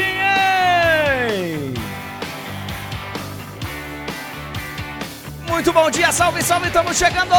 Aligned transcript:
hein? 0.00 1.74
Muito 5.48 5.72
bom 5.72 5.90
dia, 5.90 6.10
salve, 6.12 6.42
salve, 6.42 6.68
estamos 6.68 6.96
chegando! 6.96 7.34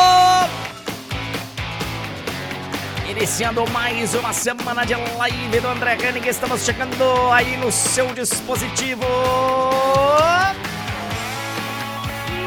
Iniciando 3.09 3.69
mais 3.71 4.13
uma 4.15 4.33
semana 4.33 4.85
de 4.85 4.95
live 4.95 5.59
do 5.59 5.67
André 5.67 5.97
Henning, 6.01 6.27
estamos 6.27 6.63
chegando 6.63 7.31
aí 7.31 7.57
no 7.57 7.71
seu 7.71 8.07
dispositivo. 8.13 9.05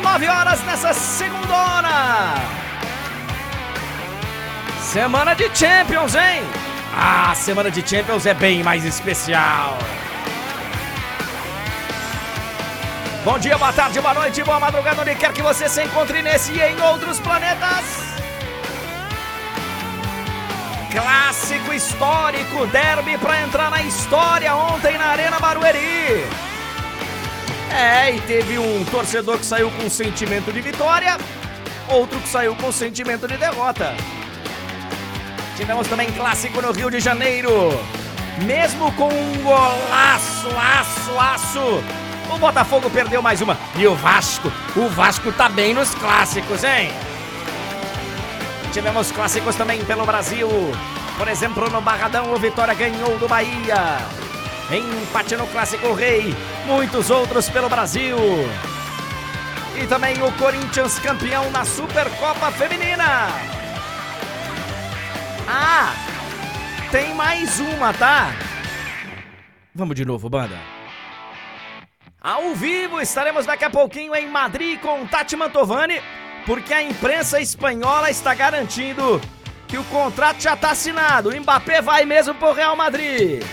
9 0.03 0.29
horas 0.29 0.63
nessa 0.65 0.95
segunda 0.95 1.55
hora. 1.55 2.35
Semana 4.81 5.35
de 5.35 5.45
Champions, 5.55 6.15
hein? 6.15 6.43
Ah, 6.97 7.35
semana 7.35 7.71
de 7.71 7.87
Champions 7.87 8.25
é 8.25 8.33
bem 8.33 8.63
mais 8.63 8.85
especial. 8.85 9.79
Bom 13.27 13.41
dia, 13.41 13.59
boa 13.59 13.73
tarde, 13.73 14.01
boa 14.01 14.15
noite, 14.15 14.41
boa 14.45 14.61
madrugada, 14.61 15.03
onde 15.03 15.17
quer 15.17 15.33
que 15.33 15.43
você 15.43 15.69
se 15.69 15.83
encontre 15.83 16.23
nesse 16.23 16.53
e 16.53 16.61
em 16.61 16.81
outros 16.81 17.19
planetas. 17.19 17.85
Clássico 20.93 21.73
histórico, 21.73 22.67
derby 22.69 23.19
para 23.19 23.43
entrar 23.43 23.69
na 23.69 23.83
história 23.83 24.55
ontem 24.55 24.97
na 24.97 25.07
Arena 25.07 25.41
Barueri. 25.41 26.25
É, 27.75 28.13
e 28.15 28.21
teve 28.21 28.61
um 28.61 28.85
torcedor 28.85 29.39
que 29.39 29.45
saiu 29.45 29.73
com 29.73 29.91
sentimento 29.91 30.53
de 30.53 30.61
vitória, 30.61 31.19
outro 31.89 32.21
que 32.21 32.29
saiu 32.29 32.55
com 32.55 32.71
sentimento 32.71 33.27
de 33.27 33.37
derrota. 33.37 33.93
Tivemos 35.57 35.89
também 35.89 36.13
clássico 36.13 36.63
no 36.63 36.71
Rio 36.71 36.93
de 36.93 37.01
Janeiro. 37.01 37.51
Mesmo 38.45 38.93
com 38.93 39.09
um 39.09 39.43
golaço, 39.43 40.49
aço, 40.57 41.19
aço, 41.19 42.06
o 42.31 42.39
Botafogo 42.39 42.91
perdeu 42.91 43.23
mais 43.23 43.41
uma. 43.41 43.57
E 43.77 43.87
o 43.87 43.95
Vasco, 43.95 44.53
o 44.77 44.89
Vasco 44.89 45.33
tá 45.33 45.49
bem 45.49 45.75
nos 45.75 45.95
clássicos, 45.95 46.65
hein? 46.65 46.93
Tivemos 48.73 49.11
clássicos 49.11 49.57
também 49.57 49.85
pelo 49.85 50.05
Brasil. 50.05 50.49
Por 51.17 51.29
exemplo, 51.29 51.71
no 51.71 51.81
Barradão, 51.81 52.33
o 52.33 52.37
Vitória 52.37 52.75
ganhou 52.75 53.19
do 53.19 53.27
Bahia. 53.27 53.99
Empate 54.71 55.37
no 55.37 55.47
Clássico 55.47 55.95
Rei. 55.95 56.35
Muitos 56.67 57.09
outros 57.11 57.49
pelo 57.49 57.69
Brasil. 57.69 58.19
E 59.81 59.87
também 59.87 60.21
o 60.23 60.33
Corinthians 60.33 60.99
campeão 60.99 61.51
na 61.51 61.65
Supercopa 61.65 62.51
Feminina. 62.53 63.29
Ah, 65.49 65.95
tem 66.91 67.15
mais 67.15 67.61
uma, 67.61 67.95
tá? 67.95 68.33
Vamos 69.75 69.95
de 69.95 70.05
novo, 70.05 70.29
banda. 70.29 70.76
Ao 72.27 72.57
vivo 72.57 73.01
estaremos 73.01 73.47
daqui 73.47 73.65
a 73.65 73.71
pouquinho 73.71 74.13
em 74.13 74.29
Madrid 74.29 74.81
com 74.81 75.07
Tati 75.07 75.37
Mantovani, 75.37 76.03
porque 76.45 76.75
a 76.75 76.83
imprensa 76.83 77.41
espanhola 77.41 78.11
está 78.11 78.35
garantindo 78.35 79.21
que 79.69 79.79
o 79.79 79.85
contrato 79.85 80.43
já 80.43 80.55
está 80.55 80.73
assinado. 80.73 81.29
O 81.29 81.41
Mbappé 81.41 81.81
vai 81.81 82.05
mesmo 82.05 82.35
pro 82.35 82.53
Real 82.53 82.75
Madrid. 82.75 83.45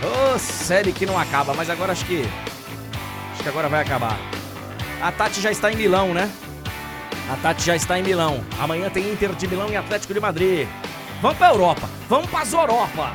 Ô, 0.00 0.36
oh, 0.36 0.38
série 0.38 0.92
que 0.92 1.04
não 1.04 1.18
acaba, 1.18 1.52
mas 1.52 1.68
agora 1.68 1.90
acho 1.90 2.04
que. 2.04 2.22
Acho 3.32 3.42
que 3.42 3.48
agora 3.48 3.68
vai 3.68 3.82
acabar. 3.82 4.16
A 5.02 5.10
Tati 5.10 5.40
já 5.40 5.50
está 5.50 5.72
em 5.72 5.74
Milão, 5.74 6.14
né? 6.14 6.30
A 7.28 7.36
Tati 7.38 7.64
já 7.64 7.74
está 7.74 7.98
em 7.98 8.04
Milão. 8.04 8.44
Amanhã 8.60 8.88
tem 8.88 9.10
Inter 9.10 9.34
de 9.34 9.48
Milão 9.48 9.68
e 9.68 9.76
Atlético 9.76 10.14
de 10.14 10.20
Madrid. 10.20 10.68
Vamos 11.20 11.38
pra 11.38 11.48
Europa, 11.48 11.90
vamos 12.08 12.30
pra 12.30 12.44
Europa. 12.46 13.12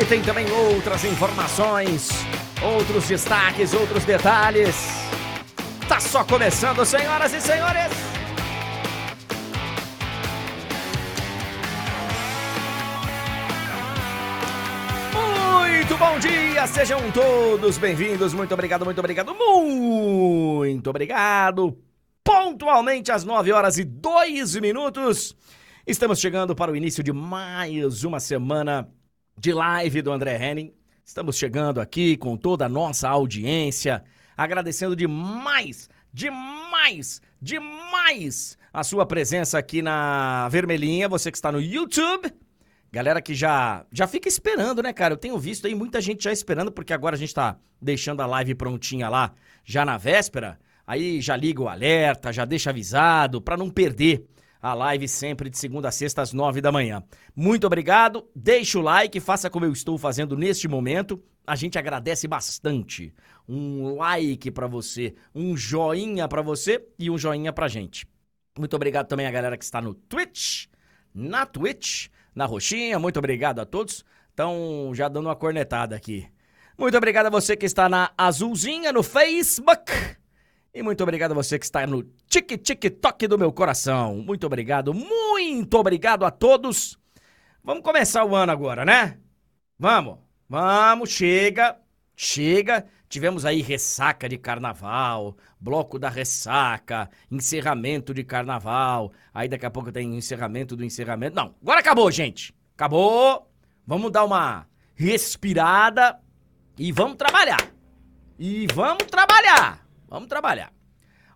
E 0.00 0.04
tem 0.06 0.22
também 0.22 0.50
outras 0.50 1.04
informações, 1.04 2.08
outros 2.64 3.06
destaques, 3.06 3.74
outros 3.74 4.04
detalhes. 4.04 4.74
Tá 5.86 6.00
só 6.00 6.24
começando, 6.24 6.84
senhoras 6.84 7.32
e 7.34 7.40
senhores. 7.40 7.92
Muito 15.12 15.98
bom 15.98 16.18
dia, 16.18 16.66
sejam 16.66 16.98
todos 17.12 17.76
bem-vindos. 17.76 18.32
Muito 18.32 18.54
obrigado, 18.54 18.84
muito 18.84 18.98
obrigado, 18.98 19.34
muito 19.34 20.90
obrigado. 20.90 21.78
Pontualmente 22.24 23.12
às 23.12 23.22
9 23.24 23.52
horas 23.52 23.76
e 23.76 23.84
2 23.84 24.56
minutos. 24.56 25.36
Estamos 25.86 26.18
chegando 26.18 26.54
para 26.54 26.72
o 26.72 26.76
início 26.76 27.04
de 27.04 27.12
mais 27.12 28.04
uma 28.04 28.18
semana 28.18 28.88
de 29.38 29.52
live 29.52 30.00
do 30.00 30.10
André 30.10 30.42
Henning. 30.42 30.83
Estamos 31.04 31.36
chegando 31.36 31.82
aqui 31.82 32.16
com 32.16 32.34
toda 32.34 32.64
a 32.64 32.68
nossa 32.68 33.10
audiência, 33.10 34.02
agradecendo 34.34 34.96
demais, 34.96 35.90
demais, 36.10 37.20
demais 37.40 38.56
a 38.72 38.82
sua 38.82 39.04
presença 39.04 39.58
aqui 39.58 39.82
na 39.82 40.48
Vermelhinha, 40.48 41.06
você 41.06 41.30
que 41.30 41.36
está 41.36 41.52
no 41.52 41.60
YouTube. 41.60 42.32
Galera 42.90 43.20
que 43.20 43.34
já 43.34 43.84
já 43.92 44.06
fica 44.06 44.28
esperando, 44.28 44.82
né, 44.82 44.94
cara? 44.94 45.12
Eu 45.12 45.18
tenho 45.18 45.38
visto 45.38 45.66
aí 45.66 45.74
muita 45.74 46.00
gente 46.00 46.24
já 46.24 46.32
esperando, 46.32 46.72
porque 46.72 46.94
agora 46.94 47.16
a 47.16 47.18
gente 47.18 47.34
tá 47.34 47.58
deixando 47.80 48.22
a 48.22 48.26
live 48.26 48.54
prontinha 48.54 49.10
lá, 49.10 49.34
já 49.62 49.84
na 49.84 49.98
véspera. 49.98 50.58
Aí 50.86 51.20
já 51.20 51.36
liga 51.36 51.62
o 51.62 51.68
alerta, 51.68 52.32
já 52.32 52.46
deixa 52.46 52.70
avisado, 52.70 53.42
para 53.42 53.58
não 53.58 53.68
perder 53.68 54.26
a 54.64 54.72
live 54.72 55.06
sempre 55.06 55.50
de 55.50 55.58
segunda 55.58 55.88
a 55.88 55.92
sexta 55.92 56.22
às 56.22 56.32
nove 56.32 56.62
da 56.62 56.72
manhã. 56.72 57.04
Muito 57.36 57.66
obrigado, 57.66 58.26
deixe 58.34 58.78
o 58.78 58.80
like, 58.80 59.20
faça 59.20 59.50
como 59.50 59.66
eu 59.66 59.72
estou 59.74 59.98
fazendo 59.98 60.38
neste 60.38 60.66
momento. 60.66 61.22
A 61.46 61.54
gente 61.54 61.78
agradece 61.78 62.26
bastante. 62.26 63.12
Um 63.46 63.96
like 63.96 64.50
para 64.50 64.66
você, 64.66 65.14
um 65.34 65.54
joinha 65.54 66.26
para 66.26 66.40
você 66.40 66.82
e 66.98 67.10
um 67.10 67.18
joinha 67.18 67.52
pra 67.52 67.68
gente. 67.68 68.06
Muito 68.58 68.74
obrigado 68.74 69.06
também 69.06 69.26
a 69.26 69.30
galera 69.30 69.58
que 69.58 69.64
está 69.64 69.82
no 69.82 69.92
Twitch, 69.92 70.64
na 71.12 71.44
Twitch, 71.44 72.06
na 72.34 72.46
roxinha. 72.46 72.98
Muito 72.98 73.18
obrigado 73.18 73.58
a 73.58 73.66
todos. 73.66 74.02
Então, 74.32 74.92
já 74.94 75.08
dando 75.08 75.26
uma 75.26 75.36
cornetada 75.36 75.94
aqui. 75.94 76.26
Muito 76.78 76.96
obrigado 76.96 77.26
a 77.26 77.30
você 77.30 77.54
que 77.54 77.66
está 77.66 77.86
na 77.86 78.12
azulzinha 78.16 78.94
no 78.94 79.02
Facebook. 79.02 79.92
E 80.76 80.82
muito 80.82 81.04
obrigado 81.04 81.30
a 81.30 81.34
você 81.36 81.56
que 81.56 81.64
está 81.64 81.86
no 81.86 82.02
tic 82.28 82.58
tic 82.60 83.28
do 83.28 83.38
meu 83.38 83.52
coração. 83.52 84.16
Muito 84.16 84.44
obrigado, 84.44 84.92
muito 84.92 85.78
obrigado 85.78 86.24
a 86.24 86.32
todos. 86.32 86.98
Vamos 87.62 87.84
começar 87.84 88.24
o 88.24 88.34
ano 88.34 88.50
agora, 88.50 88.84
né? 88.84 89.16
Vamos, 89.78 90.18
vamos, 90.48 91.10
chega, 91.10 91.76
chega. 92.16 92.84
Tivemos 93.08 93.44
aí 93.44 93.62
ressaca 93.62 94.28
de 94.28 94.36
carnaval, 94.36 95.36
bloco 95.60 95.96
da 95.96 96.08
ressaca, 96.08 97.08
encerramento 97.30 98.12
de 98.12 98.24
carnaval. 98.24 99.12
Aí 99.32 99.46
daqui 99.46 99.66
a 99.66 99.70
pouco 99.70 99.92
tem 99.92 100.16
encerramento 100.16 100.74
do 100.74 100.84
encerramento. 100.84 101.36
Não, 101.36 101.54
agora 101.62 101.78
acabou, 101.78 102.10
gente. 102.10 102.52
Acabou. 102.74 103.48
Vamos 103.86 104.10
dar 104.10 104.24
uma 104.24 104.66
respirada 104.96 106.18
e 106.76 106.90
vamos 106.90 107.16
trabalhar. 107.16 107.70
E 108.36 108.66
vamos 108.74 109.04
trabalhar. 109.04 109.83
Vamos 110.14 110.28
trabalhar. 110.28 110.72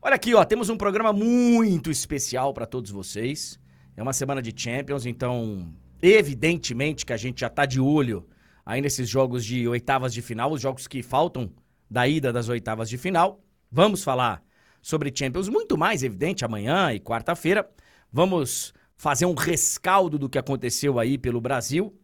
Olha 0.00 0.14
aqui, 0.14 0.36
ó, 0.36 0.44
temos 0.44 0.68
um 0.68 0.76
programa 0.76 1.12
muito 1.12 1.90
especial 1.90 2.54
para 2.54 2.64
todos 2.64 2.92
vocês. 2.92 3.58
É 3.96 4.00
uma 4.00 4.12
semana 4.12 4.40
de 4.40 4.54
Champions, 4.56 5.04
então 5.04 5.74
evidentemente 6.00 7.04
que 7.04 7.12
a 7.12 7.16
gente 7.16 7.40
já 7.40 7.50
tá 7.50 7.66
de 7.66 7.80
olho 7.80 8.24
aí 8.64 8.80
nesses 8.80 9.08
jogos 9.08 9.44
de 9.44 9.66
oitavas 9.66 10.14
de 10.14 10.22
final, 10.22 10.52
os 10.52 10.60
jogos 10.60 10.86
que 10.86 11.02
faltam 11.02 11.52
da 11.90 12.06
ida 12.06 12.32
das 12.32 12.48
oitavas 12.48 12.88
de 12.88 12.96
final. 12.96 13.42
Vamos 13.68 14.04
falar 14.04 14.44
sobre 14.80 15.12
Champions 15.12 15.48
muito 15.48 15.76
mais 15.76 16.04
evidente 16.04 16.44
amanhã 16.44 16.92
e 16.92 17.00
quarta-feira. 17.00 17.68
Vamos 18.12 18.72
fazer 18.96 19.26
um 19.26 19.34
rescaldo 19.34 20.20
do 20.20 20.28
que 20.28 20.38
aconteceu 20.38 21.00
aí 21.00 21.18
pelo 21.18 21.40
Brasil. 21.40 21.98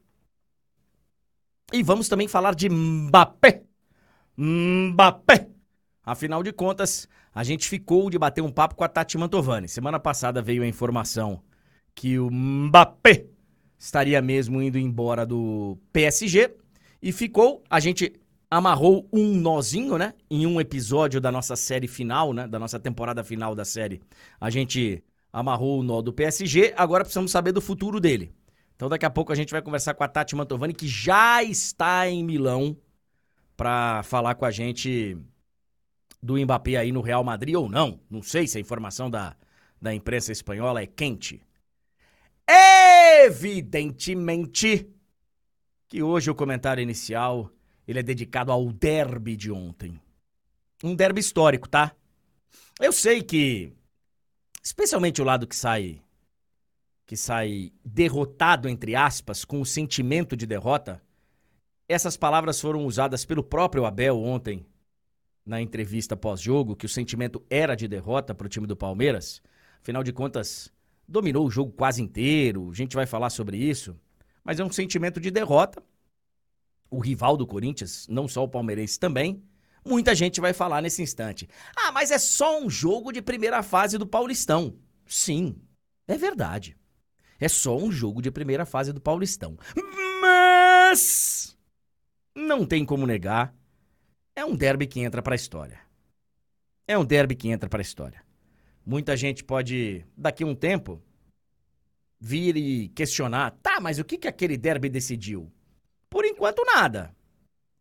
E 1.72 1.84
vamos 1.84 2.08
também 2.08 2.26
falar 2.26 2.52
de 2.56 2.68
Mbappé. 2.68 3.62
Mbappé 4.36 5.53
Afinal 6.04 6.42
de 6.42 6.52
contas, 6.52 7.08
a 7.34 7.42
gente 7.42 7.68
ficou 7.68 8.10
de 8.10 8.18
bater 8.18 8.42
um 8.42 8.50
papo 8.50 8.74
com 8.74 8.84
a 8.84 8.88
Tati 8.88 9.16
Mantovani. 9.16 9.68
Semana 9.68 9.98
passada 9.98 10.42
veio 10.42 10.62
a 10.62 10.66
informação 10.66 11.42
que 11.94 12.18
o 12.18 12.30
Mbappé 12.30 13.26
estaria 13.78 14.20
mesmo 14.20 14.60
indo 14.60 14.78
embora 14.78 15.24
do 15.24 15.78
PSG 15.92 16.54
e 17.00 17.12
ficou, 17.12 17.62
a 17.68 17.80
gente 17.80 18.12
amarrou 18.50 19.08
um 19.12 19.34
nozinho, 19.34 19.98
né? 19.98 20.14
Em 20.30 20.46
um 20.46 20.60
episódio 20.60 21.20
da 21.20 21.32
nossa 21.32 21.56
série 21.56 21.88
final, 21.88 22.32
né? 22.32 22.46
Da 22.46 22.58
nossa 22.58 22.78
temporada 22.78 23.24
final 23.24 23.54
da 23.54 23.64
série. 23.64 24.00
A 24.40 24.50
gente 24.50 25.02
amarrou 25.32 25.80
o 25.80 25.82
nó 25.82 26.00
do 26.00 26.12
PSG, 26.12 26.72
agora 26.76 27.02
precisamos 27.02 27.30
saber 27.30 27.52
do 27.52 27.60
futuro 27.60 27.98
dele. 27.98 28.32
Então 28.76 28.88
daqui 28.88 29.04
a 29.04 29.10
pouco 29.10 29.32
a 29.32 29.34
gente 29.34 29.50
vai 29.50 29.62
conversar 29.62 29.94
com 29.94 30.04
a 30.04 30.08
Tati 30.08 30.36
Mantovani, 30.36 30.72
que 30.72 30.86
já 30.86 31.42
está 31.42 32.08
em 32.08 32.24
Milão, 32.24 32.76
para 33.56 34.02
falar 34.04 34.34
com 34.34 34.44
a 34.44 34.50
gente 34.50 35.16
do 36.24 36.38
Mbappé 36.38 36.76
aí 36.76 36.90
no 36.90 37.02
Real 37.02 37.22
Madrid 37.22 37.54
ou 37.54 37.68
não. 37.68 38.00
Não 38.08 38.22
sei 38.22 38.46
se 38.46 38.56
a 38.56 38.60
informação 38.60 39.10
da, 39.10 39.36
da 39.80 39.94
imprensa 39.94 40.32
espanhola 40.32 40.80
é 40.80 40.86
quente. 40.86 41.42
Evidentemente 43.26 44.88
que 45.86 46.02
hoje 46.02 46.30
o 46.30 46.34
comentário 46.34 46.80
inicial 46.82 47.50
ele 47.86 47.98
é 47.98 48.02
dedicado 48.02 48.50
ao 48.50 48.72
derby 48.72 49.36
de 49.36 49.52
ontem. 49.52 50.00
Um 50.82 50.96
derby 50.96 51.20
histórico, 51.20 51.68
tá? 51.68 51.94
Eu 52.80 52.90
sei 52.90 53.22
que, 53.22 53.74
especialmente 54.62 55.20
o 55.20 55.24
lado 55.26 55.46
que 55.46 55.54
sai 55.54 56.00
que 57.06 57.18
sai 57.18 57.70
derrotado 57.84 58.66
entre 58.66 58.96
aspas 58.96 59.44
com 59.44 59.60
o 59.60 59.66
sentimento 59.66 60.34
de 60.34 60.46
derrota, 60.46 61.02
essas 61.86 62.16
palavras 62.16 62.58
foram 62.58 62.86
usadas 62.86 63.26
pelo 63.26 63.44
próprio 63.44 63.84
Abel 63.84 64.18
ontem 64.18 64.64
na 65.44 65.60
entrevista 65.60 66.16
pós-jogo, 66.16 66.76
que 66.76 66.86
o 66.86 66.88
sentimento 66.88 67.44
era 67.50 67.74
de 67.74 67.86
derrota 67.86 68.34
para 68.34 68.46
o 68.46 68.48
time 68.48 68.66
do 68.66 68.76
Palmeiras. 68.76 69.42
Afinal 69.82 70.02
de 70.02 70.12
contas, 70.12 70.72
dominou 71.06 71.46
o 71.46 71.50
jogo 71.50 71.72
quase 71.72 72.02
inteiro, 72.02 72.70
a 72.70 72.74
gente 72.74 72.96
vai 72.96 73.06
falar 73.06 73.30
sobre 73.30 73.56
isso, 73.56 73.96
mas 74.42 74.58
é 74.58 74.64
um 74.64 74.72
sentimento 74.72 75.20
de 75.20 75.30
derrota. 75.30 75.82
O 76.90 76.98
rival 77.00 77.36
do 77.36 77.46
Corinthians, 77.46 78.06
não 78.08 78.28
só 78.28 78.44
o 78.44 78.48
palmeirense 78.48 78.98
também, 78.98 79.42
muita 79.84 80.14
gente 80.14 80.40
vai 80.40 80.52
falar 80.52 80.80
nesse 80.80 81.02
instante. 81.02 81.48
Ah, 81.76 81.92
mas 81.92 82.10
é 82.10 82.18
só 82.18 82.60
um 82.60 82.70
jogo 82.70 83.12
de 83.12 83.20
primeira 83.20 83.62
fase 83.62 83.98
do 83.98 84.06
Paulistão. 84.06 84.78
Sim, 85.06 85.56
é 86.06 86.16
verdade. 86.16 86.76
É 87.38 87.48
só 87.48 87.76
um 87.76 87.90
jogo 87.90 88.22
de 88.22 88.30
primeira 88.30 88.64
fase 88.64 88.92
do 88.92 89.00
Paulistão. 89.00 89.58
Mas 90.20 91.58
não 92.34 92.64
tem 92.64 92.84
como 92.84 93.06
negar, 93.06 93.54
é 94.36 94.44
um 94.44 94.54
derby 94.54 94.86
que 94.86 95.00
entra 95.00 95.22
para 95.22 95.34
a 95.34 95.36
história. 95.36 95.80
É 96.86 96.98
um 96.98 97.04
derby 97.04 97.34
que 97.34 97.48
entra 97.48 97.68
para 97.68 97.80
a 97.80 97.82
história. 97.82 98.22
Muita 98.84 99.16
gente 99.16 99.42
pode, 99.42 100.04
daqui 100.16 100.44
a 100.44 100.46
um 100.46 100.54
tempo, 100.54 101.02
vir 102.20 102.56
e 102.56 102.88
questionar: 102.88 103.52
tá, 103.62 103.80
mas 103.80 103.98
o 103.98 104.04
que, 104.04 104.18
que 104.18 104.28
aquele 104.28 104.56
derby 104.56 104.88
decidiu? 104.88 105.50
Por 106.10 106.24
enquanto, 106.24 106.64
nada. 106.64 107.14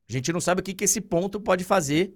A 0.09 0.11
gente 0.11 0.31
não 0.31 0.41
sabe 0.41 0.61
o 0.61 0.63
que, 0.63 0.73
que 0.73 0.83
esse 0.83 1.01
ponto 1.01 1.39
pode 1.39 1.63
fazer 1.63 2.13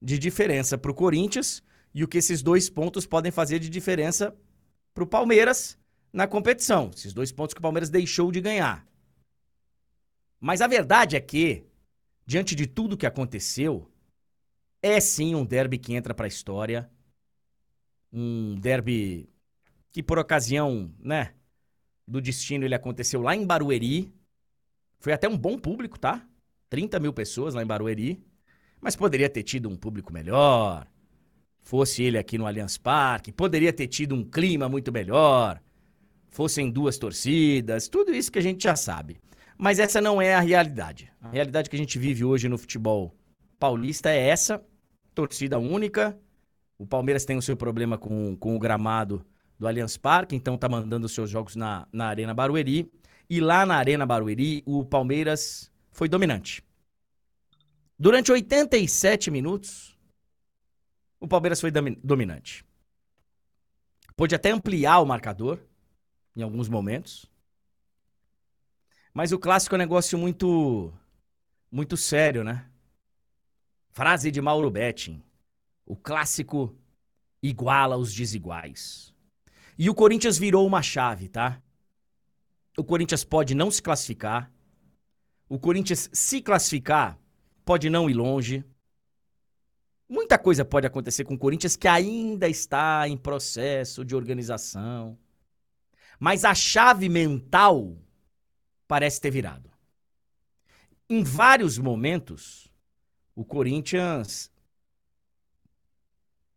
de 0.00 0.18
diferença 0.18 0.76
para 0.76 0.90
o 0.90 0.94
Corinthians 0.94 1.62
e 1.94 2.02
o 2.02 2.08
que 2.08 2.18
esses 2.18 2.42
dois 2.42 2.68
pontos 2.68 3.06
podem 3.06 3.32
fazer 3.32 3.58
de 3.58 3.70
diferença 3.70 4.36
para 4.92 5.04
o 5.04 5.06
Palmeiras 5.06 5.78
na 6.12 6.26
competição. 6.26 6.90
Esses 6.94 7.12
dois 7.12 7.32
pontos 7.32 7.54
que 7.54 7.58
o 7.58 7.62
Palmeiras 7.62 7.90
deixou 7.90 8.30
de 8.30 8.40
ganhar. 8.40 8.86
Mas 10.40 10.60
a 10.60 10.66
verdade 10.66 11.16
é 11.16 11.20
que, 11.20 11.64
diante 12.26 12.54
de 12.54 12.66
tudo 12.66 12.96
que 12.96 13.06
aconteceu, 13.06 13.90
é 14.82 15.00
sim 15.00 15.34
um 15.34 15.44
derby 15.44 15.78
que 15.78 15.94
entra 15.94 16.14
para 16.14 16.26
a 16.26 16.28
história 16.28 16.90
um 18.14 18.54
derby 18.54 19.28
que 19.90 20.02
por 20.02 20.18
ocasião, 20.18 20.92
né, 21.00 21.34
do 22.06 22.20
destino 22.20 22.64
ele 22.64 22.74
aconteceu 22.74 23.20
lá 23.20 23.34
em 23.34 23.44
Barueri. 23.44 24.12
Foi 25.00 25.12
até 25.12 25.28
um 25.28 25.36
bom 25.36 25.58
público, 25.58 25.98
tá? 25.98 26.26
30 26.70 27.00
mil 27.00 27.12
pessoas 27.12 27.54
lá 27.54 27.62
em 27.62 27.66
Barueri. 27.66 28.24
Mas 28.80 28.94
poderia 28.94 29.28
ter 29.28 29.42
tido 29.42 29.68
um 29.68 29.76
público 29.76 30.12
melhor. 30.12 30.86
Fosse 31.60 32.02
ele 32.02 32.18
aqui 32.18 32.38
no 32.38 32.46
Allianz 32.46 32.76
Parque, 32.76 33.32
poderia 33.32 33.72
ter 33.72 33.88
tido 33.88 34.14
um 34.14 34.22
clima 34.22 34.68
muito 34.68 34.92
melhor. 34.92 35.60
Fossem 36.28 36.70
duas 36.70 36.98
torcidas, 36.98 37.88
tudo 37.88 38.12
isso 38.12 38.30
que 38.30 38.38
a 38.38 38.42
gente 38.42 38.62
já 38.62 38.76
sabe. 38.76 39.18
Mas 39.64 39.78
essa 39.78 39.98
não 39.98 40.20
é 40.20 40.34
a 40.34 40.40
realidade. 40.40 41.10
A 41.22 41.30
realidade 41.30 41.70
que 41.70 41.76
a 41.76 41.78
gente 41.78 41.98
vive 41.98 42.22
hoje 42.22 42.50
no 42.50 42.58
futebol 42.58 43.16
paulista 43.58 44.10
é 44.10 44.28
essa: 44.28 44.62
torcida 45.14 45.58
única, 45.58 46.14
o 46.76 46.86
Palmeiras 46.86 47.24
tem 47.24 47.38
o 47.38 47.40
seu 47.40 47.56
problema 47.56 47.96
com, 47.96 48.36
com 48.36 48.54
o 48.54 48.58
gramado 48.58 49.24
do 49.58 49.66
Allianz 49.66 49.96
Parque, 49.96 50.36
então 50.36 50.58
tá 50.58 50.68
mandando 50.68 51.06
os 51.06 51.14
seus 51.14 51.30
jogos 51.30 51.56
na, 51.56 51.88
na 51.90 52.08
Arena 52.08 52.34
Barueri. 52.34 52.92
E 53.30 53.40
lá 53.40 53.64
na 53.64 53.76
Arena 53.76 54.04
Barueri, 54.04 54.62
o 54.66 54.84
Palmeiras 54.84 55.72
foi 55.92 56.10
dominante. 56.10 56.62
Durante 57.98 58.30
87 58.30 59.30
minutos, 59.30 59.98
o 61.18 61.26
Palmeiras 61.26 61.58
foi 61.58 61.70
dominante. 61.70 62.66
Pôde 64.14 64.34
até 64.34 64.50
ampliar 64.50 64.98
o 64.98 65.06
marcador 65.06 65.58
em 66.36 66.42
alguns 66.42 66.68
momentos. 66.68 67.32
Mas 69.14 69.30
o 69.30 69.38
clássico 69.38 69.76
é 69.76 69.78
um 69.78 69.78
negócio 69.78 70.18
muito 70.18 70.92
muito 71.70 71.96
sério, 71.96 72.42
né? 72.42 72.68
Frase 73.90 74.28
de 74.28 74.40
Mauro 74.40 74.68
Betting. 74.68 75.22
O 75.86 75.94
clássico 75.94 76.76
iguala 77.40 77.96
os 77.96 78.12
desiguais. 78.12 79.14
E 79.78 79.88
o 79.88 79.94
Corinthians 79.94 80.36
virou 80.36 80.66
uma 80.66 80.82
chave, 80.82 81.28
tá? 81.28 81.62
O 82.76 82.82
Corinthians 82.82 83.22
pode 83.22 83.54
não 83.54 83.70
se 83.70 83.80
classificar. 83.80 84.50
O 85.48 85.60
Corinthians 85.60 86.10
se 86.12 86.42
classificar 86.42 87.16
pode 87.64 87.88
não 87.88 88.10
ir 88.10 88.14
longe. 88.14 88.64
Muita 90.08 90.38
coisa 90.38 90.64
pode 90.64 90.88
acontecer 90.88 91.24
com 91.24 91.34
o 91.34 91.38
Corinthians 91.38 91.76
que 91.76 91.86
ainda 91.86 92.48
está 92.48 93.08
em 93.08 93.16
processo 93.16 94.04
de 94.04 94.16
organização. 94.16 95.16
Mas 96.18 96.44
a 96.44 96.54
chave 96.54 97.08
mental 97.08 97.96
parece 98.94 99.20
ter 99.20 99.32
virado. 99.32 99.68
Em 101.10 101.24
vários 101.24 101.78
momentos, 101.78 102.72
o 103.34 103.44
Corinthians 103.44 104.52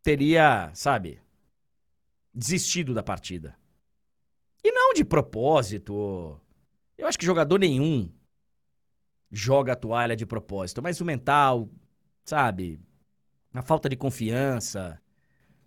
teria, 0.04 0.70
sabe, 0.76 1.20
desistido 2.32 2.94
da 2.94 3.02
partida. 3.02 3.58
E 4.64 4.72
não 4.72 4.94
de 4.94 5.04
propósito. 5.04 6.40
Eu 6.96 7.08
acho 7.08 7.18
que 7.18 7.26
jogador 7.26 7.58
nenhum 7.58 8.08
joga 9.32 9.74
a 9.74 9.76
toalha 9.76 10.16
de 10.16 10.28
propósito, 10.28 10.80
mas 10.80 11.02
o 11.02 11.06
mental, 11.06 11.68
sabe, 12.24 12.80
a 13.52 13.64
falta 13.64 13.90
de 13.90 13.96
confiança, 13.96 15.02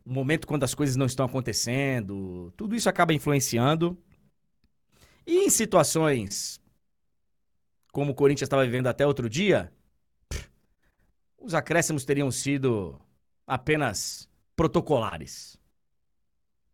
o 0.05 0.13
momento 0.13 0.47
quando 0.47 0.63
as 0.63 0.73
coisas 0.73 0.95
não 0.95 1.07
estão 1.07 1.27
acontecendo, 1.27 2.53
tudo 2.57 2.77
isso 2.77 2.89
acaba 2.89 3.13
influenciando. 3.13 3.99
E 5.27 5.45
em 5.45 5.51
situações 5.51 6.60
como 7.93 8.13
o 8.13 8.15
Corinthians 8.15 8.47
estava 8.47 8.65
vivendo 8.65 8.87
até 8.87 9.07
outro 9.07 9.29
dia, 9.29 9.73
os 11.39 11.55
acréscimos 11.55 12.05
teriam 12.05 12.31
sido 12.31 13.01
apenas 13.47 14.29
protocolares. 14.55 15.59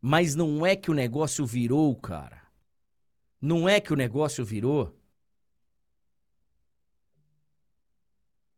Mas 0.00 0.34
não 0.34 0.66
é 0.66 0.76
que 0.76 0.90
o 0.90 0.94
negócio 0.94 1.46
virou, 1.46 1.94
cara. 1.96 2.42
Não 3.40 3.68
é 3.68 3.80
que 3.80 3.92
o 3.92 3.96
negócio 3.96 4.44
virou. 4.44 4.94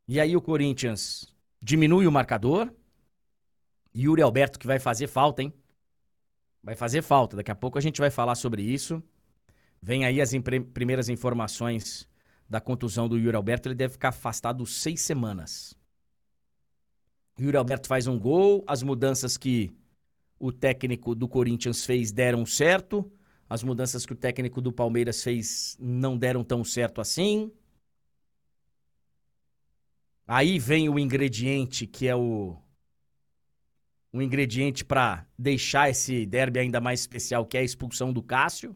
E 0.06 0.18
aí 0.18 0.34
o 0.34 0.40
Corinthians 0.40 1.32
diminui 1.60 2.06
o 2.06 2.12
marcador. 2.12 2.72
Yuri 3.94 4.22
Alberto 4.22 4.58
que 4.58 4.66
vai 4.66 4.78
fazer 4.78 5.06
falta, 5.06 5.42
hein? 5.42 5.52
Vai 6.62 6.74
fazer 6.74 7.02
falta. 7.02 7.36
Daqui 7.36 7.50
a 7.50 7.54
pouco 7.54 7.78
a 7.78 7.80
gente 7.80 8.00
vai 8.00 8.10
falar 8.10 8.34
sobre 8.34 8.62
isso. 8.62 9.02
Vem 9.80 10.04
aí 10.04 10.20
as 10.20 10.32
primeiras 10.72 11.08
informações 11.08 12.07
da 12.48 12.60
contusão 12.60 13.08
do 13.08 13.18
Yuri 13.18 13.36
Alberto. 13.36 13.68
Ele 13.68 13.74
deve 13.74 13.92
ficar 13.92 14.08
afastado 14.08 14.64
seis 14.64 15.00
semanas. 15.00 15.76
Yuri 17.38 17.56
Alberto 17.56 17.86
faz 17.86 18.06
um 18.06 18.18
gol, 18.18 18.64
as 18.66 18.82
mudanças 18.82 19.36
que 19.36 19.72
o 20.38 20.52
técnico 20.52 21.14
do 21.14 21.28
Corinthians 21.28 21.84
fez 21.84 22.10
deram 22.12 22.46
certo, 22.46 23.10
as 23.48 23.62
mudanças 23.62 24.04
que 24.04 24.12
o 24.12 24.16
técnico 24.16 24.60
do 24.60 24.72
Palmeiras 24.72 25.22
fez 25.22 25.76
não 25.80 26.16
deram 26.16 26.42
tão 26.44 26.64
certo 26.64 27.00
assim. 27.00 27.52
Aí 30.26 30.58
vem 30.58 30.88
o 30.88 30.98
ingrediente 30.98 31.86
que 31.86 32.06
é 32.06 32.14
o 32.14 32.56
um 34.12 34.22
ingrediente 34.22 34.84
para 34.84 35.26
deixar 35.38 35.90
esse 35.90 36.24
derby 36.26 36.60
ainda 36.60 36.80
mais 36.80 37.00
especial, 37.00 37.46
que 37.46 37.56
é 37.56 37.60
a 37.60 37.64
expulsão 37.64 38.12
do 38.12 38.22
Cássio. 38.22 38.74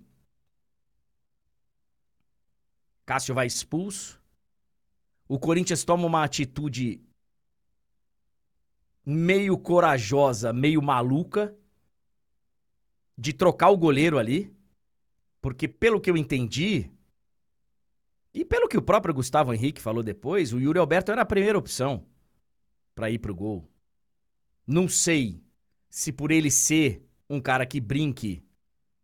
Cássio 3.04 3.34
vai 3.34 3.46
expulso. 3.46 4.20
O 5.28 5.38
Corinthians 5.38 5.84
toma 5.84 6.06
uma 6.06 6.24
atitude 6.24 7.00
meio 9.04 9.58
corajosa, 9.58 10.52
meio 10.52 10.80
maluca 10.80 11.54
de 13.16 13.32
trocar 13.32 13.70
o 13.70 13.76
goleiro 13.76 14.18
ali, 14.18 14.54
porque 15.40 15.66
pelo 15.66 16.00
que 16.00 16.10
eu 16.10 16.16
entendi 16.16 16.90
e 18.32 18.44
pelo 18.44 18.68
que 18.68 18.78
o 18.78 18.82
próprio 18.82 19.12
Gustavo 19.12 19.52
Henrique 19.52 19.80
falou 19.80 20.02
depois, 20.02 20.52
o 20.52 20.60
Yuri 20.60 20.78
Alberto 20.78 21.12
era 21.12 21.22
a 21.22 21.26
primeira 21.26 21.58
opção 21.58 22.06
para 22.94 23.10
ir 23.10 23.18
pro 23.18 23.34
gol. 23.34 23.68
Não 24.66 24.88
sei 24.88 25.42
se 25.90 26.12
por 26.12 26.30
ele 26.30 26.50
ser 26.50 27.06
um 27.28 27.40
cara 27.40 27.66
que 27.66 27.80
brinque 27.80 28.42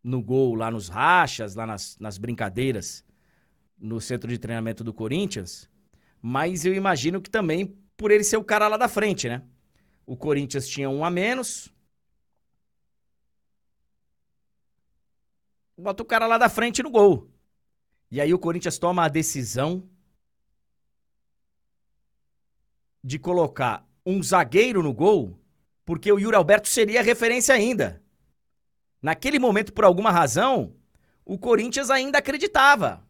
no 0.03 0.21
gol 0.21 0.55
lá 0.55 0.71
nos 0.71 0.87
rachas, 0.87 1.55
lá 1.55 1.67
nas, 1.67 1.97
nas 1.99 2.17
brincadeiras 2.17 3.05
no 3.79 4.01
centro 4.01 4.29
de 4.29 4.37
treinamento 4.37 4.83
do 4.83 4.93
Corinthians, 4.93 5.69
mas 6.21 6.65
eu 6.65 6.73
imagino 6.73 7.21
que 7.21 7.29
também 7.29 7.77
por 7.95 8.11
ele 8.11 8.23
ser 8.23 8.37
o 8.37 8.43
cara 8.43 8.67
lá 8.67 8.77
da 8.77 8.87
frente, 8.87 9.27
né? 9.27 9.43
O 10.05 10.17
Corinthians 10.17 10.67
tinha 10.67 10.89
um 10.89 11.05
a 11.05 11.09
menos. 11.09 11.73
Bota 15.77 16.03
o 16.03 16.05
cara 16.05 16.27
lá 16.27 16.37
da 16.37 16.49
frente 16.49 16.83
no 16.83 16.89
gol. 16.89 17.29
E 18.11 18.19
aí 18.19 18.33
o 18.33 18.39
Corinthians 18.39 18.77
toma 18.77 19.05
a 19.05 19.09
decisão 19.09 19.87
de 23.03 23.19
colocar 23.19 23.87
um 24.05 24.21
zagueiro 24.21 24.81
no 24.81 24.93
gol, 24.93 25.39
porque 25.85 26.11
o 26.11 26.19
Yuri 26.19 26.35
Alberto 26.35 26.67
seria 26.67 27.01
referência 27.01 27.53
ainda. 27.53 28.03
Naquele 29.01 29.39
momento, 29.39 29.71
por 29.71 29.85
alguma 29.85 30.11
razão, 30.11 30.75
o 31.23 31.37
Corinthians 31.37 31.89
ainda 31.89 32.17
acreditava. 32.17 33.07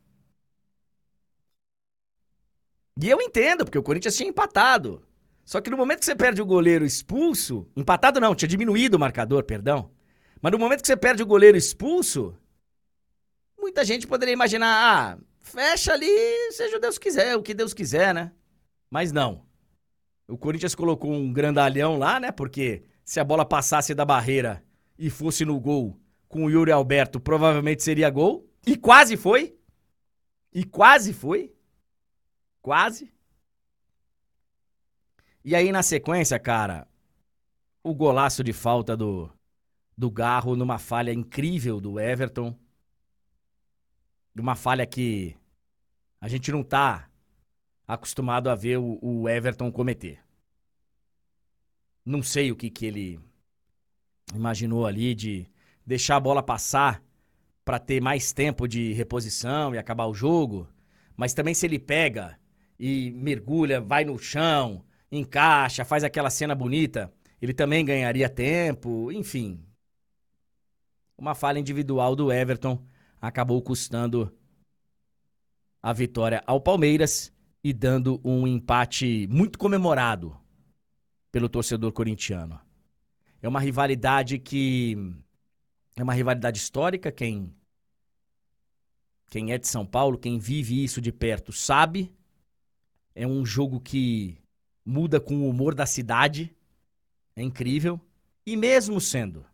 E 3.02 3.10
eu 3.10 3.22
entendo, 3.22 3.64
porque 3.64 3.78
o 3.78 3.84
Corinthians 3.84 4.16
tinha 4.16 4.30
empatado. 4.30 5.02
Só 5.46 5.62
que 5.62 5.70
no 5.70 5.78
momento 5.78 6.00
que 6.00 6.06
você 6.06 6.16
perde 6.16 6.42
o 6.42 6.46
goleiro 6.46 6.86
expulso, 6.86 7.68
empatado 7.76 8.20
não, 8.20 8.36
tinha 8.36 8.50
diminuído 8.50 8.98
o 8.98 9.00
marcador, 9.00 9.44
perdão. 9.44 9.90
Mas 10.42 10.52
no 10.52 10.60
momento 10.60 10.82
que 10.82 10.88
você 10.88 10.98
perde 10.98 11.24
o 11.24 11.26
goleiro 11.26 11.58
expulso, 11.58 12.38
muita 13.58 13.86
gente 13.86 14.06
poderia 14.06 14.34
imaginar, 14.34 14.68
ah, 14.68 15.18
fecha 15.40 15.94
ali, 15.94 16.08
seja 16.52 16.78
o 16.78 16.80
Deus 16.80 16.98
quiser, 16.98 17.36
o 17.36 17.42
que 17.42 17.54
Deus 17.54 17.74
quiser, 17.74 18.14
né? 18.14 18.32
Mas 18.92 19.12
não. 19.12 19.46
O 20.28 20.38
Corinthians 20.38 20.76
colocou 20.76 21.12
um 21.12 21.32
grandalhão 21.32 21.98
lá, 21.98 22.20
né? 22.20 22.32
Porque 22.32 22.84
se 23.04 23.20
a 23.20 23.24
bola 23.24 23.46
passasse 23.46 23.96
da 23.96 24.06
barreira 24.06 24.64
e 24.98 25.10
fosse 25.10 25.46
no 25.46 25.60
gol 25.60 26.00
com 26.28 26.46
o 26.46 26.50
Yuri 26.50 26.72
Alberto, 26.72 27.20
provavelmente 27.20 27.82
seria 27.82 28.10
gol. 28.10 28.48
E 28.68 28.78
quase 28.78 29.18
foi. 29.18 29.56
E 30.54 30.64
quase 30.64 31.14
foi. 31.14 31.52
Quase. 32.70 33.12
E 35.44 35.56
aí, 35.56 35.72
na 35.72 35.82
sequência, 35.82 36.38
cara, 36.38 36.88
o 37.82 37.96
golaço 37.96 38.44
de 38.44 38.54
falta 38.54 38.96
do, 38.96 39.28
do 39.98 40.12
Garro 40.12 40.56
numa 40.56 40.78
falha 40.78 41.12
incrível 41.12 41.82
do 41.82 42.00
Everton. 42.00 42.56
Uma 44.38 44.56
falha 44.56 44.86
que 44.86 45.36
a 46.22 46.28
gente 46.28 46.52
não 46.52 46.62
tá 46.62 47.10
acostumado 47.88 48.52
a 48.52 48.56
ver 48.56 48.78
o, 48.78 49.00
o 49.02 49.28
Everton 49.28 49.72
cometer. 49.72 50.24
Não 52.06 52.22
sei 52.22 52.52
o 52.52 52.56
que, 52.56 52.70
que 52.70 52.86
ele 52.86 53.20
imaginou 54.32 54.86
ali 54.86 55.16
de 55.16 55.50
deixar 55.84 56.18
a 56.18 56.20
bola 56.20 56.44
passar 56.44 57.02
para 57.66 57.80
ter 57.80 58.00
mais 58.00 58.32
tempo 58.32 58.68
de 58.68 58.94
reposição 58.94 59.74
e 59.74 59.80
acabar 59.80 60.06
o 60.06 60.14
jogo. 60.14 60.70
Mas 61.18 61.34
também 61.34 61.56
se 61.56 61.66
ele 61.66 61.80
pega 61.80 62.39
e 62.80 63.12
mergulha, 63.12 63.82
vai 63.82 64.06
no 64.06 64.18
chão, 64.18 64.84
encaixa, 65.12 65.84
faz 65.84 66.04
aquela 66.04 66.30
cena 66.30 66.56
bonita, 66.56 67.12
ele 67.42 67.54
também 67.54 67.84
ganharia 67.84 68.30
tempo, 68.30 69.12
enfim. 69.12 69.64
Uma 71.18 71.36
falha 71.36 71.60
individual 71.60 72.16
do 72.16 72.32
Everton 72.32 72.82
acabou 73.22 73.62
custando 73.62 74.34
a 75.82 75.92
vitória 75.92 76.42
ao 76.48 76.62
Palmeiras 76.62 77.34
e 77.64 77.74
dando 77.74 78.22
um 78.24 78.48
empate 78.48 79.28
muito 79.30 79.60
comemorado 79.60 80.38
pelo 81.32 81.50
torcedor 81.50 81.92
corintiano. 81.92 82.60
É 83.42 83.48
uma 83.48 83.60
rivalidade 83.60 84.40
que 84.40 84.98
é 85.96 86.04
uma 86.04 86.14
rivalidade 86.14 86.58
histórica, 86.58 87.12
quem 87.12 87.54
quem 89.30 89.52
é 89.52 89.58
de 89.60 89.68
São 89.68 89.86
Paulo, 89.86 90.18
quem 90.18 90.40
vive 90.40 90.84
isso 90.84 91.00
de 91.00 91.12
perto, 91.12 91.54
sabe. 91.54 92.12
É 93.20 93.28
um 93.28 93.46
jogo 93.46 93.80
que 93.80 94.38
muda 94.86 95.20
com 95.20 95.36
o 95.38 95.50
humor 95.50 95.76
da 95.76 95.86
cidade. 95.86 96.56
É 97.36 97.42
incrível. 97.42 98.00
E 98.46 98.56
mesmo 98.56 99.00
sendo 99.02 99.46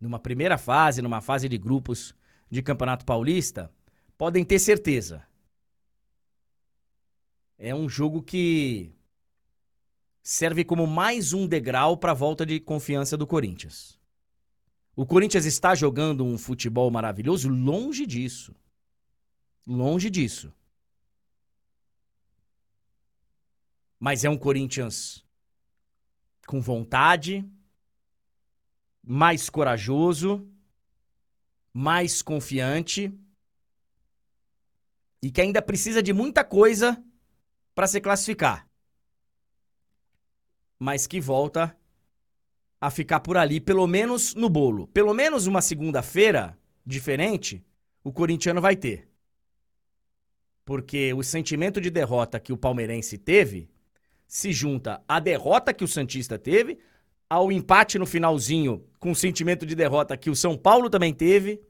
numa 0.00 0.18
primeira 0.18 0.58
fase, 0.58 1.00
numa 1.00 1.20
fase 1.20 1.48
de 1.48 1.56
grupos 1.56 2.14
de 2.50 2.60
Campeonato 2.60 3.04
Paulista, 3.04 3.70
podem 4.18 4.44
ter 4.44 4.58
certeza 4.58 5.24
é 7.64 7.72
um 7.72 7.88
jogo 7.88 8.20
que 8.20 8.90
serve 10.20 10.64
como 10.64 10.84
mais 10.84 11.32
um 11.32 11.46
degrau 11.46 11.96
para 11.96 12.10
a 12.10 12.14
volta 12.14 12.44
de 12.44 12.58
confiança 12.58 13.16
do 13.16 13.24
Corinthians. 13.24 13.96
O 14.96 15.06
Corinthians 15.06 15.44
está 15.46 15.72
jogando 15.72 16.24
um 16.24 16.36
futebol 16.36 16.90
maravilhoso? 16.90 17.48
Longe 17.48 18.04
disso. 18.04 18.52
Longe 19.64 20.10
disso. 20.10 20.52
Mas 24.04 24.24
é 24.24 24.28
um 24.28 24.36
Corinthians 24.36 25.24
com 26.44 26.60
vontade, 26.60 27.48
mais 29.00 29.48
corajoso, 29.48 30.44
mais 31.72 32.20
confiante 32.20 33.16
e 35.22 35.30
que 35.30 35.40
ainda 35.40 35.62
precisa 35.62 36.02
de 36.02 36.12
muita 36.12 36.42
coisa 36.42 37.00
para 37.76 37.86
se 37.86 38.00
classificar. 38.00 38.68
Mas 40.80 41.06
que 41.06 41.20
volta 41.20 41.78
a 42.80 42.90
ficar 42.90 43.20
por 43.20 43.36
ali, 43.36 43.60
pelo 43.60 43.86
menos 43.86 44.34
no 44.34 44.50
bolo. 44.50 44.88
Pelo 44.88 45.14
menos 45.14 45.46
uma 45.46 45.62
segunda-feira 45.62 46.58
diferente, 46.84 47.64
o 48.02 48.12
corintiano 48.12 48.60
vai 48.60 48.74
ter. 48.74 49.08
Porque 50.64 51.14
o 51.14 51.22
sentimento 51.22 51.80
de 51.80 51.88
derrota 51.88 52.40
que 52.40 52.52
o 52.52 52.58
palmeirense 52.58 53.16
teve 53.16 53.71
se 54.32 54.50
junta 54.50 55.02
à 55.06 55.20
derrota 55.20 55.74
que 55.74 55.84
o 55.84 55.86
Santista 55.88 56.38
teve, 56.38 56.78
ao 57.28 57.52
empate 57.52 57.98
no 57.98 58.06
finalzinho 58.06 58.82
com 58.98 59.10
o 59.10 59.14
sentimento 59.14 59.66
de 59.66 59.74
derrota 59.74 60.16
que 60.16 60.30
o 60.30 60.34
São 60.34 60.56
Paulo 60.56 60.88
também 60.88 61.12
teve. 61.12 61.60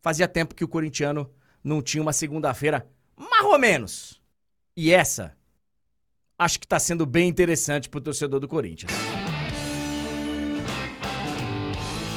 Fazia 0.00 0.26
tempo 0.26 0.54
que 0.54 0.64
o 0.64 0.68
corintiano 0.68 1.30
não 1.62 1.82
tinha 1.82 2.00
uma 2.00 2.14
segunda-feira 2.14 2.88
mais 3.18 3.44
ou 3.44 3.58
menos 3.58 4.22
e 4.74 4.94
essa, 4.94 5.36
acho 6.38 6.58
que 6.58 6.64
está 6.64 6.78
sendo 6.78 7.04
bem 7.04 7.28
interessante 7.28 7.90
pro 7.90 8.00
torcedor 8.00 8.40
do 8.40 8.48
Corinthians. 8.48 8.90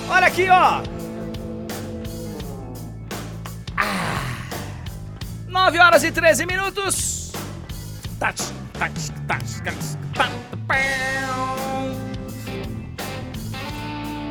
Olha 0.09 0.27
aqui, 0.27 0.47
ó. 0.47 0.81
Ah, 3.75 4.47
9 5.45 5.77
horas 5.77 6.05
e 6.05 6.11
13 6.11 6.45
minutos. 6.45 7.33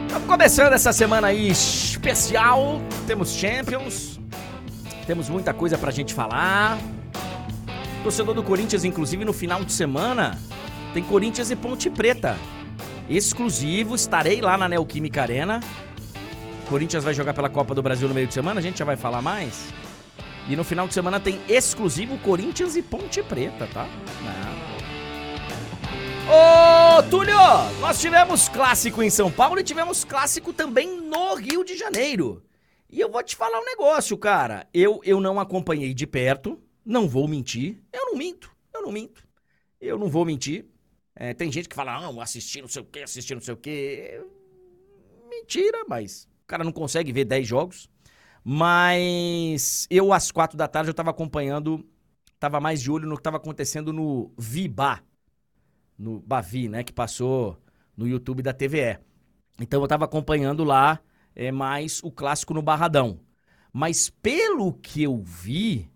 Estamos 0.06 0.26
começando 0.28 0.72
essa 0.72 0.92
semana 0.92 1.26
aí 1.28 1.48
especial. 1.48 2.80
Temos 3.06 3.34
Champions. 3.34 4.20
Temos 5.06 5.28
muita 5.28 5.52
coisa 5.52 5.76
pra 5.76 5.90
gente 5.90 6.14
falar. 6.14 6.78
Torcedor 8.02 8.34
do 8.34 8.42
Corinthians, 8.42 8.84
inclusive, 8.84 9.24
no 9.24 9.32
final 9.32 9.64
de 9.64 9.72
semana, 9.72 10.38
tem 10.94 11.02
Corinthians 11.02 11.50
e 11.50 11.56
Ponte 11.56 11.90
Preta. 11.90 12.36
Exclusivo, 13.10 13.96
estarei 13.96 14.40
lá 14.40 14.56
na 14.56 14.68
Neoquímica 14.68 15.22
Arena. 15.22 15.60
Corinthians 16.68 17.02
vai 17.02 17.14
jogar 17.14 17.34
pela 17.34 17.48
Copa 17.48 17.74
do 17.74 17.82
Brasil 17.82 18.06
no 18.06 18.14
meio 18.14 18.28
de 18.28 18.34
semana, 18.34 18.60
a 18.60 18.62
gente 18.62 18.78
já 18.78 18.84
vai 18.84 18.96
falar 18.96 19.20
mais. 19.20 19.72
E 20.48 20.54
no 20.54 20.62
final 20.62 20.86
de 20.86 20.94
semana 20.94 21.18
tem 21.18 21.40
exclusivo 21.48 22.16
Corinthians 22.18 22.76
e 22.76 22.82
Ponte 22.82 23.22
Preta, 23.22 23.66
tá? 23.66 23.88
Ô, 26.28 27.02
Túlio, 27.10 27.36
nós 27.80 28.00
tivemos 28.00 28.48
clássico 28.48 29.02
em 29.02 29.10
São 29.10 29.30
Paulo 29.30 29.58
e 29.58 29.64
tivemos 29.64 30.04
clássico 30.04 30.52
também 30.52 31.00
no 31.00 31.34
Rio 31.34 31.64
de 31.64 31.76
Janeiro. 31.76 32.44
E 32.88 33.00
eu 33.00 33.10
vou 33.10 33.22
te 33.22 33.34
falar 33.34 33.60
um 33.60 33.64
negócio, 33.64 34.16
cara. 34.16 34.68
Eu, 34.72 35.00
eu 35.04 35.20
não 35.20 35.40
acompanhei 35.40 35.92
de 35.92 36.06
perto, 36.06 36.60
não 36.84 37.08
vou 37.08 37.26
mentir. 37.26 37.82
Eu 37.92 38.06
não 38.06 38.16
minto. 38.16 38.50
Eu 38.72 38.82
não 38.82 38.92
minto. 38.92 39.26
Eu 39.80 39.98
não 39.98 40.08
vou 40.08 40.24
mentir. 40.24 40.66
É, 41.14 41.34
tem 41.34 41.50
gente 41.50 41.68
que 41.68 41.74
fala, 41.74 42.00
não, 42.00 42.20
assistir 42.20 42.60
não 42.60 42.68
sei 42.68 42.82
o 42.82 42.84
quê, 42.84 43.00
assistir 43.00 43.34
não 43.34 43.40
sei 43.40 43.54
o 43.54 43.56
quê. 43.56 44.22
Mentira, 45.28 45.84
mas 45.88 46.28
o 46.44 46.46
cara 46.46 46.62
não 46.62 46.72
consegue 46.72 47.12
ver 47.12 47.24
10 47.24 47.46
jogos. 47.46 47.90
Mas 48.48 49.88
eu, 49.90 50.12
às 50.12 50.30
quatro 50.30 50.56
da 50.56 50.68
tarde, 50.68 50.88
eu 50.88 50.94
tava 50.94 51.10
acompanhando, 51.10 51.84
tava 52.38 52.60
mais 52.60 52.80
de 52.80 52.88
olho 52.88 53.08
no 53.08 53.16
que 53.16 53.22
tava 53.24 53.38
acontecendo 53.38 53.92
no 53.92 54.30
Viba, 54.38 55.02
no 55.98 56.20
Bavi, 56.20 56.68
né, 56.68 56.84
que 56.84 56.92
passou 56.92 57.60
no 57.96 58.06
YouTube 58.06 58.44
da 58.44 58.52
TVE. 58.52 59.00
Então 59.60 59.82
eu 59.82 59.88
tava 59.88 60.04
acompanhando 60.04 60.62
lá 60.62 61.00
é, 61.34 61.50
mais 61.50 62.00
o 62.04 62.12
clássico 62.12 62.54
no 62.54 62.62
Barradão. 62.62 63.18
Mas 63.72 64.10
pelo 64.10 64.74
que 64.74 65.02
eu 65.02 65.20
vi, 65.20 65.90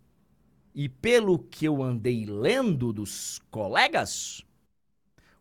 e 0.74 0.88
pelo 0.88 1.38
que 1.38 1.64
eu 1.64 1.80
andei 1.80 2.26
lendo 2.26 2.92
dos 2.92 3.40
colegas, 3.48 4.44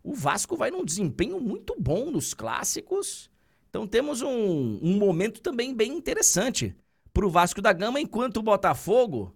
o 0.03 0.13
Vasco 0.13 0.55
vai 0.55 0.69
num 0.69 0.85
desempenho 0.85 1.39
muito 1.39 1.75
bom 1.79 2.11
nos 2.11 2.35
clássicos. 2.35 3.31
Então 3.67 3.87
temos 3.87 4.21
um, 4.21 4.79
um 4.79 4.95
momento 4.99 5.41
também 5.41 5.73
bem 5.73 5.91
interessante 5.91 6.75
para 7.19 7.27
o 7.27 7.29
Vasco 7.29 7.61
da 7.61 7.73
Gama, 7.73 7.99
enquanto 7.99 8.37
o 8.37 8.41
Botafogo 8.41 9.35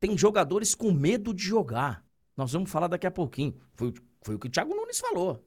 tem 0.00 0.16
jogadores 0.16 0.74
com 0.74 0.90
medo 0.90 1.34
de 1.34 1.42
jogar. 1.42 2.02
Nós 2.34 2.50
vamos 2.54 2.70
falar 2.70 2.88
daqui 2.88 3.06
a 3.06 3.10
pouquinho. 3.10 3.54
Foi, 3.74 3.92
foi 4.22 4.36
o 4.36 4.38
que 4.38 4.46
o 4.46 4.50
Thiago 4.50 4.74
Nunes 4.74 4.98
falou. 4.98 5.44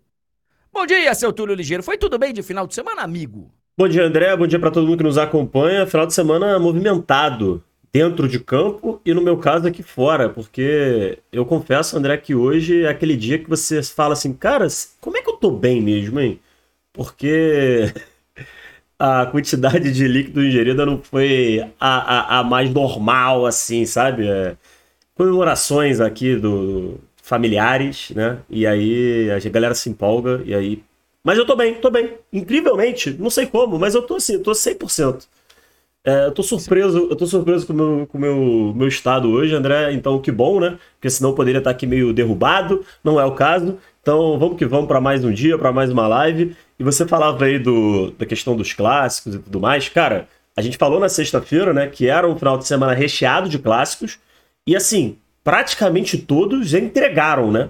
Bom 0.72 0.86
dia, 0.86 1.16
seu 1.16 1.34
Túlio 1.34 1.56
Ligeiro. 1.56 1.82
Foi 1.82 1.98
tudo 1.98 2.20
bem 2.20 2.32
de 2.32 2.44
final 2.44 2.68
de 2.68 2.76
semana, 2.76 3.02
amigo? 3.02 3.52
Bom 3.76 3.88
dia, 3.88 4.06
André. 4.06 4.38
Bom 4.38 4.46
dia 4.46 4.60
para 4.60 4.70
todo 4.70 4.86
mundo 4.86 5.00
que 5.00 5.04
nos 5.04 5.18
acompanha. 5.18 5.88
Final 5.88 6.06
de 6.06 6.14
semana 6.14 6.60
movimentado 6.60 7.64
dentro 7.92 8.28
de 8.28 8.40
campo 8.40 9.02
e 9.04 9.16
no 9.16 9.22
meu 9.22 9.40
caso 9.40 9.68
aqui 9.68 9.82
fora, 9.82 10.30
porque 10.30 11.18
eu 11.32 11.44
confesso, 11.44 11.98
André, 11.98 12.18
que 12.18 12.36
hoje 12.36 12.84
é 12.84 12.90
aquele 12.90 13.18
dia 13.18 13.40
que 13.40 13.50
você 13.50 13.82
fala 13.82 14.14
assim, 14.14 14.32
cara, 14.32 14.68
como 15.02 15.18
é 15.18 15.24
que 15.24 15.30
eu 15.32 15.38
tô 15.38 15.50
bem 15.50 15.82
mesmo, 15.82 16.20
hein? 16.20 16.40
Porque 16.92 17.92
a 19.04 19.26
quantidade 19.26 19.92
de 19.92 20.08
líquido 20.08 20.42
ingerido 20.42 20.86
não 20.86 21.02
foi 21.02 21.60
a, 21.78 22.38
a, 22.38 22.40
a 22.40 22.44
mais 22.44 22.70
normal, 22.72 23.46
assim, 23.46 23.86
sabe? 23.86 24.26
É, 24.28 24.56
comemorações 25.16 26.00
aqui 26.00 26.38
do 26.38 27.00
familiares, 27.22 28.12
né? 28.12 28.40
E 28.50 28.66
aí 28.66 29.30
a 29.30 29.50
galera 29.50 29.76
se 29.76 29.90
empolga 29.90 30.42
e 30.46 30.56
aí 30.56 30.84
mas 31.24 31.38
eu 31.38 31.46
tô 31.46 31.56
bem, 31.56 31.76
tô 31.76 31.90
bem. 31.90 32.18
Incrivelmente, 32.34 33.12
não 33.12 33.30
sei 33.30 33.46
como, 33.46 33.80
mas 33.80 33.96
eu 33.96 34.02
tô 34.04 34.16
assim, 34.16 34.34
eu 34.34 34.44
tô 34.44 34.52
100%. 34.52 35.26
É, 36.06 36.26
eu 36.26 36.32
tô 36.34 36.44
surpreso, 36.44 37.08
eu 37.10 37.16
tô 37.16 37.26
surpreso 37.26 37.66
com 37.66 37.74
o 37.74 37.76
meu, 37.76 38.08
com 38.08 38.18
meu, 38.18 38.74
meu 38.76 38.88
estado 38.90 39.30
hoje, 39.30 39.56
André. 39.56 39.94
Então, 39.94 40.20
que 40.22 40.32
bom, 40.32 40.60
né? 40.60 40.78
Porque 40.96 41.10
senão 41.10 41.30
eu 41.30 41.36
poderia 41.36 41.60
estar 41.60 41.70
aqui 41.72 41.88
meio 41.88 42.14
derrubado, 42.14 42.86
não 43.04 43.20
é 43.20 43.26
o 43.26 43.34
caso. 43.34 43.78
Então, 44.04 44.38
vamos 44.38 44.58
que 44.58 44.66
vamos 44.66 44.88
para 44.88 45.00
mais 45.00 45.24
um 45.24 45.32
dia, 45.32 45.58
para 45.58 45.72
mais 45.72 45.90
uma 45.90 46.06
live. 46.08 46.58
E 46.78 46.84
você 46.84 47.08
falava 47.08 47.46
aí 47.46 47.58
do, 47.58 48.12
da 48.12 48.26
questão 48.26 48.54
dos 48.54 48.74
clássicos 48.74 49.36
e 49.36 49.40
tudo 49.40 49.62
mais. 49.62 49.88
Cara, 49.88 50.28
a 50.58 50.62
gente 50.62 50.78
falou 50.78 51.00
na 51.00 51.08
sexta-feira, 51.08 51.72
né, 51.72 51.88
que 51.88 52.10
era 52.10 52.28
um 52.28 52.38
final 52.38 52.58
de 52.58 52.68
semana 52.68 52.94
recheado 52.94 53.48
de 53.48 53.58
clássicos. 53.58 54.20
E 54.68 54.76
assim, 54.76 55.18
praticamente 55.42 56.18
todos 56.18 56.74
entregaram, 56.74 57.50
né? 57.50 57.70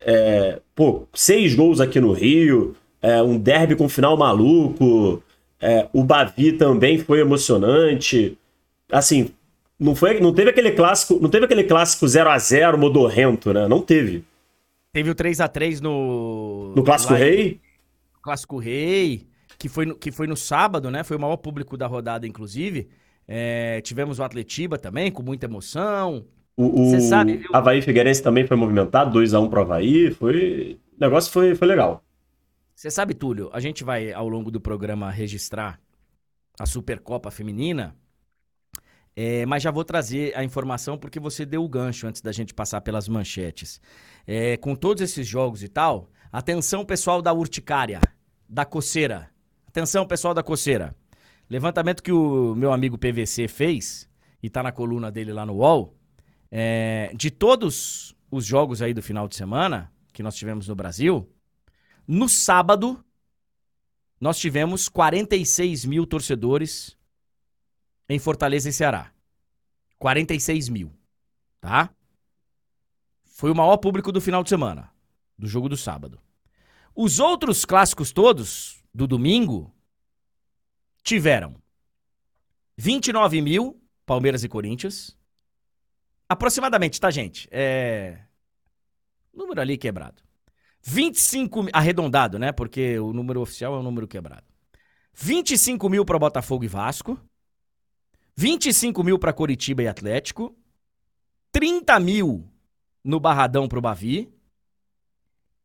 É, 0.00 0.58
pô, 0.74 1.06
seis 1.12 1.54
gols 1.54 1.80
aqui 1.80 2.00
no 2.00 2.12
Rio, 2.12 2.74
é, 3.02 3.20
um 3.22 3.38
derby 3.38 3.76
com 3.76 3.90
final 3.90 4.16
maluco, 4.16 5.22
é, 5.60 5.86
o 5.92 6.02
Bavi 6.02 6.52
também 6.52 6.98
foi 6.98 7.20
emocionante. 7.20 8.38
Assim, 8.90 9.30
não 9.78 9.94
foi, 9.94 10.18
não 10.18 10.32
teve 10.32 10.48
aquele 10.48 10.70
clássico, 10.70 11.18
não 11.20 11.28
teve 11.28 11.44
aquele 11.44 11.64
clássico 11.64 12.08
0 12.08 12.30
a 12.30 12.38
0 12.38 12.78
modorrento, 12.78 13.52
né? 13.52 13.68
Não 13.68 13.82
teve. 13.82 14.24
Teve 14.98 15.10
o 15.10 15.14
3 15.14 15.40
a 15.40 15.46
3 15.46 15.80
no 15.80 16.72
no 16.74 16.82
Clássico 16.82 17.12
no 17.12 17.18
Rei? 17.20 17.60
Clássico 18.20 18.58
Rei, 18.58 19.28
que 19.56 19.68
foi, 19.68 19.86
no, 19.86 19.94
que 19.94 20.10
foi 20.10 20.26
no 20.26 20.36
sábado, 20.36 20.90
né? 20.90 21.04
Foi 21.04 21.16
o 21.16 21.20
maior 21.20 21.36
público 21.36 21.76
da 21.76 21.86
rodada, 21.86 22.26
inclusive. 22.26 22.88
É, 23.28 23.80
tivemos 23.80 24.18
o 24.18 24.24
Atletiba 24.24 24.76
também, 24.76 25.12
com 25.12 25.22
muita 25.22 25.46
emoção. 25.46 26.24
O, 26.56 26.96
o 26.96 27.00
sabe, 27.00 27.36
viu? 27.36 27.48
Havaí 27.52 27.80
Figueirense 27.80 28.20
também 28.20 28.44
foi 28.44 28.56
movimentado, 28.56 29.16
2x1 29.16 29.40
um 29.40 29.48
pro 29.48 29.60
Havaí. 29.60 30.10
Foi... 30.10 30.80
O 30.96 31.00
negócio 31.00 31.30
foi, 31.30 31.54
foi 31.54 31.68
legal. 31.68 32.02
Você 32.74 32.90
sabe, 32.90 33.14
Túlio, 33.14 33.50
a 33.52 33.60
gente 33.60 33.84
vai, 33.84 34.12
ao 34.12 34.28
longo 34.28 34.50
do 34.50 34.60
programa, 34.60 35.12
registrar 35.12 35.78
a 36.58 36.66
Supercopa 36.66 37.30
Feminina. 37.30 37.94
É, 39.16 39.44
mas 39.46 39.62
já 39.62 39.70
vou 39.70 39.84
trazer 39.84 40.36
a 40.36 40.44
informação 40.44 40.96
porque 40.96 41.18
você 41.18 41.44
deu 41.44 41.64
o 41.64 41.68
gancho 41.68 42.06
antes 42.06 42.22
da 42.22 42.30
gente 42.32 42.54
passar 42.54 42.80
pelas 42.80 43.08
manchetes. 43.08 43.80
É, 44.26 44.56
com 44.56 44.74
todos 44.74 45.02
esses 45.02 45.26
jogos 45.26 45.62
e 45.62 45.68
tal, 45.68 46.08
atenção 46.32 46.84
pessoal 46.84 47.20
da 47.20 47.32
urticária, 47.32 48.00
da 48.48 48.64
coceira. 48.64 49.30
Atenção 49.66 50.06
pessoal 50.06 50.34
da 50.34 50.42
coceira. 50.42 50.94
Levantamento 51.50 52.02
que 52.02 52.12
o 52.12 52.54
meu 52.54 52.72
amigo 52.72 52.98
PVC 52.98 53.48
fez, 53.48 54.08
e 54.42 54.50
tá 54.50 54.62
na 54.62 54.70
coluna 54.72 55.10
dele 55.10 55.32
lá 55.32 55.46
no 55.46 55.54
UOL, 55.54 55.96
é, 56.50 57.10
de 57.14 57.30
todos 57.30 58.14
os 58.30 58.44
jogos 58.44 58.82
aí 58.82 58.92
do 58.92 59.02
final 59.02 59.26
de 59.26 59.36
semana 59.36 59.90
que 60.12 60.22
nós 60.22 60.34
tivemos 60.34 60.68
no 60.68 60.74
Brasil, 60.74 61.28
no 62.06 62.28
sábado, 62.28 63.02
nós 64.20 64.38
tivemos 64.38 64.88
46 64.88 65.84
mil 65.84 66.06
torcedores 66.06 66.97
em 68.08 68.18
Fortaleza 68.18 68.68
e 68.68 68.72
Ceará. 68.72 69.12
46 69.98 70.68
mil, 70.68 70.92
tá? 71.60 71.90
Foi 73.24 73.50
o 73.50 73.54
maior 73.54 73.76
público 73.76 74.10
do 74.10 74.20
final 74.20 74.42
de 74.42 74.48
semana, 74.48 74.90
do 75.36 75.46
jogo 75.46 75.68
do 75.68 75.76
sábado. 75.76 76.20
Os 76.94 77.18
outros 77.20 77.64
clássicos 77.64 78.12
todos, 78.12 78.82
do 78.92 79.06
domingo, 79.06 79.72
tiveram 81.02 81.54
29 82.76 83.40
mil, 83.40 83.80
Palmeiras 84.04 84.44
e 84.44 84.48
Corinthians. 84.48 85.16
Aproximadamente, 86.28 87.00
tá, 87.00 87.10
gente? 87.10 87.48
É. 87.50 88.20
Número 89.32 89.60
ali 89.60 89.78
quebrado. 89.78 90.22
25 90.82 91.68
arredondado, 91.72 92.38
né? 92.38 92.52
Porque 92.52 92.98
o 92.98 93.12
número 93.12 93.40
oficial 93.40 93.74
é 93.74 93.78
o 93.78 93.82
número 93.82 94.06
quebrado. 94.06 94.44
25 95.14 95.88
mil 95.88 96.04
para 96.04 96.18
Botafogo 96.18 96.64
e 96.64 96.68
Vasco. 96.68 97.18
25 98.38 99.02
mil 99.02 99.18
para 99.18 99.32
Coritiba 99.32 99.82
e 99.82 99.88
Atlético. 99.88 100.56
30 101.50 101.98
mil 101.98 102.48
no 103.02 103.18
Barradão 103.18 103.66
pro 103.66 103.80
Bavi. 103.80 104.32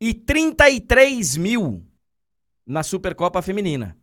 E 0.02 0.12
33 0.12 1.38
mil 1.38 1.86
na 2.66 2.82
Supercopa 2.82 3.44
Feminina. 3.44 3.96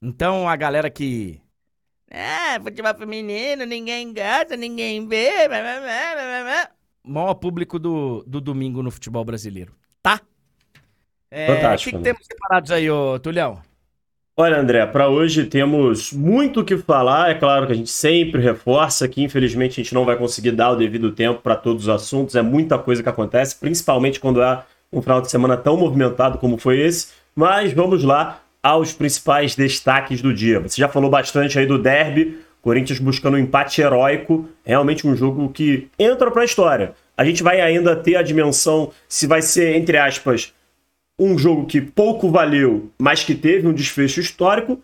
Então 0.00 0.48
a 0.48 0.54
galera 0.54 0.88
que. 0.88 1.40
É, 2.08 2.60
futebol 2.60 2.94
feminino, 2.94 3.66
ninguém 3.66 4.14
gosta, 4.14 4.56
ninguém 4.56 5.08
vê. 5.08 5.48
Blá, 5.48 5.60
blá, 5.60 5.80
blá, 5.80 6.70
maior 7.02 7.34
público 7.34 7.80
do, 7.80 8.22
do 8.28 8.40
domingo 8.40 8.80
no 8.80 8.92
futebol 8.92 9.24
brasileiro. 9.24 9.74
Tá? 10.00 10.20
É, 11.32 11.48
Fantástico. 11.48 11.96
O 11.96 11.98
que, 12.00 12.04
que 12.04 12.12
temos 12.12 12.24
separados 12.24 12.70
aí, 12.70 12.88
ô 12.88 13.18
Tulhão? 13.18 13.60
Olha, 14.36 14.58
André, 14.58 14.84
para 14.86 15.08
hoje 15.08 15.44
temos 15.44 16.12
muito 16.12 16.58
o 16.58 16.64
que 16.64 16.76
falar. 16.76 17.30
É 17.30 17.34
claro 17.34 17.68
que 17.68 17.72
a 17.72 17.76
gente 17.76 17.90
sempre 17.90 18.42
reforça 18.42 19.06
que, 19.06 19.22
infelizmente, 19.22 19.80
a 19.80 19.84
gente 19.84 19.94
não 19.94 20.04
vai 20.04 20.16
conseguir 20.16 20.50
dar 20.50 20.72
o 20.72 20.76
devido 20.76 21.12
tempo 21.12 21.40
para 21.40 21.54
todos 21.54 21.84
os 21.84 21.88
assuntos. 21.88 22.34
É 22.34 22.42
muita 22.42 22.76
coisa 22.76 23.00
que 23.00 23.08
acontece, 23.08 23.54
principalmente 23.54 24.18
quando 24.18 24.42
há 24.42 24.66
um 24.92 25.00
final 25.00 25.20
de 25.20 25.30
semana 25.30 25.56
tão 25.56 25.76
movimentado 25.76 26.38
como 26.38 26.58
foi 26.58 26.80
esse. 26.80 27.12
Mas 27.32 27.72
vamos 27.72 28.02
lá 28.02 28.40
aos 28.60 28.92
principais 28.92 29.54
destaques 29.54 30.20
do 30.20 30.34
dia. 30.34 30.58
Você 30.58 30.80
já 30.80 30.88
falou 30.88 31.08
bastante 31.08 31.56
aí 31.56 31.66
do 31.66 31.78
derby, 31.78 32.40
Corinthians 32.60 32.98
buscando 32.98 33.34
um 33.34 33.38
empate 33.38 33.82
heróico, 33.82 34.48
realmente 34.64 35.06
um 35.06 35.14
jogo 35.14 35.48
que 35.50 35.86
entra 35.96 36.28
para 36.32 36.42
a 36.42 36.44
história. 36.44 36.94
A 37.16 37.24
gente 37.24 37.40
vai 37.40 37.60
ainda 37.60 37.94
ter 37.94 38.16
a 38.16 38.22
dimensão 38.22 38.90
se 39.08 39.28
vai 39.28 39.42
ser, 39.42 39.76
entre 39.76 39.96
aspas, 39.96 40.52
um 41.18 41.38
jogo 41.38 41.66
que 41.66 41.80
pouco 41.80 42.30
valeu, 42.30 42.90
mas 42.98 43.22
que 43.22 43.34
teve 43.34 43.66
um 43.66 43.72
desfecho 43.72 44.20
histórico, 44.20 44.80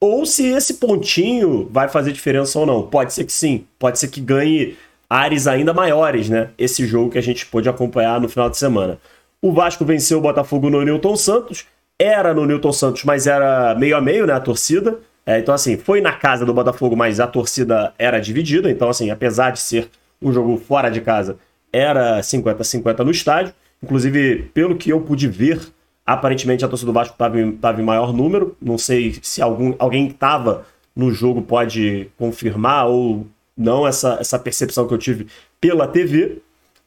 ou 0.00 0.26
se 0.26 0.46
esse 0.46 0.74
pontinho 0.74 1.68
vai 1.70 1.88
fazer 1.88 2.12
diferença 2.12 2.58
ou 2.58 2.66
não. 2.66 2.82
Pode 2.82 3.12
ser 3.12 3.24
que 3.24 3.32
sim, 3.32 3.64
pode 3.78 3.98
ser 3.98 4.08
que 4.08 4.20
ganhe 4.20 4.76
ares 5.08 5.46
ainda 5.46 5.72
maiores, 5.72 6.28
né? 6.28 6.50
Esse 6.58 6.86
jogo 6.86 7.10
que 7.10 7.18
a 7.18 7.22
gente 7.22 7.46
pôde 7.46 7.68
acompanhar 7.68 8.20
no 8.20 8.28
final 8.28 8.50
de 8.50 8.56
semana. 8.56 8.98
O 9.40 9.52
Vasco 9.52 9.84
venceu 9.84 10.18
o 10.18 10.20
Botafogo 10.20 10.70
no 10.70 10.82
Newton 10.82 11.16
Santos, 11.16 11.66
era 11.98 12.34
no 12.34 12.46
Newton 12.46 12.72
Santos, 12.72 13.04
mas 13.04 13.26
era 13.26 13.74
meio 13.74 13.96
a 13.96 14.00
meio, 14.00 14.26
né? 14.26 14.32
A 14.32 14.40
torcida. 14.40 14.98
É, 15.26 15.38
então, 15.38 15.54
assim, 15.54 15.76
foi 15.76 16.00
na 16.00 16.12
casa 16.12 16.44
do 16.44 16.52
Botafogo, 16.52 16.96
mas 16.96 17.18
a 17.20 17.26
torcida 17.26 17.94
era 17.98 18.20
dividida. 18.20 18.70
Então, 18.70 18.88
assim, 18.88 19.10
apesar 19.10 19.52
de 19.52 19.60
ser 19.60 19.88
um 20.20 20.32
jogo 20.32 20.56
fora 20.58 20.90
de 20.90 21.00
casa, 21.00 21.38
era 21.72 22.20
50-50 22.20 22.98
no 23.00 23.10
estádio. 23.10 23.54
Inclusive, 23.84 24.50
pelo 24.54 24.76
que 24.76 24.88
eu 24.88 25.02
pude 25.02 25.28
ver, 25.28 25.60
aparentemente 26.06 26.64
a 26.64 26.68
torcida 26.68 26.90
do 26.90 26.94
Vasco 26.94 27.12
estava 27.12 27.38
em, 27.38 27.84
maior 27.84 28.14
número. 28.14 28.56
Não 28.60 28.78
sei 28.78 29.18
se 29.20 29.42
algum, 29.42 29.74
alguém 29.78 30.06
que 30.06 30.14
estava 30.14 30.64
no 30.96 31.12
jogo 31.12 31.42
pode 31.42 32.08
confirmar 32.16 32.86
ou 32.86 33.26
não 33.54 33.86
essa, 33.86 34.16
essa 34.18 34.38
percepção 34.38 34.88
que 34.88 34.94
eu 34.94 34.98
tive 34.98 35.26
pela 35.60 35.86
TV. 35.86 36.38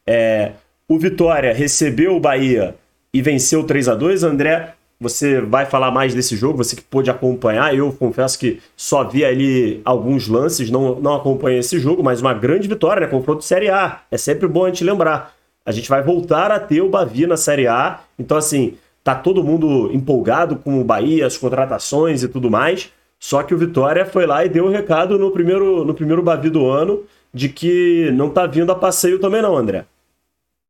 É, 0.08 0.54
o 0.88 0.98
Vitória 0.98 1.54
recebeu 1.54 2.16
o 2.16 2.20
Bahia 2.20 2.76
e 3.14 3.22
venceu 3.22 3.64
3 3.64 3.90
a 3.90 3.94
2 3.94 4.24
André, 4.24 4.74
você 5.00 5.40
vai 5.40 5.68
falar 5.68 5.92
mais 5.92 6.16
desse 6.16 6.36
jogo, 6.36 6.58
você 6.58 6.76
que 6.76 6.82
pôde 6.82 7.12
acompanhar. 7.12 7.76
Eu 7.76 7.94
confesso 7.94 8.40
que 8.40 8.60
só 8.76 9.04
vi 9.04 9.24
ali 9.24 9.82
alguns 9.86 10.28
lances, 10.28 10.72
não, 10.72 11.00
não 11.00 11.14
acompanhei 11.14 11.60
esse 11.60 11.78
jogo, 11.78 12.04
mas 12.04 12.22
uma 12.22 12.34
grande 12.34 12.68
vitória, 12.68 13.02
né? 13.02 13.08
Confronto 13.08 13.44
Série 13.44 13.70
A. 13.70 14.02
É 14.10 14.18
sempre 14.18 14.48
bom 14.48 14.66
a 14.66 14.70
gente 14.70 14.84
lembrar. 14.84 15.37
A 15.68 15.72
gente 15.72 15.90
vai 15.90 16.02
voltar 16.02 16.52
a 16.52 16.60
ter 16.60 16.82
o 16.82 16.88
Bavi 16.90 17.28
na 17.28 17.36
Série 17.36 17.68
A. 17.68 18.00
Então, 18.18 18.38
assim, 18.38 18.78
tá 19.04 19.14
todo 19.14 19.44
mundo 19.44 19.92
empolgado 19.94 20.56
com 20.56 20.80
o 20.80 20.84
Bahia, 20.84 21.28
as 21.28 21.38
contratações 21.38 22.24
e 22.24 22.28
tudo 22.30 22.50
mais. 22.50 22.92
Só 23.20 23.44
que 23.44 23.54
o 23.54 23.58
Vitória 23.58 24.06
foi 24.06 24.26
lá 24.26 24.46
e 24.46 24.50
deu 24.50 24.66
o 24.66 24.68
um 24.70 24.72
recado 24.72 25.20
no 25.20 25.30
primeiro, 25.32 25.84
no 25.84 25.94
primeiro 25.94 26.24
Bavi 26.24 26.50
do 26.50 26.66
ano 26.66 27.04
de 27.34 27.50
que 27.50 28.10
não 28.14 28.30
tá 28.30 28.48
vindo 28.48 28.72
a 28.72 28.76
passeio 28.76 29.20
também, 29.20 29.42
não, 29.42 29.58
André. 29.58 29.86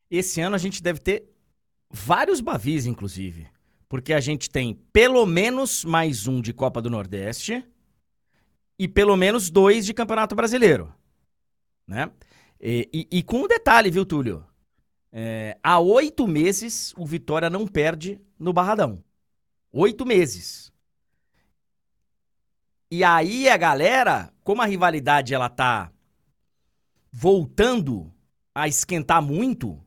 Esse 0.10 0.42
ano 0.42 0.56
a 0.56 0.60
gente 0.60 0.82
deve 0.82 1.00
ter 1.00 1.24
vários 1.92 2.42
Bavis, 2.42 2.86
inclusive 2.86 3.48
porque 3.90 4.14
a 4.14 4.20
gente 4.20 4.50
tem 4.50 4.74
pelo 4.92 5.26
menos 5.26 5.86
mais 5.86 6.28
um 6.28 6.42
de 6.42 6.54
Copa 6.54 6.82
do 6.82 6.90
Nordeste 6.90 7.64
e 8.78 8.88
pelo 8.88 9.16
menos 9.16 9.50
dois 9.50 9.86
de 9.86 9.94
Campeonato 9.94 10.36
Brasileiro, 10.36 10.94
né? 11.88 12.12
E, 12.60 12.90
e, 12.94 13.20
e 13.20 13.24
com 13.24 13.44
um 13.44 13.48
detalhe, 13.48 13.90
viu, 13.90 14.06
Túlio? 14.06 14.44
É, 15.20 15.58
há 15.64 15.80
oito 15.80 16.28
meses 16.28 16.94
o 16.96 17.04
Vitória 17.04 17.50
não 17.50 17.66
perde 17.66 18.22
no 18.38 18.54
Barradão. 18.54 19.04
Oito 19.72 20.06
meses. 20.06 20.72
E 22.92 23.04
aí 23.04 23.50
a 23.50 23.58
galera, 23.58 24.32
como 24.44 24.62
a 24.62 24.68
rivalidade 24.68 25.34
ela 25.34 25.50
tá 25.50 25.92
voltando 27.12 28.14
a 28.54 28.68
esquentar 28.68 29.20
muito, 29.20 29.84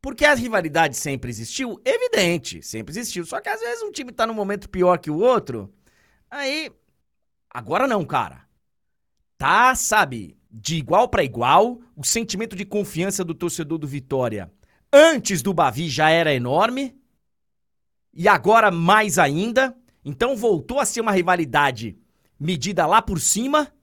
porque 0.00 0.24
a 0.24 0.32
rivalidade 0.32 0.96
sempre 0.96 1.28
existiu, 1.28 1.78
evidente, 1.84 2.62
sempre 2.62 2.90
existiu. 2.90 3.26
Só 3.26 3.42
que 3.42 3.50
às 3.50 3.60
vezes 3.60 3.82
um 3.82 3.92
time 3.92 4.12
tá 4.12 4.26
num 4.26 4.32
momento 4.32 4.70
pior 4.70 4.96
que 4.96 5.10
o 5.10 5.18
outro, 5.18 5.70
aí 6.30 6.72
agora 7.50 7.86
não, 7.86 8.02
cara. 8.02 8.48
Tá, 9.36 9.74
sabe, 9.74 10.38
de 10.56 10.76
igual 10.76 11.08
para 11.08 11.24
igual, 11.24 11.80
o 11.96 12.04
sentimento 12.04 12.54
de 12.54 12.64
confiança 12.64 13.24
do 13.24 13.34
torcedor 13.34 13.76
do 13.76 13.88
Vitória 13.88 14.52
antes 14.92 15.42
do 15.42 15.52
Bavi 15.52 15.88
já 15.88 16.10
era 16.10 16.32
enorme 16.32 16.96
e 18.12 18.28
agora 18.28 18.70
mais 18.70 19.18
ainda. 19.18 19.76
Então 20.04 20.36
voltou 20.36 20.78
a 20.78 20.84
ser 20.84 21.00
uma 21.00 21.10
rivalidade 21.10 21.98
medida 22.38 22.86
lá 22.86 23.02
por 23.02 23.18
cima. 23.18 23.74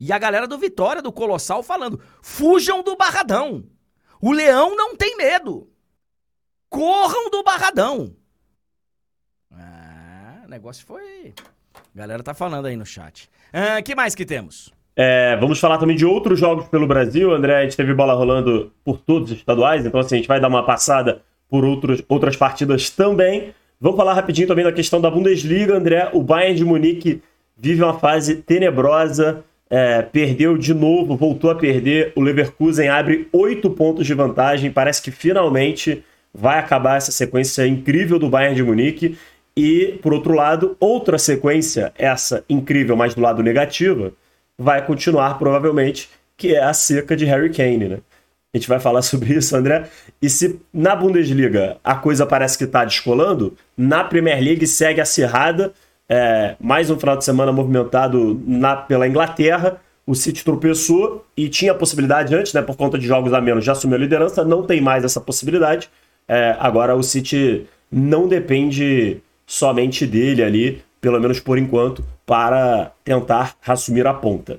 E 0.00 0.12
a 0.12 0.18
galera 0.18 0.48
do 0.48 0.58
Vitória, 0.58 1.00
do 1.00 1.12
Colossal, 1.12 1.62
falando: 1.62 2.02
fujam 2.20 2.82
do 2.82 2.96
Barradão. 2.96 3.64
O 4.20 4.32
Leão 4.32 4.74
não 4.74 4.96
tem 4.96 5.16
medo. 5.16 5.70
Corram 6.68 7.30
do 7.30 7.44
Barradão. 7.44 8.16
Ah, 9.52 10.44
negócio 10.48 10.84
foi. 10.84 11.34
A 11.74 11.98
galera 11.98 12.22
tá 12.22 12.34
falando 12.34 12.66
aí 12.66 12.76
no 12.76 12.86
chat. 12.86 13.30
Ah, 13.52 13.80
que 13.80 13.94
mais 13.94 14.16
que 14.16 14.26
temos? 14.26 14.72
É, 14.94 15.36
vamos 15.36 15.58
falar 15.58 15.78
também 15.78 15.96
de 15.96 16.04
outros 16.04 16.38
jogos 16.38 16.66
pelo 16.66 16.86
Brasil. 16.86 17.32
André, 17.32 17.56
a 17.56 17.62
gente 17.62 17.76
teve 17.76 17.94
bola 17.94 18.14
rolando 18.14 18.70
por 18.84 18.98
todos 18.98 19.30
os 19.30 19.38
estaduais, 19.38 19.86
então 19.86 20.00
assim, 20.00 20.16
a 20.16 20.18
gente 20.18 20.28
vai 20.28 20.40
dar 20.40 20.48
uma 20.48 20.64
passada 20.64 21.22
por 21.48 21.64
outros, 21.64 22.02
outras 22.08 22.36
partidas 22.36 22.90
também. 22.90 23.52
Vamos 23.80 23.96
falar 23.96 24.14
rapidinho 24.14 24.46
também 24.46 24.64
da 24.64 24.72
questão 24.72 25.00
da 25.00 25.10
Bundesliga, 25.10 25.76
André. 25.76 26.08
O 26.12 26.22
Bayern 26.22 26.54
de 26.54 26.64
Munique 26.64 27.20
vive 27.58 27.82
uma 27.82 27.98
fase 27.98 28.36
tenebrosa, 28.36 29.44
é, 29.68 30.02
perdeu 30.02 30.56
de 30.56 30.72
novo, 30.72 31.16
voltou 31.16 31.50
a 31.50 31.54
perder. 31.54 32.12
O 32.14 32.20
Leverkusen 32.20 32.88
abre 32.88 33.28
oito 33.32 33.70
pontos 33.70 34.06
de 34.06 34.14
vantagem. 34.14 34.70
Parece 34.70 35.02
que 35.02 35.10
finalmente 35.10 36.04
vai 36.32 36.58
acabar 36.58 36.96
essa 36.96 37.10
sequência 37.10 37.66
incrível 37.66 38.18
do 38.18 38.30
Bayern 38.30 38.54
de 38.54 38.62
Munique. 38.62 39.18
E, 39.56 39.98
por 40.00 40.14
outro 40.14 40.32
lado, 40.32 40.76
outra 40.78 41.18
sequência, 41.18 41.92
essa 41.98 42.44
incrível, 42.48 42.96
mas 42.96 43.14
do 43.14 43.20
lado 43.20 43.42
negativo, 43.42 44.12
vai 44.58 44.84
continuar 44.84 45.38
provavelmente, 45.38 46.08
que 46.36 46.54
é 46.54 46.62
a 46.62 46.72
seca 46.72 47.16
de 47.16 47.24
Harry 47.24 47.50
Kane, 47.50 47.88
né? 47.88 47.98
A 48.54 48.58
gente 48.58 48.68
vai 48.68 48.78
falar 48.78 49.00
sobre 49.02 49.34
isso, 49.34 49.56
André. 49.56 49.88
E 50.20 50.28
se 50.28 50.60
na 50.72 50.94
Bundesliga 50.94 51.78
a 51.82 51.94
coisa 51.94 52.26
parece 52.26 52.58
que 52.58 52.64
está 52.64 52.84
descolando, 52.84 53.56
na 53.76 54.04
Premier 54.04 54.40
League 54.42 54.66
segue 54.66 55.00
acirrada. 55.00 55.72
É, 56.08 56.56
mais 56.60 56.90
um 56.90 56.98
final 56.98 57.16
de 57.16 57.24
semana 57.24 57.52
movimentado 57.52 58.40
na, 58.46 58.76
pela 58.76 59.08
Inglaterra. 59.08 59.80
O 60.06 60.14
City 60.14 60.44
tropeçou 60.44 61.24
e 61.36 61.48
tinha 61.48 61.72
a 61.72 61.74
possibilidade 61.76 62.34
antes, 62.34 62.52
né, 62.52 62.60
por 62.60 62.76
conta 62.76 62.98
de 62.98 63.06
jogos 63.06 63.32
a 63.32 63.40
menos, 63.40 63.64
já 63.64 63.72
assumiu 63.72 63.96
a 63.96 64.00
liderança. 64.00 64.44
Não 64.44 64.64
tem 64.64 64.80
mais 64.80 65.04
essa 65.04 65.20
possibilidade. 65.20 65.88
É, 66.28 66.56
agora 66.58 66.94
o 66.94 67.02
City 67.02 67.66
não 67.90 68.26
depende 68.26 69.22
somente 69.46 70.06
dele 70.06 70.42
ali, 70.42 70.82
pelo 71.00 71.20
menos 71.20 71.38
por 71.40 71.58
enquanto, 71.58 72.04
para 72.32 72.92
tentar 73.04 73.56
assumir 73.66 74.06
a 74.06 74.14
ponta. 74.14 74.58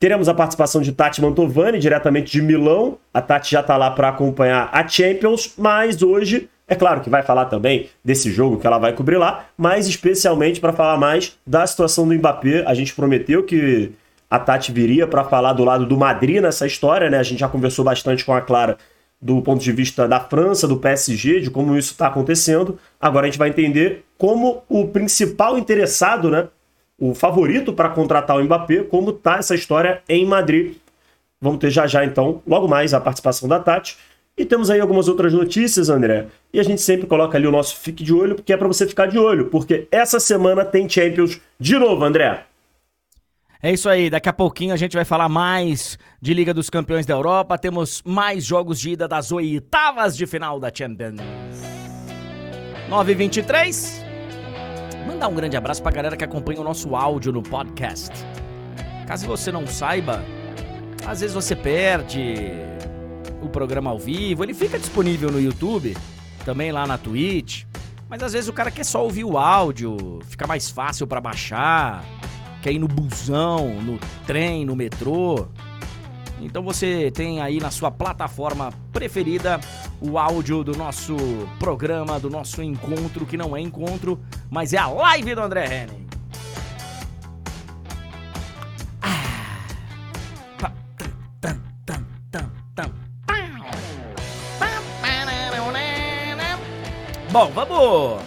Teremos 0.00 0.30
a 0.30 0.34
participação 0.34 0.80
de 0.80 0.92
Tati 0.92 1.20
Mantovani, 1.20 1.78
diretamente 1.78 2.32
de 2.32 2.40
Milão. 2.40 2.96
A 3.12 3.20
Tati 3.20 3.50
já 3.50 3.60
está 3.60 3.76
lá 3.76 3.90
para 3.90 4.08
acompanhar 4.08 4.70
a 4.72 4.88
Champions, 4.88 5.52
mas 5.58 6.02
hoje, 6.02 6.48
é 6.66 6.74
claro 6.74 7.02
que 7.02 7.10
vai 7.10 7.22
falar 7.22 7.44
também 7.44 7.90
desse 8.02 8.32
jogo 8.32 8.56
que 8.56 8.66
ela 8.66 8.78
vai 8.78 8.94
cobrir 8.94 9.18
lá, 9.18 9.44
mas 9.58 9.86
especialmente 9.86 10.58
para 10.58 10.72
falar 10.72 10.96
mais 10.96 11.38
da 11.46 11.66
situação 11.66 12.08
do 12.08 12.14
Mbappé. 12.14 12.64
A 12.66 12.72
gente 12.72 12.94
prometeu 12.94 13.42
que 13.42 13.92
a 14.30 14.38
Tati 14.38 14.72
viria 14.72 15.06
para 15.06 15.22
falar 15.22 15.52
do 15.52 15.64
lado 15.64 15.84
do 15.84 15.98
Madrid 15.98 16.40
nessa 16.40 16.66
história, 16.66 17.10
né? 17.10 17.18
A 17.18 17.22
gente 17.22 17.40
já 17.40 17.48
conversou 17.48 17.84
bastante 17.84 18.24
com 18.24 18.32
a 18.32 18.40
Clara 18.40 18.78
do 19.20 19.42
ponto 19.42 19.62
de 19.62 19.70
vista 19.70 20.08
da 20.08 20.18
França, 20.18 20.66
do 20.66 20.78
PSG, 20.78 21.40
de 21.40 21.50
como 21.50 21.76
isso 21.76 21.92
está 21.92 22.06
acontecendo. 22.06 22.78
Agora 22.98 23.26
a 23.26 23.30
gente 23.30 23.38
vai 23.38 23.50
entender 23.50 24.02
como 24.16 24.62
o 24.66 24.88
principal 24.88 25.58
interessado, 25.58 26.30
né, 26.30 26.48
o 27.02 27.16
favorito 27.16 27.72
para 27.72 27.88
contratar 27.88 28.36
o 28.36 28.44
Mbappé, 28.44 28.84
como 28.84 29.10
está 29.10 29.38
essa 29.38 29.56
história 29.56 30.00
em 30.08 30.24
Madrid. 30.24 30.76
Vamos 31.40 31.58
ter 31.58 31.68
já 31.68 31.84
já, 31.84 32.04
então, 32.04 32.40
logo 32.46 32.68
mais 32.68 32.94
a 32.94 33.00
participação 33.00 33.48
da 33.48 33.58
Tati. 33.58 33.96
E 34.38 34.44
temos 34.44 34.70
aí 34.70 34.78
algumas 34.78 35.08
outras 35.08 35.32
notícias, 35.32 35.90
André. 35.90 36.26
E 36.54 36.60
a 36.60 36.62
gente 36.62 36.80
sempre 36.80 37.08
coloca 37.08 37.36
ali 37.36 37.44
o 37.44 37.50
nosso 37.50 37.76
Fique 37.76 38.04
de 38.04 38.14
Olho, 38.14 38.36
porque 38.36 38.52
é 38.52 38.56
para 38.56 38.68
você 38.68 38.86
ficar 38.86 39.06
de 39.06 39.18
olho, 39.18 39.46
porque 39.46 39.88
essa 39.90 40.20
semana 40.20 40.64
tem 40.64 40.88
Champions 40.88 41.40
de 41.58 41.76
novo, 41.76 42.04
André. 42.04 42.44
É 43.60 43.72
isso 43.72 43.88
aí, 43.88 44.08
daqui 44.08 44.28
a 44.28 44.32
pouquinho 44.32 44.72
a 44.72 44.76
gente 44.76 44.94
vai 44.94 45.04
falar 45.04 45.28
mais 45.28 45.98
de 46.20 46.32
Liga 46.32 46.54
dos 46.54 46.70
Campeões 46.70 47.04
da 47.04 47.14
Europa. 47.14 47.58
Temos 47.58 48.00
mais 48.04 48.44
jogos 48.44 48.78
de 48.78 48.90
ida 48.90 49.08
das 49.08 49.32
oitavas 49.32 50.16
de 50.16 50.24
final 50.24 50.60
da 50.60 50.70
Champions. 50.72 51.20
9h23. 52.88 54.01
Mandar 55.06 55.28
um 55.28 55.34
grande 55.34 55.56
abraço 55.56 55.82
pra 55.82 55.90
galera 55.90 56.16
que 56.16 56.24
acompanha 56.24 56.60
o 56.60 56.64
nosso 56.64 56.94
áudio 56.94 57.32
no 57.32 57.42
podcast. 57.42 58.12
Caso 59.06 59.26
você 59.26 59.50
não 59.52 59.66
saiba, 59.66 60.24
às 61.06 61.20
vezes 61.20 61.34
você 61.34 61.56
perde 61.56 62.34
o 63.42 63.48
programa 63.48 63.90
ao 63.90 63.98
vivo, 63.98 64.44
ele 64.44 64.54
fica 64.54 64.78
disponível 64.78 65.30
no 65.30 65.40
YouTube, 65.40 65.96
também 66.44 66.72
lá 66.72 66.86
na 66.86 66.96
Twitch. 66.96 67.64
Mas 68.08 68.22
às 68.22 68.32
vezes 68.32 68.48
o 68.48 68.52
cara 68.52 68.70
quer 68.70 68.84
só 68.84 69.02
ouvir 69.02 69.24
o 69.24 69.36
áudio, 69.38 70.20
fica 70.28 70.46
mais 70.46 70.70
fácil 70.70 71.06
para 71.06 71.20
baixar 71.20 72.04
quer 72.62 72.72
ir 72.72 72.78
no 72.78 72.88
busão, 72.88 73.82
no 73.82 73.98
trem, 74.24 74.64
no 74.64 74.76
metrô. 74.76 75.48
Então 76.44 76.62
você 76.62 77.10
tem 77.10 77.40
aí 77.40 77.60
na 77.60 77.70
sua 77.70 77.90
plataforma 77.90 78.72
preferida 78.92 79.60
o 80.00 80.18
áudio 80.18 80.64
do 80.64 80.76
nosso 80.76 81.16
programa, 81.58 82.18
do 82.18 82.28
nosso 82.28 82.62
encontro, 82.62 83.24
que 83.24 83.36
não 83.36 83.56
é 83.56 83.60
encontro, 83.60 84.20
mas 84.50 84.72
é 84.72 84.78
a 84.78 84.88
live 84.88 85.34
do 85.34 85.40
André 85.40 85.64
Henning. 85.66 86.02
Bom, 97.32 97.50
vamos 97.50 98.22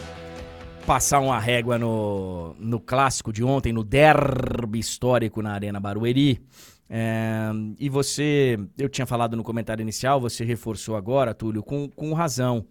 passar 0.84 1.20
uma 1.20 1.40
régua 1.40 1.78
no, 1.78 2.56
no 2.58 2.80
clássico 2.80 3.32
de 3.32 3.44
ontem, 3.44 3.72
no 3.72 3.84
derby 3.84 4.80
histórico 4.80 5.44
na 5.44 5.54
Arena 5.54 5.80
Barueri. 5.80 6.42
É, 6.90 7.50
e 7.80 7.90
você, 7.90 8.58
eu 8.78 8.88
tinha 8.88 9.08
falado 9.08 9.36
no 9.36 9.44
comentário 9.44 9.82
inicial, 9.82 10.22
você 10.22 10.44
reforçou 10.44 10.96
agora, 10.96 11.34
Túlio, 11.34 11.64
com, 11.64 11.90
com 11.90 12.14
razão. 12.14 12.68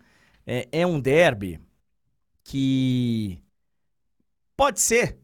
É, 0.47 0.69
é 0.71 0.87
um 0.87 1.01
derby 1.01 1.61
que 2.45 3.43
pode 4.57 4.81
ser. 4.81 5.19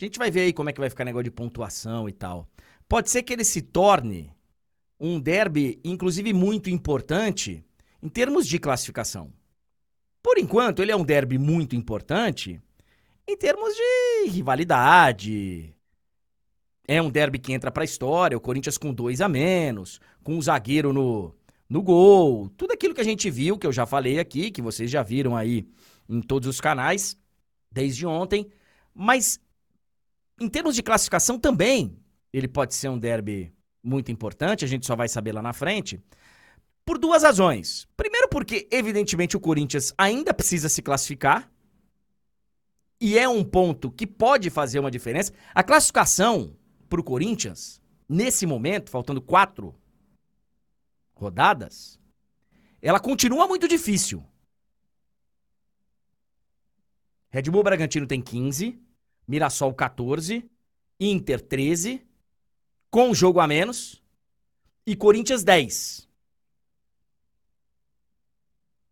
A 0.00 0.04
gente 0.04 0.18
vai 0.18 0.30
ver 0.30 0.40
aí 0.40 0.52
como 0.52 0.68
é 0.68 0.72
que 0.72 0.80
vai 0.80 0.90
ficar 0.90 1.04
negócio 1.04 1.24
de 1.24 1.30
pontuação 1.30 2.08
e 2.08 2.12
tal. 2.12 2.48
Pode 2.88 3.10
ser 3.10 3.22
que 3.22 3.32
ele 3.32 3.44
se 3.44 3.62
torne 3.62 4.32
um 4.98 5.20
derby, 5.20 5.80
inclusive 5.84 6.32
muito 6.32 6.70
importante, 6.70 7.64
em 8.02 8.08
termos 8.08 8.46
de 8.46 8.58
classificação. 8.58 9.32
Por 10.22 10.38
enquanto, 10.38 10.82
ele 10.82 10.92
é 10.92 10.96
um 10.96 11.04
derby 11.04 11.38
muito 11.38 11.76
importante 11.76 12.60
em 13.28 13.36
termos 13.36 13.74
de 13.74 14.30
rivalidade. 14.30 15.75
É 16.88 17.02
um 17.02 17.10
derby 17.10 17.38
que 17.38 17.52
entra 17.52 17.70
para 17.70 17.82
a 17.82 17.84
história, 17.84 18.36
o 18.36 18.40
Corinthians 18.40 18.78
com 18.78 18.92
dois 18.92 19.20
a 19.20 19.28
menos, 19.28 20.00
com 20.22 20.34
o 20.34 20.38
um 20.38 20.42
zagueiro 20.42 20.92
no, 20.92 21.34
no 21.68 21.82
gol, 21.82 22.48
tudo 22.50 22.72
aquilo 22.72 22.94
que 22.94 23.00
a 23.00 23.04
gente 23.04 23.28
viu, 23.28 23.58
que 23.58 23.66
eu 23.66 23.72
já 23.72 23.84
falei 23.84 24.18
aqui, 24.18 24.50
que 24.50 24.62
vocês 24.62 24.90
já 24.90 25.02
viram 25.02 25.36
aí 25.36 25.66
em 26.08 26.20
todos 26.20 26.48
os 26.48 26.60
canais 26.60 27.16
desde 27.72 28.06
ontem. 28.06 28.48
Mas 28.94 29.40
em 30.40 30.48
termos 30.48 30.74
de 30.74 30.82
classificação 30.82 31.38
também, 31.38 31.98
ele 32.32 32.46
pode 32.46 32.74
ser 32.74 32.88
um 32.88 32.98
derby 32.98 33.52
muito 33.82 34.12
importante, 34.12 34.64
a 34.64 34.68
gente 34.68 34.86
só 34.86 34.94
vai 34.94 35.08
saber 35.08 35.32
lá 35.32 35.42
na 35.42 35.52
frente. 35.52 36.00
Por 36.84 36.98
duas 36.98 37.22
razões. 37.22 37.88
Primeiro, 37.96 38.28
porque, 38.28 38.68
evidentemente, 38.70 39.36
o 39.36 39.40
Corinthians 39.40 39.92
ainda 39.98 40.32
precisa 40.32 40.68
se 40.68 40.80
classificar. 40.82 41.50
E 43.00 43.18
é 43.18 43.28
um 43.28 43.42
ponto 43.42 43.90
que 43.90 44.06
pode 44.06 44.50
fazer 44.50 44.78
uma 44.78 44.90
diferença. 44.90 45.32
A 45.54 45.64
classificação 45.64 46.56
para 46.88 47.00
o 47.00 47.04
Corinthians, 47.04 47.80
nesse 48.08 48.46
momento, 48.46 48.90
faltando 48.90 49.20
quatro 49.20 49.74
rodadas, 51.14 51.98
ela 52.80 53.00
continua 53.00 53.46
muito 53.46 53.66
difícil. 53.66 54.24
Red 57.30 57.42
Bull 57.50 57.62
Bragantino 57.62 58.06
tem 58.06 58.22
15, 58.22 58.80
Mirassol 59.26 59.74
14, 59.74 60.48
Inter 60.98 61.40
13, 61.40 62.06
com 62.90 63.12
jogo 63.12 63.40
a 63.40 63.46
menos, 63.46 64.02
e 64.86 64.94
Corinthians 64.94 65.42
10 65.42 66.06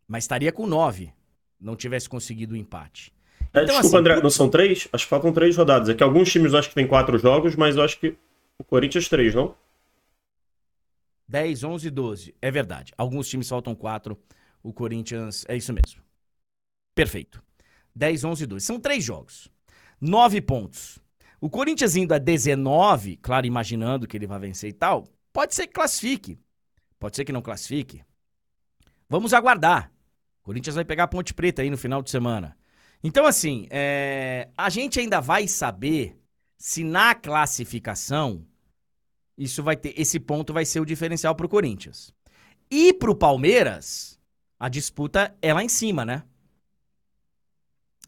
mas 0.07 0.25
estaria 0.25 0.53
com 0.53 0.67
9, 0.67 1.13
não 1.59 1.77
tivesse 1.77 2.09
conseguido 2.09 2.55
o 2.55 2.57
empate. 2.57 3.13
É, 3.55 3.63
então, 3.63 3.67
desculpa, 3.67 3.87
assim, 3.87 3.97
André, 3.97 4.21
não 4.21 4.31
são 4.31 4.51
três? 4.51 4.89
Acho 4.93 5.05
que 5.05 5.11
faltam 5.11 5.33
três 5.33 5.57
rodadas. 5.57 5.89
É 5.89 5.95
que 5.95 6.03
alguns 6.03 6.31
times 6.31 6.53
eu 6.53 6.59
acho 6.59 6.69
que 6.69 6.75
tem 6.75 6.87
quatro 6.87 7.17
jogos, 7.19 7.55
mas 7.55 7.77
eu 7.77 7.83
acho 7.83 7.99
que 8.01 8.17
o 8.59 8.65
Corinthians 8.65 9.09
três, 9.09 9.35
não? 9.35 9.55
10, 11.29 11.65
11, 11.65 11.91
12. 11.91 12.35
É 12.43 12.51
verdade. 12.51 12.93
Alguns 12.99 13.29
times 13.29 13.49
faltam 13.49 13.75
quatro. 13.75 14.19
O 14.63 14.73
Corinthians. 14.73 15.45
É 15.49 15.57
isso 15.57 15.73
mesmo. 15.73 16.03
Perfeito. 16.95 17.43
10, 17.95 18.25
11, 18.25 18.47
12. 18.47 18.67
São 18.67 18.81
três 18.81 19.05
jogos. 19.05 19.49
Nove 20.01 20.41
pontos. 20.41 20.99
O 21.41 21.49
Corinthians 21.49 21.95
indo 21.95 22.13
a 22.13 22.19
19, 22.19 23.19
claro, 23.19 23.47
imaginando 23.47 24.07
que 24.07 24.17
ele 24.17 24.27
vai 24.27 24.39
vencer 24.39 24.71
e 24.71 24.73
tal, 24.73 25.05
pode 25.33 25.55
ser 25.55 25.67
que 25.67 25.75
classifique. 25.75 26.39
Pode 26.99 27.17
ser 27.17 27.25
que 27.25 27.33
não 27.33 27.43
classifique. 27.43 28.03
Vamos 29.09 29.33
aguardar. 29.33 29.93
O 30.43 30.47
Corinthians 30.47 30.75
vai 30.75 30.85
pegar 30.85 31.05
a 31.05 31.09
Ponte 31.09 31.35
Preta 31.35 31.63
aí 31.63 31.71
no 31.71 31.77
final 31.77 32.03
de 32.03 32.11
semana. 32.11 32.57
Então, 33.07 33.27
assim, 33.27 33.67
é... 33.69 34.49
a 34.57 34.71
gente 34.71 34.99
ainda 34.99 35.21
vai 35.21 35.47
saber 35.47 36.19
se 36.57 36.83
na 36.83 37.15
classificação 37.15 38.47
isso 39.37 39.63
vai 39.63 39.77
ter. 39.77 39.93
Esse 40.01 40.19
ponto 40.19 40.55
vai 40.55 40.65
ser 40.65 40.81
o 40.81 40.87
diferencial 40.87 41.35
pro 41.35 41.49
Corinthians. 41.49 42.15
E 42.71 42.95
pro 42.95 43.15
Palmeiras, 43.15 44.19
a 44.59 44.71
disputa 44.71 45.37
é 45.43 45.53
lá 45.53 45.63
em 45.63 45.69
cima, 45.69 46.03
né? 46.05 46.23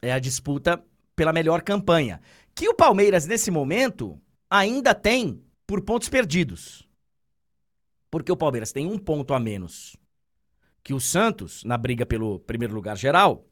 É 0.00 0.12
a 0.12 0.18
disputa 0.18 0.82
pela 1.14 1.32
melhor 1.32 1.60
campanha. 1.60 2.20
Que 2.54 2.66
o 2.66 2.74
Palmeiras, 2.74 3.26
nesse 3.26 3.50
momento, 3.50 4.18
ainda 4.48 4.94
tem 4.94 5.42
por 5.66 5.82
pontos 5.82 6.08
perdidos. 6.08 6.88
Porque 8.10 8.32
o 8.32 8.36
Palmeiras 8.36 8.72
tem 8.72 8.86
um 8.86 8.96
ponto 8.96 9.34
a 9.34 9.40
menos 9.40 9.94
que 10.82 10.94
o 10.94 11.00
Santos 11.00 11.64
na 11.64 11.76
briga 11.76 12.06
pelo 12.06 12.38
primeiro 12.38 12.72
lugar 12.72 12.96
geral, 12.96 13.44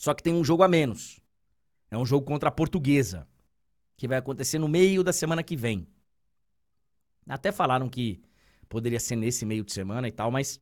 só 0.00 0.14
que 0.14 0.22
tem 0.22 0.32
um 0.32 0.42
jogo 0.42 0.62
a 0.62 0.68
menos. 0.68 1.20
É 1.90 1.98
um 1.98 2.06
jogo 2.06 2.24
contra 2.24 2.48
a 2.48 2.52
Portuguesa, 2.52 3.28
que 3.98 4.08
vai 4.08 4.16
acontecer 4.16 4.58
no 4.58 4.66
meio 4.66 5.04
da 5.04 5.12
semana 5.12 5.42
que 5.42 5.54
vem. 5.54 5.86
Até 7.28 7.52
falaram 7.52 7.86
que 7.86 8.22
poderia 8.66 8.98
ser 8.98 9.14
nesse 9.14 9.44
meio 9.44 9.62
de 9.62 9.74
semana 9.74 10.08
e 10.08 10.10
tal, 10.10 10.30
mas 10.30 10.58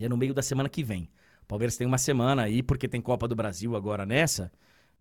é 0.00 0.08
no 0.08 0.16
meio 0.16 0.32
da 0.32 0.40
semana 0.40 0.70
que 0.70 0.82
vem. 0.82 1.10
O 1.42 1.46
Palmeiras 1.46 1.76
tem 1.76 1.86
uma 1.86 1.98
semana 1.98 2.44
aí, 2.44 2.62
porque 2.62 2.88
tem 2.88 2.98
Copa 2.98 3.28
do 3.28 3.36
Brasil 3.36 3.76
agora 3.76 4.06
nessa. 4.06 4.50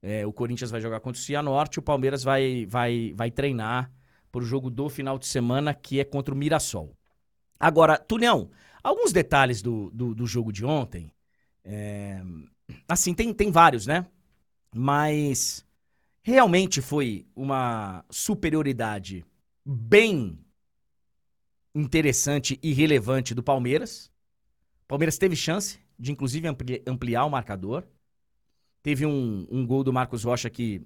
É, 0.01 0.27
o 0.27 0.33
Corinthians 0.33 0.69
vai 0.69 0.81
jogar 0.81 0.99
contra 0.99 1.21
o 1.21 1.23
Cianorte, 1.23 1.79
o 1.79 1.81
Palmeiras 1.81 2.25
vai, 2.25 2.65
vai, 2.65 3.13
vai 3.15 3.31
treinar 3.31 3.89
para 4.29 4.41
o 4.41 4.45
jogo 4.45 4.69
do 4.69 4.89
final 4.89 5.17
de 5.17 5.27
semana, 5.27 5.73
que 5.73 6.01
é 6.01 6.03
contra 6.03 6.33
o 6.33 6.37
Mirassol. 6.37 6.93
Agora, 7.57 7.97
Tulhão, 7.97 8.51
alguns 8.83 9.13
detalhes 9.13 9.61
do, 9.61 9.89
do, 9.91 10.13
do 10.13 10.27
jogo 10.27 10.51
de 10.51 10.65
ontem. 10.65 11.09
É, 11.63 12.21
assim, 12.87 13.13
tem, 13.13 13.33
tem 13.33 13.51
vários, 13.51 13.85
né? 13.85 14.05
Mas 14.73 15.65
realmente 16.21 16.81
foi 16.81 17.25
uma 17.35 18.03
superioridade 18.09 19.25
bem 19.65 20.39
interessante 21.73 22.59
e 22.61 22.73
relevante 22.73 23.33
do 23.33 23.43
Palmeiras. 23.43 24.11
O 24.83 24.87
Palmeiras 24.87 25.17
teve 25.17 25.35
chance 25.35 25.79
de, 25.97 26.11
inclusive, 26.11 26.47
ampliar 26.85 27.25
o 27.25 27.29
marcador. 27.29 27.87
Teve 28.81 29.05
um, 29.05 29.47
um 29.49 29.65
gol 29.65 29.83
do 29.83 29.93
Marcos 29.93 30.23
Rocha 30.23 30.49
que 30.49 30.81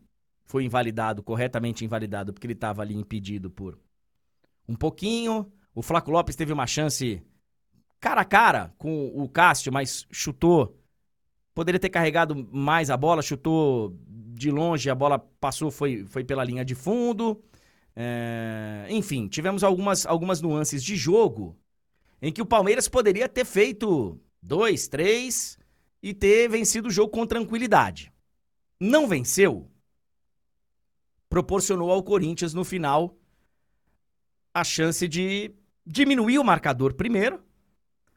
foi 0.45 0.65
invalidado, 0.65 1.23
corretamente 1.23 1.85
invalidado, 1.85 2.33
porque 2.33 2.45
ele 2.45 2.53
estava 2.53 2.81
ali 2.81 2.95
impedido 2.95 3.49
por 3.49 3.79
um 4.67 4.75
pouquinho. 4.75 5.51
O 5.73 5.81
Flaco 5.81 6.11
Lopes 6.11 6.35
teve 6.35 6.51
uma 6.51 6.67
chance 6.67 7.23
cara 7.99 8.21
a 8.21 8.25
cara 8.25 8.73
com 8.77 9.07
o 9.07 9.29
Cássio, 9.29 9.71
mas 9.71 10.05
chutou. 10.11 10.77
Poderia 11.53 11.79
ter 11.79 11.89
carregado 11.89 12.47
mais 12.51 12.89
a 12.89 12.97
bola, 12.97 13.21
chutou 13.21 13.95
de 14.07 14.49
longe, 14.49 14.89
a 14.89 14.95
bola 14.95 15.19
passou, 15.19 15.69
foi, 15.69 16.05
foi 16.05 16.23
pela 16.23 16.43
linha 16.43 16.63
de 16.63 16.73
fundo. 16.73 17.41
É... 17.95 18.85
Enfim, 18.89 19.27
tivemos 19.27 19.63
algumas, 19.63 20.05
algumas 20.05 20.41
nuances 20.41 20.83
de 20.83 20.95
jogo 20.95 21.57
em 22.21 22.31
que 22.31 22.41
o 22.41 22.45
Palmeiras 22.45 22.87
poderia 22.87 23.27
ter 23.27 23.45
feito 23.45 24.19
dois, 24.41 24.87
três 24.87 25.57
e 26.01 26.13
ter 26.13 26.47
vencido 26.49 26.87
o 26.87 26.91
jogo 26.91 27.11
com 27.11 27.25
tranquilidade. 27.25 28.11
Não 28.79 29.07
venceu, 29.07 29.69
proporcionou 31.29 31.91
ao 31.91 32.03
Corinthians 32.03 32.53
no 32.53 32.63
final 32.63 33.17
a 34.53 34.63
chance 34.63 35.07
de 35.07 35.53
diminuir 35.85 36.39
o 36.39 36.43
marcador 36.43 36.93
primeiro, 36.93 37.41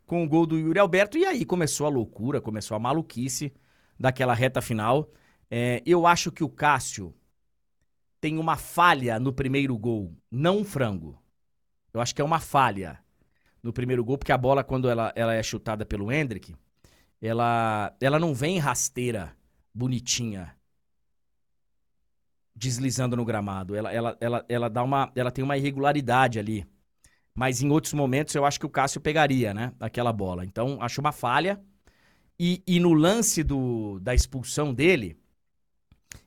com 0.07 0.23
o 0.23 0.29
gol 0.29 0.47
do 0.47 0.59
Yuri 0.59 0.79
Alberto, 0.79 1.17
e 1.17 1.25
aí 1.25 1.45
começou 1.45 1.87
a 1.87 1.91
loucura, 1.91 2.41
começou 2.41 2.77
a 2.77 2.81
maluquice 2.81 3.53
daquela 3.99 4.35
reta 4.35 4.61
final. 4.61 5.11
É, 5.51 5.83
eu 5.87 6.07
acho 6.07 6.31
que 6.31 6.45
o 6.45 6.49
Cássio 6.49 7.15
tem 8.21 8.39
uma 8.39 8.57
falha 8.57 9.19
no 9.19 9.33
primeiro 9.33 9.77
gol, 9.77 10.17
não 10.31 10.59
um 10.59 10.65
frango. 10.65 11.23
Eu 11.93 12.01
acho 12.01 12.15
que 12.15 12.21
é 12.21 12.25
uma 12.25 12.41
falha 12.41 12.99
no 13.63 13.73
primeiro 13.73 14.05
gol, 14.05 14.19
porque 14.19 14.33
a 14.33 14.39
bola, 14.39 14.65
quando 14.65 14.89
ela, 14.89 15.13
ela 15.15 15.35
é 15.35 15.43
chutada 15.43 15.87
pelo 15.87 16.13
Hendrick, 16.13 16.55
ela, 17.21 17.95
ela 18.01 18.19
não 18.19 18.35
vem 18.35 18.59
rasteira, 18.59 19.35
bonitinha, 19.73 20.55
deslizando 22.55 23.17
no 23.17 23.25
gramado. 23.25 23.75
Ela, 23.75 23.93
ela, 23.93 24.17
ela, 24.21 24.45
ela, 24.49 24.69
dá 24.69 24.83
uma, 24.83 25.11
ela 25.15 25.31
tem 25.31 25.43
uma 25.43 25.57
irregularidade 25.57 26.39
ali. 26.39 26.67
Mas 27.35 27.61
em 27.63 27.71
outros 27.71 27.93
momentos 27.93 28.35
eu 28.35 28.45
acho 28.45 28.61
que 28.61 28.67
o 28.67 28.71
Cássio 28.71 29.01
pegaria, 29.01 29.53
né? 29.53 29.73
Aquela 29.81 30.13
bola. 30.13 30.45
Então, 30.45 30.79
acho 30.81 31.01
uma 31.01 31.13
falha. 31.13 31.61
E, 32.39 32.63
e 32.67 32.79
no 32.79 32.93
lance 32.93 33.43
do, 33.43 33.99
da 34.01 34.15
expulsão 34.15 34.73
dele, 34.73 35.19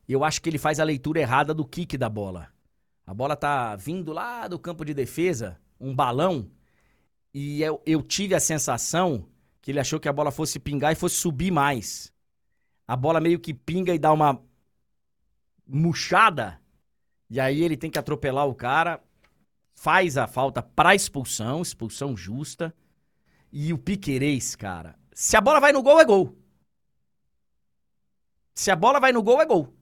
eu 0.08 0.24
acho 0.24 0.42
que 0.42 0.50
ele 0.50 0.58
faz 0.58 0.80
a 0.80 0.84
leitura 0.84 1.20
errada 1.20 1.54
do 1.54 1.66
kick 1.66 1.98
da 1.98 2.10
bola. 2.10 2.50
A 3.06 3.14
bola 3.14 3.36
tá 3.38 3.76
vindo 3.76 4.12
lá 4.12 4.48
do 4.48 4.60
campo 4.60 4.84
de 4.84 4.94
defesa, 4.94 5.58
um 5.80 5.96
balão, 5.96 6.52
e 7.34 7.62
eu, 7.62 7.82
eu 7.86 8.02
tive 8.02 8.36
a 8.36 8.40
sensação 8.40 9.28
que 9.62 9.72
ele 9.72 9.80
achou 9.80 10.00
que 10.00 10.10
a 10.10 10.14
bola 10.14 10.32
fosse 10.32 10.60
pingar 10.60 10.92
e 10.92 10.96
fosse 10.96 11.16
subir 11.16 11.52
mais. 11.52 12.12
A 12.86 12.96
bola 12.96 13.22
meio 13.22 13.40
que 13.40 13.54
pinga 13.54 13.94
e 13.94 14.00
dá 14.00 14.12
uma 14.12 14.42
murchada, 15.66 16.60
e 17.30 17.40
aí 17.40 17.62
ele 17.62 17.78
tem 17.78 17.92
que 17.92 18.00
atropelar 18.00 18.48
o 18.48 18.56
cara 18.56 19.02
faz 19.78 20.18
a 20.18 20.26
falta 20.26 20.62
para 20.62 20.96
expulsão, 20.96 21.62
expulsão 21.62 22.18
justa. 22.18 22.74
E 23.52 23.72
o 23.72 23.78
Piquerez, 23.78 24.56
cara, 24.56 24.98
se 25.14 25.38
a 25.38 25.42
bola 25.42 25.60
vai 25.60 25.72
no 25.72 25.84
gol, 25.84 26.00
é 26.02 26.06
gol. 26.06 26.36
Se 28.56 28.72
a 28.72 28.76
bola 28.76 29.00
vai 29.00 29.14
no 29.14 29.22
gol, 29.22 29.40
é 29.40 29.46
gol. 29.46 29.74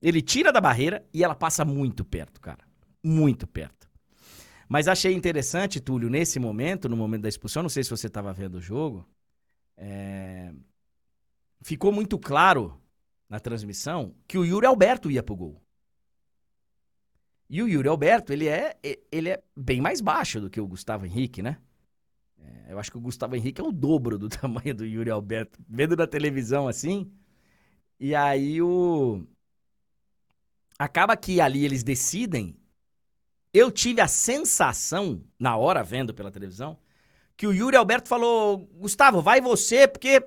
Ele 0.00 0.22
tira 0.22 0.50
da 0.50 0.62
barreira 0.62 1.06
e 1.12 1.22
ela 1.22 1.34
passa 1.34 1.64
muito 1.64 2.04
perto, 2.04 2.40
cara. 2.40 2.64
Muito 3.02 3.46
perto. 3.46 3.88
Mas 4.66 4.88
achei 4.88 5.12
interessante, 5.12 5.78
Túlio, 5.78 6.08
nesse 6.08 6.40
momento, 6.40 6.88
no 6.88 6.96
momento 6.96 7.22
da 7.22 7.28
expulsão, 7.28 7.62
não 7.62 7.70
sei 7.70 7.84
se 7.84 7.90
você 7.90 8.06
estava 8.06 8.32
vendo 8.32 8.56
o 8.56 8.62
jogo, 8.62 9.06
é... 9.76 10.52
ficou 11.60 11.92
muito 11.92 12.18
claro 12.18 12.80
na 13.28 13.38
transmissão 13.38 14.14
que 14.26 14.38
o 14.38 14.44
Yuri 14.44 14.66
Alberto 14.66 15.10
ia 15.10 15.22
pro 15.22 15.36
gol. 15.36 15.63
E 17.54 17.62
o 17.62 17.68
Yuri 17.68 17.86
Alberto, 17.86 18.32
ele 18.32 18.48
é, 18.48 18.76
ele 19.12 19.28
é 19.28 19.40
bem 19.56 19.80
mais 19.80 20.00
baixo 20.00 20.40
do 20.40 20.50
que 20.50 20.60
o 20.60 20.66
Gustavo 20.66 21.06
Henrique, 21.06 21.40
né? 21.40 21.56
É, 22.36 22.72
eu 22.72 22.80
acho 22.80 22.90
que 22.90 22.98
o 22.98 23.00
Gustavo 23.00 23.36
Henrique 23.36 23.60
é 23.60 23.64
o 23.64 23.70
dobro 23.70 24.18
do 24.18 24.26
tamanho 24.40 24.74
do 24.74 24.84
Yuri 24.84 25.08
Alberto. 25.08 25.60
Vendo 25.68 25.94
na 25.94 26.04
televisão 26.04 26.66
assim. 26.66 27.08
E 28.00 28.12
aí 28.12 28.60
o. 28.60 29.24
Acaba 30.76 31.16
que 31.16 31.40
ali 31.40 31.64
eles 31.64 31.84
decidem. 31.84 32.56
Eu 33.52 33.70
tive 33.70 34.00
a 34.00 34.08
sensação, 34.08 35.22
na 35.38 35.56
hora 35.56 35.84
vendo 35.84 36.12
pela 36.12 36.32
televisão, 36.32 36.76
que 37.36 37.46
o 37.46 37.52
Yuri 37.52 37.76
Alberto 37.76 38.08
falou: 38.08 38.68
Gustavo, 38.80 39.22
vai 39.22 39.40
você, 39.40 39.86
porque. 39.86 40.20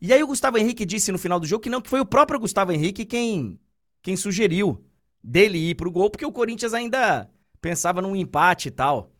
E 0.00 0.12
aí 0.12 0.22
o 0.22 0.28
Gustavo 0.28 0.56
Henrique 0.58 0.86
disse 0.86 1.10
no 1.10 1.18
final 1.18 1.40
do 1.40 1.46
jogo 1.46 1.64
que 1.64 1.70
não, 1.70 1.80
que 1.80 1.90
foi 1.90 1.98
o 1.98 2.06
próprio 2.06 2.38
Gustavo 2.38 2.70
Henrique 2.70 3.04
quem, 3.04 3.58
quem 4.00 4.16
sugeriu 4.16 4.87
dele 5.22 5.58
ir 5.58 5.74
pro 5.74 5.90
gol, 5.90 6.10
porque 6.10 6.26
o 6.26 6.32
Corinthians 6.32 6.74
ainda 6.74 7.30
pensava 7.60 8.00
num 8.00 8.16
empate 8.16 8.68
e 8.68 8.70
tal. 8.70 9.12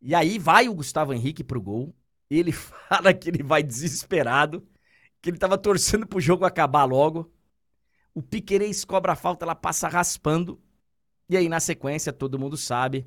E 0.00 0.14
aí 0.14 0.38
vai 0.38 0.68
o 0.68 0.74
Gustavo 0.74 1.12
Henrique 1.12 1.44
pro 1.44 1.62
gol. 1.62 1.94
Ele 2.30 2.50
fala 2.52 3.12
que 3.14 3.28
ele 3.28 3.42
vai 3.42 3.62
desesperado, 3.62 4.66
que 5.20 5.30
ele 5.30 5.38
tava 5.38 5.56
torcendo 5.58 6.06
pro 6.06 6.20
jogo 6.20 6.44
acabar 6.44 6.84
logo. 6.84 7.32
O 8.14 8.22
Piquerez 8.22 8.84
cobra 8.84 9.12
a 9.12 9.16
falta, 9.16 9.44
ela 9.44 9.54
passa 9.54 9.88
raspando. 9.88 10.60
E 11.28 11.36
aí, 11.36 11.48
na 11.48 11.60
sequência, 11.60 12.12
todo 12.12 12.38
mundo 12.38 12.56
sabe, 12.56 13.06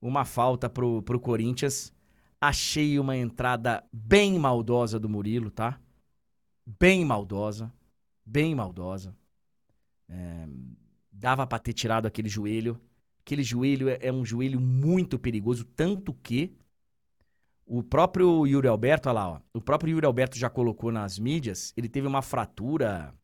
uma 0.00 0.24
falta 0.24 0.68
pro, 0.68 1.02
pro 1.02 1.20
Corinthians. 1.20 1.92
Achei 2.40 2.98
uma 2.98 3.16
entrada 3.16 3.84
bem 3.92 4.38
maldosa 4.38 4.98
do 4.98 5.08
Murilo, 5.08 5.50
tá? 5.50 5.78
Bem 6.66 7.04
maldosa. 7.04 7.72
Bem 8.24 8.54
maldosa. 8.54 9.14
É, 10.08 10.48
dava 11.20 11.46
para 11.46 11.58
ter 11.58 11.74
tirado 11.74 12.06
aquele 12.06 12.28
joelho. 12.28 12.80
Aquele 13.24 13.42
joelho 13.42 13.88
é, 13.88 13.98
é, 14.00 14.12
um 14.12 14.24
joelho 14.24 14.58
muito 14.58 15.18
perigoso, 15.18 15.64
tanto 15.64 16.14
que 16.14 16.52
o 17.66 17.82
próprio 17.82 18.46
Yuri 18.46 18.66
Alberto, 18.66 19.08
olha 19.08 19.14
lá, 19.14 19.28
ó, 19.28 19.40
o 19.54 19.60
próprio 19.60 19.92
Yuri 19.92 20.06
Alberto 20.06 20.36
já 20.36 20.48
colocou 20.50 20.90
nas 20.90 21.18
mídias, 21.18 21.72
ele 21.76 21.88
teve 21.88 22.06
uma 22.06 22.22
fratura 22.22 23.14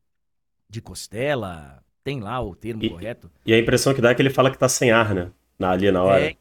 de 0.69 0.81
costela, 0.81 1.83
tem 2.03 2.21
lá 2.21 2.39
o 2.39 2.55
termo 2.55 2.85
E- 2.85 2.89
correto. 2.89 3.29
E 3.45 3.53
a 3.53 3.59
impressão 3.59 3.93
que 3.93 3.99
dá 3.99 4.11
é 4.11 4.15
que 4.15 4.21
ele 4.21 4.29
fala 4.29 4.51
que 4.51 4.57
tá 4.57 4.69
sem 4.69 4.91
ar, 4.91 5.13
né? 5.13 5.31
Na, 5.59 5.71
ali 5.71 5.91
na 5.91 6.03
hora. 6.03 6.29
É, 6.29 6.37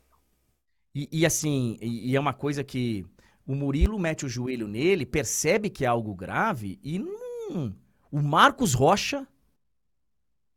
e, 0.94 1.08
e 1.10 1.26
assim, 1.26 1.78
e, 1.80 2.10
e 2.10 2.16
é 2.16 2.20
uma 2.20 2.34
coisa 2.34 2.62
que 2.62 3.04
o 3.46 3.54
Murilo 3.54 3.98
mete 3.98 4.26
o 4.26 4.28
joelho 4.28 4.68
nele, 4.68 5.06
percebe 5.06 5.70
que 5.70 5.84
é 5.84 5.88
algo 5.88 6.14
grave 6.14 6.78
e 6.82 7.00
hum, 7.00 7.72
o 8.10 8.20
Marcos 8.20 8.74
Rocha 8.74 9.26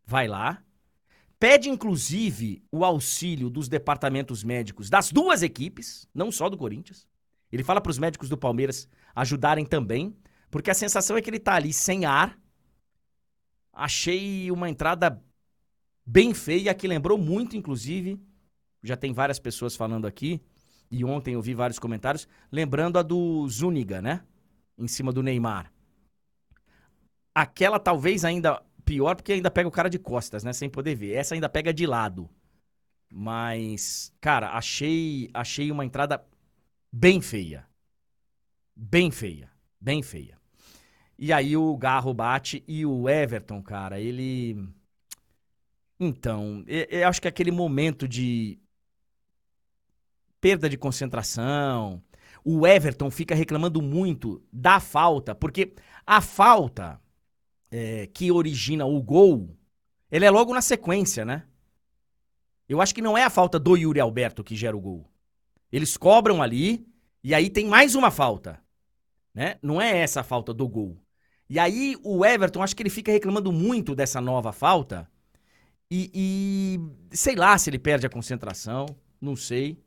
vai 0.05 0.27
lá, 0.27 0.63
pede 1.39 1.69
inclusive 1.69 2.61
o 2.71 2.83
auxílio 2.83 3.49
dos 3.49 3.69
departamentos 3.69 4.43
médicos 4.43 4.89
das 4.89 5.11
duas 5.11 5.41
equipes, 5.41 6.07
não 6.13 6.31
só 6.31 6.49
do 6.49 6.57
Corinthians. 6.57 7.07
Ele 7.51 7.63
fala 7.63 7.81
para 7.81 7.89
os 7.89 7.97
médicos 7.97 8.29
do 8.29 8.37
Palmeiras 8.37 8.87
ajudarem 9.15 9.65
também, 9.65 10.15
porque 10.51 10.69
a 10.69 10.75
sensação 10.75 11.15
é 11.15 11.21
que 11.21 11.29
ele 11.29 11.39
tá 11.39 11.55
ali 11.55 11.71
sem 11.71 12.05
ar. 12.05 12.37
Achei 13.71 14.51
uma 14.51 14.69
entrada 14.69 15.23
bem 16.05 16.33
feia, 16.33 16.73
que 16.73 16.87
lembrou 16.87 17.17
muito, 17.17 17.55
inclusive, 17.55 18.19
já 18.83 18.97
tem 18.97 19.13
várias 19.13 19.39
pessoas 19.39 19.75
falando 19.75 20.05
aqui, 20.05 20.41
e 20.91 21.05
ontem 21.05 21.35
eu 21.35 21.41
vi 21.41 21.53
vários 21.53 21.79
comentários, 21.79 22.27
lembrando 22.51 22.97
a 22.97 23.03
do 23.03 23.47
Zúñiga, 23.47 24.01
né? 24.01 24.23
Em 24.77 24.87
cima 24.87 25.13
do 25.13 25.21
Neymar. 25.21 25.71
Aquela 27.33 27.79
talvez 27.79 28.25
ainda 28.25 28.61
pior, 28.89 29.15
porque 29.15 29.33
ainda 29.33 29.51
pega 29.51 29.69
o 29.69 29.71
cara 29.71 29.87
de 29.87 29.99
costas, 29.99 30.43
né? 30.43 30.51
Sem 30.51 30.67
poder 30.67 30.95
ver. 30.95 31.13
Essa 31.13 31.35
ainda 31.35 31.47
pega 31.47 31.71
de 31.71 31.85
lado. 31.85 32.27
Mas, 33.07 34.11
cara, 34.19 34.49
achei, 34.57 35.29
achei 35.31 35.71
uma 35.71 35.85
entrada 35.85 36.25
bem 36.91 37.21
feia. 37.21 37.67
Bem 38.75 39.11
feia. 39.11 39.51
Bem 39.79 40.01
feia. 40.01 40.39
E 41.19 41.31
aí 41.31 41.55
o 41.55 41.77
Garro 41.77 42.15
bate 42.15 42.63
e 42.67 42.83
o 42.83 43.07
Everton, 43.07 43.61
cara, 43.61 43.99
ele. 43.99 44.67
Então, 45.99 46.63
eu, 46.65 47.07
acho 47.07 47.21
que 47.21 47.27
aquele 47.27 47.51
momento 47.51 48.07
de 48.07 48.59
perda 50.41 50.67
de 50.67 50.77
concentração. 50.77 52.01
O 52.43 52.65
Everton 52.65 53.11
fica 53.11 53.35
reclamando 53.35 53.83
muito 53.83 54.41
da 54.51 54.79
falta, 54.79 55.35
porque 55.35 55.75
a 56.07 56.21
falta 56.21 56.99
é, 57.71 58.07
que 58.07 58.31
origina 58.31 58.85
o 58.85 59.01
gol, 59.01 59.55
ele 60.11 60.25
é 60.25 60.29
logo 60.29 60.53
na 60.53 60.61
sequência, 60.61 61.23
né? 61.23 61.43
Eu 62.67 62.81
acho 62.81 62.93
que 62.93 63.01
não 63.01 63.17
é 63.17 63.23
a 63.23 63.29
falta 63.29 63.59
do 63.59 63.75
Yuri 63.75 63.99
Alberto 63.99 64.43
que 64.43 64.55
gera 64.55 64.77
o 64.77 64.81
gol. 64.81 65.09
Eles 65.71 65.97
cobram 65.97 66.41
ali 66.41 66.87
e 67.23 67.33
aí 67.33 67.49
tem 67.49 67.67
mais 67.67 67.95
uma 67.95 68.11
falta, 68.11 68.61
né? 69.33 69.57
Não 69.61 69.81
é 69.81 69.97
essa 69.97 70.21
a 70.21 70.23
falta 70.23 70.53
do 70.53 70.67
gol. 70.67 71.01
E 71.49 71.57
aí 71.57 71.95
o 72.03 72.23
Everton, 72.23 72.61
acho 72.61 72.75
que 72.75 72.83
ele 72.83 72.89
fica 72.89 73.11
reclamando 73.11 73.51
muito 73.51 73.95
dessa 73.95 74.21
nova 74.21 74.51
falta 74.51 75.09
e, 75.89 76.11
e 76.13 77.15
sei 77.15 77.35
lá 77.35 77.57
se 77.57 77.69
ele 77.69 77.79
perde 77.79 78.05
a 78.05 78.09
concentração, 78.09 78.85
não 79.19 79.35
sei. 79.35 79.83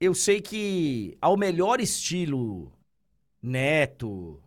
Eu 0.00 0.14
sei 0.14 0.40
que 0.40 1.16
ao 1.20 1.36
melhor 1.36 1.80
estilo 1.80 2.72
Neto, 3.42 4.40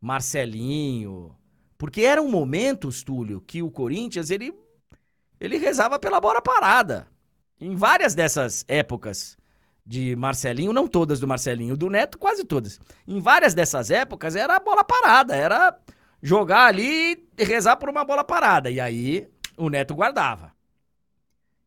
Marcelinho, 0.00 1.34
porque 1.80 2.02
eram 2.02 2.28
momentos, 2.28 3.02
Túlio, 3.02 3.40
que 3.40 3.62
o 3.62 3.70
Corinthians 3.70 4.28
ele 4.28 4.52
ele 5.40 5.56
rezava 5.56 5.98
pela 5.98 6.20
bola 6.20 6.42
parada. 6.42 7.08
Em 7.58 7.74
várias 7.74 8.14
dessas 8.14 8.66
épocas 8.68 9.38
de 9.86 10.14
Marcelinho, 10.14 10.74
não 10.74 10.86
todas 10.86 11.18
do 11.18 11.26
Marcelinho, 11.26 11.78
do 11.78 11.88
Neto 11.88 12.18
quase 12.18 12.44
todas. 12.44 12.78
Em 13.08 13.18
várias 13.18 13.54
dessas 13.54 13.90
épocas 13.90 14.36
era 14.36 14.56
a 14.56 14.60
bola 14.60 14.84
parada, 14.84 15.34
era 15.34 15.74
jogar 16.22 16.66
ali 16.66 17.26
e 17.38 17.44
rezar 17.44 17.76
por 17.76 17.88
uma 17.88 18.04
bola 18.04 18.24
parada. 18.24 18.70
E 18.70 18.78
aí 18.78 19.26
o 19.56 19.70
Neto 19.70 19.94
guardava. 19.94 20.52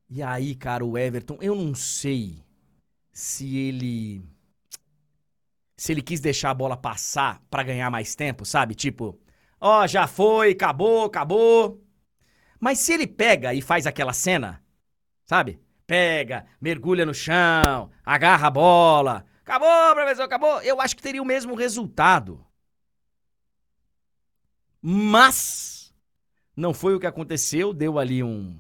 E 0.08 0.22
aí, 0.22 0.54
cara, 0.54 0.86
o 0.86 0.96
Everton, 0.96 1.40
eu 1.42 1.56
não 1.56 1.74
sei 1.74 2.46
se 3.12 3.58
ele 3.58 4.24
se 5.76 5.92
ele 5.92 6.04
quis 6.04 6.20
deixar 6.20 6.52
a 6.52 6.54
bola 6.54 6.78
passar 6.78 7.42
pra 7.50 7.64
ganhar 7.64 7.90
mais 7.90 8.14
tempo, 8.14 8.46
sabe? 8.46 8.76
Tipo, 8.76 9.20
ó, 9.64 9.88
já 9.88 10.06
foi, 10.06 10.52
acabou, 10.52 11.06
acabou. 11.06 11.82
Mas 12.60 12.80
se 12.80 12.94
ele 12.94 13.08
pega 13.08 13.54
e 13.54 13.62
faz 13.62 13.88
aquela 13.88 14.12
cena, 14.12 14.62
sabe? 15.26 15.58
Pega, 15.88 16.46
mergulha 16.62 17.06
no 17.06 17.14
chão, 17.14 17.90
agarra 18.06 18.48
a 18.48 18.52
bola. 18.52 19.26
Acabou, 19.42 19.96
professor, 19.96 20.24
acabou. 20.24 20.62
Eu 20.62 20.82
acho 20.82 20.96
que 20.96 21.02
teria 21.02 21.22
o 21.22 21.26
mesmo 21.26 21.56
resultado. 21.56 22.46
Mas 24.82 25.94
não 26.56 26.74
foi 26.74 26.94
o 26.94 27.00
que 27.00 27.08
aconteceu, 27.08 27.74
deu 27.74 27.98
ali 27.98 28.22
um 28.22 28.58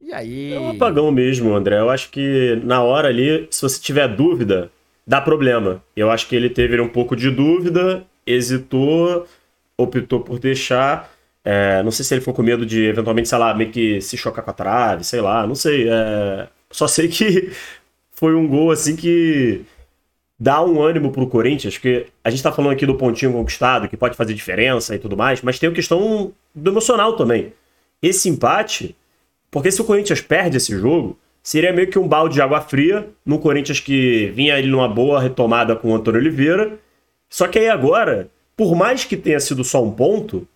E 0.00 0.12
aí 0.12 0.52
É 0.52 0.58
um 0.58 0.70
apagão 0.70 1.12
mesmo, 1.12 1.54
André. 1.54 1.78
Eu 1.78 1.90
acho 1.90 2.10
que 2.10 2.60
na 2.64 2.82
hora 2.82 3.06
ali, 3.06 3.46
se 3.52 3.62
você 3.62 3.80
tiver 3.80 4.08
dúvida, 4.08 4.70
dá 5.06 5.20
problema. 5.20 5.82
Eu 5.94 6.10
acho 6.10 6.26
que 6.26 6.34
ele 6.34 6.50
teve 6.50 6.80
um 6.80 6.88
pouco 6.88 7.14
de 7.14 7.30
dúvida, 7.30 8.04
hesitou, 8.26 9.26
optou 9.82 10.20
por 10.20 10.38
deixar. 10.38 11.12
É, 11.44 11.82
não 11.82 11.90
sei 11.90 12.04
se 12.04 12.14
ele 12.14 12.20
ficou 12.20 12.34
com 12.34 12.42
medo 12.42 12.64
de, 12.64 12.84
eventualmente, 12.84 13.28
sei 13.28 13.38
lá, 13.38 13.52
meio 13.54 13.70
que 13.70 14.00
se 14.00 14.16
chocar 14.16 14.44
com 14.44 14.50
a 14.50 14.54
trave, 14.54 15.04
sei 15.04 15.20
lá, 15.20 15.46
não 15.46 15.54
sei. 15.54 15.88
É, 15.88 16.48
só 16.70 16.86
sei 16.86 17.08
que 17.08 17.52
foi 18.12 18.34
um 18.34 18.46
gol 18.46 18.70
assim 18.70 18.96
que 18.96 19.64
dá 20.38 20.62
um 20.64 20.82
ânimo 20.82 21.12
pro 21.12 21.26
Corinthians, 21.28 21.74
porque 21.74 22.06
a 22.24 22.30
gente 22.30 22.42
tá 22.42 22.50
falando 22.50 22.72
aqui 22.72 22.84
do 22.84 22.96
pontinho 22.96 23.32
conquistado, 23.32 23.88
que 23.88 23.96
pode 23.96 24.16
fazer 24.16 24.34
diferença 24.34 24.94
e 24.94 24.98
tudo 24.98 25.16
mais, 25.16 25.40
mas 25.42 25.58
tem 25.58 25.68
a 25.68 25.72
questão 25.72 26.32
do 26.54 26.70
emocional 26.70 27.14
também. 27.14 27.52
Esse 28.02 28.28
empate, 28.28 28.96
porque 29.50 29.70
se 29.70 29.80
o 29.80 29.84
Corinthians 29.84 30.20
perde 30.20 30.56
esse 30.56 30.76
jogo, 30.76 31.16
seria 31.42 31.72
meio 31.72 31.88
que 31.88 31.98
um 31.98 32.08
balde 32.08 32.34
de 32.34 32.42
água 32.42 32.60
fria 32.60 33.08
no 33.24 33.38
Corinthians 33.38 33.80
que 33.80 34.32
vinha 34.34 34.56
ali 34.56 34.68
numa 34.68 34.88
boa 34.88 35.20
retomada 35.20 35.76
com 35.76 35.90
o 35.90 35.94
Antônio 35.94 36.20
Oliveira. 36.20 36.78
Só 37.28 37.46
que 37.46 37.58
aí 37.58 37.68
agora, 37.68 38.28
por 38.56 38.74
mais 38.74 39.04
que 39.04 39.16
tenha 39.16 39.40
sido 39.40 39.64
só 39.64 39.82
um 39.82 39.90
ponto, 39.90 40.46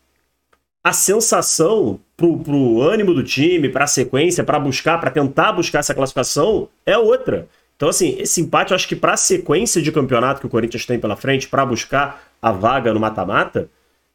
a 0.82 0.92
sensação 0.92 1.98
pro, 2.16 2.38
pro 2.38 2.80
ânimo 2.80 3.12
do 3.12 3.22
time, 3.22 3.68
pra 3.68 3.87
sequência, 3.87 4.44
pra 4.44 4.59
buscar, 4.59 4.98
pra 5.00 5.11
tentar 5.11 5.52
buscar 5.52 5.80
essa 5.80 5.94
classificação 5.94 6.68
é 6.85 6.96
outra. 6.96 7.48
Então, 7.76 7.88
assim, 7.88 8.16
esse 8.18 8.40
empate, 8.40 8.70
eu 8.70 8.76
acho 8.76 8.88
que 8.88 8.96
pra 8.96 9.16
sequência 9.16 9.82
de 9.82 9.92
campeonato 9.92 10.40
que 10.40 10.46
o 10.46 10.50
Corinthians 10.50 10.87
tem 10.87 10.98
pela 10.98 11.16
frente, 11.16 11.48
pra 11.48 11.66
buscar 11.66 12.22
a 12.40 12.52
vaga 12.52 12.94
no 12.94 13.00
mata-mata, 13.00 13.68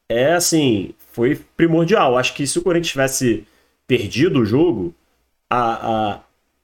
é 0.10 0.34
assim, 0.34 0.94
foi 1.14 1.40
primordial. 1.58 2.18
Acho 2.18 2.34
que 2.34 2.48
se 2.48 2.58
o 2.60 2.62
Corinthians 2.62 2.92
tivesse 2.92 3.46
perdido 3.88 4.40
o 4.40 4.46
jogo, 4.46 4.94
a, 5.50 6.14
a- 6.14 6.20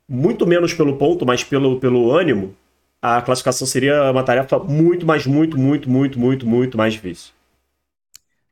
muito 0.10 0.47
menos 0.47 0.73
pelo 0.73 0.97
ponto, 0.97 1.25
mas 1.25 1.43
pelo, 1.43 1.80
pelo 1.80 2.12
ânimo, 2.12 2.56
a 3.15 3.22
classificação 3.22 3.65
seria 3.65 4.12
uma 4.12 4.24
tarefa 4.24 4.60
muito, 4.60 5.06
mais, 5.06 5.26
muito, 5.26 5.58
muito, 5.58 5.89
muito, 5.89 6.20
muito, 6.20 6.46
muito 6.46 6.78
mais 6.78 6.93
difícil. 6.93 7.34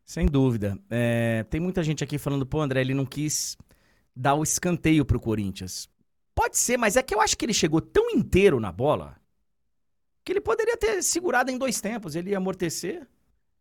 Sem 0.05 0.27
dúvida. 0.27 0.77
É, 0.89 1.43
tem 1.49 1.59
muita 1.59 1.83
gente 1.83 2.03
aqui 2.03 2.17
falando, 2.17 2.45
pô, 2.45 2.61
André, 2.61 2.81
ele 2.81 2.93
não 2.93 3.05
quis 3.05 3.57
dar 4.15 4.35
o 4.35 4.43
escanteio 4.43 5.03
pro 5.03 5.19
Corinthians. 5.19 5.89
Pode 6.33 6.57
ser, 6.57 6.77
mas 6.77 6.95
é 6.95 7.03
que 7.03 7.13
eu 7.13 7.21
acho 7.21 7.35
que 7.37 7.45
ele 7.45 7.53
chegou 7.53 7.81
tão 7.81 8.11
inteiro 8.11 8.59
na 8.59 8.71
bola 8.71 9.17
que 10.23 10.31
ele 10.31 10.41
poderia 10.41 10.75
ter 10.77 11.03
segurado 11.03 11.51
em 11.51 11.57
dois 11.57 11.81
tempos. 11.81 12.15
Ele 12.15 12.31
ia 12.31 12.37
amortecer, 12.37 13.07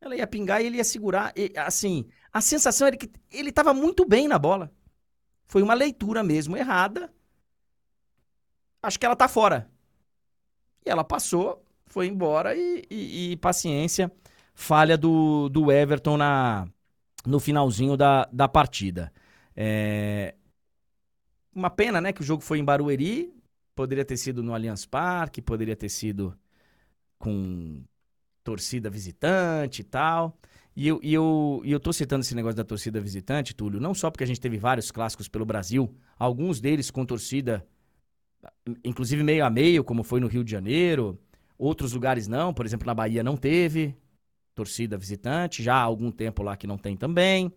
ela 0.01 0.17
ia 0.17 0.27
pingar 0.27 0.63
e 0.63 0.67
ele 0.67 0.77
ia 0.79 0.85
segurar. 0.85 1.33
E, 1.37 1.53
assim, 1.57 2.07
a 2.33 2.41
sensação 2.41 2.87
era 2.87 2.97
que 2.97 3.11
ele 3.31 3.51
estava 3.51 3.75
muito 3.75 4.07
bem 4.07 4.29
na 4.29 4.39
bola. 4.39 4.73
Foi 5.47 5.63
uma 5.63 5.75
leitura 5.75 6.23
mesmo 6.23 6.57
errada. 6.57 7.13
Acho 8.83 8.99
que 8.99 9.07
ela 9.07 9.17
tá 9.17 9.29
fora. 9.29 9.71
E 10.85 10.91
ela 10.91 11.05
passou, 11.05 11.65
foi 11.87 12.07
embora 12.07 12.55
e, 12.57 12.85
e- 12.91 13.33
e 13.33 13.37
paciência 13.37 14.11
falha 14.55 14.97
do, 14.97 15.49
do 15.49 15.73
Everton 15.73 16.17
na, 16.17 16.69
no 17.27 17.41
finalzinho 17.41 17.97
da, 17.97 18.29
da 18.33 18.49
partida. 18.49 19.13
É, 19.57 20.35
Uma 21.55 21.71
pena, 21.71 22.01
né, 22.01 22.13
que 22.13 22.21
o 22.21 22.25
jogo 22.25 22.43
foi 22.43 22.59
em 22.59 22.65
Barueri. 22.65 23.33
Poderia 23.75 24.05
ter 24.05 24.17
sido 24.17 24.43
no 24.43 24.55
Allianz 24.55 24.87
Parque, 24.87 25.43
poderia 25.43 25.77
ter 25.77 25.89
sido 25.89 26.37
com 27.19 27.83
torcida 28.45 28.91
visitante 28.91 29.83
e 29.83 29.85
tal. 29.85 30.39
E 30.77 30.89
eu, 30.89 31.01
e, 31.03 31.15
eu, 31.15 31.63
e 31.65 31.73
eu 31.73 31.81
tô 31.81 31.93
citando 31.93 32.23
esse 32.23 32.35
negócio 32.35 32.57
da 32.57 32.65
torcida 32.65 33.01
visitante, 33.01 33.55
Túlio, 33.55 33.81
não 33.81 33.95
só 33.95 34.11
porque 34.11 34.25
a 34.25 34.27
gente 34.29 34.41
teve 34.41 34.59
vários 34.59 34.91
clássicos 34.91 35.29
pelo 35.29 35.45
Brasil, 35.47 35.95
alguns 36.19 36.61
deles 36.61 36.91
com 36.91 37.07
torcida, 37.07 37.67
inclusive 38.85 39.23
meio 39.23 39.45
a 39.45 39.51
meio, 39.51 39.85
como 39.85 40.03
foi 40.03 40.21
no 40.21 40.27
Rio 40.27 40.45
de 40.45 40.51
Janeiro, 40.51 41.19
outros 41.59 41.93
lugares 41.93 42.29
não, 42.29 42.53
por 42.53 42.67
exemplo, 42.67 42.87
na 42.87 42.95
Bahia 42.95 43.23
não 43.23 43.37
teve 43.37 43.97
torcida 44.55 44.97
visitante, 44.97 45.63
já 45.63 45.75
há 45.75 45.83
algum 45.83 46.11
tempo 46.11 46.43
lá 46.43 46.57
que 46.57 46.67
não 46.67 46.79
tem 46.79 46.97
também. 46.97 47.53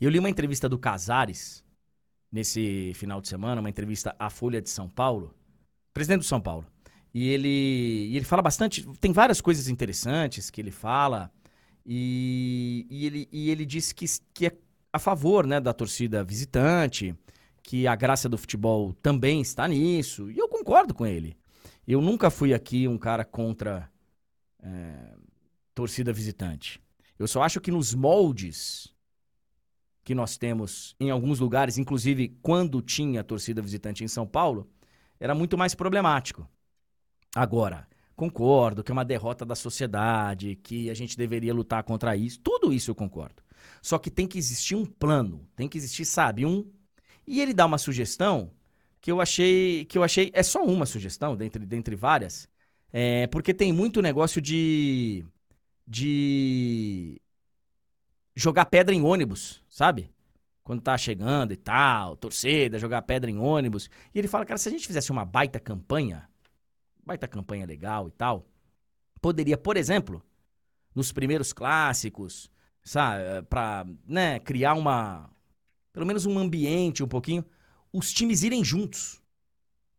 Eu 0.00 0.10
li 0.10 0.18
uma 0.18 0.30
entrevista 0.30 0.68
do 0.68 0.78
Casares 0.78 1.64
nesse 2.30 2.92
final 2.94 3.20
de 3.20 3.28
semana, 3.28 3.60
uma 3.60 3.70
entrevista 3.70 4.14
à 4.18 4.28
Folha 4.28 4.60
de 4.60 4.68
São 4.68 4.88
Paulo, 4.88 5.34
presidente 5.94 6.20
do 6.20 6.26
São 6.26 6.40
Paulo. 6.40 6.66
E 7.14 7.28
ele, 7.28 8.14
ele 8.14 8.24
fala 8.24 8.42
bastante, 8.42 8.86
tem 9.00 9.12
várias 9.12 9.40
coisas 9.40 9.68
interessantes 9.68 10.50
que 10.50 10.60
ele 10.60 10.70
fala. 10.70 11.30
E, 11.84 12.86
e, 12.90 13.06
ele, 13.06 13.28
e 13.32 13.48
ele 13.48 13.64
disse 13.64 13.94
que, 13.94 14.04
que 14.34 14.46
é 14.48 14.52
a 14.92 14.98
favor 14.98 15.46
né, 15.46 15.60
da 15.60 15.72
torcida 15.72 16.22
visitante, 16.22 17.14
que 17.66 17.84
a 17.84 17.96
graça 17.96 18.28
do 18.28 18.38
futebol 18.38 18.92
também 19.02 19.40
está 19.40 19.66
nisso. 19.66 20.30
E 20.30 20.38
eu 20.38 20.48
concordo 20.48 20.94
com 20.94 21.04
ele. 21.04 21.36
Eu 21.86 22.00
nunca 22.00 22.30
fui 22.30 22.54
aqui 22.54 22.86
um 22.86 22.96
cara 22.96 23.24
contra 23.24 23.90
é, 24.62 25.16
torcida 25.74 26.12
visitante. 26.12 26.80
Eu 27.18 27.26
só 27.26 27.42
acho 27.42 27.60
que 27.60 27.72
nos 27.72 27.92
moldes 27.92 28.94
que 30.04 30.14
nós 30.14 30.38
temos 30.38 30.94
em 31.00 31.10
alguns 31.10 31.40
lugares, 31.40 31.76
inclusive 31.76 32.38
quando 32.40 32.80
tinha 32.80 33.24
torcida 33.24 33.60
visitante 33.60 34.04
em 34.04 34.08
São 34.08 34.28
Paulo, 34.28 34.70
era 35.18 35.34
muito 35.34 35.58
mais 35.58 35.74
problemático. 35.74 36.48
Agora, 37.34 37.88
concordo 38.14 38.84
que 38.84 38.92
é 38.92 38.94
uma 38.94 39.04
derrota 39.04 39.44
da 39.44 39.56
sociedade, 39.56 40.54
que 40.54 40.88
a 40.88 40.94
gente 40.94 41.18
deveria 41.18 41.52
lutar 41.52 41.82
contra 41.82 42.16
isso. 42.16 42.38
Tudo 42.38 42.72
isso 42.72 42.92
eu 42.92 42.94
concordo. 42.94 43.42
Só 43.82 43.98
que 43.98 44.08
tem 44.08 44.28
que 44.28 44.38
existir 44.38 44.76
um 44.76 44.86
plano, 44.86 45.48
tem 45.56 45.68
que 45.68 45.76
existir, 45.76 46.04
sabe, 46.04 46.46
um. 46.46 46.64
E 47.26 47.40
ele 47.40 47.52
dá 47.52 47.66
uma 47.66 47.78
sugestão 47.78 48.50
que 49.00 49.10
eu 49.10 49.20
achei, 49.20 49.84
que 49.84 49.98
eu 49.98 50.02
achei, 50.02 50.30
é 50.32 50.42
só 50.42 50.64
uma 50.64 50.86
sugestão 50.86 51.36
dentre, 51.36 51.64
dentre 51.64 51.96
várias, 51.96 52.48
é, 52.92 53.26
porque 53.28 53.54
tem 53.54 53.72
muito 53.72 54.02
negócio 54.02 54.40
de 54.40 55.24
de 55.86 57.20
jogar 58.34 58.66
pedra 58.66 58.94
em 58.94 59.02
ônibus, 59.02 59.62
sabe? 59.68 60.10
Quando 60.64 60.82
tá 60.82 60.98
chegando 60.98 61.52
e 61.52 61.56
tal, 61.56 62.16
torcida, 62.16 62.78
jogar 62.78 63.02
pedra 63.02 63.30
em 63.30 63.38
ônibus. 63.38 63.88
E 64.12 64.18
ele 64.18 64.26
fala, 64.26 64.44
cara, 64.44 64.58
se 64.58 64.68
a 64.68 64.72
gente 64.72 64.86
fizesse 64.86 65.12
uma 65.12 65.24
baita 65.24 65.60
campanha, 65.60 66.28
baita 67.04 67.28
campanha 67.28 67.64
legal 67.64 68.08
e 68.08 68.10
tal, 68.10 68.44
poderia, 69.20 69.56
por 69.56 69.76
exemplo, 69.76 70.22
nos 70.94 71.12
primeiros 71.12 71.52
clássicos, 71.52 72.50
sabe, 72.82 73.22
eh, 73.22 73.42
para 73.42 73.86
né, 74.06 74.40
criar 74.40 74.74
uma, 74.74 75.30
pelo 75.96 76.04
menos 76.04 76.26
um 76.26 76.38
ambiente 76.38 77.02
um 77.02 77.08
pouquinho, 77.08 77.42
os 77.90 78.12
times 78.12 78.42
irem 78.42 78.62
juntos 78.62 79.22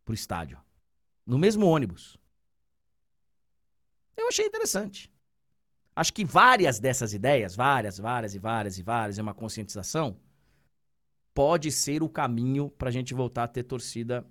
pro 0.04 0.14
estádio, 0.14 0.56
no 1.26 1.36
mesmo 1.36 1.66
ônibus. 1.66 2.16
Eu 4.16 4.28
achei 4.28 4.46
interessante. 4.46 5.10
Acho 5.96 6.12
que 6.12 6.24
várias 6.24 6.78
dessas 6.78 7.12
ideias, 7.12 7.56
várias, 7.56 7.98
várias 7.98 8.32
e 8.36 8.38
várias 8.38 8.78
e 8.78 8.82
várias, 8.84 9.18
é 9.18 9.22
uma 9.22 9.34
conscientização, 9.34 10.16
pode 11.34 11.72
ser 11.72 12.00
o 12.00 12.08
caminho 12.08 12.70
para 12.70 12.90
a 12.90 12.92
gente 12.92 13.12
voltar 13.12 13.42
a 13.42 13.48
ter 13.48 13.64
torcida 13.64 14.24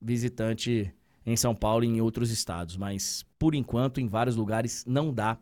visitante 0.00 0.94
em 1.26 1.36
São 1.36 1.56
Paulo 1.56 1.82
e 1.82 1.88
em 1.88 2.00
outros 2.00 2.30
estados, 2.30 2.76
mas 2.76 3.26
por 3.36 3.56
enquanto 3.56 4.00
em 4.00 4.06
vários 4.06 4.36
lugares 4.36 4.84
não 4.86 5.12
dá, 5.12 5.36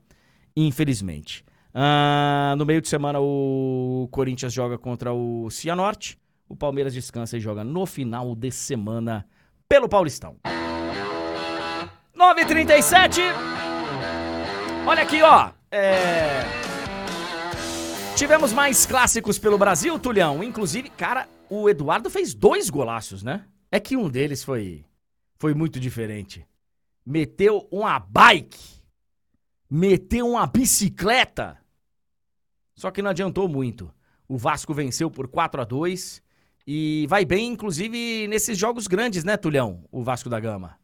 infelizmente. 0.57 1.45
Ah, 1.73 2.55
no 2.59 2.66
meio 2.66 2.81
de 2.81 2.89
semana 2.89 3.21
o 3.21 4.09
Corinthians 4.11 4.53
joga 4.53 4.77
contra 4.77 5.12
o 5.12 5.49
Cianorte, 5.51 6.18
o 6.49 6.57
Palmeiras 6.57 6.93
descansa 6.93 7.37
e 7.37 7.41
joga 7.41 7.62
no 7.62 7.87
final 7.87 8.35
de 8.35 8.51
semana 8.51 9.27
pelo 9.68 9.89
Paulistão. 9.89 10.37
9h37. 12.16 13.21
Olha 14.87 15.03
aqui, 15.03 15.23
ó. 15.23 15.51
É... 15.71 16.41
Tivemos 18.16 18.53
mais 18.53 18.85
clássicos 18.85 19.39
pelo 19.39 19.57
Brasil, 19.57 19.99
Tulhão. 19.99 20.43
Inclusive, 20.43 20.91
cara, 20.91 21.29
o 21.49 21.68
Eduardo 21.68 22.11
fez 22.11 22.35
dois 22.35 22.68
golaços, 22.68 23.23
né? 23.23 23.45
É 23.71 23.79
que 23.81 23.97
um 23.97 24.11
deles 24.11 24.45
foi 24.45 24.85
foi 25.39 25.55
muito 25.55 25.81
diferente. 25.81 26.47
Meteu 27.07 27.66
uma 27.73 27.99
bike, 27.99 28.83
meteu 29.71 30.29
uma 30.29 30.47
bicicleta. 30.47 31.59
Só 32.81 32.91
que 32.91 33.03
não 33.03 33.11
adiantou 33.11 33.47
muito. 33.47 33.91
O 34.26 34.39
Vasco 34.39 34.72
venceu 34.72 35.11
por 35.11 35.28
4 35.28 35.61
a 35.61 35.64
2 35.64 36.22
e 36.66 37.07
vai 37.11 37.26
bem, 37.26 37.49
inclusive, 37.49 38.26
nesses 38.26 38.57
jogos 38.57 38.87
grandes, 38.87 39.22
né, 39.22 39.37
Tulhão? 39.37 39.85
O 39.93 40.03
Vasco 40.03 40.31
da 40.31 40.41
Gama. 40.41 40.76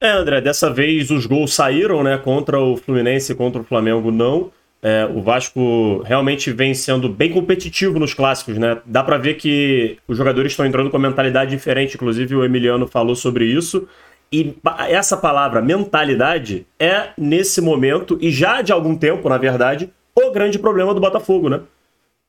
É, 0.00 0.10
André, 0.10 0.40
dessa 0.40 0.72
vez 0.72 1.10
os 1.10 1.26
gols 1.26 1.54
saíram, 1.54 2.04
né? 2.04 2.16
Contra 2.18 2.60
o 2.60 2.76
Fluminense 2.76 3.32
e 3.32 3.34
contra 3.34 3.60
o 3.60 3.64
Flamengo, 3.64 4.12
não. 4.12 4.52
É, 4.80 5.04
o 5.06 5.20
Vasco 5.20 6.02
realmente 6.04 6.52
vem 6.52 6.72
sendo 6.72 7.08
bem 7.08 7.32
competitivo 7.32 7.98
nos 7.98 8.14
clássicos, 8.14 8.56
né? 8.56 8.80
Dá 8.86 9.02
para 9.02 9.18
ver 9.18 9.34
que 9.34 9.98
os 10.06 10.16
jogadores 10.16 10.52
estão 10.52 10.64
entrando 10.64 10.88
com 10.88 10.98
uma 10.98 11.08
mentalidade 11.08 11.50
diferente, 11.50 11.96
inclusive 11.96 12.36
o 12.36 12.44
Emiliano 12.44 12.86
falou 12.86 13.16
sobre 13.16 13.44
isso. 13.44 13.88
E 14.30 14.54
essa 14.88 15.16
palavra 15.16 15.60
mentalidade 15.60 16.64
é, 16.78 17.08
nesse 17.18 17.60
momento, 17.60 18.16
e 18.20 18.30
já 18.30 18.62
de 18.62 18.70
algum 18.70 18.96
tempo, 18.96 19.28
na 19.28 19.36
verdade, 19.36 19.90
o 20.24 20.32
grande 20.32 20.58
problema 20.58 20.94
do 20.94 21.00
Botafogo, 21.00 21.48
né? 21.48 21.60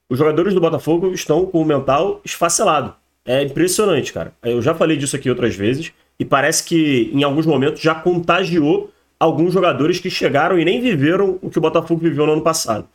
Os 0.10 0.18
jogadores 0.18 0.54
do 0.54 0.62
Botafogo 0.62 1.12
estão 1.14 1.46
com 1.46 1.62
o 1.62 1.66
mental 1.66 2.22
esfacelado. 2.24 2.94
É 3.26 3.44
impressionante, 3.44 4.14
cara. 4.14 4.34
Eu 4.44 4.62
já 4.62 4.74
falei 4.74 4.96
disso 4.96 5.16
aqui 5.16 5.30
outras 5.30 5.56
vezes, 5.56 5.92
e 6.20 6.26
parece 6.26 6.64
que 6.64 7.12
em 7.14 7.24
alguns 7.24 7.46
momentos 7.46 7.82
já 7.82 7.94
contagiou 7.94 8.90
alguns 9.20 9.54
jogadores 9.54 10.00
que 10.00 10.10
chegaram 10.10 10.60
e 10.60 10.66
nem 10.66 10.80
viveram 10.82 11.38
o 11.42 11.50
que 11.50 11.58
o 11.58 11.62
Botafogo 11.62 12.02
viveu 12.02 12.26
no 12.26 12.34
ano 12.34 12.42
passado. 12.42 12.88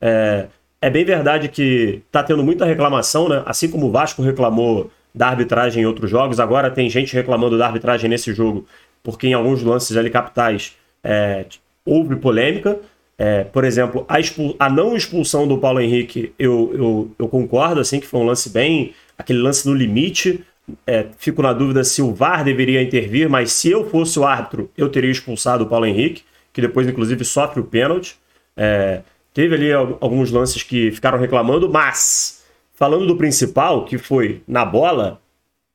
É, 0.00 0.46
é 0.80 0.90
bem 0.90 1.04
verdade 1.04 1.48
que 1.48 2.02
está 2.06 2.22
tendo 2.22 2.42
muita 2.42 2.64
reclamação, 2.64 3.28
né? 3.28 3.42
Assim 3.46 3.68
como 3.70 3.86
o 3.86 3.90
Vasco 3.90 4.22
reclamou 4.22 4.90
da 5.14 5.28
arbitragem 5.28 5.82
em 5.82 5.86
outros 5.86 6.10
jogos, 6.10 6.38
agora 6.38 6.70
tem 6.70 6.88
gente 6.88 7.14
reclamando 7.14 7.56
da 7.58 7.66
arbitragem 7.66 8.08
nesse 8.08 8.32
jogo, 8.32 8.66
porque 9.02 9.26
em 9.26 9.32
alguns 9.32 9.62
lances 9.62 9.96
ali 9.96 10.10
capitais 10.10 10.76
é, 11.02 11.46
houve 11.84 12.16
polêmica. 12.16 12.78
É, 13.20 13.42
por 13.42 13.64
exemplo, 13.64 14.06
a, 14.08 14.16
a, 14.64 14.70
não 14.70 14.96
expulsão 14.96 15.48
do 15.48 15.58
Paulo 15.58 15.80
Henrique, 15.80 16.32
eu, 16.38 16.70
eu, 16.72 17.10
eu, 17.18 17.28
concordo, 17.28 17.80
assim, 17.80 17.98
que 17.98 18.06
foi 18.06 18.20
um 18.20 18.24
lance 18.24 18.48
bem. 18.48 18.94
aquele 19.18 19.40
lance 19.40 19.66
no 19.68 19.74
limite. 19.74 20.44
É, 20.86 21.06
fico 21.18 21.42
na 21.42 21.52
dúvida 21.52 21.82
se 21.82 22.00
o 22.00 22.14
VAR 22.14 22.44
deveria 22.44 22.80
intervir, 22.80 23.28
mas 23.28 23.52
se 23.52 23.70
eu 23.70 23.88
fosse 23.90 24.18
o 24.20 24.24
árbitro, 24.24 24.70
eu 24.76 24.88
teria 24.88 25.10
expulsado 25.10 25.64
o 25.64 25.66
Paulo 25.66 25.86
Henrique, 25.86 26.22
que 26.52 26.60
depois, 26.60 26.86
inclusive, 26.86 27.24
sofre 27.24 27.60
o 27.60 27.64
pênalti. 27.64 28.16
É, 28.56 29.00
teve 29.34 29.54
ali 29.54 29.72
alguns 29.72 30.30
lances 30.30 30.62
que 30.62 30.92
ficaram 30.92 31.18
reclamando, 31.18 31.68
mas 31.68 32.44
falando 32.74 33.06
do 33.06 33.16
principal, 33.16 33.84
que 33.84 33.98
foi 33.98 34.42
na 34.46 34.64
bola, 34.64 35.20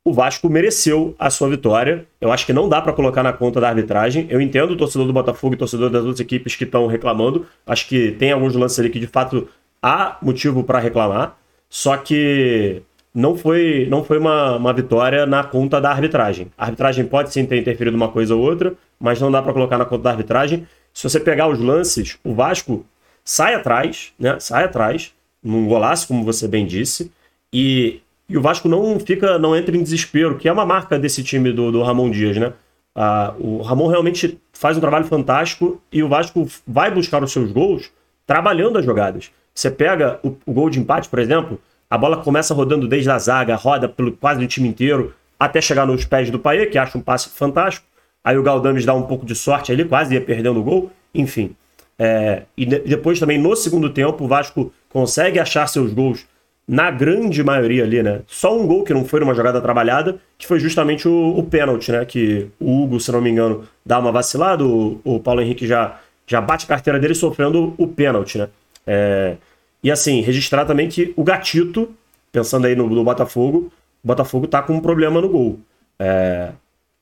o 0.06 0.12
Vasco 0.12 0.50
mereceu 0.50 1.16
a 1.18 1.30
sua 1.30 1.50
vitória. 1.50 2.06
Eu 2.20 2.32
acho 2.32 2.46
que 2.46 2.52
não 2.52 2.68
dá 2.68 2.82
para 2.82 2.92
colocar 2.92 3.24
na 3.24 3.32
conta 3.32 3.62
da 3.62 3.70
arbitragem. 3.70 4.28
Eu 4.30 4.42
entendo 4.42 4.72
o 4.72 4.78
torcedor 4.78 5.08
do 5.08 5.14
Botafogo 5.14 5.54
e 5.54 5.56
o 5.56 5.60
torcedor 5.60 5.90
das 5.90 6.02
outras 6.02 6.20
equipes 6.20 6.56
que 6.56 6.66
estão 6.66 6.88
reclamando. 6.88 7.46
Acho 7.66 7.88
que 7.88 8.12
tem 8.12 8.32
alguns 8.32 8.54
lances 8.54 8.80
ali 8.80 8.90
que 8.90 9.00
de 9.00 9.08
fato 9.08 9.48
há 9.82 10.18
motivo 10.22 10.64
para 10.64 10.80
reclamar. 10.80 11.38
Só 11.70 11.96
que 11.96 12.82
não 13.14 13.38
foi, 13.38 13.88
não 13.90 14.04
foi 14.04 14.18
uma, 14.18 14.58
uma 14.58 14.74
vitória 14.74 15.26
na 15.26 15.44
conta 15.44 15.80
da 15.80 15.92
arbitragem. 15.92 16.52
A 16.58 16.66
arbitragem 16.66 17.06
pode 17.06 17.32
sim 17.32 17.46
ter 17.46 17.58
interferido 17.58 17.96
uma 17.96 18.10
coisa 18.10 18.36
ou 18.36 18.42
outra, 18.42 18.74
mas 19.00 19.22
não 19.22 19.32
dá 19.32 19.42
para 19.42 19.54
colocar 19.54 19.78
na 19.78 19.86
conta 19.86 20.04
da 20.04 20.10
arbitragem. 20.12 20.68
Se 20.94 21.04
você 21.10 21.20
pegar 21.20 21.48
os 21.48 21.60
lances, 21.60 22.18
o 22.24 22.34
Vasco 22.34 22.86
sai 23.24 23.56
atrás, 23.56 24.12
né? 24.20 24.38
Sai 24.40 24.66
atrás, 24.66 25.14
num 25.42 25.66
golaço, 25.66 26.08
como 26.10 26.26
você 26.26 26.48
bem 26.48 26.66
disse, 26.66 27.12
e, 27.54 28.02
e 28.28 28.38
o 28.38 28.42
Vasco 28.42 28.68
não 28.70 29.00
fica, 29.00 29.38
não 29.38 29.56
entra 29.56 29.76
em 29.76 29.84
desespero, 29.84 30.38
que 30.38 30.48
é 30.48 30.52
uma 30.52 30.66
marca 30.66 30.98
desse 30.98 31.24
time 31.24 31.52
do, 31.52 31.72
do 31.72 31.82
Ramon 31.82 32.10
Dias, 32.10 32.38
né? 32.38 32.54
Ah, 32.96 33.34
o 33.40 33.62
Ramon 33.62 33.88
realmente 33.88 34.40
faz 34.52 34.78
um 34.78 34.80
trabalho 34.80 35.06
fantástico 35.06 35.82
e 35.92 36.04
o 36.04 36.08
Vasco 36.08 36.48
vai 36.66 36.92
buscar 36.92 37.24
os 37.24 37.32
seus 37.32 37.52
gols 37.52 37.92
trabalhando 38.26 38.78
as 38.78 38.86
jogadas. 38.86 39.32
Você 39.54 39.70
pega 39.70 40.20
o, 40.24 40.36
o 40.46 40.54
gol 40.54 40.70
de 40.70 40.80
empate, 40.80 41.10
por 41.10 41.20
exemplo, 41.20 41.60
a 41.90 41.98
bola 41.98 42.18
começa 42.18 42.54
rodando 42.54 42.88
desde 42.88 43.10
a 43.10 43.20
zaga, 43.20 43.56
roda 43.56 43.88
pelo 43.88 44.12
quase 44.14 44.44
o 44.44 44.48
time 44.48 44.68
inteiro, 44.68 45.14
até 45.40 45.62
chegar 45.62 45.86
nos 45.86 46.06
pés 46.06 46.32
do 46.32 46.40
Paê, 46.40 46.66
que 46.66 46.78
acha 46.78 46.98
um 46.98 47.02
passe 47.02 47.30
fantástico. 47.30 47.86
Aí 48.24 48.38
o 48.38 48.44
Galdames 48.44 48.86
dá 48.86 48.94
um 48.94 49.04
pouco 49.04 49.26
de 49.26 49.36
sorte 49.36 49.72
ali, 49.72 49.84
quase 49.84 50.14
ia 50.14 50.22
perdendo 50.22 50.60
o 50.60 50.64
gol. 50.64 50.92
Enfim. 51.14 51.56
É, 52.00 52.44
e 52.58 52.66
depois 52.66 53.20
também 53.20 53.38
no 53.38 53.56
segundo 53.56 53.90
tempo, 53.90 54.24
o 54.24 54.28
Vasco 54.28 54.74
consegue 54.90 55.40
achar 55.40 55.68
seus 55.68 55.94
gols 55.94 56.26
na 56.68 56.90
grande 56.90 57.44
maioria 57.44 57.84
ali, 57.84 58.02
né? 58.02 58.22
Só 58.28 58.58
um 58.58 58.66
gol 58.66 58.84
que 58.84 58.94
não 58.94 59.06
foi 59.06 59.20
numa 59.20 59.34
jogada 59.34 59.62
trabalhada, 59.62 60.18
que 60.38 60.48
foi 60.48 60.60
justamente 60.60 61.08
o, 61.08 61.38
o 61.38 61.44
pênalti, 61.44 61.92
né? 61.92 62.06
Que 62.06 62.48
o 62.60 62.84
Hugo, 62.84 63.00
se 63.00 63.12
não 63.12 63.22
me 63.22 63.30
engano, 63.30 63.68
dá 63.86 64.00
uma 64.00 64.12
vacilada, 64.12 64.64
o, 64.64 65.00
o 65.04 65.20
Paulo 65.20 65.42
Henrique 65.42 65.68
já, 65.68 66.00
já 66.26 66.40
bate 66.40 66.66
a 66.66 66.70
carteira 66.70 67.00
dele 67.00 67.16
sofrendo 67.16 67.74
o 67.78 67.88
pênalti, 67.88 68.38
né? 68.38 68.50
É, 68.88 69.36
e 69.84 69.92
assim, 69.92 70.22
registrar 70.22 70.66
também 70.66 70.88
que 70.88 71.14
o 71.18 71.24
Gatito, 71.24 71.94
pensando 72.32 72.66
aí 72.66 72.76
no, 72.76 72.90
no 72.90 73.04
Botafogo, 73.04 73.72
o 74.04 74.08
Botafogo 74.08 74.48
tá 74.48 74.62
com 74.62 74.74
um 74.74 74.82
problema 74.82 75.20
no 75.20 75.30
gol. 75.30 75.60
É, 76.00 76.52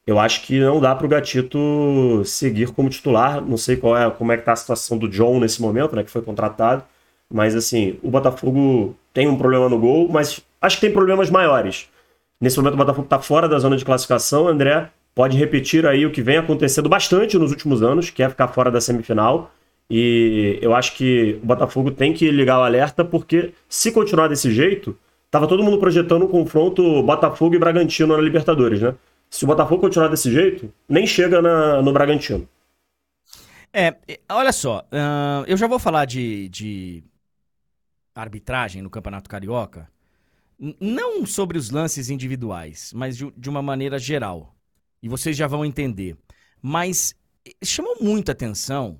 eu 0.05 0.19
acho 0.19 0.41
que 0.41 0.59
não 0.59 0.79
dá 0.81 0.95
para 0.95 1.05
o 1.05 1.09
Gatito 1.09 2.23
seguir 2.25 2.71
como 2.71 2.89
titular. 2.89 3.41
Não 3.41 3.57
sei 3.57 3.77
qual 3.77 3.95
é, 3.97 4.09
como 4.09 4.31
é 4.31 4.37
que 4.37 4.43
tá 4.43 4.53
a 4.53 4.55
situação 4.55 4.97
do 4.97 5.07
John 5.07 5.39
nesse 5.39 5.61
momento, 5.61 5.95
né, 5.95 6.03
que 6.03 6.11
foi 6.11 6.21
contratado. 6.21 6.83
Mas 7.31 7.55
assim, 7.55 7.97
o 8.03 8.09
Botafogo 8.09 8.95
tem 9.13 9.27
um 9.27 9.37
problema 9.37 9.67
no 9.69 9.79
gol, 9.79 10.07
mas 10.09 10.41
acho 10.61 10.77
que 10.77 10.81
tem 10.81 10.91
problemas 10.91 11.29
maiores. 11.29 11.89
Nesse 12.39 12.57
momento 12.57 12.73
o 12.73 12.77
Botafogo 12.77 13.05
está 13.05 13.19
fora 13.19 13.47
da 13.47 13.59
zona 13.59 13.77
de 13.77 13.85
classificação. 13.85 14.47
André 14.47 14.89
pode 15.13 15.37
repetir 15.37 15.85
aí 15.85 16.05
o 16.05 16.11
que 16.11 16.21
vem 16.21 16.37
acontecendo 16.37 16.89
bastante 16.89 17.37
nos 17.37 17.51
últimos 17.51 17.83
anos, 17.83 18.09
que 18.09 18.23
é 18.23 18.29
ficar 18.29 18.47
fora 18.47 18.71
da 18.71 18.81
semifinal. 18.81 19.51
E 19.89 20.57
eu 20.61 20.73
acho 20.73 20.95
que 20.95 21.39
o 21.43 21.45
Botafogo 21.45 21.91
tem 21.91 22.13
que 22.13 22.31
ligar 22.31 22.59
o 22.59 22.63
alerta, 22.63 23.03
porque 23.03 23.53
se 23.67 23.91
continuar 23.91 24.29
desse 24.29 24.51
jeito, 24.51 24.97
tava 25.29 25.47
todo 25.47 25.63
mundo 25.63 25.77
projetando 25.77 26.23
um 26.23 26.29
confronto 26.29 27.03
Botafogo 27.03 27.55
e 27.55 27.59
Bragantino 27.59 28.15
na 28.15 28.21
Libertadores, 28.21 28.81
né? 28.81 28.95
Se 29.29 29.43
o 29.43 29.47
Botafogo 29.47 29.81
continuar 29.81 30.07
desse 30.07 30.31
jeito, 30.31 30.73
nem 30.87 31.05
chega 31.05 31.41
na, 31.41 31.81
no 31.81 31.93
Bragantino. 31.93 32.47
É, 33.73 33.95
olha 34.29 34.51
só, 34.51 34.79
uh, 34.91 35.45
eu 35.47 35.55
já 35.55 35.67
vou 35.67 35.79
falar 35.79 36.03
de, 36.05 36.49
de 36.49 37.03
arbitragem 38.13 38.81
no 38.81 38.89
Campeonato 38.89 39.29
Carioca, 39.29 39.89
não 40.79 41.25
sobre 41.25 41.57
os 41.57 41.69
lances 41.69 42.09
individuais, 42.09 42.91
mas 42.93 43.17
de, 43.17 43.31
de 43.31 43.49
uma 43.49 43.61
maneira 43.61 43.97
geral. 43.97 44.55
E 45.01 45.09
vocês 45.09 45.35
já 45.35 45.47
vão 45.47 45.65
entender. 45.65 46.15
Mas 46.61 47.15
chamou 47.63 47.97
muita 47.99 48.31
atenção 48.31 48.99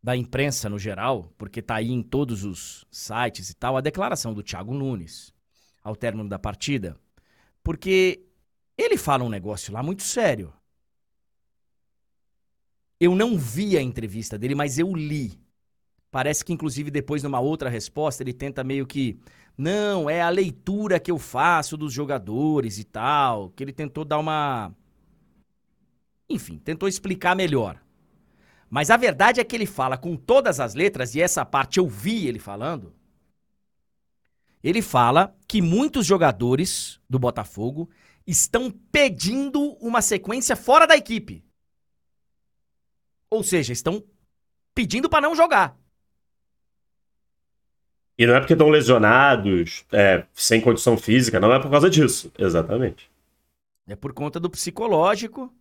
da 0.00 0.16
imprensa 0.16 0.68
no 0.68 0.78
geral, 0.78 1.34
porque 1.36 1.60
tá 1.60 1.74
aí 1.74 1.90
em 1.90 2.00
todos 2.00 2.44
os 2.44 2.86
sites 2.92 3.50
e 3.50 3.54
tal, 3.54 3.76
a 3.76 3.80
declaração 3.80 4.32
do 4.32 4.42
Thiago 4.42 4.72
Nunes 4.72 5.34
ao 5.82 5.96
término 5.96 6.28
da 6.28 6.38
partida, 6.38 6.96
porque 7.62 8.24
ele 8.78 8.96
fala 8.96 9.24
um 9.24 9.28
negócio 9.28 9.72
lá 9.72 9.82
muito 9.82 10.04
sério. 10.04 10.52
Eu 13.00 13.14
não 13.16 13.36
vi 13.36 13.76
a 13.76 13.82
entrevista 13.82 14.38
dele, 14.38 14.54
mas 14.54 14.78
eu 14.78 14.94
li. 14.94 15.40
Parece 16.10 16.44
que, 16.44 16.52
inclusive, 16.52 16.90
depois, 16.90 17.22
numa 17.22 17.40
outra 17.40 17.68
resposta, 17.68 18.22
ele 18.22 18.32
tenta 18.32 18.64
meio 18.64 18.86
que. 18.86 19.18
Não, 19.56 20.08
é 20.08 20.20
a 20.20 20.28
leitura 20.28 21.00
que 21.00 21.10
eu 21.10 21.18
faço 21.18 21.76
dos 21.76 21.92
jogadores 21.92 22.78
e 22.78 22.84
tal. 22.84 23.50
Que 23.50 23.64
ele 23.64 23.72
tentou 23.72 24.04
dar 24.04 24.18
uma. 24.18 24.74
Enfim, 26.28 26.58
tentou 26.58 26.88
explicar 26.88 27.36
melhor. 27.36 27.80
Mas 28.68 28.90
a 28.90 28.96
verdade 28.96 29.40
é 29.40 29.44
que 29.44 29.54
ele 29.54 29.66
fala 29.66 29.96
com 29.96 30.16
todas 30.16 30.58
as 30.58 30.74
letras, 30.74 31.14
e 31.14 31.20
essa 31.20 31.44
parte 31.44 31.78
eu 31.78 31.88
vi 31.88 32.26
ele 32.26 32.38
falando. 32.38 32.92
Ele 34.62 34.82
fala 34.82 35.36
que 35.46 35.62
muitos 35.62 36.04
jogadores 36.04 37.00
do 37.08 37.18
Botafogo 37.18 37.88
estão 38.26 38.70
pedindo 38.90 39.60
uma 39.80 40.02
sequência 40.02 40.56
fora 40.56 40.86
da 40.86 40.96
equipe. 40.96 41.44
Ou 43.30 43.44
seja, 43.44 43.72
estão 43.72 44.02
pedindo 44.74 45.08
para 45.08 45.22
não 45.28 45.36
jogar. 45.36 45.78
E 48.18 48.26
não 48.26 48.34
é 48.34 48.40
porque 48.40 48.54
estão 48.54 48.70
lesionados, 48.70 49.84
é, 49.92 50.24
sem 50.32 50.60
condição 50.60 50.96
física, 50.96 51.38
não 51.38 51.52
é 51.52 51.60
por 51.60 51.70
causa 51.70 51.90
disso. 51.90 52.32
Exatamente. 52.38 53.10
É 53.86 53.94
por 53.94 54.12
conta 54.12 54.40
do 54.40 54.50
psicológico. 54.50 55.52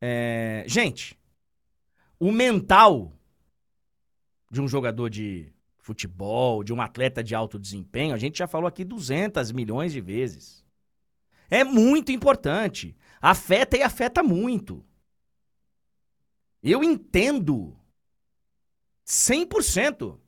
É... 0.00 0.64
Gente, 0.66 1.18
o 2.18 2.30
mental 2.30 3.12
de 4.50 4.60
um 4.60 4.68
jogador 4.68 5.10
de 5.10 5.52
futebol, 5.78 6.64
de 6.64 6.72
um 6.72 6.80
atleta 6.80 7.22
de 7.22 7.34
alto 7.34 7.58
desempenho, 7.58 8.14
a 8.14 8.18
gente 8.18 8.38
já 8.38 8.46
falou 8.46 8.66
aqui 8.66 8.84
200 8.84 9.52
milhões 9.52 9.92
de 9.92 10.00
vezes. 10.00 10.64
É 11.50 11.62
muito 11.62 12.10
importante. 12.12 12.96
Afeta 13.20 13.76
e 13.76 13.82
afeta 13.82 14.22
muito. 14.22 14.84
Eu 16.62 16.82
entendo 16.82 17.76
100% 19.06 20.18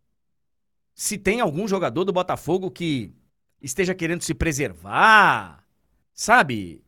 se 0.99 1.17
tem 1.17 1.41
algum 1.41 1.69
jogador 1.69 2.03
do 2.03 2.13
Botafogo 2.13 2.73
que 2.73 3.15
esteja 3.63 3.95
querendo 3.95 4.25
se 4.25 4.35
preservar, 4.35 5.65
sabe? 6.13 6.85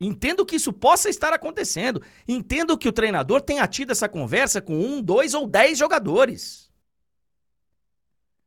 Entendo 0.00 0.46
que 0.46 0.56
isso 0.56 0.72
possa 0.72 1.10
estar 1.10 1.34
acontecendo. 1.34 2.02
Entendo 2.26 2.78
que 2.78 2.88
o 2.88 2.92
treinador 2.92 3.42
tenha 3.42 3.68
tido 3.68 3.92
essa 3.92 4.08
conversa 4.08 4.62
com 4.62 4.80
um, 4.80 5.02
dois 5.02 5.34
ou 5.34 5.46
dez 5.46 5.76
jogadores. 5.76 6.72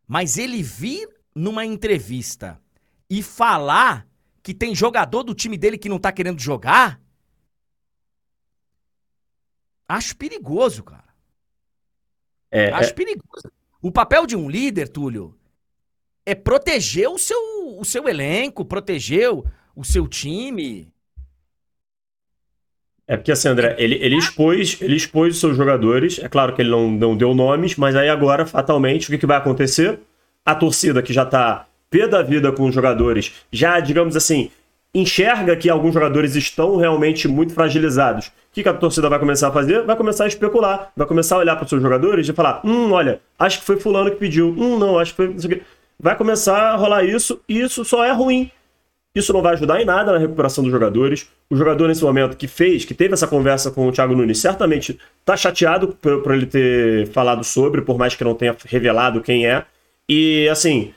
Mas 0.08 0.40
ele 0.40 0.64
vir 0.64 1.08
numa 1.36 1.64
entrevista 1.64 2.60
e 3.08 3.22
falar 3.22 4.08
que 4.42 4.56
tem 4.56 4.74
jogador 4.74 5.22
do 5.22 5.36
time 5.36 5.56
dele 5.56 5.78
que 5.78 5.88
não 5.88 6.00
tá 6.00 6.12
querendo 6.12 6.42
jogar, 6.42 7.00
acho 9.88 10.18
perigoso, 10.18 10.82
cara. 10.82 11.14
É, 12.50 12.72
acho 12.72 12.90
é... 12.90 12.94
perigoso. 12.94 13.59
O 13.82 13.92
papel 13.92 14.26
de 14.26 14.36
um 14.36 14.50
líder, 14.50 14.90
Túlio, 14.90 15.36
é 16.26 16.36
proteger 16.36 17.10
o 17.10 17.18
seu, 17.18 17.38
o 17.78 17.86
seu 17.86 18.08
elenco, 18.08 18.66
proteger 18.66 19.32
o, 19.32 19.46
o 19.76 19.84
seu 19.84 20.08
time. 20.08 20.92
É 23.08 23.18
porque 23.18 23.32
assim, 23.32 23.48
André, 23.48 23.76
ele, 23.80 23.96
ele, 23.96 24.18
expôs, 24.18 24.78
ele 24.82 24.96
expôs 24.96 25.34
os 25.34 25.40
seus 25.40 25.58
jogadores. 25.58 26.20
É 26.20 26.30
claro 26.30 26.54
que 26.54 26.62
ele 26.62 26.70
não, 26.70 26.92
não 26.92 27.18
deu 27.18 27.34
nomes, 27.34 27.76
mas 27.76 27.96
aí 27.96 28.10
agora, 28.10 28.46
fatalmente, 28.46 29.08
o 29.08 29.12
que, 29.12 29.18
que 29.18 29.26
vai 29.26 29.38
acontecer? 29.38 30.00
A 30.46 30.54
torcida 30.54 31.02
que 31.02 31.12
já 31.12 31.26
tá 31.26 31.66
pé 31.90 32.08
da 32.08 32.22
vida 32.22 32.52
com 32.52 32.68
os 32.68 32.76
jogadores, 32.76 33.34
já, 33.52 33.80
digamos 33.80 34.16
assim, 34.16 34.52
enxerga 34.94 35.56
que 35.56 35.70
alguns 35.70 35.94
jogadores 35.94 36.36
estão 36.36 36.78
realmente 36.78 37.28
muito 37.28 37.54
fragilizados. 37.54 38.32
Que 38.64 38.70
a 38.70 38.74
torcida 38.74 39.10
vai 39.10 39.20
começar 39.20 39.48
a 39.48 39.52
fazer? 39.52 39.84
Vai 39.84 39.96
começar 39.96 40.26
a 40.26 40.28
especular, 40.28 40.92
vai 40.96 41.08
começar 41.08 41.36
a 41.36 41.40
olhar 41.40 41.56
para 41.56 41.64
os 41.64 41.70
seus 41.70 41.82
jogadores 41.82 42.28
e 42.28 42.34
falar: 42.34 42.62
hum, 42.64 42.92
olha, 42.92 43.22
acho 43.38 43.60
que 43.60 43.66
foi 43.66 43.80
Fulano 43.80 44.12
que 44.12 44.18
pediu, 44.18 44.50
hum, 44.50 44.78
não, 44.78 45.00
acho 45.00 45.16
que 45.16 45.18
foi. 45.18 45.62
Vai 46.02 46.16
começar 46.16 46.72
a 46.72 46.76
rolar 46.76 47.04
isso, 47.04 47.42
e 47.48 47.60
isso 47.60 47.84
só 47.84 48.06
é 48.06 48.12
ruim. 48.12 48.50
Isso 49.14 49.34
não 49.34 49.42
vai 49.42 49.54
ajudar 49.54 49.82
em 49.82 49.86
nada 49.86 50.12
na 50.14 50.18
recuperação 50.18 50.64
dos 50.64 50.72
jogadores. 50.72 51.28
O 51.50 51.56
jogador, 51.56 51.88
nesse 51.88 52.04
momento, 52.04 52.38
que 52.38 52.48
fez, 52.48 52.86
que 52.86 52.94
teve 52.94 53.14
essa 53.14 53.28
conversa 53.28 53.72
com 53.72 53.88
o 53.88 53.92
Thiago 53.92 54.16
Nunes, 54.16 54.40
certamente 54.40 55.00
está 55.20 55.36
chateado 55.36 55.90
por, 55.90 56.22
por, 56.22 56.34
ele 56.34 56.46
ter 56.46 57.08
falado 57.08 57.44
sobre, 57.44 57.82
por 57.82 57.98
mais 57.98 58.16
que 58.16 58.24
não 58.24 58.36
tenha 58.36 58.56
revelado 58.66 59.22
quem 59.22 59.48
é. 59.48 59.66
E, 60.08 60.48
assim, 60.50 60.94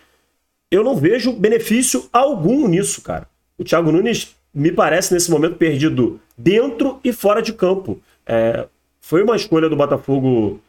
eu 0.71 0.85
não 0.85 0.95
vejo 0.95 1.33
benefício 1.33 2.09
algum 2.13 2.69
nisso, 2.69 3.03
cara. 3.03 3.27
O 3.59 3.65
Thiago 3.65 3.91
Nunes 3.91 4.37
me 4.55 4.71
parece, 4.71 5.15
nesse 5.15 5.31
momento, 5.31 5.57
perdido 5.57 6.21
dentro 6.37 7.01
e 7.03 7.13
fora 7.13 7.41
de 7.41 7.53
campo. 7.53 8.01
É, 8.27 8.67
foi 9.01 9.23
uma 9.23 9.37
escolha 9.37 9.69
do 9.69 9.77
Botafogo 9.77 10.61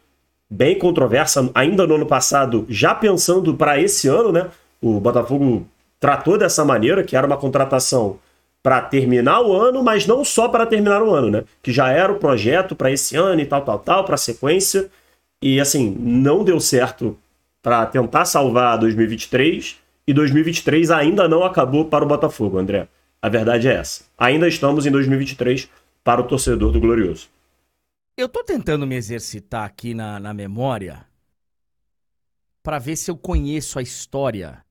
bem 0.50 0.78
controversa, 0.78 1.50
ainda 1.54 1.86
no 1.88 1.96
ano 1.96 2.06
passado, 2.06 2.66
já 2.70 2.94
pensando 2.94 3.56
para 3.56 3.80
esse 3.80 4.08
ano, 4.08 4.32
né? 4.32 4.50
O 4.82 5.00
Botafogo 5.00 5.66
tratou 6.00 6.38
dessa 6.38 6.64
maneira, 6.64 7.04
que 7.04 7.16
era 7.16 7.26
uma 7.26 7.38
contratação 7.38 8.20
para 8.62 8.82
terminar 8.82 9.42
o 9.42 9.54
ano, 9.54 9.84
mas 9.84 10.08
não 10.08 10.24
só 10.24 10.48
para 10.48 10.66
terminar 10.66 11.02
o 11.04 11.14
ano, 11.14 11.30
né? 11.30 11.44
Que 11.62 11.72
já 11.72 11.90
era 11.90 12.12
o 12.12 12.20
projeto 12.20 12.76
para 12.76 12.92
esse 12.92 13.16
ano 13.16 13.42
e 13.42 13.46
tal, 13.46 13.62
tal, 13.62 13.80
tal, 13.80 14.06
para 14.06 14.16
sequência. 14.16 14.90
E 15.42 15.60
assim, 15.60 15.96
não 16.00 16.44
deu 16.44 16.60
certo 16.60 17.18
para 17.62 17.86
tentar 17.86 18.26
salvar 18.26 18.78
2023 18.78 19.78
e 20.08 20.14
2023 20.14 20.92
ainda 20.92 21.28
não 21.28 21.44
acabou 21.44 21.86
para 21.86 22.06
o 22.06 22.08
Botafogo, 22.08 22.58
André. 22.58 22.88
A 23.24 23.30
verdade 23.30 23.70
é 23.70 23.76
essa. 23.76 24.04
Ainda 24.18 24.50
estamos 24.50 24.86
em 24.86 24.92
2023 24.92 25.70
para 26.04 26.20
o 26.20 26.28
torcedor 26.28 26.74
do 26.74 26.80
Glorioso. 26.82 27.30
Eu 28.18 28.28
tô 28.28 28.44
tentando 28.44 28.86
me 28.86 28.96
exercitar 28.96 29.64
aqui 29.64 29.94
na, 29.94 30.20
na 30.20 30.34
memória 30.34 31.08
para 32.62 32.80
ver 32.80 32.98
se 32.98 33.10
eu 33.10 33.16
conheço 33.16 33.80
a 33.80 33.82
história 33.82 34.62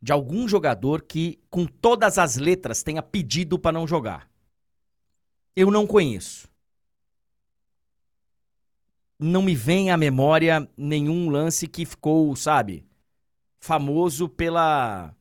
de 0.00 0.12
algum 0.12 0.46
jogador 0.46 1.02
que, 1.02 1.40
com 1.50 1.66
todas 1.66 2.18
as 2.18 2.36
letras, 2.36 2.84
tenha 2.84 3.02
pedido 3.02 3.58
para 3.58 3.72
não 3.72 3.84
jogar. 3.84 4.30
Eu 5.56 5.68
não 5.68 5.88
conheço. 5.88 6.48
Não 9.18 9.42
me 9.42 9.56
vem 9.56 9.90
à 9.90 9.96
memória 9.96 10.70
nenhum 10.76 11.30
lance 11.30 11.66
que 11.66 11.84
ficou, 11.84 12.36
sabe, 12.36 12.86
famoso 13.58 14.28
pela 14.28 15.12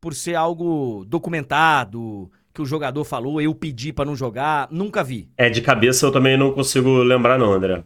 por 0.00 0.14
ser 0.14 0.34
algo 0.34 1.04
documentado, 1.06 2.30
que 2.52 2.62
o 2.62 2.66
jogador 2.66 3.04
falou, 3.04 3.40
eu 3.40 3.54
pedi 3.54 3.92
para 3.92 4.04
não 4.04 4.16
jogar, 4.16 4.68
nunca 4.70 5.04
vi. 5.04 5.30
É, 5.36 5.50
de 5.50 5.60
cabeça 5.60 6.06
eu 6.06 6.12
também 6.12 6.36
não 6.36 6.52
consigo 6.52 7.02
lembrar 7.02 7.38
não, 7.38 7.52
André. 7.52 7.84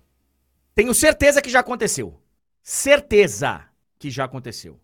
Tenho 0.74 0.94
certeza 0.94 1.42
que 1.42 1.50
já 1.50 1.60
aconteceu. 1.60 2.20
Certeza 2.62 3.62
que 3.98 4.10
já 4.10 4.24
aconteceu. 4.24 4.80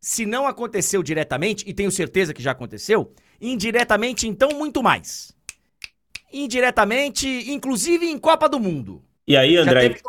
Se 0.00 0.24
não 0.24 0.46
aconteceu 0.46 1.02
diretamente, 1.02 1.64
e 1.68 1.74
tenho 1.74 1.90
certeza 1.90 2.32
que 2.32 2.42
já 2.42 2.52
aconteceu, 2.52 3.12
indiretamente, 3.40 4.26
então, 4.26 4.50
muito 4.50 4.82
mais. 4.82 5.34
Indiretamente, 6.32 7.26
inclusive 7.50 8.06
em 8.06 8.18
Copa 8.18 8.48
do 8.48 8.60
Mundo. 8.60 9.02
E 9.26 9.36
aí, 9.36 9.56
André? 9.56 9.82
Já 9.82 9.88
teve, 9.88 10.00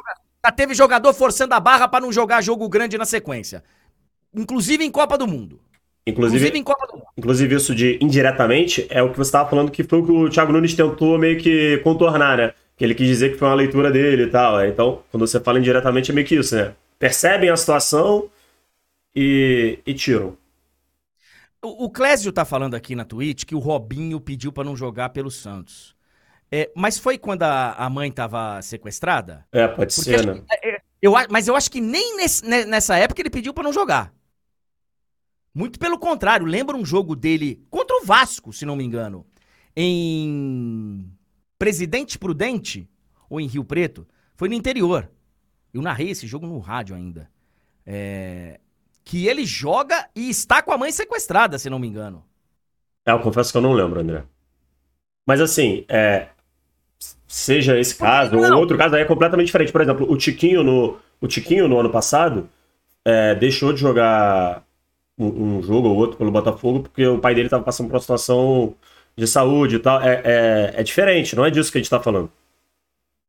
já 0.45 0.51
teve 0.51 0.73
jogador 0.73 1.13
forçando 1.13 1.53
a 1.53 1.59
barra 1.59 1.87
para 1.87 2.01
não 2.01 2.11
jogar 2.11 2.41
jogo 2.41 2.69
grande 2.69 2.97
na 2.97 3.05
sequência. 3.05 3.63
Inclusive 4.33 4.83
em 4.83 4.91
Copa 4.91 5.17
do 5.17 5.27
Mundo. 5.27 5.61
Inclusive, 6.05 6.37
inclusive, 6.37 6.59
em 6.59 6.63
Copa 6.63 6.87
do 6.87 6.93
Mundo. 6.93 7.07
Inclusive, 7.17 7.55
isso 7.55 7.75
de 7.75 7.99
indiretamente 8.01 8.87
é 8.89 9.03
o 9.03 9.11
que 9.11 9.17
você 9.17 9.29
estava 9.29 9.49
falando 9.49 9.71
que 9.71 9.83
foi 9.83 9.99
o 9.99 10.05
que 10.05 10.11
o 10.11 10.29
Thiago 10.29 10.51
Nunes 10.51 10.73
tentou 10.73 11.17
meio 11.17 11.39
que 11.39 11.77
contornar, 11.79 12.37
né? 12.37 12.53
Que 12.75 12.83
ele 12.83 12.95
quis 12.95 13.07
dizer 13.07 13.31
que 13.31 13.37
foi 13.37 13.47
uma 13.47 13.55
leitura 13.55 13.91
dele 13.91 14.23
e 14.23 14.27
tal. 14.27 14.65
Então, 14.65 15.03
quando 15.11 15.27
você 15.27 15.39
fala 15.39 15.59
indiretamente, 15.59 16.09
é 16.09 16.13
meio 16.13 16.25
que 16.25 16.35
isso, 16.35 16.55
né? 16.55 16.73
Percebem 16.97 17.49
a 17.49 17.57
situação 17.57 18.29
e, 19.15 19.79
e 19.85 19.93
tiram. 19.93 20.35
O, 21.61 21.85
o 21.85 21.89
Clésio 21.89 22.31
tá 22.31 22.43
falando 22.43 22.73
aqui 22.73 22.95
na 22.95 23.05
Twitch 23.05 23.45
que 23.45 23.53
o 23.53 23.59
Robinho 23.59 24.19
pediu 24.19 24.51
para 24.51 24.63
não 24.63 24.75
jogar 24.75 25.09
pelo 25.09 25.29
Santos. 25.29 25.95
É, 26.51 26.69
mas 26.75 26.97
foi 26.97 27.17
quando 27.17 27.43
a, 27.43 27.73
a 27.73 27.89
mãe 27.89 28.09
estava 28.09 28.61
sequestrada? 28.63 29.45
É, 29.51 29.67
pode 29.67 29.93
Porque 29.93 30.17
ser, 30.17 30.25
né? 30.25 30.41
É, 30.63 30.81
eu, 31.01 31.13
mas 31.29 31.47
eu 31.47 31.55
acho 31.55 31.69
que 31.69 31.79
nem 31.79 32.17
nesse, 32.17 32.43
nessa 32.65 32.97
época 32.97 33.21
ele 33.21 33.29
pediu 33.29 33.53
para 33.53 33.63
não 33.63 33.71
jogar. 33.71 34.11
Muito 35.53 35.77
pelo 35.77 35.99
contrário, 35.99 36.45
lembra 36.45 36.77
um 36.77 36.85
jogo 36.85 37.15
dele 37.15 37.65
contra 37.69 37.97
o 37.97 38.05
Vasco, 38.05 38.53
se 38.53 38.65
não 38.65 38.75
me 38.75 38.83
engano, 38.83 39.25
em 39.75 41.05
Presidente 41.59 42.17
Prudente 42.17 42.89
ou 43.29 43.39
em 43.39 43.47
Rio 43.47 43.63
Preto, 43.63 44.07
foi 44.35 44.47
no 44.47 44.55
interior. 44.55 45.09
Eu 45.73 45.81
narrei 45.81 46.09
esse 46.09 46.25
jogo 46.25 46.47
no 46.47 46.59
rádio 46.59 46.95
ainda. 46.95 47.29
É... 47.85 48.59
Que 49.03 49.27
ele 49.27 49.45
joga 49.45 50.09
e 50.15 50.29
está 50.29 50.61
com 50.61 50.71
a 50.71 50.77
mãe 50.77 50.91
sequestrada, 50.91 51.57
se 51.57 51.69
não 51.69 51.79
me 51.79 51.87
engano. 51.87 52.23
É, 53.05 53.11
eu 53.11 53.19
confesso 53.19 53.51
que 53.51 53.57
eu 53.57 53.61
não 53.61 53.73
lembro, 53.73 53.99
André. 53.99 54.23
Mas 55.25 55.41
assim, 55.41 55.85
é... 55.89 56.29
seja 57.27 57.77
esse 57.79 57.95
caso 57.95 58.37
ou 58.37 58.57
outro 58.57 58.77
caso, 58.77 58.95
aí 58.95 59.01
é 59.01 59.05
completamente 59.05 59.47
diferente. 59.47 59.71
Por 59.71 59.81
exemplo, 59.81 60.09
o 60.09 60.17
Tiquinho 60.17 60.63
no, 60.63 60.97
o 61.19 61.27
Tiquinho, 61.27 61.67
no 61.67 61.79
ano 61.79 61.89
passado 61.89 62.49
é... 63.03 63.35
deixou 63.35 63.73
de 63.73 63.79
jogar 63.79 64.65
um, 65.25 65.57
um, 65.57 65.63
jogo 65.63 65.87
ou 65.89 65.95
outro 65.95 66.17
pelo 66.17 66.31
Botafogo 66.31 66.81
porque 66.81 67.05
o 67.05 67.19
pai 67.19 67.33
dele 67.35 67.47
estava 67.47 67.63
passando 67.63 67.87
por 67.87 67.95
uma 67.95 68.01
situação 68.01 68.75
de 69.15 69.27
saúde 69.27 69.75
e 69.75 69.79
tal. 69.79 70.01
É, 70.01 70.21
é, 70.23 70.73
é 70.77 70.83
diferente, 70.83 71.35
não 71.35 71.45
é 71.45 71.51
disso 71.51 71.71
que 71.71 71.77
a 71.77 71.79
gente 71.79 71.85
está 71.85 71.99
falando. 71.99 72.31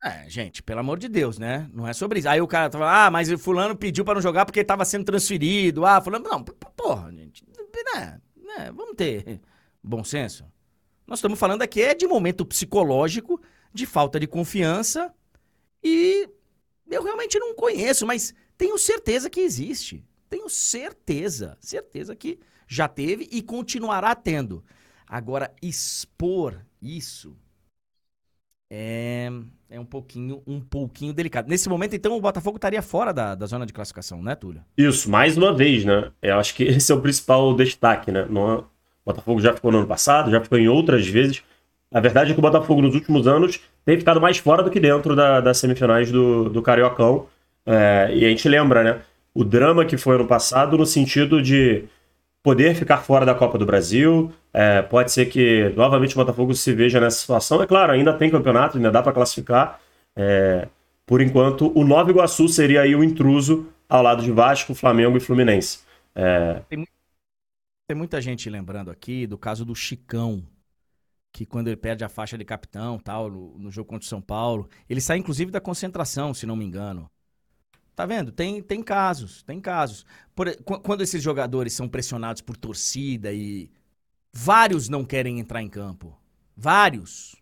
É, 0.03 0.29
gente, 0.29 0.61
pelo 0.61 0.81
amor 0.81 0.99
de 0.99 1.07
Deus, 1.07 1.39
né? 1.39 1.69
Não 1.73 1.87
é 1.87 1.93
sobre 1.93 2.19
isso. 2.19 2.27
Aí 2.27 2.41
o 2.41 2.47
cara 2.47 2.69
tá 2.69 2.77
falando, 2.77 2.93
ah, 2.93 3.09
mas 3.09 3.31
o 3.31 3.37
fulano 3.37 3.73
pediu 3.73 4.03
para 4.03 4.15
não 4.15 4.21
jogar 4.21 4.45
porque 4.45 4.61
tava 4.63 4.83
sendo 4.83 5.05
transferido. 5.05 5.85
Ah, 5.85 6.01
fulano. 6.01 6.25
Não, 6.25 6.43
porra, 6.43 7.09
gente. 7.13 7.45
Né, 7.95 8.19
né, 8.35 8.71
vamos 8.75 8.95
ter 8.97 9.39
bom 9.81 10.03
senso. 10.03 10.45
Nós 11.07 11.19
estamos 11.19 11.39
falando 11.39 11.61
aqui 11.61 11.81
é 11.81 11.93
de 11.93 12.05
momento 12.05 12.45
psicológico, 12.45 13.41
de 13.73 13.85
falta 13.85 14.19
de 14.19 14.27
confiança. 14.27 15.13
E 15.81 16.29
eu 16.89 17.03
realmente 17.03 17.39
não 17.39 17.55
conheço, 17.55 18.05
mas 18.05 18.33
tenho 18.57 18.77
certeza 18.77 19.29
que 19.29 19.39
existe. 19.39 20.03
Tenho 20.33 20.49
certeza, 20.49 21.55
certeza 21.59 22.15
que 22.15 22.39
já 22.67 22.87
teve 22.87 23.29
e 23.31 23.39
continuará 23.39 24.15
tendo. 24.15 24.63
Agora, 25.07 25.53
expor 25.61 26.55
isso 26.81 27.37
é, 28.67 29.29
é 29.69 29.79
um 29.79 29.85
pouquinho 29.85 30.41
um 30.47 30.59
pouquinho 30.59 31.13
delicado. 31.13 31.47
Nesse 31.47 31.69
momento, 31.69 31.95
então, 31.95 32.17
o 32.17 32.19
Botafogo 32.19 32.55
estaria 32.55 32.81
fora 32.81 33.13
da, 33.13 33.35
da 33.35 33.45
zona 33.45 33.63
de 33.63 33.73
classificação, 33.73 34.23
né, 34.23 34.33
Túlio? 34.33 34.63
Isso, 34.75 35.07
mais 35.07 35.37
uma 35.37 35.53
vez, 35.53 35.85
né? 35.85 36.11
Eu 36.19 36.39
acho 36.39 36.55
que 36.55 36.63
esse 36.65 36.91
é 36.91 36.95
o 36.95 37.01
principal 37.01 37.53
destaque, 37.53 38.11
né? 38.11 38.25
No, 38.27 38.61
o 38.61 38.65
Botafogo 39.05 39.39
já 39.39 39.53
ficou 39.53 39.71
no 39.71 39.77
ano 39.77 39.87
passado, 39.87 40.31
já 40.31 40.41
ficou 40.41 40.57
em 40.57 40.67
outras 40.67 41.05
vezes. 41.07 41.43
A 41.91 41.99
verdade 41.99 42.31
é 42.31 42.33
que 42.33 42.39
o 42.39 42.41
Botafogo, 42.41 42.81
nos 42.81 42.95
últimos 42.95 43.27
anos, 43.27 43.59
tem 43.85 43.99
ficado 43.99 44.19
mais 44.19 44.39
fora 44.39 44.63
do 44.63 44.71
que 44.71 44.79
dentro 44.79 45.15
da, 45.15 45.41
das 45.41 45.59
semifinais 45.59 46.11
do, 46.11 46.49
do 46.49 46.63
Cariocão. 46.63 47.27
É, 47.67 48.09
e 48.15 48.25
a 48.25 48.29
gente 48.29 48.49
lembra, 48.49 48.83
né? 48.83 49.01
O 49.33 49.43
drama 49.43 49.85
que 49.85 49.97
foi 49.97 50.15
ano 50.15 50.27
passado, 50.27 50.77
no 50.77 50.85
sentido 50.85 51.41
de 51.41 51.85
poder 52.43 52.75
ficar 52.75 52.97
fora 52.97 53.25
da 53.25 53.33
Copa 53.33 53.57
do 53.57 53.65
Brasil. 53.65 54.31
É, 54.53 54.81
pode 54.81 55.11
ser 55.11 55.27
que 55.27 55.73
novamente 55.75 56.13
o 56.13 56.19
Botafogo 56.19 56.53
se 56.53 56.73
veja 56.73 56.99
nessa 56.99 57.17
situação. 57.17 57.63
É 57.63 57.65
claro, 57.65 57.93
ainda 57.93 58.13
tem 58.13 58.29
campeonato, 58.29 58.77
ainda 58.77 58.91
dá 58.91 59.01
para 59.01 59.13
classificar. 59.13 59.79
É, 60.15 60.67
por 61.05 61.21
enquanto, 61.21 61.71
o 61.77 61.85
Nova 61.85 62.11
Iguaçu 62.11 62.47
seria 62.49 62.81
aí 62.81 62.93
o 62.95 63.03
intruso 63.03 63.67
ao 63.87 64.03
lado 64.03 64.21
de 64.21 64.31
Vasco, 64.31 64.75
Flamengo 64.75 65.17
e 65.17 65.21
Fluminense. 65.21 65.79
É... 66.13 66.61
Tem, 66.69 66.85
tem, 67.87 67.97
muita 67.97 68.21
gente 68.21 68.49
lembrando 68.49 68.91
aqui 68.91 69.25
do 69.25 69.37
caso 69.37 69.65
do 69.65 69.75
Chicão, 69.75 70.43
que 71.31 71.45
quando 71.45 71.67
ele 71.67 71.77
perde 71.77 72.03
a 72.03 72.09
faixa 72.09 72.37
de 72.37 72.45
capitão, 72.45 72.99
tal, 72.99 73.29
no, 73.29 73.57
no 73.57 73.71
jogo 73.71 73.89
contra 73.89 74.05
o 74.05 74.09
São 74.09 74.21
Paulo, 74.21 74.69
ele 74.89 75.01
sai 75.01 75.17
inclusive 75.17 75.51
da 75.51 75.61
concentração, 75.61 76.33
se 76.33 76.45
não 76.45 76.55
me 76.55 76.65
engano. 76.65 77.09
Tá 77.95 78.05
vendo? 78.05 78.31
Tem, 78.31 78.61
tem 78.61 78.81
casos, 78.81 79.43
tem 79.43 79.59
casos. 79.59 80.05
Por, 80.35 80.55
quando 80.63 81.01
esses 81.01 81.21
jogadores 81.21 81.73
são 81.73 81.87
pressionados 81.87 82.41
por 82.41 82.57
torcida 82.57 83.31
e 83.31 83.69
vários 84.31 84.89
não 84.89 85.05
querem 85.05 85.39
entrar 85.39 85.61
em 85.61 85.69
campo. 85.69 86.17
Vários 86.55 87.35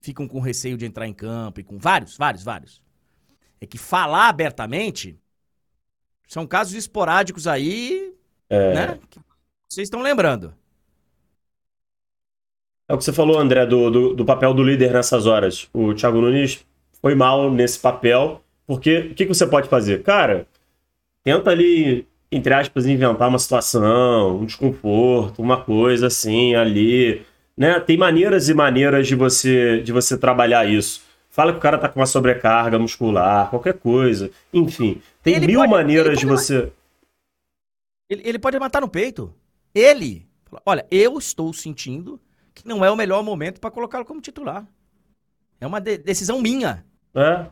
ficam 0.00 0.28
com 0.28 0.40
receio 0.40 0.76
de 0.76 0.86
entrar 0.86 1.08
em 1.08 1.12
campo 1.12 1.60
e 1.60 1.64
com 1.64 1.76
vários, 1.76 2.16
vários, 2.16 2.44
vários. 2.44 2.82
É 3.60 3.66
que 3.66 3.78
falar 3.78 4.28
abertamente 4.28 5.18
são 6.28 6.46
casos 6.46 6.74
esporádicos 6.74 7.48
aí, 7.48 8.14
é... 8.48 8.74
né? 8.74 9.00
Que 9.10 9.18
vocês 9.68 9.86
estão 9.86 10.00
lembrando. 10.00 10.54
É 12.88 12.94
o 12.94 12.98
que 12.98 13.04
você 13.04 13.12
falou, 13.12 13.38
André, 13.38 13.66
do, 13.66 13.90
do, 13.90 14.14
do 14.14 14.24
papel 14.24 14.54
do 14.54 14.62
líder 14.62 14.92
nessas 14.92 15.26
horas. 15.26 15.68
O 15.74 15.92
Thiago 15.94 16.20
Nunes 16.20 16.64
foi 17.02 17.14
mal 17.14 17.50
nesse 17.50 17.78
papel 17.78 18.42
porque 18.68 18.98
o 18.98 19.14
que, 19.14 19.24
que 19.24 19.34
você 19.34 19.46
pode 19.46 19.66
fazer? 19.66 20.02
Cara, 20.02 20.46
tenta 21.24 21.50
ali, 21.50 22.06
entre 22.30 22.52
aspas, 22.52 22.84
inventar 22.84 23.26
uma 23.26 23.38
situação, 23.38 24.40
um 24.40 24.44
desconforto, 24.44 25.40
uma 25.40 25.64
coisa 25.64 26.08
assim, 26.08 26.54
ali. 26.54 27.24
Né? 27.56 27.80
Tem 27.80 27.96
maneiras 27.96 28.50
e 28.50 28.54
maneiras 28.54 29.08
de 29.08 29.14
você, 29.14 29.80
de 29.80 29.90
você 29.90 30.18
trabalhar 30.18 30.68
isso. 30.68 31.00
Fala 31.30 31.52
que 31.52 31.58
o 31.58 31.62
cara 31.62 31.78
tá 31.78 31.88
com 31.88 31.98
uma 31.98 32.04
sobrecarga 32.04 32.78
muscular, 32.78 33.48
qualquer 33.48 33.72
coisa. 33.72 34.30
Enfim, 34.52 35.00
tem 35.22 35.36
ele 35.36 35.46
mil 35.46 35.60
pode, 35.60 35.72
maneiras 35.72 36.18
de 36.18 36.26
você. 36.26 36.70
Ele, 38.10 38.22
ele 38.22 38.38
pode 38.38 38.58
matar 38.58 38.82
no 38.82 38.88
peito. 38.88 39.32
Ele. 39.74 40.26
Olha, 40.66 40.86
eu 40.90 41.16
estou 41.16 41.54
sentindo 41.54 42.20
que 42.54 42.68
não 42.68 42.84
é 42.84 42.90
o 42.90 42.96
melhor 42.96 43.22
momento 43.22 43.60
para 43.60 43.70
colocá-lo 43.70 44.04
como 44.04 44.20
titular. 44.20 44.66
É 45.58 45.66
uma 45.66 45.80
de 45.80 45.96
decisão 45.96 46.38
minha. 46.42 46.84
É. 47.14 47.46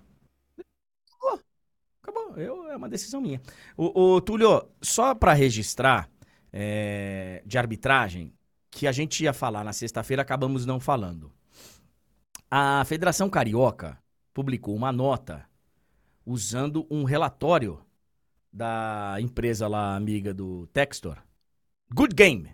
Eu, 2.36 2.70
é 2.70 2.76
uma 2.76 2.88
decisão 2.88 3.20
minha. 3.20 3.40
O, 3.76 4.14
o 4.14 4.20
Túlio, 4.20 4.68
só 4.80 5.14
para 5.14 5.32
registrar 5.32 6.08
é, 6.52 7.42
de 7.46 7.58
arbitragem, 7.58 8.32
que 8.70 8.86
a 8.86 8.92
gente 8.92 9.24
ia 9.24 9.32
falar 9.32 9.64
na 9.64 9.72
sexta-feira, 9.72 10.22
acabamos 10.22 10.66
não 10.66 10.78
falando. 10.78 11.32
A 12.50 12.84
Federação 12.84 13.28
Carioca 13.28 13.98
publicou 14.34 14.76
uma 14.76 14.92
nota 14.92 15.46
usando 16.24 16.86
um 16.90 17.04
relatório 17.04 17.80
da 18.52 19.16
empresa 19.18 19.66
lá 19.66 19.96
amiga 19.96 20.32
do 20.32 20.66
Textor, 20.68 21.18
Good 21.92 22.14
Game, 22.14 22.50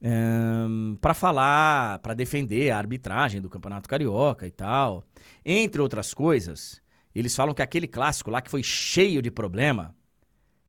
um, 0.00 0.96
para 1.00 1.14
falar, 1.14 1.98
para 2.00 2.14
defender 2.14 2.70
a 2.70 2.78
arbitragem 2.78 3.40
do 3.40 3.48
Campeonato 3.48 3.88
Carioca 3.88 4.46
e 4.46 4.50
tal. 4.50 5.04
Entre 5.44 5.80
outras 5.80 6.14
coisas, 6.14 6.80
eles 7.18 7.34
falam 7.34 7.54
que 7.54 7.62
aquele 7.62 7.88
clássico 7.88 8.30
lá 8.30 8.40
que 8.40 8.50
foi 8.50 8.62
cheio 8.62 9.20
de 9.20 9.30
problema, 9.30 9.94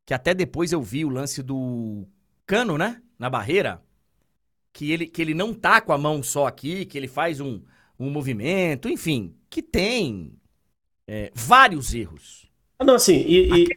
que 0.05 0.13
até 0.13 0.33
depois 0.33 0.71
eu 0.71 0.81
vi 0.81 1.05
o 1.05 1.09
lance 1.09 1.43
do 1.43 2.07
Cano, 2.45 2.77
né? 2.77 3.01
Na 3.17 3.29
barreira, 3.29 3.81
que 4.73 4.91
ele, 4.91 5.05
que 5.05 5.21
ele 5.21 5.33
não 5.33 5.53
tá 5.53 5.79
com 5.81 5.93
a 5.93 5.97
mão 5.97 6.23
só 6.23 6.47
aqui, 6.47 6.85
que 6.85 6.97
ele 6.97 7.07
faz 7.07 7.39
um, 7.39 7.61
um 7.99 8.09
movimento, 8.09 8.89
enfim, 8.89 9.35
que 9.49 9.61
tem 9.61 10.33
é, 11.07 11.31
vários 11.35 11.93
erros. 11.93 12.49
Ah, 12.79 12.85
não, 12.85 12.95
assim, 12.95 13.23
e, 13.27 13.45
Aquele... 13.45 13.67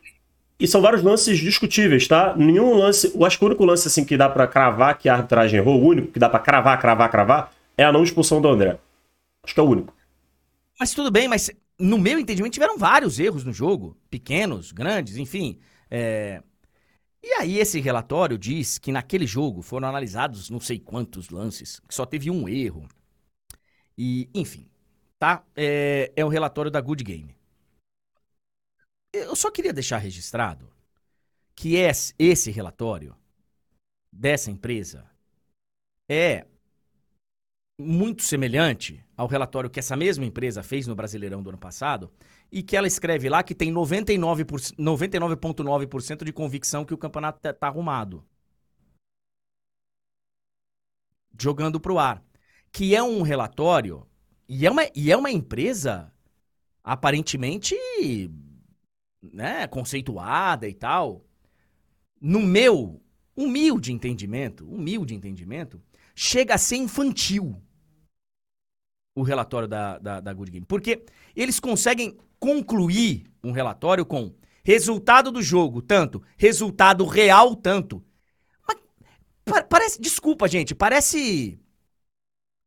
e, 0.60 0.64
e, 0.64 0.68
são 0.68 0.80
vários 0.80 1.02
lances 1.02 1.38
discutíveis, 1.38 2.06
tá? 2.08 2.34
Nenhum 2.36 2.74
lance, 2.74 3.12
eu 3.14 3.24
acho 3.26 3.36
que 3.36 3.44
o 3.44 3.48
único 3.48 3.64
lance 3.64 3.88
assim 3.88 4.04
que 4.04 4.16
dá 4.16 4.28
para 4.28 4.46
cravar 4.46 4.96
que 4.96 5.08
a 5.08 5.14
arbitragem 5.14 5.58
errou, 5.58 5.82
o 5.82 5.86
único 5.86 6.12
que 6.12 6.18
dá 6.18 6.30
para 6.30 6.40
cravar, 6.40 6.80
cravar, 6.80 7.10
cravar, 7.10 7.52
é 7.76 7.84
a 7.84 7.92
não 7.92 8.02
expulsão 8.04 8.40
do 8.40 8.48
André. 8.48 8.78
Acho 9.42 9.52
que 9.52 9.60
é 9.60 9.62
o 9.62 9.68
único. 9.68 9.92
Mas 10.78 10.94
tudo 10.94 11.10
bem, 11.10 11.28
mas 11.28 11.50
no 11.78 11.98
meu 11.98 12.18
entendimento, 12.18 12.52
tiveram 12.52 12.78
vários 12.78 13.18
erros 13.18 13.44
no 13.44 13.52
jogo, 13.52 13.96
pequenos, 14.10 14.72
grandes, 14.72 15.16
enfim. 15.16 15.58
É... 15.90 16.42
E 17.22 17.32
aí 17.34 17.58
esse 17.58 17.80
relatório 17.80 18.36
diz 18.36 18.78
que 18.78 18.90
naquele 18.90 19.26
jogo 19.26 19.62
foram 19.62 19.88
analisados 19.88 20.50
não 20.50 20.58
sei 20.60 20.78
quantos 20.78 21.30
lances, 21.30 21.80
que 21.80 21.94
só 21.94 22.04
teve 22.04 22.30
um 22.30 22.48
erro. 22.48 22.88
E, 23.96 24.28
enfim, 24.34 24.68
tá? 25.18 25.44
É, 25.54 26.12
é 26.16 26.24
relatório 26.28 26.70
da 26.70 26.80
Good 26.80 27.04
Game. 27.04 27.36
Eu 29.12 29.36
só 29.36 29.50
queria 29.50 29.72
deixar 29.72 29.98
registrado 29.98 30.72
que 31.54 31.76
esse 32.18 32.50
relatório 32.50 33.14
dessa 34.10 34.50
empresa 34.50 35.08
é 36.08 36.46
muito 37.82 38.22
semelhante 38.22 39.04
ao 39.16 39.26
relatório 39.26 39.70
que 39.70 39.78
essa 39.78 39.96
mesma 39.96 40.24
empresa 40.24 40.62
fez 40.62 40.86
no 40.86 40.94
Brasileirão 40.94 41.42
do 41.42 41.50
ano 41.50 41.58
passado 41.58 42.10
e 42.50 42.62
que 42.62 42.76
ela 42.76 42.86
escreve 42.86 43.28
lá 43.28 43.42
que 43.42 43.54
tem 43.54 43.72
99,9% 43.72 44.74
99 44.78 45.86
de 46.24 46.32
convicção 46.32 46.84
que 46.84 46.94
o 46.94 46.98
campeonato 46.98 47.38
está 47.38 47.52
tá 47.52 47.66
arrumado. 47.66 48.24
Jogando 51.38 51.80
para 51.80 51.92
o 51.92 51.98
ar. 51.98 52.22
Que 52.70 52.94
é 52.94 53.02
um 53.02 53.20
relatório 53.22 54.06
e 54.48 54.66
é 54.66 54.70
uma, 54.70 54.82
e 54.94 55.12
é 55.12 55.16
uma 55.16 55.30
empresa 55.30 56.12
aparentemente 56.82 57.74
né, 59.22 59.66
conceituada 59.66 60.68
e 60.68 60.74
tal. 60.74 61.24
No 62.20 62.40
meu 62.40 63.02
humilde 63.36 63.92
entendimento, 63.92 64.68
humilde 64.68 65.14
entendimento, 65.14 65.80
chega 66.14 66.54
a 66.54 66.58
ser 66.58 66.76
infantil. 66.76 67.60
O 69.14 69.22
relatório 69.22 69.68
da, 69.68 69.98
da, 69.98 70.20
da 70.20 70.32
Good 70.32 70.50
Game. 70.50 70.66
Porque 70.66 71.04
eles 71.34 71.60
conseguem 71.60 72.16
concluir 72.38 73.24
um 73.42 73.52
relatório 73.52 74.04
com 74.04 74.34
resultado 74.64 75.30
do 75.30 75.42
jogo, 75.42 75.82
tanto, 75.82 76.22
resultado 76.36 77.04
real, 77.04 77.54
tanto. 77.54 78.04
Mas, 78.66 78.78
pa 79.44 79.62
parece, 79.64 80.00
desculpa, 80.00 80.48
gente, 80.48 80.74
parece 80.74 81.58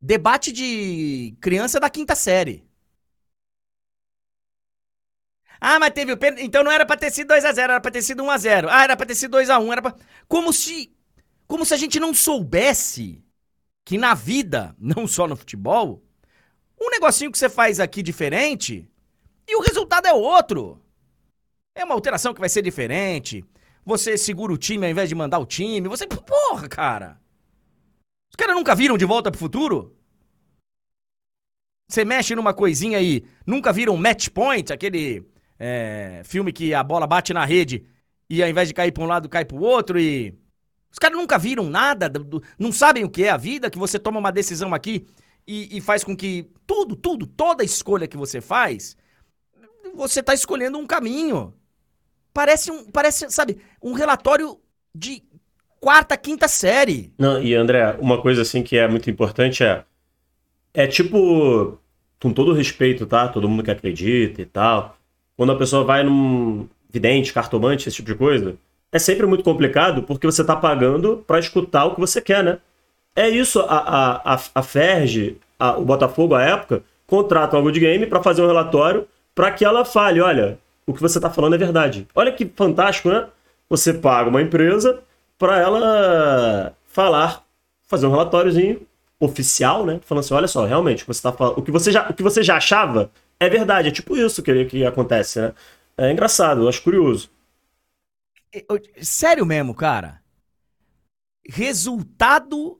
debate 0.01 0.51
de 0.51 1.35
criança 1.41 1.79
da 1.79 1.89
quinta 1.89 2.15
série. 2.15 2.65
Ah, 5.59 5.79
mas 5.79 5.91
teve 5.91 6.11
o 6.11 6.17
pênalti. 6.17 6.43
Então 6.43 6.63
não 6.63 6.71
era 6.71 6.85
pra 6.85 6.97
ter 6.97 7.11
sido 7.11 7.33
2x0, 7.33 7.57
era 7.59 7.81
pra 7.81 7.91
ter 7.91 8.01
sido 8.01 8.23
1x0. 8.23 8.67
Ah, 8.69 8.83
era 8.83 8.95
pra 8.95 9.05
ter 9.05 9.15
sido 9.15 9.37
2x1. 9.37 9.71
Era 9.71 9.81
pra... 9.81 9.95
Como 10.27 10.53
se. 10.53 10.93
Como 11.47 11.65
se 11.65 11.73
a 11.73 11.77
gente 11.77 11.99
não 11.99 12.13
soubesse 12.13 13.23
que 13.85 13.97
na 13.97 14.13
vida, 14.13 14.75
não 14.79 15.07
só 15.07 15.27
no 15.27 15.35
futebol, 15.35 16.04
um 16.85 16.89
negocinho 16.91 17.31
que 17.31 17.37
você 17.37 17.49
faz 17.49 17.79
aqui 17.79 18.03
diferente 18.03 18.87
e 19.47 19.55
o 19.55 19.61
resultado 19.61 20.07
é 20.07 20.13
outro. 20.13 20.81
É 21.75 21.83
uma 21.83 21.95
alteração 21.95 22.33
que 22.33 22.39
vai 22.39 22.49
ser 22.49 22.61
diferente. 22.61 23.43
Você 23.85 24.17
segura 24.17 24.53
o 24.53 24.57
time 24.57 24.85
ao 24.85 24.91
invés 24.91 25.09
de 25.09 25.15
mandar 25.15 25.39
o 25.39 25.45
time. 25.45 25.87
Você. 25.87 26.07
Porra, 26.07 26.67
cara! 26.67 27.19
Os 28.29 28.35
caras 28.35 28.55
nunca 28.55 28.75
viram 28.75 28.97
de 28.97 29.05
volta 29.05 29.31
pro 29.31 29.39
futuro? 29.39 29.95
Você 31.87 32.03
mexe 32.03 32.35
numa 32.35 32.53
coisinha 32.53 32.97
aí, 32.97 33.23
nunca 33.45 33.71
viram 33.71 33.95
match 33.95 34.29
point, 34.29 34.73
aquele 34.73 35.23
é, 35.59 36.21
filme 36.25 36.51
que 36.51 36.73
a 36.73 36.83
bola 36.83 37.05
bate 37.05 37.31
na 37.31 37.45
rede 37.45 37.85
e 38.27 38.41
ao 38.41 38.49
invés 38.49 38.67
de 38.67 38.73
cair 38.73 38.91
para 38.91 39.03
um 39.03 39.07
lado, 39.07 39.29
cai 39.29 39.45
para 39.45 39.57
o 39.57 39.61
outro 39.61 39.99
e. 39.99 40.33
Os 40.91 40.97
caras 40.97 41.17
nunca 41.17 41.37
viram 41.37 41.69
nada, 41.69 42.09
não 42.57 42.71
sabem 42.71 43.03
o 43.03 43.09
que 43.09 43.25
é 43.25 43.29
a 43.29 43.35
vida, 43.35 43.69
que 43.69 43.77
você 43.77 43.99
toma 43.99 44.17
uma 44.17 44.31
decisão 44.31 44.73
aqui 44.73 45.05
e, 45.47 45.77
e 45.77 45.81
faz 45.81 46.03
com 46.03 46.15
que 46.15 46.49
tudo, 46.65 46.95
tudo, 46.95 47.25
toda 47.25 47.63
escolha 47.63 48.07
que 48.07 48.17
você 48.17 48.41
faz, 48.41 48.97
você 49.93 50.19
está 50.19 50.33
escolhendo 50.33 50.77
um 50.77 50.85
caminho. 50.85 51.53
Parece 52.33 52.71
um, 52.71 52.89
parece, 52.91 53.29
sabe, 53.31 53.57
um 53.81 53.93
relatório 53.93 54.59
de 54.93 55.23
quarta, 55.79 56.17
quinta 56.17 56.47
série. 56.47 57.13
Não, 57.17 57.41
e 57.41 57.53
André, 57.53 57.97
uma 57.99 58.21
coisa 58.21 58.41
assim 58.41 58.63
que 58.63 58.77
é 58.77 58.87
muito 58.87 59.09
importante 59.09 59.63
é 59.63 59.83
é 60.73 60.85
tipo 60.87 61.79
com 62.21 62.33
todo 62.33 62.51
respeito, 62.51 63.05
tá? 63.05 63.27
Todo 63.29 63.47
mundo 63.47 63.63
que 63.63 63.71
acredita 63.71 64.41
e 64.41 64.45
tal 64.45 64.97
quando 65.35 65.51
a 65.51 65.57
pessoa 65.57 65.83
vai 65.83 66.03
num 66.03 66.67
vidente, 66.89 67.33
cartomante, 67.33 67.87
esse 67.87 67.97
tipo 67.97 68.11
de 68.11 68.15
coisa, 68.15 68.55
é 68.91 68.99
sempre 68.99 69.25
muito 69.25 69.43
complicado 69.43 70.03
porque 70.03 70.25
você 70.25 70.41
está 70.41 70.55
pagando 70.55 71.23
para 71.27 71.39
escutar 71.39 71.85
o 71.85 71.93
que 71.93 71.99
você 71.99 72.21
quer, 72.21 72.43
né? 72.43 72.59
É 73.15 73.29
isso, 73.29 73.61
a, 73.61 74.33
a, 74.33 74.39
a, 74.53 74.61
Ferge, 74.61 75.37
a, 75.57 75.77
o 75.77 75.85
Botafogo, 75.85 76.35
à 76.35 76.43
época, 76.43 76.83
contrata 77.07 77.57
a 77.57 77.61
Good 77.61 77.79
Game 77.79 78.05
para 78.07 78.21
fazer 78.21 78.41
um 78.41 78.47
relatório 78.47 79.07
para 79.33 79.51
que 79.51 79.63
ela 79.63 79.85
fale, 79.85 80.19
olha, 80.19 80.59
o 80.85 80.93
que 80.93 81.01
você 81.01 81.17
está 81.17 81.29
falando 81.29 81.55
é 81.55 81.57
verdade. 81.57 82.07
Olha 82.13 82.31
que 82.31 82.45
fantástico, 82.45 83.09
né? 83.09 83.27
Você 83.69 83.93
paga 83.93 84.29
uma 84.29 84.41
empresa 84.41 85.01
para 85.37 85.59
ela 85.59 86.75
falar, 86.87 87.43
fazer 87.87 88.05
um 88.05 88.11
relatóriozinho 88.11 88.85
oficial, 89.19 89.85
né? 89.85 89.99
Falando 90.03 90.23
assim, 90.23 90.33
olha 90.33 90.47
só, 90.47 90.65
realmente, 90.65 91.05
você, 91.05 91.21
tá 91.21 91.31
falando, 91.31 91.57
o 91.57 91.61
que 91.61 91.71
você, 91.71 91.91
já, 91.91 92.09
o 92.09 92.13
que 92.13 92.23
você 92.23 92.43
já 92.43 92.57
achava 92.57 93.11
é 93.39 93.49
verdade, 93.49 93.87
é 93.89 93.91
tipo 93.91 94.15
isso 94.15 94.43
que, 94.43 94.65
que 94.65 94.85
acontece, 94.85 95.39
né? 95.39 95.53
É 95.97 96.11
engraçado, 96.11 96.61
eu 96.63 96.69
acho 96.69 96.83
curioso. 96.83 97.29
Sério 99.01 99.45
mesmo, 99.45 99.73
cara. 99.73 100.21
Resultado 101.47 102.79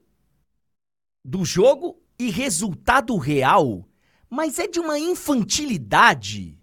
do 1.26 1.44
jogo 1.44 2.00
e 2.18 2.30
resultado 2.30 3.16
real, 3.16 3.86
mas 4.30 4.58
é 4.58 4.66
de 4.66 4.78
uma 4.78 4.98
infantilidade. 4.98 6.58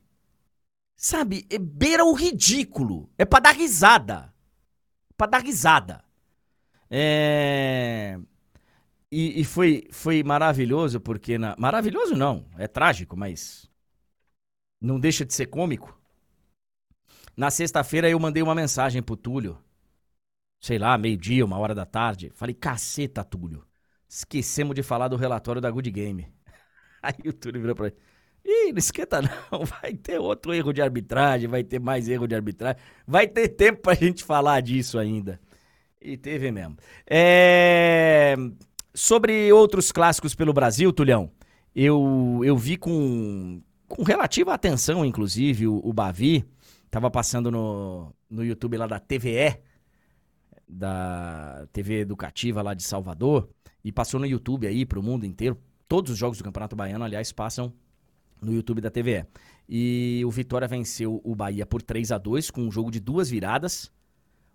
Sabe? 0.95 1.45
É 1.49 1.57
beira 1.57 2.05
o 2.05 2.14
ridículo. 2.14 3.09
É 3.18 3.26
pra 3.26 3.39
dar 3.39 3.51
risada. 3.51 4.34
Pra 5.18 5.28
dar 5.28 5.43
risada. 5.43 6.03
É. 6.89 8.18
E, 9.11 9.41
e, 9.41 9.43
foi, 9.43 9.88
foi 9.91 10.24
maravilhoso, 10.24 10.99
porque. 10.99 11.38
Na... 11.38 11.55
Maravilhoso 11.57 12.16
não, 12.16 12.45
é 12.57 12.68
trágico, 12.68 13.18
mas 13.18 13.70
não 14.82 14.99
deixa 14.99 15.26
de 15.26 15.34
ser 15.34 15.47
cômico. 15.47 15.99
Na 17.36 17.51
sexta-feira 17.51 18.09
eu 18.09 18.20
mandei 18.20 18.41
uma 18.41 18.55
mensagem 18.55 19.03
pro 19.03 19.18
Túlio. 19.18 19.57
Sei 20.61 20.80
lá, 20.80 20.97
meio-dia, 20.97 21.43
uma 21.43 21.57
hora 21.57 21.76
da 21.76 21.86
tarde. 21.86 22.32
Falei, 22.34 22.55
caceta, 22.55 23.24
Túlio. 23.24 23.66
Esquecemos 24.14 24.76
de 24.76 24.84
falar 24.84 25.07
do 25.07 25.16
relatório 25.16 25.59
da 25.59 25.72
Good 25.72 25.89
Game. 25.89 26.28
Aí 27.01 27.16
o 27.26 27.34
Túlio 27.34 27.59
virou 27.59 27.76
pra 27.76 27.88
ele. 27.88 27.95
Ih, 28.45 28.72
não 28.72 28.78
esquenta 28.78 29.24
não, 29.24 29.66
vai 29.66 29.95
ter 29.95 30.20
outro 30.20 30.53
erro 30.53 30.72
de 30.72 30.84
arbitragem, 30.84 31.49
vai 31.49 31.64
ter 31.64 31.80
mais 31.80 32.07
erro 32.07 32.28
de 32.28 32.36
arbitragem, 32.36 32.80
vai 33.07 33.28
ter 33.28 33.47
tempo 33.47 33.82
pra 33.82 33.95
gente 33.95 34.24
falar 34.24 34.61
disso 34.61 34.99
ainda. 34.99 35.39
E 35.99 36.16
teve 36.16 36.51
mesmo. 36.51 36.78
É... 37.09 38.36
Sobre 38.93 39.51
outros 39.51 39.91
clássicos 39.91 40.36
pelo 40.36 40.53
Brasil, 40.53 40.93
Tulhão, 40.93 41.32
eu, 41.76 42.39
eu 42.43 42.55
vi 42.55 42.78
com, 42.78 43.64
com 43.88 44.03
relativa 44.03 44.53
atenção, 44.53 45.03
inclusive, 45.03 45.68
o, 45.68 45.82
o 45.84 45.91
Bavi. 45.91 46.45
Tava 46.91 47.09
passando 47.09 47.49
no, 47.49 48.14
no 48.30 48.45
YouTube 48.45 48.78
lá 48.78 48.86
da 48.86 48.99
TVE, 48.99 49.57
da 50.70 51.66
TV 51.74 52.01
Educativa 52.01 52.61
lá 52.61 52.76
de 52.76 52.84
Salvador, 52.84 53.49
e 53.84 53.91
passou 53.91 54.19
no 54.19 54.25
YouTube 54.25 54.67
aí 54.67 54.86
pro 54.86 55.03
mundo 55.03 55.25
inteiro. 55.25 55.57
Todos 55.88 56.11
os 56.11 56.17
jogos 56.17 56.38
do 56.38 56.43
Campeonato 56.43 56.75
Baiano, 56.75 57.03
aliás, 57.03 57.31
passam 57.31 57.73
no 58.41 58.53
YouTube 58.53 58.81
da 58.81 58.89
TVE. 58.89 59.25
E 59.67 60.21
o 60.25 60.31
Vitória 60.31 60.67
venceu 60.67 61.21
o 61.23 61.36
Bahia 61.36 61.65
por 61.65 61.81
3 61.81 62.11
a 62.11 62.17
2 62.17 62.51
com 62.51 62.61
um 62.61 62.71
jogo 62.71 62.91
de 62.91 62.99
duas 62.99 63.29
viradas. 63.29 63.91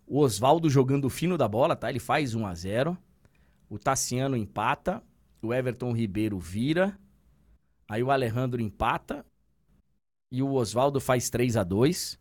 O 0.07 0.20
Oswaldo 0.20 0.70
jogando 0.70 1.11
fino 1.11 1.37
da 1.37 1.47
bola, 1.49 1.76
tá? 1.76 1.91
Ele 1.91 1.99
faz 1.99 2.35
1 2.35 2.47
a 2.47 2.55
0. 2.55 2.99
O 3.68 3.79
Tassiano 3.79 4.37
empata, 4.37 5.03
o 5.43 5.53
Everton 5.53 5.93
Ribeiro 5.93 6.39
vira 6.39 6.99
Aí 7.89 8.03
o 8.03 8.11
Alejandro 8.11 8.61
empata 8.61 9.24
e 10.31 10.43
o 10.43 10.53
Oswaldo 10.53 11.01
faz 11.01 11.31
3 11.31 11.57
a 11.57 11.64
2 11.64 12.18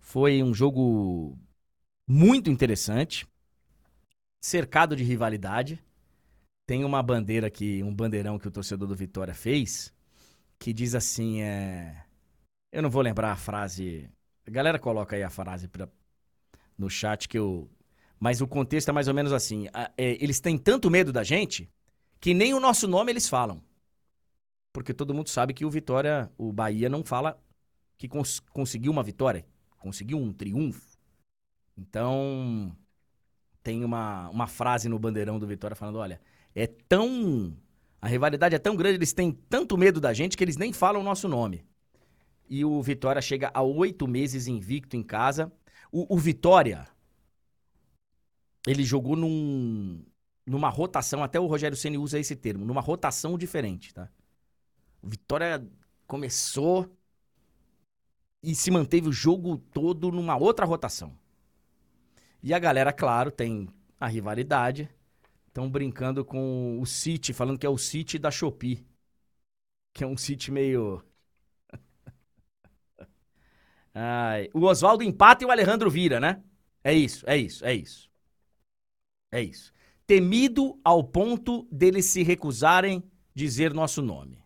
Foi 0.00 0.42
um 0.42 0.54
jogo 0.54 1.38
muito 2.08 2.50
interessante, 2.50 3.26
cercado 4.40 4.96
de 4.96 5.04
rivalidade. 5.04 5.82
Tem 6.66 6.84
uma 6.84 7.02
bandeira 7.02 7.46
aqui, 7.46 7.82
um 7.82 7.94
bandeirão 7.94 8.38
que 8.38 8.48
o 8.48 8.50
torcedor 8.50 8.88
do 8.88 8.94
Vitória 8.94 9.34
fez, 9.34 9.92
que 10.58 10.72
diz 10.72 10.94
assim, 10.94 11.42
é... 11.42 12.04
Eu 12.72 12.82
não 12.82 12.90
vou 12.90 13.02
lembrar 13.02 13.32
a 13.32 13.36
frase. 13.36 14.10
A 14.46 14.50
galera 14.50 14.78
coloca 14.78 15.14
aí 15.14 15.22
a 15.22 15.30
frase 15.30 15.68
pra... 15.68 15.88
no 16.76 16.90
chat 16.90 17.28
que 17.28 17.38
eu. 17.38 17.70
Mas 18.18 18.40
o 18.40 18.48
contexto 18.48 18.88
é 18.88 18.92
mais 18.92 19.08
ou 19.08 19.14
menos 19.14 19.32
assim. 19.32 19.68
É, 19.96 20.22
eles 20.22 20.40
têm 20.40 20.58
tanto 20.58 20.90
medo 20.90 21.12
da 21.12 21.22
gente 21.22 21.70
que 22.20 22.34
nem 22.34 22.54
o 22.54 22.60
nosso 22.60 22.88
nome 22.88 23.12
eles 23.12 23.28
falam 23.28 23.62
porque 24.74 24.92
todo 24.92 25.14
mundo 25.14 25.28
sabe 25.28 25.54
que 25.54 25.64
o 25.64 25.70
Vitória, 25.70 26.28
o 26.36 26.52
Bahia 26.52 26.88
não 26.88 27.04
fala 27.04 27.40
que 27.96 28.08
cons 28.08 28.40
conseguiu 28.40 28.90
uma 28.90 29.04
vitória, 29.04 29.46
conseguiu 29.78 30.18
um 30.18 30.32
triunfo. 30.32 30.98
Então, 31.78 32.76
tem 33.62 33.84
uma, 33.84 34.28
uma 34.30 34.48
frase 34.48 34.88
no 34.88 34.98
bandeirão 34.98 35.38
do 35.38 35.46
Vitória 35.46 35.76
falando: 35.76 35.98
olha, 35.98 36.20
é 36.54 36.66
tão. 36.66 37.56
A 38.00 38.08
rivalidade 38.08 38.54
é 38.54 38.58
tão 38.58 38.76
grande, 38.76 38.96
eles 38.96 39.12
têm 39.12 39.32
tanto 39.32 39.78
medo 39.78 40.00
da 40.00 40.12
gente 40.12 40.36
que 40.36 40.44
eles 40.44 40.56
nem 40.56 40.72
falam 40.72 41.00
o 41.00 41.04
nosso 41.04 41.26
nome. 41.28 41.64
E 42.48 42.64
o 42.64 42.82
Vitória 42.82 43.22
chega 43.22 43.50
a 43.54 43.62
oito 43.62 44.06
meses 44.06 44.46
invicto 44.46 44.96
em 44.96 45.02
casa. 45.02 45.50
O, 45.90 46.14
o 46.14 46.18
Vitória, 46.18 46.86
ele 48.66 48.84
jogou 48.84 49.16
num, 49.16 50.04
numa 50.46 50.68
rotação, 50.68 51.22
até 51.22 51.40
o 51.40 51.46
Rogério 51.46 51.76
Ceni 51.76 51.96
usa 51.96 52.18
esse 52.18 52.36
termo, 52.36 52.64
numa 52.64 52.80
rotação 52.80 53.38
diferente, 53.38 53.94
tá? 53.94 54.10
Vitória 55.02 55.66
começou 56.06 56.90
e 58.42 58.54
se 58.54 58.70
manteve 58.70 59.08
o 59.08 59.12
jogo 59.12 59.56
todo 59.56 60.10
numa 60.12 60.36
outra 60.36 60.66
rotação. 60.66 61.16
E 62.42 62.52
a 62.52 62.58
galera, 62.58 62.92
claro, 62.92 63.30
tem 63.30 63.68
a 63.98 64.06
rivalidade. 64.06 64.88
Estão 65.54 65.70
brincando 65.70 66.24
com 66.24 66.80
o 66.80 66.84
City, 66.84 67.32
falando 67.32 67.60
que 67.60 67.64
é 67.64 67.70
o 67.70 67.78
City 67.78 68.18
da 68.18 68.28
Shopee. 68.28 68.84
Que 69.92 70.02
é 70.02 70.06
um 70.06 70.16
City 70.16 70.50
meio. 70.50 71.00
Ai, 73.94 74.50
o 74.52 74.62
Oswaldo 74.64 75.04
empata 75.04 75.44
e 75.44 75.46
o 75.46 75.52
Alejandro 75.52 75.88
vira, 75.88 76.18
né? 76.18 76.42
É 76.82 76.92
isso, 76.92 77.24
é 77.30 77.36
isso, 77.36 77.64
é 77.64 77.72
isso. 77.72 78.10
É 79.30 79.40
isso. 79.40 79.72
Temido 80.04 80.76
ao 80.82 81.04
ponto 81.04 81.68
deles 81.70 82.06
se 82.06 82.24
recusarem 82.24 83.08
dizer 83.32 83.72
nosso 83.72 84.02
nome. 84.02 84.44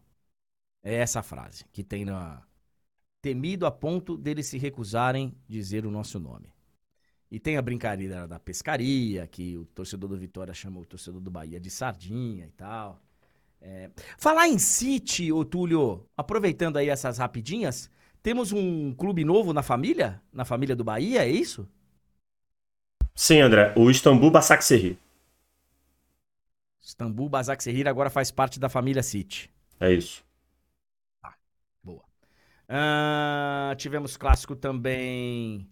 É 0.82 0.96
essa 0.96 1.22
frase 1.22 1.64
que 1.72 1.82
tem 1.82 2.04
na. 2.04 2.46
Temido 3.22 3.64
a 3.64 3.70
ponto 3.70 4.14
deles 4.14 4.46
se 4.46 4.58
recusarem 4.58 5.34
dizer 5.48 5.86
o 5.86 5.90
nosso 5.90 6.20
nome. 6.20 6.52
E 7.30 7.38
tem 7.38 7.56
a 7.56 7.62
brincadeira 7.62 8.26
da 8.26 8.38
pescaria, 8.38 9.26
que 9.26 9.56
o 9.56 9.66
torcedor 9.66 10.08
do 10.08 10.16
Vitória 10.16 10.54
chama 10.54 10.80
o 10.80 10.86
torcedor 10.86 11.20
do 11.20 11.30
Bahia 11.30 11.60
de 11.60 11.70
sardinha 11.70 12.46
e 12.46 12.50
tal. 12.52 13.02
É... 13.60 13.90
Falar 14.16 14.48
em 14.48 14.58
City, 14.58 15.30
ô 15.32 15.44
Túlio, 15.44 16.06
aproveitando 16.16 16.78
aí 16.78 16.88
essas 16.88 17.18
rapidinhas, 17.18 17.90
temos 18.22 18.52
um 18.52 18.94
clube 18.94 19.24
novo 19.24 19.52
na 19.52 19.62
família? 19.62 20.22
Na 20.32 20.44
família 20.44 20.74
do 20.74 20.84
Bahia, 20.84 21.24
é 21.24 21.28
isso? 21.28 21.68
Sim, 23.14 23.40
André. 23.40 23.74
O 23.76 23.90
Istambul 23.90 24.30
Basaksehir. 24.30 24.96
Istambul 26.80 27.28
Basaksehir 27.28 27.86
agora 27.86 28.08
faz 28.08 28.30
parte 28.30 28.58
da 28.58 28.68
família 28.68 29.02
City. 29.02 29.50
É 29.80 29.92
isso. 29.92 30.24
Ah, 31.22 31.34
boa. 31.82 32.04
Uh, 32.68 33.76
tivemos 33.76 34.16
clássico 34.16 34.56
também, 34.56 35.68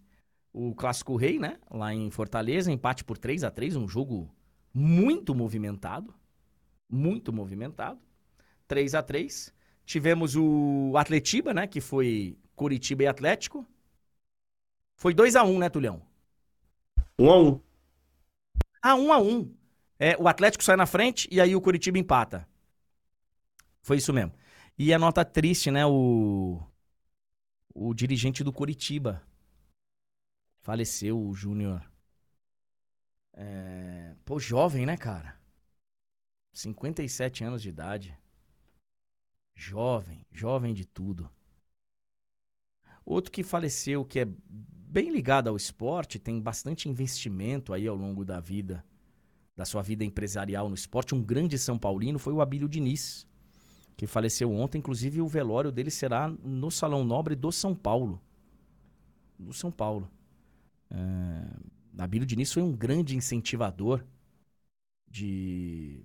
o 0.58 0.74
clássico 0.74 1.16
rei, 1.16 1.38
né? 1.38 1.58
Lá 1.70 1.92
em 1.92 2.10
Fortaleza, 2.10 2.72
empate 2.72 3.04
por 3.04 3.18
3 3.18 3.44
a 3.44 3.50
3 3.50 3.76
um 3.76 3.86
jogo 3.86 4.34
muito 4.72 5.34
movimentado. 5.34 6.14
Muito 6.88 7.30
movimentado. 7.30 8.00
3 8.66 8.94
a 8.94 9.02
3 9.02 9.54
Tivemos 9.84 10.34
o 10.34 10.94
Atletiba, 10.96 11.52
né? 11.52 11.66
Que 11.66 11.78
foi 11.80 12.38
Curitiba 12.56 13.02
e 13.02 13.06
Atlético. 13.06 13.66
Foi 14.96 15.12
2 15.12 15.36
a 15.36 15.44
1 15.44 15.58
né, 15.58 15.68
Tulhão? 15.68 16.00
1 17.18 17.30
a 17.30 17.38
1 17.38 17.60
Ah, 18.80 18.94
1 18.94 19.12
a 19.12 19.18
1 19.18 19.54
é, 19.98 20.16
O 20.16 20.26
Atlético 20.26 20.64
sai 20.64 20.76
na 20.76 20.86
frente 20.86 21.28
e 21.30 21.38
aí 21.38 21.54
o 21.54 21.60
Curitiba 21.60 21.98
empata. 21.98 22.48
Foi 23.82 23.98
isso 23.98 24.10
mesmo. 24.10 24.32
E 24.78 24.92
a 24.94 24.98
nota 24.98 25.22
triste, 25.22 25.70
né? 25.70 25.84
O, 25.84 26.62
o 27.74 27.92
dirigente 27.92 28.42
do 28.42 28.52
Curitiba. 28.52 29.22
Faleceu, 30.66 31.16
o 31.16 31.32
Júnior. 31.32 31.80
É... 33.32 34.16
Pô, 34.24 34.36
jovem, 34.36 34.84
né, 34.84 34.96
cara? 34.96 35.38
57 36.52 37.44
anos 37.44 37.62
de 37.62 37.68
idade. 37.68 38.18
Jovem, 39.54 40.26
jovem 40.32 40.74
de 40.74 40.84
tudo. 40.84 41.30
Outro 43.04 43.30
que 43.30 43.44
faleceu, 43.44 44.04
que 44.04 44.18
é 44.18 44.24
bem 44.24 45.08
ligado 45.12 45.46
ao 45.46 45.56
esporte, 45.56 46.18
tem 46.18 46.40
bastante 46.40 46.88
investimento 46.88 47.72
aí 47.72 47.86
ao 47.86 47.94
longo 47.94 48.24
da 48.24 48.40
vida, 48.40 48.84
da 49.54 49.64
sua 49.64 49.82
vida 49.82 50.04
empresarial 50.04 50.68
no 50.68 50.74
esporte. 50.74 51.14
Um 51.14 51.22
grande 51.22 51.56
São 51.60 51.78
Paulino 51.78 52.18
foi 52.18 52.32
o 52.32 52.40
Abílio 52.40 52.68
Diniz, 52.68 53.24
que 53.96 54.04
faleceu 54.04 54.52
ontem. 54.52 54.78
Inclusive, 54.78 55.20
o 55.20 55.28
velório 55.28 55.70
dele 55.70 55.92
será 55.92 56.26
no 56.28 56.72
Salão 56.72 57.04
Nobre 57.04 57.36
do 57.36 57.52
São 57.52 57.72
Paulo. 57.72 58.20
Do 59.38 59.52
São 59.52 59.70
Paulo. 59.70 60.10
É... 60.90 62.02
Abílio 62.02 62.26
Diniz 62.26 62.52
foi 62.52 62.62
um 62.62 62.72
grande 62.72 63.16
incentivador 63.16 64.04
de 65.08 66.04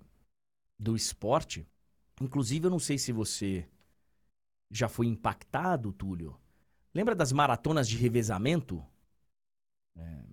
do 0.80 0.96
esporte 0.96 1.68
Inclusive, 2.22 2.68
eu 2.68 2.70
não 2.70 2.78
sei 2.78 3.00
se 3.00 3.12
você 3.12 3.68
já 4.70 4.88
foi 4.88 5.08
impactado, 5.08 5.92
Túlio. 5.92 6.40
Lembra 6.94 7.16
das 7.16 7.32
maratonas 7.32 7.88
de 7.90 7.98
revezamento? 7.98 8.86
É... 9.98 10.24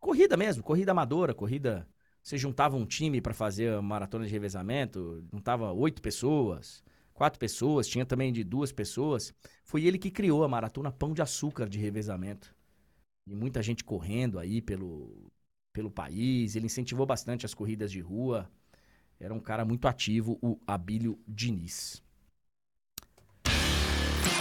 Corrida 0.00 0.36
mesmo, 0.36 0.64
corrida 0.64 0.90
amadora, 0.90 1.32
corrida. 1.32 1.88
Você 2.22 2.36
juntava 2.36 2.76
um 2.76 2.84
time 2.84 3.20
para 3.20 3.32
fazer 3.32 3.72
a 3.74 3.80
maratona 3.80 4.26
de 4.26 4.32
revezamento, 4.32 5.24
juntava 5.32 5.72
oito 5.72 6.02
pessoas, 6.02 6.82
quatro 7.14 7.38
pessoas, 7.38 7.86
tinha 7.86 8.04
também 8.04 8.32
de 8.32 8.42
duas 8.42 8.72
pessoas. 8.72 9.32
Foi 9.64 9.84
ele 9.84 9.96
que 9.96 10.10
criou 10.10 10.42
a 10.42 10.48
maratona 10.48 10.90
Pão 10.90 11.14
de 11.14 11.22
Açúcar 11.22 11.68
de 11.68 11.78
revezamento. 11.78 12.55
E 13.26 13.34
muita 13.34 13.60
gente 13.62 13.82
correndo 13.82 14.38
aí 14.38 14.62
pelo, 14.62 15.30
pelo 15.72 15.90
país. 15.90 16.54
Ele 16.54 16.66
incentivou 16.66 17.04
bastante 17.04 17.44
as 17.44 17.54
corridas 17.54 17.90
de 17.90 18.00
rua. 18.00 18.48
Era 19.18 19.34
um 19.34 19.40
cara 19.40 19.64
muito 19.64 19.88
ativo, 19.88 20.38
o 20.40 20.58
Abílio 20.66 21.18
Diniz. 21.26 22.02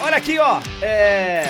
Olha 0.01 0.17
aqui, 0.17 0.38
ó. 0.38 0.59
É... 0.83 1.45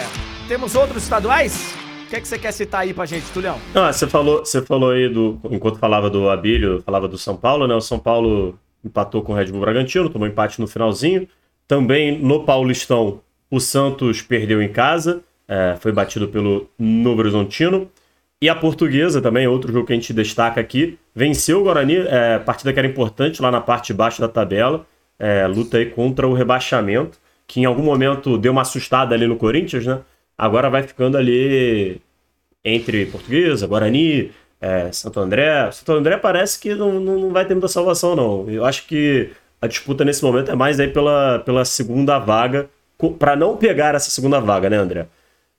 Temos 0.47 0.75
outros 0.75 1.03
estaduais? 1.03 1.73
O 2.05 2.07
que, 2.07 2.15
é 2.15 2.21
que 2.21 2.27
você 2.27 2.37
quer 2.37 2.51
citar 2.53 2.81
aí 2.81 2.93
pra 2.93 3.05
gente, 3.05 3.29
Tulhão? 3.33 3.59
Ah, 3.73 3.91
você 3.91 4.07
falou, 4.07 4.45
você 4.45 4.61
falou 4.61 4.91
aí 4.91 5.09
do. 5.09 5.41
Enquanto 5.49 5.79
falava 5.79 6.09
do 6.09 6.29
Abílio, 6.29 6.81
falava 6.83 7.07
do 7.07 7.17
São 7.17 7.35
Paulo, 7.35 7.67
né? 7.67 7.73
O 7.73 7.81
São 7.81 7.97
Paulo 7.97 8.57
empatou 8.83 9.23
com 9.23 9.33
o 9.33 9.35
Red 9.35 9.47
Bull 9.47 9.61
Bragantino, 9.61 10.09
tomou 10.09 10.27
empate 10.27 10.61
no 10.61 10.67
finalzinho. 10.67 11.27
Também 11.67 12.21
no 12.21 12.45
Paulistão, 12.45 13.21
o 13.49 13.59
Santos 13.59 14.21
perdeu 14.21 14.61
em 14.61 14.71
casa, 14.71 15.23
é, 15.47 15.75
foi 15.79 15.91
batido 15.91 16.27
pelo 16.27 16.69
Novo 16.77 17.19
Horizontino. 17.19 17.89
E 18.41 18.49
a 18.49 18.55
Portuguesa 18.55 19.21
também, 19.21 19.47
outro 19.47 19.71
jogo 19.71 19.87
que 19.87 19.93
a 19.93 19.95
gente 19.95 20.13
destaca 20.13 20.59
aqui, 20.59 20.99
venceu 21.15 21.61
o 21.61 21.63
Guarani, 21.63 21.97
é, 22.07 22.37
partida 22.39 22.73
que 22.73 22.79
era 22.79 22.87
importante 22.87 23.41
lá 23.41 23.49
na 23.49 23.61
parte 23.61 23.87
de 23.87 23.93
baixo 23.93 24.19
da 24.21 24.27
tabela, 24.27 24.85
é, 25.17 25.47
luta 25.47 25.77
aí 25.77 25.85
contra 25.85 26.27
o 26.27 26.33
rebaixamento, 26.33 27.17
que 27.47 27.61
em 27.61 27.65
algum 27.65 27.83
momento 27.83 28.37
deu 28.37 28.51
uma 28.51 28.61
assustada 28.61 29.15
ali 29.15 29.25
no 29.25 29.37
Corinthians, 29.37 29.85
né? 29.85 30.01
Agora 30.37 30.69
vai 30.69 30.83
ficando 30.83 31.17
ali 31.17 32.01
entre 32.63 33.05
Portuguesa, 33.05 33.67
Guarani, 33.67 34.31
é, 34.59 34.91
Santo 34.91 35.19
André. 35.19 35.71
Santo 35.71 35.93
André 35.93 36.17
parece 36.17 36.59
que 36.59 36.75
não, 36.75 36.99
não 36.99 37.31
vai 37.31 37.45
ter 37.45 37.53
muita 37.53 37.67
salvação, 37.67 38.15
não. 38.15 38.49
Eu 38.49 38.65
acho 38.65 38.85
que 38.87 39.29
a 39.61 39.67
disputa 39.67 40.03
nesse 40.03 40.23
momento 40.23 40.51
é 40.51 40.55
mais 40.55 40.79
aí 40.79 40.87
pela, 40.87 41.39
pela 41.39 41.63
segunda 41.63 42.19
vaga, 42.19 42.69
para 43.19 43.35
não 43.35 43.57
pegar 43.57 43.95
essa 43.95 44.09
segunda 44.09 44.39
vaga, 44.39 44.69
né, 44.69 44.77
André? 44.77 45.07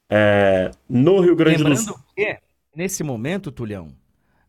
É, 0.08 0.70
no 0.88 1.20
Rio 1.20 1.34
Grande 1.34 1.58
Lembrando 1.58 1.78
do 1.78 1.84
Sul. 1.84 1.98
Que 2.14 2.38
Nesse 2.74 3.02
momento, 3.02 3.50
Tulhão, 3.50 3.96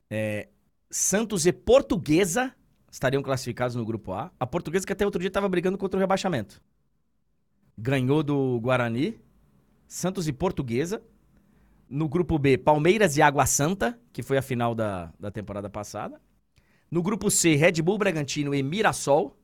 é, 0.09 0.49
Santos 0.89 1.45
e 1.45 1.53
Portuguesa 1.53 2.53
estariam 2.91 3.23
classificados 3.23 3.75
no 3.75 3.85
grupo 3.85 4.11
A. 4.11 4.31
A 4.39 4.45
Portuguesa 4.45 4.85
que 4.85 4.93
até 4.93 5.05
outro 5.05 5.19
dia 5.19 5.29
estava 5.29 5.47
brigando 5.47 5.77
contra 5.77 5.97
o 5.97 5.99
rebaixamento. 5.99 6.61
Ganhou 7.77 8.23
do 8.23 8.59
Guarani. 8.59 9.19
Santos 9.87 10.27
e 10.27 10.33
Portuguesa. 10.33 11.01
No 11.89 12.09
grupo 12.09 12.37
B, 12.37 12.57
Palmeiras 12.57 13.15
e 13.15 13.21
Água 13.21 13.45
Santa, 13.45 13.97
que 14.11 14.21
foi 14.21 14.37
a 14.37 14.41
final 14.41 14.75
da, 14.75 15.13
da 15.17 15.31
temporada 15.31 15.69
passada. 15.69 16.19
No 16.91 17.01
grupo 17.01 17.31
C, 17.31 17.55
Red 17.55 17.81
Bull 17.81 17.97
Bragantino 17.97 18.53
e 18.53 18.61
Mirassol. 18.61 19.37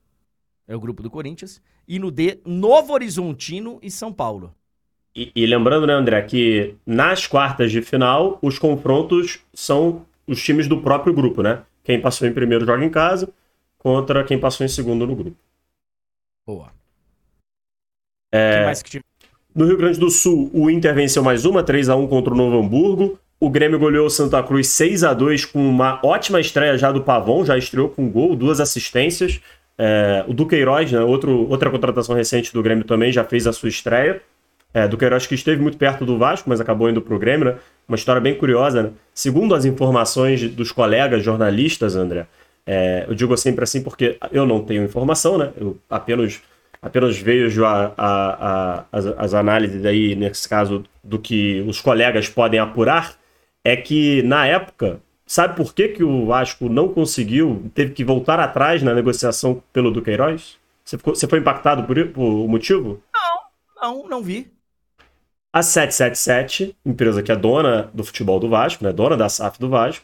É 0.68 0.76
o 0.76 0.80
grupo 0.80 1.01
do 1.01 1.09
Corinthians. 1.09 1.61
E 1.88 1.99
no 1.99 2.11
D, 2.11 2.41
Novo 2.45 2.93
Horizontino 2.93 3.80
e 3.82 3.89
São 3.89 4.11
Paulo. 4.11 4.53
E, 5.16 5.32
e, 5.36 5.45
lembrando, 5.45 5.86
né, 5.86 5.93
André, 5.93 6.22
que 6.24 6.76
nas 6.86 7.28
quartas 7.28 7.72
de 7.72 7.82
final, 7.82 8.39
os 8.41 8.57
confrontos 8.57 9.39
são 9.53 10.05
os 10.28 10.41
times 10.41 10.68
do 10.68 10.82
próprio 10.82 11.14
grupo, 11.14 11.43
né? 11.43 11.61
Quem 11.84 12.01
passou 12.01 12.28
em 12.28 12.34
primeiro 12.34 12.66
joga 12.66 12.84
em 12.84 12.89
casa 12.89 13.30
contra 13.78 14.24
quem 14.24 14.39
passou 14.39 14.66
em 14.66 14.70
segundo 14.70 15.05
no 15.05 15.16
grupo. 15.16 15.38
Boa. 16.47 16.72
É, 18.34 18.72
que 18.84 19.01
no 19.53 19.66
Rio 19.66 19.78
Grande 19.78 19.99
do 19.99 20.09
Sul, 20.09 20.49
o 20.51 20.70
Inter 20.70 20.95
venceu 20.95 21.22
mais 21.22 21.45
uma, 21.45 21.61
3 21.61 21.89
a 21.89 21.95
1 21.95 22.07
contra 22.07 22.34
o 22.34 22.38
Novo 22.38 22.57
Hamburgo. 22.57 23.20
O 23.39 23.49
Grêmio 23.49 23.78
goleou 23.78 24.07
o 24.07 24.09
Santa 24.09 24.41
Cruz 24.41 24.70
6 24.70 25.03
a 25.03 25.14
2 25.14 25.45
com 25.45 25.59
uma 25.59 25.99
ótima 26.03 26.39
estreia 26.39 26.76
já 26.78 26.91
do 26.91 27.03
Pavon, 27.03 27.45
já 27.45 27.57
estreou 27.57 27.89
com 27.89 28.09
gol, 28.09 28.36
duas 28.36 28.59
assistências. 28.59 29.39
É, 29.78 30.24
o 30.28 30.34
Duqueiroz, 30.34 30.91
né, 30.91 31.01
outro, 31.01 31.47
outra 31.49 31.70
contratação 31.70 32.16
recente 32.16 32.51
do 32.51 32.64
Grêmio 32.64 32.86
também, 32.86 33.11
já 33.11 33.24
fez 33.24 33.45
a 33.45 33.53
sua 33.53 33.70
estreia 33.70 34.22
é, 34.74 34.88
do 34.88 34.97
Queiroz 34.97 35.28
que 35.28 35.36
esteve 35.36 35.61
muito 35.61 35.78
perto 35.78 36.05
do 36.05 36.17
Vasco, 36.17 36.49
mas 36.49 36.59
acabou 36.59 36.89
indo 36.89 37.01
para 37.01 37.13
o 37.13 37.19
Grêmio, 37.19 37.45
né? 37.45 37.55
Uma 37.88 37.95
história 37.95 38.21
bem 38.21 38.36
curiosa, 38.36 38.84
né? 38.84 38.89
Segundo 39.13 39.53
as 39.53 39.65
informações 39.65 40.49
dos 40.49 40.71
colegas 40.71 41.24
jornalistas, 41.24 41.95
André, 41.95 42.26
é, 42.65 43.05
eu 43.07 43.13
digo 43.13 43.36
sempre 43.38 43.63
assim 43.63 43.84
porque 43.84 44.17
eu 44.32 44.45
não 44.45 44.63
tenho 44.63 44.84
informação, 44.84 45.38
né? 45.38 45.51
Eu 45.55 45.78
apenas, 45.89 46.41
apenas 46.82 47.17
vejo 47.17 47.65
a, 47.65 47.93
a, 47.95 48.78
a, 48.78 48.86
as, 48.91 49.05
as 49.05 49.34
análises 49.34 49.86
aí, 49.86 50.15
nesse 50.15 50.49
caso, 50.49 50.84
do 51.03 51.19
que 51.19 51.61
os 51.67 51.80
colegas 51.80 52.28
podem 52.28 52.59
apurar, 52.59 53.15
é 53.63 53.76
que 53.76 54.24
na 54.24 54.47
época, 54.47 54.99
sabe 55.26 55.55
por 55.55 55.74
que, 55.74 55.89
que 55.89 56.03
o 56.03 56.26
Vasco 56.26 56.67
não 56.67 56.89
conseguiu, 56.89 57.69
teve 57.76 57.91
que 57.93 58.03
voltar 58.03 58.39
atrás 58.39 58.82
na 58.82 58.93
negociação 58.93 59.61
pelo 59.71 59.91
Duqueiroz? 59.91 60.57
Você, 60.84 60.97
ficou, 60.97 61.15
você 61.15 61.28
foi 61.28 61.39
impactado 61.39 61.84
por, 61.84 62.07
por 62.07 62.47
motivo? 62.47 63.01
Não, 63.13 64.03
não, 64.03 64.09
não 64.09 64.24
vi. 64.24 64.52
A 65.53 65.61
777, 65.61 66.75
empresa 66.83 67.21
que 67.21 67.31
é 67.31 67.35
dona 67.35 67.91
do 67.93 68.03
futebol 68.03 68.39
do 68.39 68.49
Vasco, 68.49 68.83
né, 68.83 68.91
dona 68.91 69.15
da 69.15 69.29
SAF 69.29 69.59
do 69.59 69.69
Vasco, 69.69 70.03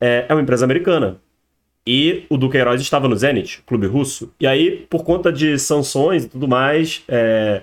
é, 0.00 0.24
é 0.26 0.34
uma 0.34 0.40
empresa 0.40 0.64
americana. 0.64 1.20
E 1.86 2.24
o 2.30 2.38
Duqueiroz 2.38 2.80
estava 2.80 3.06
no 3.06 3.14
Zenit, 3.14 3.62
clube 3.66 3.86
russo. 3.86 4.32
E 4.40 4.46
aí, 4.46 4.86
por 4.90 5.04
conta 5.04 5.30
de 5.30 5.58
sanções 5.58 6.24
e 6.24 6.28
tudo 6.28 6.48
mais, 6.48 7.04
é, 7.08 7.62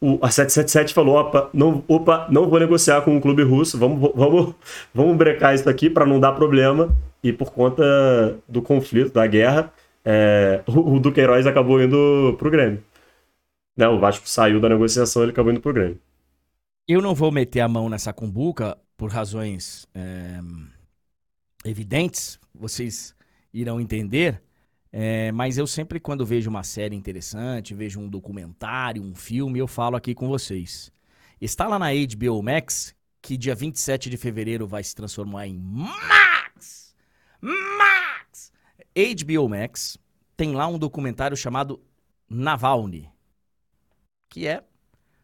o, 0.00 0.18
a 0.20 0.30
777 0.30 0.92
falou: 0.92 1.16
opa 1.16 1.48
não, 1.54 1.84
opa, 1.88 2.26
não 2.30 2.48
vou 2.48 2.58
negociar 2.58 3.02
com 3.02 3.16
um 3.16 3.20
clube 3.20 3.42
russo, 3.44 3.78
vamos, 3.78 4.10
vamos, 4.14 4.54
vamos 4.92 5.16
brecar 5.18 5.54
isso 5.54 5.68
aqui 5.70 5.88
para 5.88 6.04
não 6.04 6.18
dar 6.20 6.32
problema. 6.32 6.94
E 7.22 7.32
por 7.32 7.52
conta 7.52 8.36
do 8.48 8.60
conflito, 8.60 9.12
da 9.12 9.26
guerra, 9.26 9.72
é, 10.04 10.62
o, 10.66 10.96
o 10.96 11.00
Duqueiroz 11.00 11.46
acabou 11.46 11.80
indo 11.80 12.34
pro 12.38 12.50
Grêmio. 12.50 12.82
Né, 13.76 13.88
o 13.88 13.98
Vasco 14.00 14.28
saiu 14.28 14.60
da 14.60 14.68
negociação, 14.68 15.22
ele 15.22 15.32
acabou 15.32 15.52
indo 15.52 15.60
pro 15.60 15.72
Grêmio. 15.72 15.98
Eu 16.86 17.00
não 17.00 17.14
vou 17.14 17.30
meter 17.30 17.60
a 17.60 17.68
mão 17.68 17.88
nessa 17.88 18.12
cumbuca 18.12 18.76
por 18.96 19.08
razões 19.08 19.86
é, 19.94 20.40
evidentes, 21.64 22.40
vocês 22.52 23.14
irão 23.52 23.80
entender. 23.80 24.42
É, 24.90 25.30
mas 25.32 25.56
eu 25.56 25.66
sempre, 25.66 26.00
quando 26.00 26.26
vejo 26.26 26.50
uma 26.50 26.64
série 26.64 26.96
interessante, 26.96 27.72
vejo 27.72 28.00
um 28.00 28.08
documentário, 28.08 29.02
um 29.02 29.14
filme, 29.14 29.60
eu 29.60 29.68
falo 29.68 29.96
aqui 29.96 30.12
com 30.12 30.26
vocês. 30.26 30.92
Está 31.40 31.68
lá 31.68 31.78
na 31.78 31.90
HBO 31.92 32.42
Max, 32.42 32.94
que 33.22 33.36
dia 33.36 33.54
27 33.54 34.10
de 34.10 34.16
fevereiro 34.16 34.66
vai 34.66 34.82
se 34.82 34.94
transformar 34.94 35.46
em 35.46 35.56
Max! 35.56 36.96
Max! 37.40 38.52
HBO 38.94 39.48
Max 39.48 39.96
tem 40.36 40.52
lá 40.52 40.66
um 40.66 40.78
documentário 40.78 41.36
chamado 41.36 41.80
Navalny, 42.28 43.08
que 44.28 44.46
é 44.48 44.64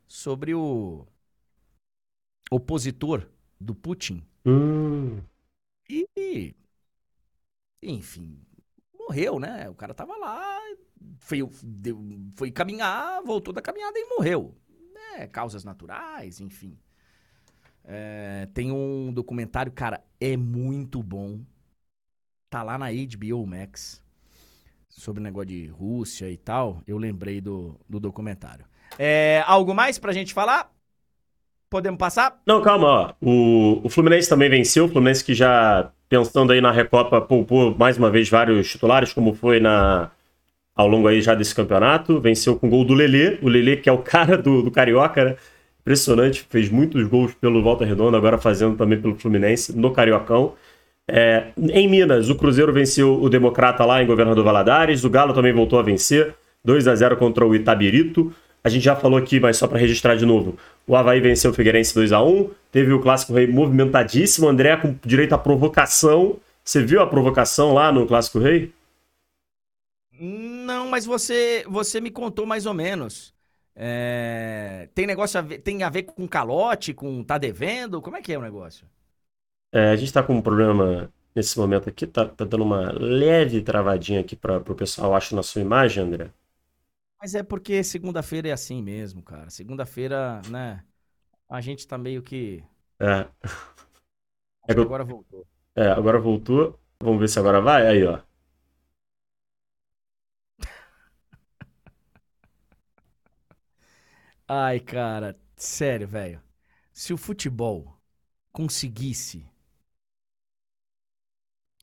sobre 0.06 0.54
o 0.54 1.04
opositor 2.51 3.28
do 3.61 3.74
Putin. 3.74 4.22
Hum. 4.46 5.20
E, 5.88 6.55
enfim, 7.82 8.38
morreu, 8.99 9.38
né? 9.38 9.68
O 9.68 9.74
cara 9.74 9.94
tava 9.94 10.16
lá, 10.16 10.61
foi, 11.18 11.40
foi 12.34 12.51
caminhar, 12.51 13.22
voltou 13.22 13.53
da 13.53 13.62
caminhada 13.62 13.99
e 13.99 14.09
morreu. 14.16 14.55
É, 15.16 15.26
causas 15.26 15.64
naturais, 15.64 16.40
enfim. 16.40 16.78
É, 17.84 18.46
tem 18.53 18.70
um 18.70 19.12
documentário, 19.12 19.72
cara, 19.72 20.05
é 20.20 20.36
muito 20.36 21.03
bom. 21.03 21.40
Tá 22.51 22.62
lá 22.62 22.76
na 22.78 22.86
HBO 22.88 23.46
Max. 23.46 24.03
Sobre 24.88 25.20
o 25.20 25.22
negócio 25.22 25.49
de 25.49 25.66
Rússia 25.66 26.30
e 26.30 26.36
tal. 26.36 26.82
Eu 26.86 26.99
lembrei 26.99 27.40
do, 27.40 27.78
do 27.88 28.01
documentário. 28.01 28.66
É, 28.99 29.42
algo 29.46 29.74
mais 29.74 29.99
pra 29.99 30.12
gente 30.12 30.34
falar? 30.34 30.74
Podemos 31.71 31.99
passar? 31.99 32.41
Não, 32.47 32.62
calma, 32.62 32.87
ó. 32.87 33.12
O, 33.21 33.81
o 33.85 33.89
Fluminense 33.89 34.29
também 34.29 34.49
venceu. 34.49 34.87
O 34.87 34.89
Fluminense 34.89 35.23
que 35.23 35.35
já, 35.35 35.91
pensando 36.09 36.53
aí 36.53 36.61
na 36.61 36.73
Recopa, 36.73 37.21
poupou 37.21 37.77
mais 37.77 37.99
uma 37.99 38.11
vez 38.11 38.29
vários 38.29 38.71
titulares, 38.71 39.12
como 39.12 39.35
foi 39.35 39.61
na 39.61 40.11
ao 40.75 40.87
longo 40.87 41.09
aí 41.09 41.21
já 41.21 41.35
desse 41.35 41.55
campeonato. 41.55 42.21
Venceu 42.21 42.57
com 42.57 42.71
gol 42.71 42.85
do 42.85 42.95
Lelê. 42.95 43.39
O 43.43 43.49
Lelê, 43.49 43.77
que 43.77 43.89
é 43.89 43.93
o 43.93 43.99
cara 44.03 44.39
do, 44.39 44.62
do 44.62 44.71
Carioca, 44.71 45.25
né? 45.25 45.37
Impressionante. 45.81 46.47
Fez 46.49 46.71
muitos 46.71 47.07
gols 47.07 47.35
pelo 47.35 47.62
Volta 47.62 47.85
Redonda, 47.85 48.16
agora 48.16 48.39
fazendo 48.39 48.77
também 48.77 49.01
pelo 49.01 49.16
Fluminense, 49.16 49.77
no 49.77 49.91
Cariocão. 49.91 50.55
É, 51.11 51.49
em 51.57 51.89
Minas, 51.89 52.29
o 52.29 52.35
Cruzeiro 52.35 52.73
venceu 52.73 53.21
o 53.21 53.29
Democrata 53.29 53.85
lá 53.85 54.03
em 54.03 54.07
Governador 54.07 54.45
Valadares. 54.45 55.05
O 55.05 55.11
Galo 55.11 55.35
também 55.35 55.53
voltou 55.53 55.79
a 55.79 55.83
vencer. 55.83 56.35
2 56.64 56.87
a 56.89 56.95
0 56.95 57.16
contra 57.16 57.47
o 57.47 57.55
Itabirito. 57.55 58.33
A 58.62 58.69
gente 58.69 58.85
já 58.85 58.95
falou 58.95 59.19
aqui, 59.19 59.41
mas 59.41 59.57
só 59.57 59.66
para 59.66 59.79
registrar 59.79 60.14
de 60.14 60.27
novo. 60.27 60.57
O 60.89 60.97
Havaí 60.97 61.20
venceu 61.20 61.51
o 61.51 61.55
Figueirense 61.55 61.95
2 61.95 62.12
a 62.12 62.22
1 62.22 62.51
Teve 62.72 62.93
o 62.95 63.01
Clássico 63.01 63.34
Rei 63.34 63.47
movimentadíssimo. 63.47 64.47
O 64.47 64.51
André 64.51 64.74
com 64.78 64.97
direito 65.05 65.34
à 65.34 65.39
provocação. 65.39 66.41
Você 66.64 66.82
viu 66.82 67.03
a 67.03 67.07
provocação 67.07 67.74
lá 67.74 67.93
no 67.93 68.07
Clássico 68.07 68.39
Rei? 68.39 68.72
Não, 70.18 70.89
mas 70.89 71.05
você, 71.05 71.62
você 71.68 72.01
me 72.01 72.11
contou 72.11 72.47
mais 72.47 72.64
ou 72.64 72.72
menos. 72.72 73.34
É, 73.76 74.89
tem 74.95 75.07
negócio 75.07 75.39
a 75.39 75.43
ver, 75.43 75.59
tem 75.59 75.82
a 75.82 75.91
ver 75.91 76.05
com 76.05 76.26
calote, 76.26 76.95
com 76.95 77.22
tá 77.22 77.39
devendo? 77.39 78.01
Como 78.01 78.16
é 78.16 78.22
que 78.22 78.32
é 78.32 78.39
o 78.39 78.43
negócio? 78.43 78.86
É, 79.70 79.91
a 79.91 79.97
gente 79.97 80.12
tá 80.12 80.22
com 80.22 80.34
um 80.34 80.43
problema 80.43 81.12
nesse 81.34 81.59
momento 81.59 81.89
aqui. 81.89 82.07
Tá, 82.07 82.24
tá 82.26 82.45
dando 82.45 82.64
uma 82.64 82.93
leve 82.93 83.61
travadinha 83.62 84.20
aqui 84.20 84.34
para 84.34 84.57
o 84.57 84.74
pessoal, 84.74 85.14
acho, 85.14 85.36
na 85.36 85.43
sua 85.43 85.61
imagem, 85.61 86.03
André. 86.03 86.30
Mas 87.21 87.35
é 87.35 87.43
porque 87.43 87.83
segunda-feira 87.83 88.49
é 88.49 88.53
assim 88.53 88.83
mesmo, 88.83 89.23
cara. 89.23 89.51
Segunda-feira, 89.51 90.41
né? 90.51 90.85
A 91.49 91.62
gente 91.62 91.89
tá 91.89 91.99
meio 91.99 92.23
que. 92.23 92.64
É, 93.01 93.29
É 94.71 94.75
que 94.75 94.83
agora 94.83 95.05
voltou. 95.05 95.47
é, 95.77 95.87
agora 95.89 96.19
voltou. 96.21 96.79
Vamos 97.03 97.21
ver 97.21 97.29
se 97.29 97.39
agora 97.39 97.61
vai. 97.61 97.87
Aí, 97.87 98.05
ó. 98.07 98.21
Ai, 104.47 104.81
cara, 104.81 105.39
sério, 105.57 106.07
velho. 106.09 106.43
Se 106.93 107.12
o 107.12 107.16
futebol 107.19 107.97
conseguisse 108.53 109.47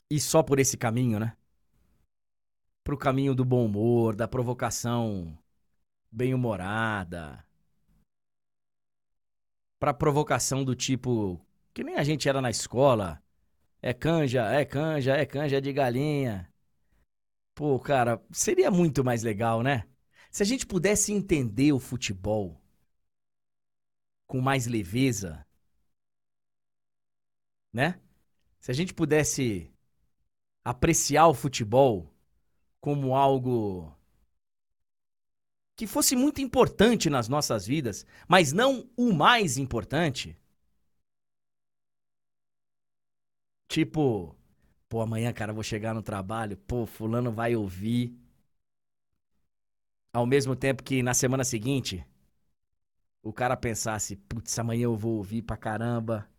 ir 0.09 0.19
só 0.19 0.41
por 0.43 0.59
esse 0.59 0.77
caminho, 0.77 1.19
né? 1.19 1.35
Pro 2.85 2.95
caminho 2.95 3.33
do 3.33 3.43
bom 3.43 3.65
humor, 3.65 4.15
da 4.15 4.27
provocação 4.27 5.35
bem-humorada. 6.11 7.43
Pra 9.79 9.91
provocação 9.91 10.63
do 10.63 10.75
tipo 10.75 11.43
que 11.73 11.83
nem 11.83 11.95
a 11.95 12.03
gente 12.03 12.29
era 12.29 12.39
na 12.39 12.51
escola. 12.51 13.19
É 13.81 13.91
canja, 13.91 14.43
é 14.51 14.63
canja, 14.63 15.15
é 15.15 15.25
canja 15.25 15.59
de 15.59 15.73
galinha. 15.73 16.47
Pô, 17.55 17.79
cara, 17.79 18.23
seria 18.31 18.69
muito 18.69 19.03
mais 19.03 19.23
legal, 19.23 19.63
né? 19.63 19.89
Se 20.29 20.43
a 20.43 20.45
gente 20.45 20.67
pudesse 20.67 21.11
entender 21.11 21.73
o 21.73 21.79
futebol 21.79 22.61
com 24.27 24.39
mais 24.39 24.67
leveza, 24.67 25.43
né? 27.73 27.99
Se 28.59 28.69
a 28.69 28.75
gente 28.75 28.93
pudesse 28.93 29.73
apreciar 30.63 31.27
o 31.27 31.33
futebol 31.33 32.14
como 32.85 33.15
algo 33.15 33.91
que 35.75 35.87
fosse 35.87 36.15
muito 36.15 36.39
importante 36.39 37.09
nas 37.09 37.27
nossas 37.27 37.65
vidas, 37.65 38.05
mas 38.27 38.53
não 38.53 38.87
o 38.95 39.11
mais 39.11 39.57
importante. 39.57 40.37
Tipo, 43.67 44.35
pô, 44.89 45.01
amanhã, 45.01 45.31
cara, 45.33 45.53
vou 45.53 45.63
chegar 45.63 45.93
no 45.93 46.01
trabalho, 46.03 46.57
pô, 46.57 46.85
fulano 46.85 47.31
vai 47.31 47.55
ouvir. 47.55 48.15
Ao 50.11 50.25
mesmo 50.25 50.55
tempo 50.55 50.81
que 50.81 51.03
na 51.03 51.13
semana 51.13 51.43
seguinte, 51.43 52.03
o 53.21 53.33
cara 53.33 53.57
pensasse, 53.57 54.15
putz, 54.15 54.57
amanhã 54.57 54.83
eu 54.85 54.95
vou 54.95 55.17
ouvir 55.17 55.41
pra 55.41 55.57
caramba. 55.57 56.29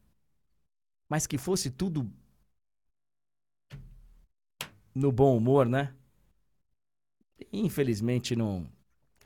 Mas 1.09 1.27
que 1.27 1.37
fosse 1.39 1.71
tudo 1.71 2.11
no 4.95 5.13
bom 5.13 5.37
humor, 5.37 5.67
né? 5.67 5.95
Infelizmente 7.53 8.35
não. 8.37 8.67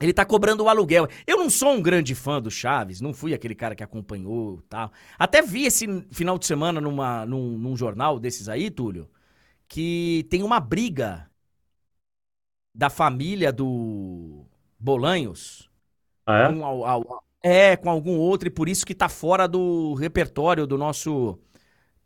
Ele 0.00 0.12
tá 0.14 0.24
cobrando 0.24 0.64
o 0.64 0.68
aluguel. 0.68 1.08
Eu 1.26 1.38
não 1.38 1.50
sou 1.50 1.72
um 1.72 1.82
grande 1.82 2.14
fã 2.14 2.40
do 2.40 2.50
Chaves, 2.50 3.00
não 3.00 3.12
fui 3.12 3.34
aquele 3.34 3.54
cara 3.54 3.74
que 3.74 3.84
acompanhou 3.84 4.58
e 4.60 4.62
tal. 4.68 4.90
Até 5.18 5.42
vi 5.42 5.64
esse 5.66 5.86
final 6.10 6.38
de 6.38 6.46
semana 6.46 6.80
numa, 6.80 7.26
num, 7.26 7.58
num 7.58 7.76
jornal 7.76 8.18
desses 8.18 8.48
aí, 8.48 8.70
Túlio, 8.70 9.10
que 9.68 10.26
tem 10.30 10.42
uma 10.42 10.60
briga 10.60 11.30
da 12.74 12.88
família 12.88 13.52
do 13.52 14.44
Bolanhos 14.78 15.68
Ah, 16.26 16.38
é? 16.44 16.52
com 16.52 16.64
al- 16.64 16.84
al- 16.84 17.24
é, 17.42 17.76
com 17.76 17.90
algum 17.90 18.18
outro, 18.18 18.48
e 18.48 18.50
por 18.50 18.68
isso 18.68 18.84
que 18.86 18.94
tá 18.94 19.08
fora 19.08 19.48
do 19.48 19.94
repertório 19.94 20.66
do 20.66 20.76
nosso. 20.78 21.38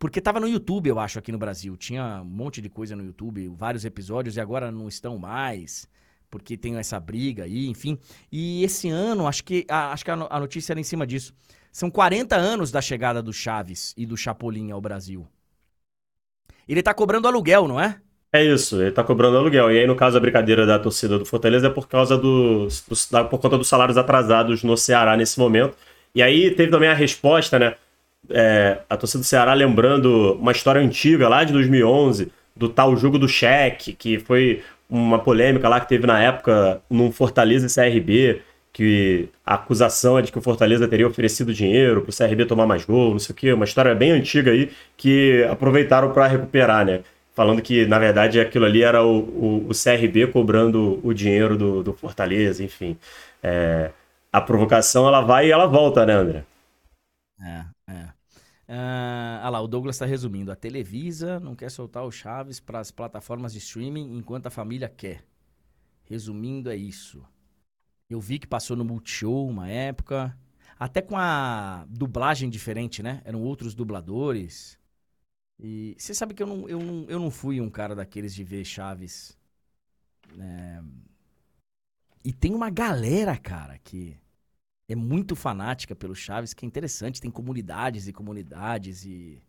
Porque 0.04 0.20
tava 0.20 0.38
no 0.38 0.46
YouTube, 0.46 0.88
eu 0.90 0.98
acho, 0.98 1.18
aqui 1.18 1.32
no 1.32 1.38
Brasil. 1.38 1.78
Tinha 1.78 2.20
um 2.20 2.26
monte 2.26 2.60
de 2.60 2.68
coisa 2.68 2.94
no 2.94 3.02
YouTube, 3.02 3.48
vários 3.56 3.86
episódios, 3.86 4.36
e 4.36 4.40
agora 4.40 4.70
não 4.70 4.86
estão 4.86 5.16
mais, 5.16 5.88
porque 6.30 6.58
tem 6.58 6.76
essa 6.76 7.00
briga 7.00 7.44
aí, 7.44 7.68
enfim. 7.68 7.98
E 8.30 8.62
esse 8.62 8.90
ano, 8.90 9.26
acho 9.26 9.42
que, 9.42 9.64
a, 9.66 9.92
acho 9.92 10.04
que 10.04 10.10
a, 10.10 10.26
a 10.28 10.38
notícia 10.38 10.74
era 10.74 10.78
em 10.80 10.84
cima 10.84 11.06
disso. 11.06 11.32
São 11.72 11.90
40 11.90 12.36
anos 12.36 12.70
da 12.70 12.82
chegada 12.82 13.22
do 13.22 13.32
Chaves 13.32 13.94
e 13.96 14.04
do 14.04 14.14
Chapolin 14.14 14.70
ao 14.72 14.78
Brasil. 14.82 15.26
Ele 16.68 16.82
tá 16.82 16.92
cobrando 16.92 17.26
aluguel, 17.26 17.66
não 17.66 17.80
é? 17.80 17.98
É 18.32 18.42
isso, 18.44 18.80
ele 18.82 18.90
tá 18.90 19.04
cobrando 19.04 19.36
aluguel. 19.38 19.70
E 19.70 19.78
aí, 19.78 19.86
no 19.86 19.94
caso, 19.94 20.16
a 20.16 20.20
brincadeira 20.20 20.66
da 20.66 20.78
torcida 20.78 21.18
do 21.18 21.24
Fortaleza 21.24 21.68
é 21.68 21.70
por 21.70 21.86
causa 21.88 22.18
do, 22.18 22.66
do- 22.66 22.96
da- 23.10 23.24
por 23.24 23.38
conta 23.40 23.56
dos 23.56 23.68
salários 23.68 23.96
atrasados 23.96 24.62
no 24.64 24.76
Ceará 24.76 25.16
nesse 25.16 25.38
momento. 25.38 25.76
E 26.14 26.20
aí 26.22 26.50
teve 26.54 26.70
também 26.70 26.88
a 26.88 26.94
resposta, 26.94 27.58
né? 27.58 27.76
É, 28.30 28.78
a 28.88 28.96
torcida 28.96 29.22
do 29.22 29.26
Ceará 29.26 29.52
lembrando 29.54 30.34
uma 30.34 30.52
história 30.52 30.80
antiga 30.80 31.28
lá 31.28 31.44
de 31.44 31.52
2011, 31.52 32.32
do 32.56 32.68
tal 32.68 32.96
jogo 32.96 33.18
do 33.18 33.28
cheque, 33.28 33.92
que 33.92 34.18
foi 34.18 34.62
uma 34.88 35.18
polêmica 35.18 35.68
lá 35.68 35.80
que 35.80 35.88
teve 35.88 36.06
na 36.06 36.22
época 36.22 36.80
num 36.88 37.10
Fortaleza 37.10 37.66
e 37.66 37.74
CRB, 37.74 38.42
que 38.72 39.28
a 39.44 39.54
acusação 39.54 40.18
é 40.18 40.22
de 40.22 40.32
que 40.32 40.38
o 40.38 40.42
Fortaleza 40.42 40.88
teria 40.88 41.06
oferecido 41.06 41.54
dinheiro 41.54 42.02
pro 42.02 42.16
CRB 42.16 42.44
tomar 42.46 42.66
mais 42.66 42.84
gol, 42.84 43.12
não 43.12 43.18
sei 43.18 43.32
o 43.32 43.36
quê, 43.36 43.52
uma 43.52 43.64
história 43.64 43.94
bem 43.94 44.10
antiga 44.12 44.50
aí 44.50 44.70
que 44.96 45.44
aproveitaram 45.50 46.12
para 46.12 46.26
recuperar, 46.26 46.84
né? 46.84 47.02
Falando 47.34 47.62
que, 47.62 47.86
na 47.86 47.98
verdade, 47.98 48.40
aquilo 48.40 48.64
ali 48.64 48.82
era 48.82 49.02
o, 49.04 49.18
o, 49.18 49.68
o 49.68 49.70
CRB 49.70 50.28
cobrando 50.28 51.00
o 51.02 51.12
dinheiro 51.12 51.56
do, 51.56 51.82
do 51.82 51.92
Fortaleza, 51.92 52.62
enfim. 52.62 52.96
É, 53.42 53.90
a 54.32 54.40
provocação, 54.40 55.06
ela 55.06 55.20
vai 55.20 55.48
e 55.48 55.52
ela 55.52 55.66
volta, 55.66 56.04
né, 56.06 56.14
André? 56.14 56.44
É. 57.40 57.73
Ah, 58.68 59.40
ah 59.42 59.50
lá, 59.50 59.60
o 59.60 59.68
Douglas 59.68 59.98
tá 59.98 60.06
resumindo. 60.06 60.50
A 60.50 60.56
Televisa 60.56 61.38
não 61.40 61.54
quer 61.54 61.70
soltar 61.70 62.04
o 62.04 62.10
Chaves 62.10 62.60
para 62.60 62.80
as 62.80 62.90
plataformas 62.90 63.52
de 63.52 63.58
streaming 63.58 64.16
enquanto 64.16 64.46
a 64.46 64.50
família 64.50 64.88
quer. 64.88 65.24
Resumindo, 66.04 66.70
é 66.70 66.76
isso. 66.76 67.24
Eu 68.08 68.20
vi 68.20 68.38
que 68.38 68.46
passou 68.46 68.76
no 68.76 68.84
Multishow 68.84 69.48
uma 69.48 69.68
época. 69.68 70.36
Até 70.78 71.00
com 71.00 71.16
a 71.16 71.86
dublagem 71.88 72.50
diferente, 72.50 73.02
né? 73.02 73.22
Eram 73.24 73.42
outros 73.42 73.74
dubladores. 73.74 74.78
E 75.58 75.94
você 75.98 76.14
sabe 76.14 76.34
que 76.34 76.42
eu 76.42 76.46
não, 76.46 76.68
eu, 76.68 76.80
não, 76.80 77.06
eu 77.08 77.18
não 77.18 77.30
fui 77.30 77.60
um 77.60 77.70
cara 77.70 77.94
daqueles 77.94 78.34
de 78.34 78.42
ver 78.44 78.64
Chaves 78.64 79.38
É... 80.38 80.82
E 82.24 82.32
tem 82.32 82.54
uma 82.54 82.70
galera, 82.70 83.36
cara, 83.36 83.78
que 83.78 84.18
é 84.88 84.94
muito 84.94 85.34
fanática 85.34 85.94
pelo 85.94 86.14
Chaves, 86.14 86.52
que 86.52 86.64
é 86.64 86.68
interessante. 86.68 87.20
Tem 87.20 87.30
comunidades 87.30 88.06
e 88.06 88.12
comunidades 88.12 89.04
e. 89.04 89.42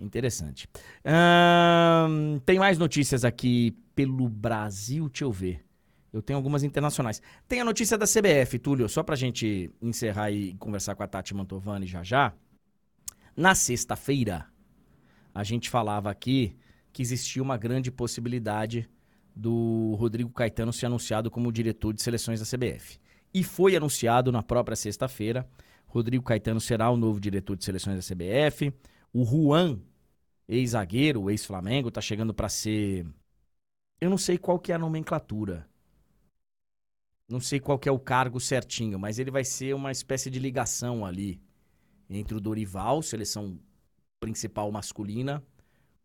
Interessante. 0.00 0.68
Hum, 1.04 2.38
tem 2.46 2.56
mais 2.56 2.78
notícias 2.78 3.24
aqui 3.24 3.76
pelo 3.96 4.28
Brasil, 4.28 5.08
deixa 5.08 5.24
eu 5.24 5.32
ver. 5.32 5.64
Eu 6.12 6.22
tenho 6.22 6.36
algumas 6.36 6.62
internacionais. 6.62 7.20
Tem 7.48 7.60
a 7.60 7.64
notícia 7.64 7.98
da 7.98 8.06
CBF, 8.06 8.60
Túlio, 8.60 8.88
só 8.88 9.02
pra 9.02 9.16
gente 9.16 9.70
encerrar 9.82 10.30
e 10.30 10.54
conversar 10.54 10.94
com 10.94 11.02
a 11.02 11.06
Tati 11.06 11.34
Mantovani 11.34 11.84
já 11.86 12.04
já. 12.04 12.32
Na 13.36 13.56
sexta-feira, 13.56 14.46
a 15.34 15.42
gente 15.42 15.68
falava 15.68 16.10
aqui 16.10 16.56
que 16.92 17.02
existia 17.02 17.42
uma 17.42 17.56
grande 17.56 17.90
possibilidade 17.90 18.88
do 19.34 19.94
Rodrigo 19.98 20.30
Caetano 20.30 20.72
ser 20.72 20.86
anunciado 20.86 21.30
como 21.30 21.52
diretor 21.52 21.92
de 21.92 22.02
seleções 22.02 22.40
da 22.40 22.46
CBF. 22.46 22.98
E 23.32 23.44
foi 23.44 23.76
anunciado 23.76 24.32
na 24.32 24.42
própria 24.42 24.76
sexta-feira. 24.76 25.48
Rodrigo 25.86 26.24
Caetano 26.24 26.60
será 26.60 26.90
o 26.90 26.96
novo 26.96 27.20
diretor 27.20 27.56
de 27.56 27.64
seleções 27.64 27.96
da 27.96 28.14
CBF. 28.14 28.72
O 29.12 29.24
Juan, 29.24 29.80
ex-zagueiro, 30.46 31.30
ex-Flamengo, 31.30 31.90
tá 31.90 32.00
chegando 32.00 32.34
para 32.34 32.48
ser. 32.48 33.06
Eu 34.00 34.10
não 34.10 34.18
sei 34.18 34.38
qual 34.38 34.58
que 34.58 34.72
é 34.72 34.74
a 34.74 34.78
nomenclatura. 34.78 35.68
Não 37.28 37.40
sei 37.40 37.60
qual 37.60 37.78
que 37.78 37.88
é 37.88 37.92
o 37.92 37.98
cargo 37.98 38.40
certinho, 38.40 38.98
mas 38.98 39.18
ele 39.18 39.30
vai 39.30 39.44
ser 39.44 39.74
uma 39.74 39.92
espécie 39.92 40.30
de 40.30 40.38
ligação 40.38 41.04
ali 41.04 41.40
entre 42.08 42.34
o 42.34 42.40
Dorival, 42.40 43.02
seleção 43.02 43.58
principal 44.18 44.72
masculina, 44.72 45.44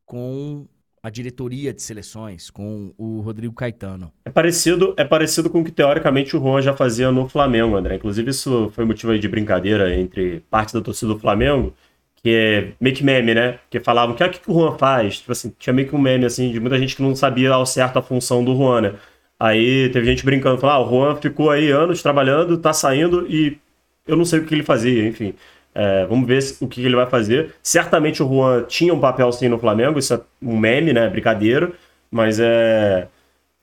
com 0.05 0.67
a 1.03 1.09
diretoria 1.09 1.73
de 1.73 1.81
seleções, 1.81 2.49
com 2.49 2.93
o 2.97 3.19
Rodrigo 3.19 3.53
Caetano. 3.53 4.09
É 4.23 4.29
parecido, 4.29 4.93
é 4.95 5.03
parecido 5.03 5.49
com 5.49 5.59
o 5.59 5.63
que 5.63 5.71
teoricamente 5.71 6.37
o 6.37 6.39
Juan 6.39 6.61
já 6.61 6.73
fazia 6.73 7.11
no 7.11 7.27
Flamengo, 7.27 7.75
André. 7.75 7.95
Inclusive 7.95 8.31
isso 8.31 8.71
foi 8.73 8.85
motivo 8.85 9.19
de 9.19 9.27
brincadeira 9.27 9.93
entre 9.93 10.39
parte 10.49 10.73
da 10.73 10.79
torcida 10.79 11.13
do 11.13 11.19
Flamengo, 11.19 11.73
que 12.15 12.29
é 12.29 12.71
meio 12.79 12.95
que 12.95 13.03
meme, 13.03 13.35
né? 13.35 13.53
Porque 13.53 13.81
falavam 13.81 14.15
que 14.15 14.23
ah, 14.23 14.27
o 14.27 14.29
que, 14.29 14.39
que 14.39 14.49
o 14.49 14.53
Juan 14.53 14.77
faz? 14.77 15.19
Tipo 15.19 15.33
assim, 15.33 15.53
tinha 15.59 15.73
meio 15.73 15.89
que 15.89 15.95
um 15.95 15.99
meme 15.99 16.23
assim 16.23 16.49
de 16.49 16.59
muita 16.61 16.79
gente 16.79 16.95
que 16.95 17.01
não 17.01 17.13
sabia 17.13 17.51
ao 17.51 17.65
certo 17.65 17.99
a 17.99 18.01
função 18.01 18.41
do 18.41 18.55
Juan, 18.55 18.81
né? 18.81 18.95
Aí 19.37 19.89
teve 19.89 20.05
gente 20.05 20.23
brincando, 20.23 20.57
falando, 20.57 20.75
ah, 20.77 20.87
o 20.87 20.89
Juan 20.89 21.15
ficou 21.17 21.51
aí 21.51 21.69
anos 21.69 22.01
trabalhando, 22.01 22.57
tá 22.57 22.71
saindo 22.71 23.27
e 23.29 23.59
eu 24.07 24.15
não 24.15 24.23
sei 24.23 24.39
o 24.39 24.45
que 24.45 24.55
ele 24.55 24.63
fazia, 24.63 25.05
enfim. 25.05 25.33
É, 25.75 26.05
vamos 26.05 26.27
ver 26.27 26.39
o 26.61 26.67
que 26.67 26.85
ele 26.85 26.95
vai 26.95 27.07
fazer. 27.09 27.55
Certamente 27.63 28.21
o 28.21 28.27
Juan 28.27 28.65
tinha 28.65 28.93
um 28.93 28.99
papel 28.99 29.31
sim 29.31 29.47
no 29.47 29.59
Flamengo, 29.59 29.99
isso 29.99 30.13
é 30.13 30.21
um 30.41 30.57
meme, 30.57 30.93
né? 30.93 31.09
Brincadeira, 31.09 31.73
mas 32.11 32.39
é. 32.39 33.07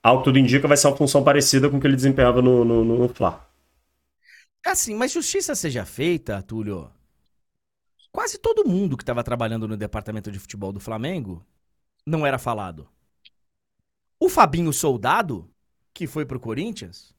Algo 0.03 0.23
que 0.23 0.25
tudo 0.25 0.39
indica 0.39 0.67
vai 0.67 0.77
ser 0.77 0.87
uma 0.89 0.97
função 0.97 1.23
parecida 1.23 1.69
com 1.69 1.77
o 1.77 1.81
que 1.81 1.87
ele 1.87 1.97
desempenhava 1.97 2.41
no, 2.41 2.65
no, 2.65 2.85
no 2.85 3.09
Fla. 3.11 3.47
Assim, 4.65 4.95
mas 4.95 5.13
justiça 5.13 5.55
seja 5.55 5.85
feita, 5.85 6.43
Túlio. 6.43 6.91
Quase 8.13 8.39
todo 8.39 8.67
mundo 8.67 8.97
que 8.97 9.03
estava 9.03 9.23
trabalhando 9.23 9.69
no 9.69 9.77
departamento 9.77 10.33
de 10.33 10.39
futebol 10.39 10.73
do 10.73 10.81
Flamengo 10.81 11.45
não 12.07 12.27
era 12.27 12.39
falado. 12.39 12.89
O 14.19 14.29
Fabinho 14.29 14.73
Soldado, 14.73 15.51
que 15.95 16.07
foi 16.07 16.27
pro 16.27 16.41
Corinthians, 16.41 17.15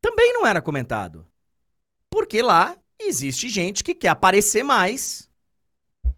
também 0.00 0.32
não 0.32 0.46
era 0.46 0.60
comentado. 0.60 1.26
Porque 2.08 2.42
lá 2.42 2.76
existe 3.08 3.48
gente 3.48 3.82
que 3.84 3.94
quer 3.94 4.08
aparecer 4.08 4.62
mais 4.62 5.28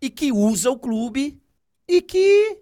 e 0.00 0.10
que 0.10 0.32
usa 0.32 0.70
o 0.70 0.78
clube 0.78 1.40
e 1.86 2.00
que 2.00 2.58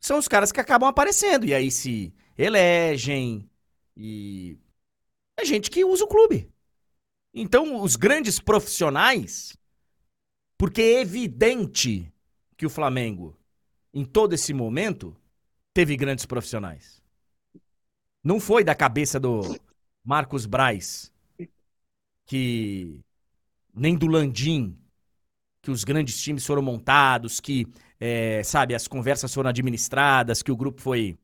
são 0.00 0.18
os 0.18 0.28
caras 0.28 0.50
que 0.50 0.60
acabam 0.60 0.88
aparecendo. 0.88 1.46
E 1.46 1.54
aí 1.54 1.70
se 1.70 2.12
elegem 2.36 3.48
e 3.96 4.58
é 5.38 5.44
gente 5.44 5.70
que 5.70 5.84
usa 5.84 6.04
o 6.04 6.08
clube. 6.08 6.50
Então, 7.34 7.80
os 7.80 7.96
grandes 7.96 8.38
profissionais, 8.38 9.56
porque 10.58 10.82
é 10.82 11.00
evidente 11.00 12.12
que 12.56 12.66
o 12.66 12.70
Flamengo, 12.70 13.38
em 13.92 14.04
todo 14.04 14.34
esse 14.34 14.52
momento, 14.52 15.16
teve 15.72 15.96
grandes 15.96 16.26
profissionais. 16.26 17.02
Não 18.22 18.38
foi 18.38 18.62
da 18.62 18.74
cabeça 18.74 19.18
do 19.18 19.40
Marcos 20.04 20.46
Braz 20.46 21.11
que 22.32 22.98
nem 23.74 23.94
do 23.94 24.06
Landim, 24.06 24.74
que 25.60 25.70
os 25.70 25.84
grandes 25.84 26.18
times 26.18 26.46
foram 26.46 26.62
montados, 26.62 27.40
que, 27.40 27.66
é, 28.00 28.42
sabe, 28.42 28.74
as 28.74 28.88
conversas 28.88 29.34
foram 29.34 29.50
administradas, 29.50 30.42
que 30.42 30.50
o 30.50 30.56
grupo 30.56 30.80
foi. 30.80 31.18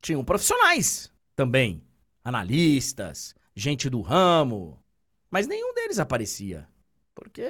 Tinham 0.00 0.24
profissionais 0.24 1.12
também, 1.36 1.82
analistas, 2.24 3.34
gente 3.54 3.90
do 3.90 4.00
ramo, 4.00 4.82
mas 5.30 5.46
nenhum 5.46 5.74
deles 5.74 5.98
aparecia, 5.98 6.66
porque 7.14 7.46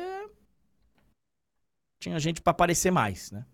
tinha 2.00 2.18
gente 2.18 2.40
para 2.40 2.50
aparecer 2.50 2.90
mais, 2.90 3.30
né? 3.30 3.46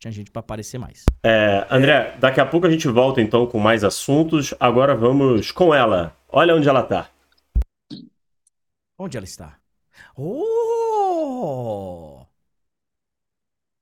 Tinha 0.00 0.10
gente 0.10 0.32
para 0.32 0.40
aparecer 0.40 0.78
mais. 0.78 1.04
É, 1.22 1.64
André, 1.70 2.16
daqui 2.18 2.40
a 2.40 2.46
pouco 2.46 2.66
a 2.66 2.70
gente 2.70 2.88
volta 2.88 3.22
então 3.22 3.46
com 3.46 3.60
mais 3.60 3.84
assuntos. 3.84 4.52
Agora 4.58 4.96
vamos 4.96 5.52
com 5.52 5.72
ela. 5.72 6.16
Olha 6.28 6.52
onde 6.56 6.68
ela 6.68 6.82
tá. 6.82 7.13
Onde 8.98 9.16
ela 9.16 9.24
está? 9.24 9.58
Oh! 10.16 12.24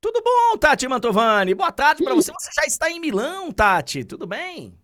Tudo 0.01 0.21
bom, 0.21 0.57
Tati 0.57 0.87
Mantovani? 0.87 1.53
Boa 1.53 1.71
tarde 1.71 2.03
para 2.03 2.15
você. 2.15 2.31
Você 2.31 2.49
já 2.53 2.65
está 2.65 2.91
em 2.91 2.99
Milão, 2.99 3.51
Tati. 3.51 4.03
Tudo 4.03 4.27
bem? 4.27 4.77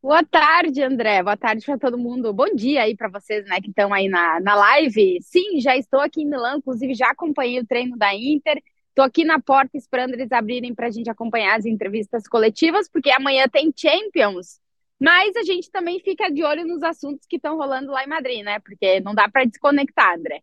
Boa 0.00 0.24
tarde, 0.24 0.82
André. 0.82 1.22
Boa 1.22 1.36
tarde 1.36 1.64
para 1.66 1.78
todo 1.78 1.98
mundo. 1.98 2.32
Bom 2.32 2.54
dia 2.54 2.82
aí 2.82 2.96
para 2.96 3.08
vocês, 3.08 3.44
né, 3.46 3.60
que 3.60 3.70
estão 3.70 3.92
aí 3.92 4.08
na, 4.08 4.40
na 4.40 4.54
live. 4.54 5.18
Sim, 5.20 5.60
já 5.60 5.76
estou 5.76 6.00
aqui 6.00 6.22
em 6.22 6.26
Milão, 6.26 6.58
inclusive 6.58 6.94
já 6.94 7.10
acompanhei 7.10 7.60
o 7.60 7.66
treino 7.66 7.96
da 7.98 8.14
Inter. 8.14 8.62
Estou 8.90 9.04
aqui 9.04 9.24
na 9.24 9.40
porta 9.40 9.76
esperando 9.76 10.14
eles 10.14 10.30
abrirem 10.30 10.74
para 10.74 10.86
a 10.86 10.90
gente 10.90 11.10
acompanhar 11.10 11.58
as 11.58 11.66
entrevistas 11.66 12.26
coletivas, 12.28 12.88
porque 12.88 13.10
amanhã 13.10 13.46
tem 13.48 13.72
Champions. 13.76 14.60
Mas 15.00 15.36
a 15.36 15.42
gente 15.42 15.70
também 15.70 16.00
fica 16.00 16.30
de 16.30 16.42
olho 16.42 16.66
nos 16.66 16.82
assuntos 16.82 17.26
que 17.28 17.36
estão 17.36 17.56
rolando 17.56 17.92
lá 17.92 18.02
em 18.04 18.08
Madrid, 18.08 18.42
né? 18.42 18.58
Porque 18.60 19.00
não 19.00 19.14
dá 19.14 19.28
para 19.28 19.44
desconectar, 19.44 20.14
André. 20.14 20.42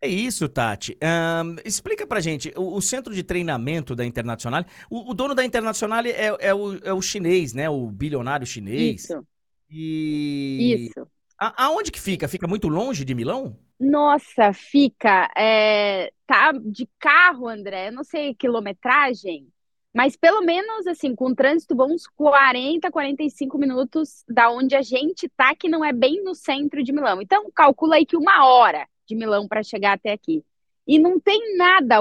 É 0.00 0.08
isso, 0.08 0.48
Tati. 0.48 0.98
Um, 1.00 1.56
explica 1.64 2.04
pra 2.04 2.18
gente, 2.18 2.52
o, 2.56 2.74
o, 2.74 2.82
centro 2.82 3.14
de 3.14 3.22
treinamento 3.22 3.94
da 3.94 4.04
Internacional, 4.04 4.64
o, 4.90 5.12
o 5.12 5.14
dono 5.14 5.32
da 5.32 5.44
Internacional 5.44 6.04
é, 6.04 6.36
é, 6.40 6.52
o, 6.52 6.74
é 6.82 6.92
o 6.92 7.00
chinês, 7.00 7.54
né? 7.54 7.70
O 7.70 7.86
bilionário 7.86 8.44
chinês. 8.44 9.04
Isso. 9.04 9.24
E... 9.70 10.88
Isso. 10.88 11.06
A, 11.38 11.66
aonde 11.66 11.92
que 11.92 12.00
fica? 12.00 12.26
Fica 12.26 12.48
muito 12.48 12.66
longe 12.66 13.04
de 13.04 13.14
Milão? 13.14 13.56
Nossa, 13.78 14.52
fica. 14.52 15.30
É, 15.36 16.12
tá 16.26 16.50
de 16.52 16.88
carro, 16.98 17.48
André, 17.48 17.88
eu 17.88 17.92
não 17.92 18.02
sei 18.02 18.34
quilometragem, 18.34 19.51
mas 19.92 20.16
pelo 20.16 20.40
menos, 20.40 20.86
assim, 20.86 21.14
com 21.14 21.34
trânsito 21.34 21.74
bom, 21.74 21.92
uns 21.92 22.06
40, 22.06 22.90
45 22.90 23.58
minutos 23.58 24.24
da 24.26 24.50
onde 24.50 24.74
a 24.74 24.80
gente 24.80 25.28
tá, 25.36 25.54
que 25.54 25.68
não 25.68 25.84
é 25.84 25.92
bem 25.92 26.22
no 26.22 26.34
centro 26.34 26.82
de 26.82 26.92
Milão. 26.92 27.20
Então, 27.20 27.50
calcula 27.54 27.96
aí 27.96 28.06
que 28.06 28.16
uma 28.16 28.46
hora 28.46 28.88
de 29.06 29.14
Milão 29.14 29.46
para 29.46 29.62
chegar 29.62 29.92
até 29.92 30.12
aqui. 30.12 30.42
E 30.86 30.98
não 30.98 31.20
tem 31.20 31.56
nada 31.56 31.98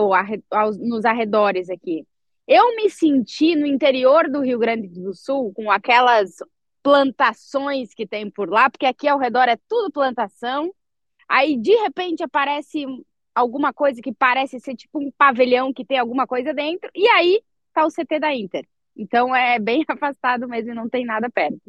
nos 0.80 1.04
arredores 1.04 1.70
aqui. 1.70 2.06
Eu 2.48 2.76
me 2.76 2.90
senti 2.90 3.56
no 3.56 3.66
interior 3.66 4.30
do 4.30 4.42
Rio 4.42 4.58
Grande 4.58 4.88
do 4.88 5.14
Sul, 5.14 5.54
com 5.54 5.70
aquelas 5.70 6.38
plantações 6.82 7.94
que 7.94 8.08
tem 8.08 8.30
por 8.30 8.50
lá, 8.50 8.70
porque 8.70 8.86
aqui 8.86 9.08
ao 9.08 9.20
redor 9.20 9.48
é 9.50 9.58
tudo 9.68 9.92
plantação. 9.92 10.74
Aí, 11.28 11.58
de 11.58 11.76
repente, 11.76 12.24
aparece 12.24 12.86
alguma 13.36 13.74
coisa 13.74 14.02
que 14.02 14.14
parece 14.14 14.60
ser 14.60 14.76
tipo 14.76 15.00
um 15.00 15.12
pavilhão 15.12 15.74
que 15.74 15.86
tem 15.86 15.98
alguma 15.98 16.26
coisa 16.26 16.54
dentro, 16.54 16.90
e 16.94 17.08
aí 17.10 17.42
tá 17.74 17.86
o 17.86 17.90
CT 17.90 18.20
da 18.20 18.34
Inter. 18.34 18.68
Então 18.96 19.36
é 19.36 19.60
bem 19.60 19.84
afastado 19.88 20.48
mesmo 20.48 20.72
e 20.72 20.76
não 20.76 20.90
tem 20.90 21.06
nada 21.06 21.30
perto. 21.30 21.62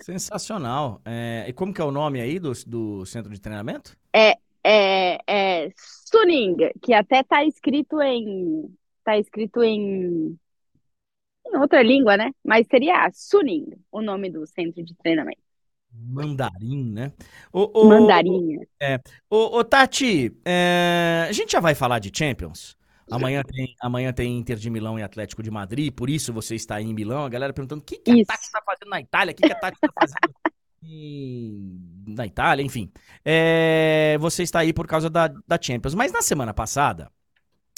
Sensacional. 0.00 1.00
É, 1.04 1.44
e 1.48 1.52
como 1.52 1.72
que 1.72 1.80
é 1.80 1.84
o 1.84 1.90
nome 1.90 2.20
aí 2.20 2.38
do, 2.38 2.52
do 2.66 3.06
centro 3.06 3.32
de 3.32 3.40
treinamento? 3.40 3.96
É, 4.12 4.36
é, 4.62 5.18
é 5.26 5.70
Suning, 5.76 6.56
que 6.82 6.92
até 6.92 7.22
tá 7.22 7.44
escrito 7.44 8.00
em 8.02 8.74
tá 9.04 9.18
escrito 9.18 9.62
em, 9.62 10.36
em 11.46 11.56
outra 11.58 11.82
língua, 11.82 12.16
né? 12.16 12.32
Mas 12.42 12.66
seria 12.66 13.08
Suning, 13.12 13.66
o 13.92 14.00
nome 14.00 14.30
do 14.30 14.46
centro 14.46 14.82
de 14.82 14.94
treinamento. 14.96 15.42
Mandarim, 15.92 16.90
né? 16.90 17.12
O, 17.52 17.82
o, 17.82 17.88
Mandarim. 17.88 18.58
É. 18.80 18.98
O, 19.30 19.58
o 19.58 19.64
Tati, 19.64 20.36
é, 20.44 21.26
a 21.28 21.32
gente 21.32 21.52
já 21.52 21.60
vai 21.60 21.74
falar 21.74 22.00
de 22.00 22.10
Champions. 22.12 22.76
Amanhã 23.10 23.42
tem, 23.42 23.74
amanhã 23.80 24.12
tem 24.12 24.38
Inter 24.38 24.56
de 24.56 24.70
Milão 24.70 24.98
e 24.98 25.02
Atlético 25.02 25.42
de 25.42 25.50
Madrid, 25.50 25.92
por 25.92 26.08
isso 26.08 26.32
você 26.32 26.54
está 26.54 26.76
aí 26.76 26.84
em 26.84 26.94
Milão. 26.94 27.24
A 27.24 27.28
galera 27.28 27.52
perguntando 27.52 27.82
o 27.82 27.84
que, 27.84 27.98
que 27.98 28.10
a 28.10 28.24
Tati 28.24 28.44
está 28.44 28.62
fazendo 28.64 28.88
na 28.88 29.00
Itália, 29.00 29.32
o 29.32 29.34
que, 29.34 29.46
que 29.46 29.52
a 29.52 29.58
Tati 29.58 29.76
está 29.76 29.88
fazendo 29.92 30.34
na 32.06 32.26
Itália, 32.26 32.62
enfim. 32.62 32.90
É, 33.24 34.16
você 34.20 34.42
está 34.42 34.60
aí 34.60 34.72
por 34.72 34.86
causa 34.86 35.08
da, 35.08 35.28
da 35.28 35.58
Champions. 35.60 35.94
Mas 35.94 36.12
na 36.12 36.22
semana 36.22 36.52
passada, 36.52 37.10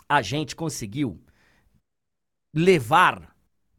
a 0.09 0.23
gente 0.23 0.55
conseguiu 0.57 1.20
levar 2.55 3.35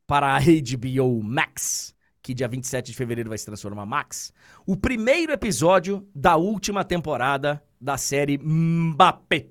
para 0.06 0.36
a 0.36 0.40
HBO 0.40 1.22
Max, 1.24 1.94
que 2.22 2.34
dia 2.34 2.48
27 2.48 2.92
de 2.92 2.98
fevereiro 2.98 3.30
vai 3.30 3.38
se 3.38 3.46
transformar 3.46 3.86
Max, 3.86 4.34
o 4.66 4.78
primeiro 4.78 5.32
episódio 5.34 6.08
da 6.14 6.36
última 6.38 6.84
temporada 6.84 7.64
da 7.80 7.98
série 7.98 8.38
Mbappé. 8.38 9.50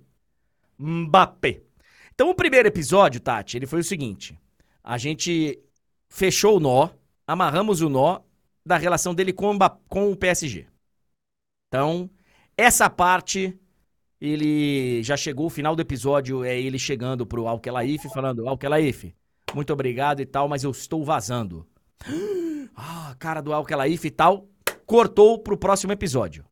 Mbappé. 0.79 1.66
Então, 2.17 2.31
o 2.31 2.35
primeiro 2.35 2.67
episódio, 2.67 3.21
Tati, 3.21 3.59
ele 3.59 3.67
foi 3.67 3.81
o 3.81 3.85
seguinte: 3.85 4.41
a 4.83 4.97
gente 4.97 5.63
fechou 6.09 6.57
o 6.57 6.61
nó, 6.61 6.89
amarramos 7.27 7.83
o 7.83 7.91
nó 7.91 8.23
da 8.65 8.79
relação 8.79 9.15
dele 9.15 9.35
com, 9.35 9.57
com 9.87 10.11
o 10.11 10.17
PSG. 10.17 10.67
Então, 11.69 12.09
essa 12.57 12.89
parte, 12.89 13.55
ele 14.19 15.03
já 15.03 15.15
chegou, 15.15 15.45
o 15.45 15.51
final 15.51 15.77
do 15.77 15.83
episódio 15.83 16.43
é 16.43 16.59
ele 16.59 16.79
chegando 16.79 17.27
pro 17.27 17.47
Alkelaif 17.47 18.09
falando, 18.09 18.49
Alkelaif, 18.49 19.15
muito 19.55 19.75
obrigado 19.75 20.21
e 20.21 20.27
tal, 20.27 20.49
mas 20.49 20.65
eu 20.65 20.71
estou 20.71 21.05
vazando. 21.05 21.67
Ah, 22.79 23.17
cara 23.19 23.41
do 23.41 23.55
Alkelaif 23.55 24.07
e 24.07 24.11
tal, 24.11 24.51
cortou 24.85 25.39
pro 25.39 25.57
próximo 25.57 25.95
episódio. 25.95 26.45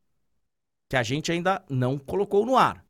Que 0.88 0.96
a 0.96 1.02
gente 1.02 1.30
ainda 1.30 1.62
não 1.68 1.98
colocou 1.98 2.46
no 2.46 2.56
ar. 2.56 2.83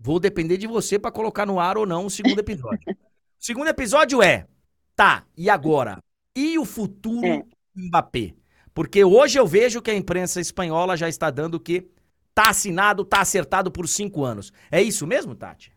Vou 0.00 0.20
depender 0.20 0.56
de 0.56 0.66
você 0.66 0.98
para 0.98 1.10
colocar 1.10 1.44
no 1.44 1.58
ar 1.58 1.76
ou 1.76 1.84
não 1.84 2.06
o 2.06 2.10
segundo 2.10 2.38
episódio. 2.38 2.80
o 2.88 2.94
segundo 3.38 3.68
episódio 3.68 4.22
é, 4.22 4.46
tá, 4.94 5.24
e 5.36 5.50
agora? 5.50 5.98
E 6.36 6.58
o 6.58 6.64
futuro 6.64 7.26
é. 7.26 7.44
Mbappé? 7.74 8.34
Porque 8.72 9.04
hoje 9.04 9.38
eu 9.38 9.46
vejo 9.46 9.82
que 9.82 9.90
a 9.90 9.94
imprensa 9.94 10.40
espanhola 10.40 10.96
já 10.96 11.08
está 11.08 11.30
dando 11.30 11.58
que 11.58 11.90
tá 12.32 12.50
assinado, 12.50 13.04
tá 13.04 13.20
acertado 13.20 13.72
por 13.72 13.88
cinco 13.88 14.24
anos. 14.24 14.52
É 14.70 14.80
isso 14.80 15.04
mesmo, 15.04 15.34
Tati? 15.34 15.72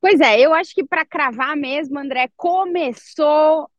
Pois 0.00 0.18
é, 0.18 0.40
eu 0.40 0.54
acho 0.54 0.74
que 0.74 0.82
para 0.82 1.04
cravar 1.04 1.54
mesmo, 1.54 1.98
André, 1.98 2.30
começou 2.34 3.70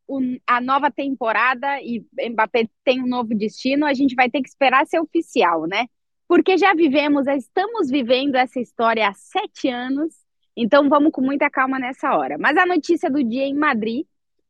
a 0.45 0.61
nova 0.61 0.91
temporada 0.91 1.81
e 1.81 2.05
Mbappé 2.29 2.69
tem 2.83 3.01
um 3.01 3.07
novo 3.07 3.33
destino, 3.33 3.87
a 3.87 3.93
gente 3.93 4.13
vai 4.13 4.29
ter 4.29 4.41
que 4.41 4.49
esperar 4.49 4.85
ser 4.85 4.99
oficial, 4.99 5.65
né? 5.65 5.87
Porque 6.31 6.57
já 6.57 6.73
vivemos, 6.73 7.27
estamos 7.27 7.89
vivendo 7.89 8.35
essa 8.35 8.57
história 8.57 9.05
há 9.05 9.13
sete 9.13 9.67
anos, 9.67 10.15
então 10.55 10.87
vamos 10.87 11.11
com 11.11 11.19
muita 11.19 11.49
calma 11.49 11.77
nessa 11.77 12.15
hora. 12.15 12.37
Mas 12.39 12.55
a 12.55 12.65
notícia 12.65 13.09
do 13.09 13.21
dia 13.21 13.43
em 13.43 13.53
Madrid 13.53 14.05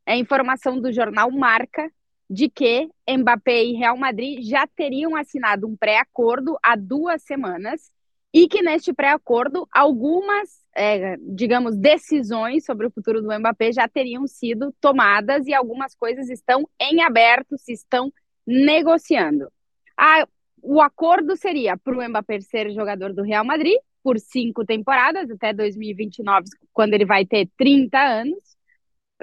é 0.05 0.11
a 0.11 0.15
informação 0.15 0.79
do 0.79 0.93
jornal 0.93 1.31
Marca 1.31 1.91
de 2.29 2.47
que 2.49 2.87
Mbappé 3.09 3.63
e 3.63 3.73
Real 3.73 3.97
Madrid 3.97 4.43
já 4.43 4.67
teriam 4.67 5.15
assinado 5.15 5.67
um 5.67 5.75
pré-acordo 5.75 6.55
há 6.61 6.75
duas 6.75 7.23
semanas 7.23 7.91
e 8.31 8.47
que 8.47 8.61
neste 8.61 8.93
pré-acordo 8.93 9.67
algumas, 9.73 10.63
é, 10.75 11.17
digamos, 11.19 11.75
decisões 11.75 12.63
sobre 12.63 12.85
o 12.85 12.91
futuro 12.91 13.23
do 13.23 13.39
Mbappé 13.39 13.71
já 13.71 13.87
teriam 13.87 14.27
sido 14.27 14.71
tomadas 14.79 15.47
e 15.47 15.53
algumas 15.55 15.95
coisas 15.95 16.29
estão 16.29 16.69
em 16.79 17.01
aberto, 17.01 17.57
se 17.57 17.73
estão 17.73 18.13
negociando. 18.45 19.51
Ah, 19.97 20.27
o 20.61 20.81
acordo 20.81 21.35
seria 21.35 21.77
para 21.77 21.97
o 21.97 22.09
Mbappé 22.09 22.39
ser 22.41 22.71
jogador 22.71 23.13
do 23.13 23.23
Real 23.23 23.43
Madrid 23.45 23.77
por 24.03 24.19
cinco 24.19 24.65
temporadas, 24.65 25.29
até 25.29 25.53
2029, 25.53 26.47
quando 26.73 26.93
ele 26.93 27.05
vai 27.05 27.25
ter 27.25 27.49
30 27.57 27.97
anos. 27.99 28.51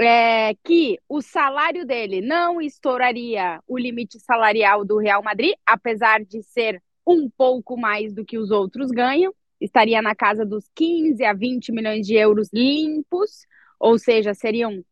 É, 0.01 0.55
que 0.63 0.97
o 1.09 1.21
salário 1.21 1.85
dele 1.85 2.21
não 2.21 2.61
estouraria 2.61 3.61
o 3.67 3.77
limite 3.77 4.21
salarial 4.21 4.85
do 4.85 4.97
Real 4.97 5.21
Madrid, 5.25 5.53
apesar 5.67 6.25
de 6.25 6.41
ser 6.41 6.81
um 7.05 7.29
pouco 7.29 7.77
mais 7.77 8.15
do 8.15 8.25
que 8.25 8.39
os 8.39 8.53
outros 8.53 8.93
ganham, 8.93 9.35
estaria 9.61 10.01
na 10.01 10.15
casa 10.15 10.47
dos 10.47 10.69
15 10.75 11.25
a 11.25 11.33
20 11.33 11.73
milhões 11.73 12.07
de 12.07 12.15
euros 12.15 12.49
limpos, 12.53 13.45
ou 13.81 13.99
seja, 13.99 14.35
seriam 14.35 14.85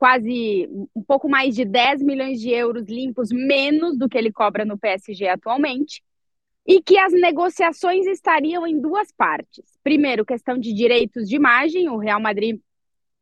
quase 0.00 0.66
um 0.96 1.02
pouco 1.02 1.28
mais 1.28 1.54
de 1.54 1.62
10 1.62 2.00
milhões 2.00 2.40
de 2.40 2.48
euros 2.48 2.86
limpos 2.88 3.28
menos 3.30 3.98
do 3.98 4.08
que 4.08 4.16
ele 4.16 4.32
cobra 4.32 4.64
no 4.64 4.78
PSG 4.78 5.28
atualmente. 5.28 6.02
E 6.66 6.80
que 6.80 6.96
as 6.98 7.12
negociações 7.12 8.06
estariam 8.06 8.66
em 8.66 8.80
duas 8.80 9.12
partes. 9.12 9.62
Primeiro, 9.82 10.24
questão 10.24 10.56
de 10.56 10.72
direitos 10.72 11.28
de 11.28 11.36
imagem. 11.36 11.90
O 11.90 11.98
Real 11.98 12.18
Madrid 12.20 12.58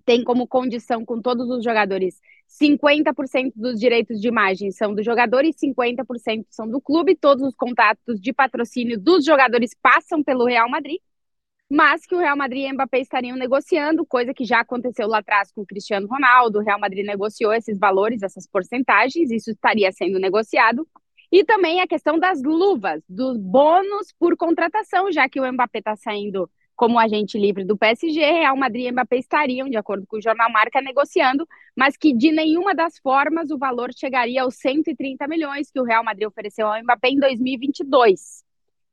tem 0.04 0.22
como 0.22 0.46
condição 0.46 1.04
com 1.04 1.20
todos 1.20 1.48
os 1.50 1.64
jogadores 1.64 2.20
50% 2.48 3.52
dos 3.56 3.78
direitos 3.80 4.20
de 4.20 4.28
imagem 4.28 4.70
são 4.70 4.94
do 4.94 5.02
jogador 5.02 5.44
e 5.44 5.52
50% 5.52 6.46
são 6.48 6.68
do 6.68 6.80
clube. 6.80 7.16
Todos 7.16 7.42
os 7.42 7.56
contatos 7.56 8.20
de 8.20 8.32
patrocínio 8.32 8.98
dos 8.98 9.24
jogadores 9.24 9.72
passam 9.82 10.22
pelo 10.22 10.44
Real 10.44 10.70
Madrid, 10.70 11.00
mas 11.70 12.06
que 12.06 12.14
o 12.14 12.18
Real 12.18 12.36
Madrid 12.36 12.64
e 12.64 12.72
Mbappé 12.72 13.00
estariam 13.00 13.36
negociando, 13.36 14.06
coisa 14.06 14.32
que 14.32 14.44
já 14.44 14.60
aconteceu 14.60 15.06
lá 15.06 15.18
atrás 15.18 15.52
com 15.52 15.60
o 15.60 15.66
Cristiano 15.66 16.06
Ronaldo. 16.06 16.58
O 16.58 16.62
Real 16.62 16.80
Madrid 16.80 17.04
negociou 17.04 17.52
esses 17.52 17.78
valores, 17.78 18.22
essas 18.22 18.46
porcentagens, 18.46 19.30
isso 19.30 19.50
estaria 19.50 19.92
sendo 19.92 20.18
negociado. 20.18 20.88
E 21.30 21.44
também 21.44 21.80
a 21.80 21.86
questão 21.86 22.18
das 22.18 22.42
luvas, 22.42 23.02
dos 23.06 23.36
bônus 23.36 24.14
por 24.18 24.34
contratação, 24.36 25.12
já 25.12 25.28
que 25.28 25.38
o 25.40 25.52
Mbappé 25.52 25.80
está 25.80 25.94
saindo 25.94 26.50
como 26.74 26.98
agente 26.98 27.36
livre 27.36 27.64
do 27.64 27.76
PSG, 27.76 28.20
Real 28.20 28.56
Madrid 28.56 28.86
e 28.86 28.92
Mbappé 28.92 29.18
estariam, 29.18 29.68
de 29.68 29.76
acordo 29.76 30.06
com 30.06 30.16
o 30.16 30.22
jornal 30.22 30.50
Marca, 30.50 30.80
negociando, 30.80 31.46
mas 31.76 31.96
que 31.96 32.14
de 32.14 32.30
nenhuma 32.30 32.72
das 32.72 32.98
formas 32.98 33.50
o 33.50 33.58
valor 33.58 33.90
chegaria 33.92 34.42
aos 34.42 34.54
130 34.54 35.26
milhões 35.26 35.70
que 35.70 35.80
o 35.80 35.84
Real 35.84 36.04
Madrid 36.04 36.28
ofereceu 36.28 36.68
ao 36.68 36.80
Mbappé 36.80 37.08
em 37.10 37.18
2022, 37.18 38.44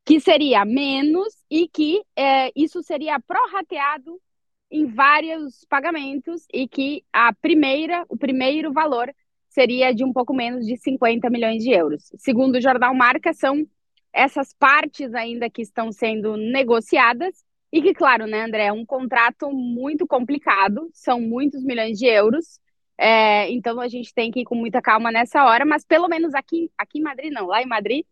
que 0.05 0.19
seria 0.19 0.63
menos 0.63 1.33
e 1.49 1.67
que 1.67 2.03
é, 2.15 2.51
isso 2.55 2.83
seria 2.83 3.19
prorrateado 3.19 4.21
em 4.69 4.85
vários 4.85 5.65
pagamentos 5.67 6.45
e 6.53 6.67
que 6.67 7.03
a 7.11 7.33
primeira, 7.33 8.05
o 8.07 8.15
primeiro 8.15 8.71
valor 8.71 9.13
seria 9.49 9.93
de 9.93 10.03
um 10.03 10.13
pouco 10.13 10.33
menos 10.33 10.65
de 10.65 10.77
50 10.77 11.29
milhões 11.29 11.63
de 11.63 11.71
euros. 11.71 12.03
Segundo 12.17 12.55
o 12.55 12.61
jornal 12.61 12.93
Marca, 12.93 13.33
são 13.33 13.65
essas 14.13 14.53
partes 14.53 15.13
ainda 15.13 15.49
que 15.49 15.61
estão 15.61 15.91
sendo 15.91 16.37
negociadas 16.37 17.43
e 17.71 17.81
que, 17.81 17.93
claro, 17.93 18.27
né, 18.27 18.43
André, 18.43 18.65
é 18.65 18.73
um 18.73 18.85
contrato 18.85 19.51
muito 19.51 20.05
complicado, 20.05 20.89
são 20.93 21.19
muitos 21.19 21.63
milhões 21.63 21.97
de 21.97 22.05
euros. 22.05 22.59
É, 22.97 23.51
então 23.51 23.79
a 23.79 23.87
gente 23.87 24.13
tem 24.13 24.31
que 24.31 24.41
ir 24.41 24.45
com 24.45 24.55
muita 24.55 24.81
calma 24.81 25.11
nessa 25.11 25.43
hora, 25.45 25.65
mas 25.65 25.83
pelo 25.83 26.07
menos 26.07 26.33
aqui, 26.33 26.71
aqui 26.77 26.99
em 26.99 27.01
Madrid 27.01 27.33
não, 27.33 27.47
lá 27.47 27.61
em 27.61 27.65
Madrid 27.67 28.05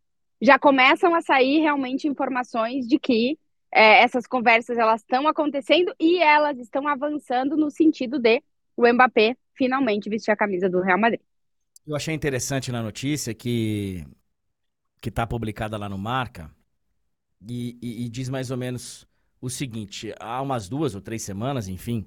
já 0.44 0.60
começam 0.60 1.16
a 1.16 1.22
sair 1.22 1.62
realmente 1.62 2.06
informações 2.06 2.86
de 2.86 3.00
que 3.00 3.40
é, 3.72 4.04
essas 4.04 4.28
conversas 4.28 4.78
elas 4.78 5.00
estão 5.00 5.26
acontecendo 5.26 5.96
e 5.98 6.22
elas 6.22 6.60
estão 6.60 6.86
avançando 6.86 7.56
no 7.56 7.72
sentido 7.72 8.20
de 8.20 8.44
o 8.76 8.86
Mbappé 8.92 9.38
finalmente 9.56 10.10
vestir 10.10 10.32
a 10.32 10.36
camisa 10.36 10.70
do 10.70 10.82
Real 10.82 11.00
Madrid. 11.00 11.22
Eu 11.88 11.96
achei 11.96 12.14
interessante 12.14 12.72
na 12.72 12.84
notícia 12.84 13.34
que 13.34 14.06
que 15.02 15.10
está 15.10 15.26
publicada 15.28 15.78
lá 15.78 15.90
no 15.90 15.98
Marca 15.98 16.50
e, 17.48 17.78
e, 17.82 18.06
e 18.06 18.10
diz 18.10 18.30
mais 18.30 18.52
ou 18.52 18.58
menos 18.58 19.08
o 19.40 19.50
seguinte: 19.50 20.14
há 20.20 20.42
umas 20.42 20.68
duas 20.68 20.94
ou 20.94 21.02
três 21.02 21.24
semanas, 21.24 21.68
enfim, 21.70 22.06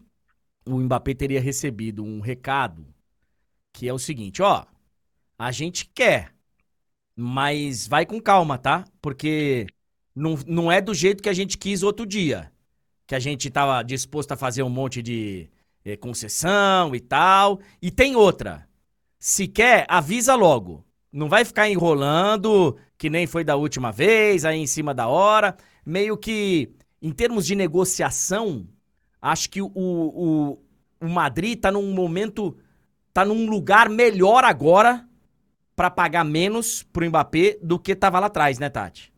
o 0.67 0.79
Mbappé 0.79 1.15
teria 1.15 1.41
recebido 1.41 2.05
um 2.05 2.21
recado 2.21 2.87
que 3.73 3.89
é 3.89 3.93
o 3.95 3.99
seguinte: 3.99 4.43
ó, 4.43 4.67
a 5.39 5.51
gente 5.51 5.87
quer, 5.87 6.35
mas 7.17 7.89
vai 7.89 8.05
com 8.05 8.21
calma, 8.21 8.59
tá? 8.59 8.85
Porque 9.01 9.67
não, 10.15 10.39
não 10.47 10.71
é 10.71 10.83
do 10.83 10.93
jeito 10.93 11.23
que 11.23 11.31
a 11.31 11.33
gente 11.33 11.57
quis 11.57 11.83
outro 11.83 12.05
dia. 12.05 12.53
Que 13.07 13.15
a 13.15 13.19
gente 13.19 13.49
estava 13.49 13.83
disposto 13.83 14.33
a 14.33 14.37
fazer 14.37 14.63
um 14.63 14.69
monte 14.69 15.01
de 15.01 15.49
eh, 15.85 15.97
concessão 15.97 16.95
e 16.95 17.01
tal. 17.01 17.61
E 17.81 17.91
tem 17.91 18.15
outra. 18.15 18.69
Se 19.19 19.49
quer, 19.49 19.87
avisa 19.89 20.35
logo. 20.35 20.85
Não 21.11 21.29
vai 21.29 21.45
ficar 21.45 21.71
enrolando, 21.71 22.77
que 22.99 23.09
nem 23.09 23.27
foi 23.27 23.43
da 23.43 23.57
última 23.57 23.91
vez, 23.91 24.45
aí 24.45 24.59
em 24.59 24.67
cima 24.67 24.93
da 24.93 25.09
hora. 25.09 25.57
Meio 25.87 26.19
que 26.19 26.75
em 27.01 27.13
termos 27.13 27.47
de 27.47 27.55
negociação, 27.55 28.67
acho 29.23 29.49
que 29.49 29.63
o, 29.63 29.71
o, 29.75 30.59
o 31.01 31.09
Madrid 31.09 31.57
está 31.57 31.71
num 31.73 31.93
momento, 31.93 32.59
está 33.09 33.25
num 33.25 33.49
lugar 33.49 33.89
melhor 33.89 34.45
agora 34.45 35.07
para 35.77 35.91
pagar 35.91 36.25
menos 36.25 36.83
pro 36.83 37.07
Mbappé 37.07 37.59
do 37.63 37.79
que 37.79 37.93
estava 37.93 38.19
lá 38.19 38.27
atrás, 38.27 38.59
né, 38.59 38.71
Tati? 38.71 39.13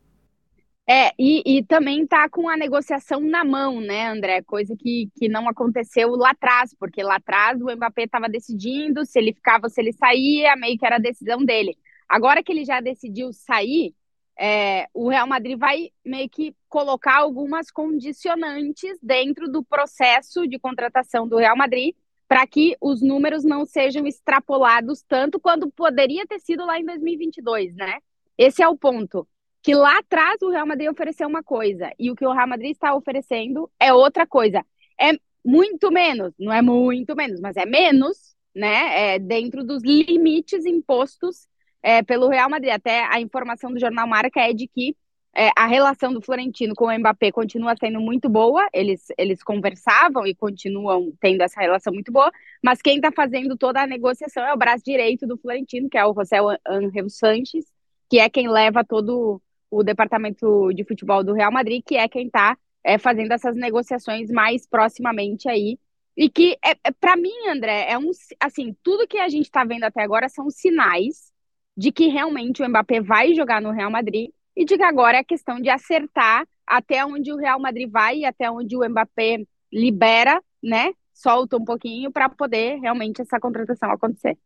É, 0.91 1.11
e, 1.19 1.43
e 1.45 1.63
também 1.63 2.05
tá 2.05 2.27
com 2.27 2.49
a 2.49 2.57
negociação 2.57 3.21
na 3.21 3.45
mão, 3.45 3.79
né, 3.79 4.07
André? 4.07 4.41
Coisa 4.41 4.75
que, 4.75 5.07
que 5.15 5.29
não 5.29 5.47
aconteceu 5.47 6.09
lá 6.15 6.31
atrás, 6.31 6.75
porque 6.77 7.03
lá 7.03 7.15
atrás 7.17 7.61
o 7.61 7.71
Mbappé 7.75 8.03
estava 8.03 8.27
decidindo 8.27 9.05
se 9.05 9.19
ele 9.19 9.31
ficava 9.31 9.67
ou 9.67 9.69
se 9.69 9.79
ele 9.79 9.93
saía, 9.93 10.55
meio 10.55 10.77
que 10.77 10.85
era 10.85 10.95
a 10.95 10.99
decisão 10.99 11.45
dele. 11.45 11.77
Agora 12.09 12.43
que 12.43 12.51
ele 12.51 12.65
já 12.65 12.81
decidiu 12.81 13.31
sair, 13.31 13.93
é, 14.37 14.87
o 14.91 15.09
Real 15.09 15.27
Madrid 15.27 15.59
vai 15.59 15.91
meio 16.03 16.27
que 16.27 16.55
colocar 16.67 17.17
algumas 17.17 17.69
condicionantes 17.69 18.97
dentro 18.99 19.47
do 19.47 19.63
processo 19.63 20.47
de 20.47 20.57
contratação 20.57 21.27
do 21.27 21.37
Real 21.37 21.55
Madrid 21.55 21.93
para 22.29 22.47
que 22.47 22.77
os 22.79 23.01
números 23.01 23.43
não 23.43 23.65
sejam 23.65 24.07
extrapolados 24.07 25.01
tanto 25.01 25.37
quanto 25.37 25.69
poderia 25.71 26.25
ter 26.25 26.39
sido 26.39 26.65
lá 26.65 26.79
em 26.79 26.85
2022, 26.85 27.75
né? 27.75 27.97
Esse 28.37 28.63
é 28.63 28.67
o 28.69 28.77
ponto. 28.77 29.27
Que 29.61 29.75
lá 29.75 29.97
atrás 29.97 30.41
o 30.41 30.49
Real 30.49 30.65
Madrid 30.65 30.89
ofereceu 30.89 31.27
uma 31.27 31.43
coisa 31.43 31.91
e 31.99 32.09
o 32.09 32.15
que 32.15 32.25
o 32.25 32.31
Real 32.31 32.47
Madrid 32.47 32.71
está 32.71 32.95
oferecendo 32.95 33.69
é 33.77 33.93
outra 33.93 34.25
coisa. 34.25 34.65
É 34.97 35.11
muito 35.43 35.91
menos, 35.91 36.33
não 36.39 36.53
é 36.53 36.61
muito 36.61 37.13
menos, 37.15 37.41
mas 37.41 37.57
é 37.57 37.65
menos 37.65 38.29
né? 38.55 39.15
É, 39.15 39.19
dentro 39.19 39.63
dos 39.63 39.83
limites 39.83 40.65
impostos 40.65 41.47
é, 41.81 42.03
pelo 42.03 42.27
Real 42.27 42.49
Madrid. 42.49 42.71
Até 42.71 43.05
a 43.05 43.19
informação 43.19 43.71
do 43.71 43.79
jornal 43.79 44.07
Marca 44.07 44.41
é 44.41 44.53
de 44.53 44.67
que 44.67 44.95
é, 45.35 45.51
a 45.55 45.67
relação 45.67 46.11
do 46.11 46.21
Florentino 46.21 46.73
com 46.73 46.85
o 46.85 46.97
Mbappé 46.97 47.31
continua 47.31 47.75
sendo 47.79 47.99
muito 47.99 48.27
boa, 48.27 48.67
eles, 48.73 49.07
eles 49.17 49.43
conversavam 49.43 50.25
e 50.25 50.33
continuam 50.33 51.13
tendo 51.19 51.41
essa 51.41 51.61
relação 51.61 51.93
muito 51.93 52.11
boa, 52.11 52.31
mas 52.63 52.81
quem 52.81 52.95
está 52.95 53.11
fazendo 53.11 53.55
toda 53.55 53.81
a 53.81 53.87
negociação 53.87 54.43
é 54.43 54.53
o 54.53 54.57
braço 54.57 54.83
direito 54.83 55.27
do 55.27 55.37
Florentino, 55.37 55.89
que 55.89 55.97
é 55.97 56.05
o 56.05 56.13
José 56.13 56.37
Angel 56.67 57.09
Sanches, 57.09 57.65
que 58.09 58.19
é 58.19 58.29
quem 58.29 58.49
leva 58.49 58.83
todo 58.83 59.41
o 59.69 59.83
departamento 59.83 60.73
de 60.73 60.83
futebol 60.83 61.23
do 61.23 61.33
Real 61.33 61.51
Madrid, 61.51 61.83
que 61.85 61.95
é 61.95 62.07
quem 62.07 62.25
está 62.25 62.57
é, 62.83 62.97
fazendo 62.97 63.31
essas 63.31 63.55
negociações 63.55 64.31
mais 64.31 64.67
proximamente 64.67 65.47
aí. 65.47 65.77
E 66.17 66.29
que, 66.29 66.57
é, 66.65 66.71
é 66.83 66.91
para 66.91 67.15
mim, 67.15 67.47
André, 67.47 67.85
é 67.89 67.97
um 67.97 68.11
assim, 68.39 68.75
tudo 68.83 69.07
que 69.07 69.19
a 69.19 69.29
gente 69.29 69.45
está 69.45 69.63
vendo 69.63 69.83
até 69.83 70.01
agora 70.01 70.27
são 70.27 70.49
sinais 70.49 71.31
de 71.77 71.91
que 71.91 72.07
realmente 72.07 72.61
o 72.61 72.67
Mbappé 72.67 72.99
vai 72.99 73.33
jogar 73.33 73.61
no 73.61 73.71
Real 73.71 73.91
Madrid 73.91 74.31
e 74.59 74.65
que 74.65 74.83
agora 74.83 75.17
é 75.17 75.23
questão 75.23 75.57
de 75.61 75.69
acertar 75.69 76.45
até 76.67 77.05
onde 77.05 77.31
o 77.31 77.37
Real 77.37 77.59
Madrid 77.59 77.89
vai 77.89 78.17
e 78.17 78.25
até 78.25 78.51
onde 78.51 78.75
o 78.75 78.87
Mbappé 78.87 79.45
libera, 79.71 80.41
né? 80.61 80.91
Solta 81.13 81.55
um 81.55 81.63
pouquinho 81.63 82.11
para 82.11 82.27
poder 82.27 82.77
realmente 82.79 83.21
essa 83.21 83.39
contratação 83.39 83.89
acontecer. 83.89 84.37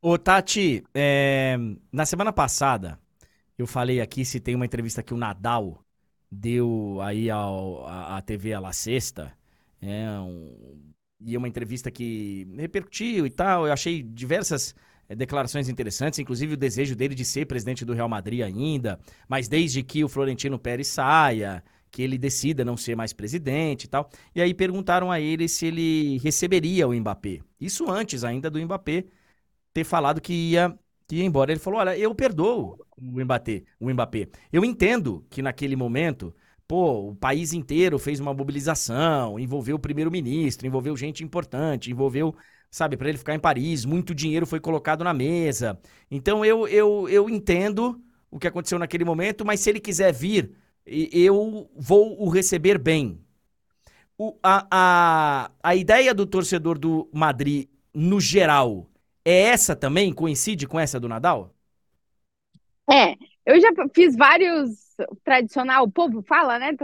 Ô, 0.00 0.16
Tati, 0.16 0.84
é... 0.94 1.56
na 1.92 2.06
semana 2.06 2.32
passada, 2.32 2.98
eu 3.58 3.66
falei 3.66 4.00
aqui, 4.00 4.24
se 4.24 4.38
tem 4.38 4.54
uma 4.54 4.64
entrevista 4.64 5.02
que 5.02 5.12
o 5.12 5.16
Nadal 5.16 5.84
deu 6.30 7.00
aí 7.02 7.28
ao, 7.28 7.84
a, 7.86 8.18
a 8.18 8.22
TV 8.22 8.54
a 8.54 8.60
La 8.60 8.72
Sexta, 8.72 9.36
é, 9.80 10.08
um, 10.20 10.92
e 11.20 11.36
uma 11.36 11.48
entrevista 11.48 11.90
que 11.90 12.46
repercutiu 12.56 13.26
e 13.26 13.30
tal, 13.30 13.66
eu 13.66 13.72
achei 13.72 14.02
diversas 14.02 14.72
é, 14.72 14.76
declarações 15.08 15.68
interessantes, 15.68 16.18
inclusive 16.18 16.54
o 16.54 16.56
desejo 16.56 16.96
dele 16.96 17.14
de 17.14 17.24
ser 17.24 17.46
presidente 17.46 17.84
do 17.84 17.92
Real 17.92 18.08
Madrid 18.08 18.42
ainda, 18.42 18.98
mas 19.28 19.48
desde 19.48 19.82
que 19.82 20.02
o 20.04 20.08
Florentino 20.08 20.58
Pérez 20.58 20.88
saia, 20.88 21.62
que 21.90 22.02
ele 22.02 22.16
decida 22.16 22.64
não 22.64 22.76
ser 22.76 22.96
mais 22.96 23.12
presidente 23.12 23.84
e 23.84 23.88
tal. 23.88 24.08
E 24.34 24.40
aí 24.40 24.54
perguntaram 24.54 25.10
a 25.10 25.20
ele 25.20 25.46
se 25.46 25.66
ele 25.66 26.18
receberia 26.18 26.88
o 26.88 26.94
Mbappé. 26.94 27.40
Isso 27.60 27.90
antes 27.90 28.24
ainda 28.24 28.50
do 28.50 28.60
Mbappé 28.60 29.04
ter 29.74 29.84
falado 29.84 30.20
que 30.20 30.32
ia, 30.32 30.74
que 31.06 31.16
ia 31.16 31.24
embora. 31.24 31.52
Ele 31.52 31.60
falou: 31.60 31.80
"Olha, 31.80 31.96
eu 31.96 32.14
perdoo 32.14 32.78
o 32.96 33.20
Mbappé, 33.20 33.64
o 33.78 33.90
Mbappé. 33.90 34.28
Eu 34.50 34.64
entendo 34.64 35.24
que 35.28 35.42
naquele 35.42 35.76
momento 35.76 36.34
Pô, 36.72 37.10
o 37.10 37.14
país 37.14 37.52
inteiro 37.52 37.98
fez 37.98 38.18
uma 38.18 38.32
mobilização, 38.32 39.38
envolveu 39.38 39.76
o 39.76 39.78
primeiro-ministro, 39.78 40.66
envolveu 40.66 40.96
gente 40.96 41.22
importante, 41.22 41.90
envolveu 41.90 42.34
sabe, 42.72 42.96
para 42.96 43.10
ele 43.10 43.18
ficar 43.18 43.34
em 43.34 43.38
Paris, 43.38 43.84
muito 43.84 44.14
dinheiro 44.14 44.46
foi 44.46 44.58
colocado 44.58 45.04
na 45.04 45.12
mesa. 45.12 45.78
Então 46.10 46.44
eu, 46.44 46.66
eu, 46.66 47.06
eu 47.08 47.28
entendo 47.28 48.00
o 48.30 48.38
que 48.38 48.48
aconteceu 48.48 48.78
naquele 48.78 49.04
momento, 49.04 49.44
mas 49.44 49.60
se 49.60 49.68
ele 49.70 49.78
quiser 49.78 50.12
vir, 50.12 50.56
eu 50.86 51.70
vou 51.76 52.20
o 52.20 52.30
receber 52.30 52.78
bem. 52.78 53.20
O, 54.16 54.38
a, 54.42 54.66
a, 54.70 55.50
a 55.62 55.76
ideia 55.76 56.14
do 56.14 56.26
torcedor 56.26 56.78
do 56.78 57.08
Madrid, 57.12 57.68
no 57.92 58.18
geral, 58.20 58.88
é 59.24 59.42
essa 59.42 59.76
também? 59.76 60.12
Coincide 60.12 60.66
com 60.66 60.80
essa 60.80 60.98
do 60.98 61.08
Nadal? 61.08 61.54
É, 62.90 63.16
eu 63.44 63.60
já 63.60 63.70
fiz 63.94 64.16
vários 64.16 64.82
tradicional, 65.24 65.84
o 65.84 65.90
povo 65.90 66.22
fala, 66.22 66.58
né? 66.58 66.76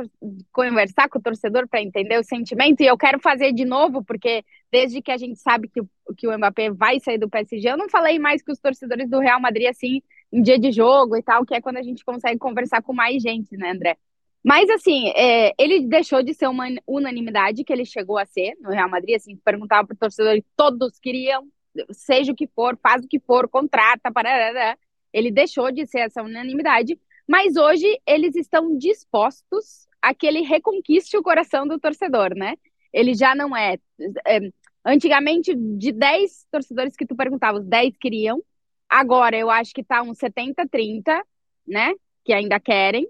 Conversar 0.52 1.08
com 1.08 1.18
o 1.18 1.22
torcedor 1.22 1.68
para 1.68 1.82
entender 1.82 2.18
o 2.18 2.24
sentimento, 2.24 2.80
e 2.80 2.86
eu 2.86 2.96
quero 2.96 3.20
fazer 3.20 3.52
de 3.52 3.64
novo, 3.64 4.02
porque 4.02 4.44
desde 4.70 5.00
que 5.02 5.10
a 5.10 5.16
gente 5.16 5.38
sabe 5.38 5.68
que 5.68 5.80
o, 5.80 5.88
que 6.16 6.26
o 6.26 6.36
Mbappé 6.36 6.70
vai 6.70 6.98
sair 7.00 7.18
do 7.18 7.28
PSG, 7.28 7.68
eu 7.68 7.76
não 7.76 7.88
falei 7.88 8.18
mais 8.18 8.42
com 8.42 8.52
os 8.52 8.58
torcedores 8.58 9.08
do 9.08 9.20
Real 9.20 9.40
Madrid 9.40 9.68
assim, 9.68 10.02
em 10.32 10.42
dia 10.42 10.58
de 10.58 10.72
jogo 10.72 11.16
e 11.16 11.22
tal, 11.22 11.44
que 11.44 11.54
é 11.54 11.60
quando 11.60 11.76
a 11.76 11.82
gente 11.82 12.04
consegue 12.04 12.38
conversar 12.38 12.82
com 12.82 12.92
mais 12.92 13.22
gente, 13.22 13.56
né, 13.56 13.70
André? 13.70 13.96
Mas 14.42 14.70
assim, 14.70 15.08
é, 15.10 15.52
ele 15.58 15.86
deixou 15.86 16.22
de 16.22 16.32
ser 16.32 16.48
uma 16.48 16.66
unanimidade 16.86 17.64
que 17.64 17.72
ele 17.72 17.84
chegou 17.84 18.18
a 18.18 18.24
ser 18.24 18.56
no 18.60 18.70
Real 18.70 18.88
Madrid, 18.88 19.16
assim, 19.16 19.36
perguntava 19.36 19.86
para 19.86 19.94
o 19.94 19.98
torcedor, 19.98 20.42
todos 20.56 20.98
queriam, 20.98 21.46
seja 21.90 22.32
o 22.32 22.34
que 22.34 22.46
for, 22.46 22.78
faz 22.82 23.04
o 23.04 23.08
que 23.08 23.20
for, 23.20 23.48
contrata, 23.48 24.10
parará. 24.12 24.76
Ele 25.12 25.30
deixou 25.30 25.70
de 25.70 25.86
ser 25.86 26.00
essa 26.00 26.22
unanimidade, 26.22 26.98
mas 27.26 27.56
hoje 27.56 27.86
eles 28.06 28.34
estão 28.36 28.76
dispostos 28.76 29.86
a 30.00 30.14
que 30.14 30.26
ele 30.26 30.40
reconquiste 30.42 31.16
o 31.16 31.22
coração 31.22 31.66
do 31.66 31.78
torcedor, 31.78 32.34
né? 32.34 32.56
Ele 32.92 33.14
já 33.14 33.34
não 33.34 33.56
é. 33.56 33.78
é 34.26 34.40
antigamente, 34.84 35.54
de 35.54 35.92
10 35.92 36.46
torcedores 36.50 36.96
que 36.96 37.06
tu 37.06 37.14
perguntava, 37.16 37.58
os 37.58 37.66
10 37.66 37.96
queriam. 37.98 38.42
Agora 38.88 39.36
eu 39.36 39.50
acho 39.50 39.74
que 39.74 39.84
tá 39.84 40.02
uns 40.02 40.18
70-30, 40.18 41.22
né? 41.66 41.94
Que 42.24 42.32
ainda 42.32 42.58
querem. 42.58 43.08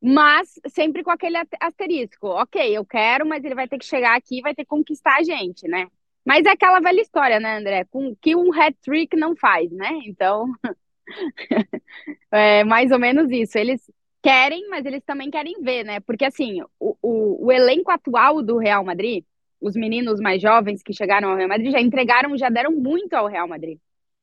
Mas 0.00 0.54
sempre 0.68 1.04
com 1.04 1.10
aquele 1.10 1.36
asterisco. 1.60 2.26
Ok, 2.28 2.76
eu 2.76 2.84
quero, 2.84 3.26
mas 3.26 3.44
ele 3.44 3.54
vai 3.54 3.68
ter 3.68 3.78
que 3.78 3.84
chegar 3.84 4.16
aqui 4.16 4.40
vai 4.40 4.54
ter 4.54 4.64
que 4.64 4.68
conquistar 4.68 5.18
a 5.18 5.22
gente, 5.22 5.68
né? 5.68 5.86
Mas 6.24 6.46
é 6.46 6.50
aquela 6.50 6.80
velha 6.80 7.00
história, 7.00 7.40
né, 7.40 7.58
André? 7.58 7.84
Com, 7.84 8.14
que 8.16 8.34
um 8.36 8.52
hat-trick 8.52 9.16
não 9.16 9.36
faz, 9.36 9.70
né? 9.70 9.90
Então, 10.06 10.46
é 12.30 12.64
mais 12.64 12.90
ou 12.90 12.98
menos 12.98 13.30
isso. 13.30 13.58
Eles 13.58 13.80
querem, 14.22 14.68
mas 14.68 14.84
eles 14.86 15.02
também 15.04 15.30
querem 15.30 15.60
ver, 15.62 15.84
né? 15.84 16.00
Porque, 16.00 16.24
assim, 16.24 16.62
o, 16.78 16.96
o, 17.02 17.46
o 17.46 17.52
elenco 17.52 17.90
atual 17.90 18.42
do 18.42 18.58
Real 18.58 18.84
Madrid, 18.84 19.24
os 19.60 19.74
meninos 19.74 20.20
mais 20.20 20.40
jovens 20.40 20.82
que 20.82 20.92
chegaram 20.92 21.30
ao 21.30 21.36
Real 21.36 21.48
Madrid 21.48 21.72
já 21.72 21.80
entregaram, 21.80 22.36
já 22.36 22.48
deram 22.48 22.72
muito 22.72 23.14
ao 23.14 23.26
Real 23.26 23.48
Madrid. 23.48 23.78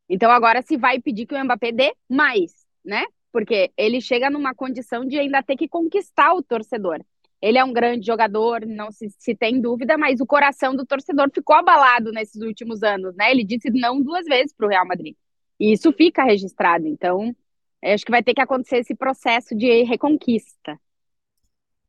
Então, 0.07 0.31
agora 0.31 0.61
se 0.61 0.77
vai 0.77 0.99
pedir 0.99 1.25
que 1.25 1.35
o 1.35 1.43
Mbappé 1.43 1.71
dê 1.71 1.93
mais, 2.09 2.65
né? 2.83 3.03
Porque 3.31 3.71
ele 3.77 4.01
chega 4.01 4.29
numa 4.29 4.55
condição 4.55 5.05
de 5.05 5.19
ainda 5.19 5.43
ter 5.43 5.55
que 5.55 5.67
conquistar 5.67 6.33
o 6.33 6.41
torcedor. 6.41 6.99
Ele 7.41 7.57
é 7.57 7.63
um 7.63 7.71
grande 7.71 8.05
jogador, 8.05 8.65
não 8.65 8.91
se, 8.91 9.09
se 9.17 9.35
tem 9.35 9.61
dúvida, 9.61 9.97
mas 9.97 10.19
o 10.19 10.25
coração 10.25 10.75
do 10.75 10.85
torcedor 10.85 11.29
ficou 11.33 11.55
abalado 11.55 12.11
nesses 12.11 12.41
últimos 12.41 12.83
anos, 12.83 13.15
né? 13.15 13.31
Ele 13.31 13.45
disse 13.45 13.69
não 13.69 14.01
duas 14.01 14.25
vezes 14.25 14.53
para 14.53 14.65
o 14.65 14.69
Real 14.69 14.85
Madrid. 14.85 15.15
E 15.59 15.73
isso 15.73 15.91
fica 15.91 16.23
registrado. 16.23 16.87
Então, 16.87 17.35
acho 17.83 18.05
que 18.05 18.11
vai 18.11 18.23
ter 18.23 18.33
que 18.33 18.41
acontecer 18.41 18.77
esse 18.77 18.95
processo 18.95 19.55
de 19.55 19.83
reconquista. 19.83 20.79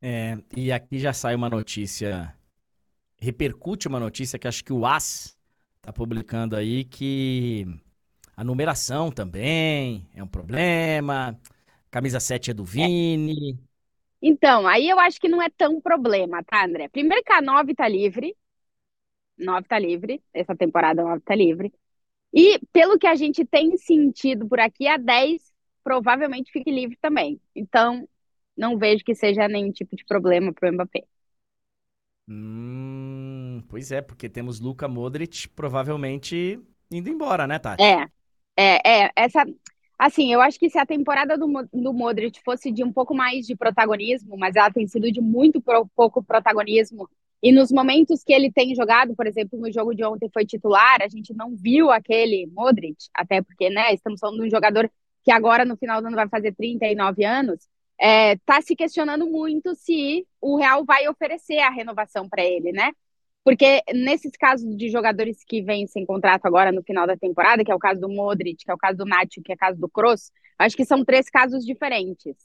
É, 0.01 0.37
e 0.57 0.71
aqui 0.71 0.97
já 0.97 1.13
sai 1.13 1.35
uma 1.35 1.49
notícia, 1.49 2.35
repercute 3.17 3.87
uma 3.87 3.99
notícia 3.99 4.39
que 4.39 4.47
acho 4.47 4.63
que 4.63 4.73
o 4.73 4.85
AS 4.85 5.37
está 5.77 5.93
publicando 5.93 6.55
aí 6.55 6.83
que 6.83 7.65
a 8.35 8.43
numeração 8.43 9.11
também 9.11 10.07
é 10.15 10.23
um 10.23 10.27
problema, 10.27 11.39
camisa 11.91 12.19
7 12.19 12.51
é 12.51 12.53
do 12.53 12.65
Vini. 12.65 13.53
É. 13.53 13.71
Então, 14.23 14.67
aí 14.67 14.89
eu 14.89 14.99
acho 14.99 15.19
que 15.19 15.27
não 15.27 15.41
é 15.41 15.49
tão 15.49 15.81
problema, 15.81 16.43
tá, 16.43 16.65
André? 16.65 16.87
Primeiro 16.89 17.23
que 17.23 17.33
a 17.33 17.41
9 17.41 17.73
tá 17.73 17.87
livre, 17.87 18.35
9 19.37 19.67
tá 19.67 19.79
livre, 19.79 20.23
essa 20.33 20.55
temporada 20.55 21.01
a 21.01 21.05
9 21.05 21.21
tá 21.21 21.35
livre. 21.35 21.73
E 22.33 22.59
pelo 22.71 22.97
que 22.97 23.07
a 23.07 23.15
gente 23.15 23.45
tem 23.45 23.75
sentido 23.77 24.47
por 24.47 24.59
aqui, 24.59 24.87
a 24.87 24.97
10 24.97 25.51
provavelmente 25.83 26.51
fique 26.51 26.71
livre 26.71 26.97
também. 27.01 27.39
Então, 27.55 28.07
não 28.55 28.77
vejo 28.77 29.03
que 29.03 29.15
seja 29.15 29.47
nenhum 29.47 29.71
tipo 29.71 29.95
de 29.95 30.05
problema 30.05 30.53
para 30.53 30.69
o 30.69 30.73
Mbappé. 30.73 31.03
Hum, 32.27 33.63
pois 33.67 33.91
é, 33.91 34.01
porque 34.01 34.29
temos 34.29 34.59
Luca 34.59 34.87
Modric 34.87 35.49
provavelmente 35.49 36.59
indo 36.89 37.09
embora, 37.09 37.47
né, 37.47 37.59
Tati? 37.59 37.83
É, 37.83 38.07
é, 38.55 39.03
é. 39.05 39.11
Essa, 39.15 39.43
assim, 39.97 40.31
eu 40.31 40.41
acho 40.41 40.59
que 40.59 40.69
se 40.69 40.77
a 40.77 40.85
temporada 40.85 41.37
do, 41.37 41.47
do 41.73 41.93
Modric 41.93 42.41
fosse 42.43 42.71
de 42.71 42.83
um 42.83 42.91
pouco 42.91 43.15
mais 43.15 43.45
de 43.45 43.55
protagonismo, 43.55 44.37
mas 44.37 44.55
ela 44.55 44.71
tem 44.71 44.87
sido 44.87 45.11
de 45.11 45.21
muito 45.21 45.61
pouco 45.95 46.23
protagonismo 46.23 47.09
e 47.41 47.51
nos 47.51 47.71
momentos 47.71 48.23
que 48.23 48.33
ele 48.33 48.51
tem 48.51 48.75
jogado, 48.75 49.15
por 49.15 49.25
exemplo, 49.25 49.59
no 49.59 49.71
jogo 49.71 49.95
de 49.95 50.03
ontem 50.03 50.29
foi 50.31 50.45
titular, 50.45 51.01
a 51.01 51.07
gente 51.07 51.33
não 51.33 51.55
viu 51.55 51.89
aquele 51.89 52.47
Modric, 52.47 52.97
até 53.13 53.41
porque, 53.41 53.69
né, 53.69 53.93
estamos 53.93 54.19
falando 54.19 54.39
de 54.41 54.47
um 54.47 54.49
jogador 54.49 54.89
que 55.23 55.31
agora 55.31 55.65
no 55.65 55.75
final 55.77 56.01
do 56.01 56.07
ano 56.07 56.15
vai 56.15 56.29
fazer 56.29 56.53
39 56.53 57.23
anos, 57.23 57.67
é, 57.99 58.35
tá 58.37 58.61
se 58.61 58.75
questionando 58.75 59.27
muito 59.27 59.75
se 59.75 60.25
o 60.39 60.57
Real 60.57 60.83
vai 60.83 61.07
oferecer 61.07 61.59
a 61.59 61.69
renovação 61.69 62.27
para 62.27 62.43
ele, 62.43 62.71
né? 62.71 62.91
Porque 63.43 63.81
nesses 63.93 64.31
casos 64.33 64.75
de 64.77 64.89
jogadores 64.89 65.43
que 65.43 65.61
vêm 65.61 65.87
sem 65.87 66.05
contrato 66.05 66.45
agora 66.45 66.71
no 66.71 66.83
final 66.83 67.07
da 67.07 67.17
temporada, 67.17 67.63
que 67.63 67.71
é 67.71 67.75
o 67.75 67.79
caso 67.79 67.99
do 67.99 68.09
Modric, 68.09 68.63
que 68.63 68.71
é 68.71 68.73
o 68.73 68.77
caso 68.77 68.97
do 68.99 69.05
Nacho, 69.05 69.41
que 69.43 69.51
é 69.51 69.55
o 69.55 69.57
caso 69.57 69.79
do 69.79 69.89
Kroos, 69.89 70.31
acho 70.59 70.75
que 70.75 70.85
são 70.85 71.03
três 71.03 71.29
casos 71.29 71.65
diferentes. 71.65 72.35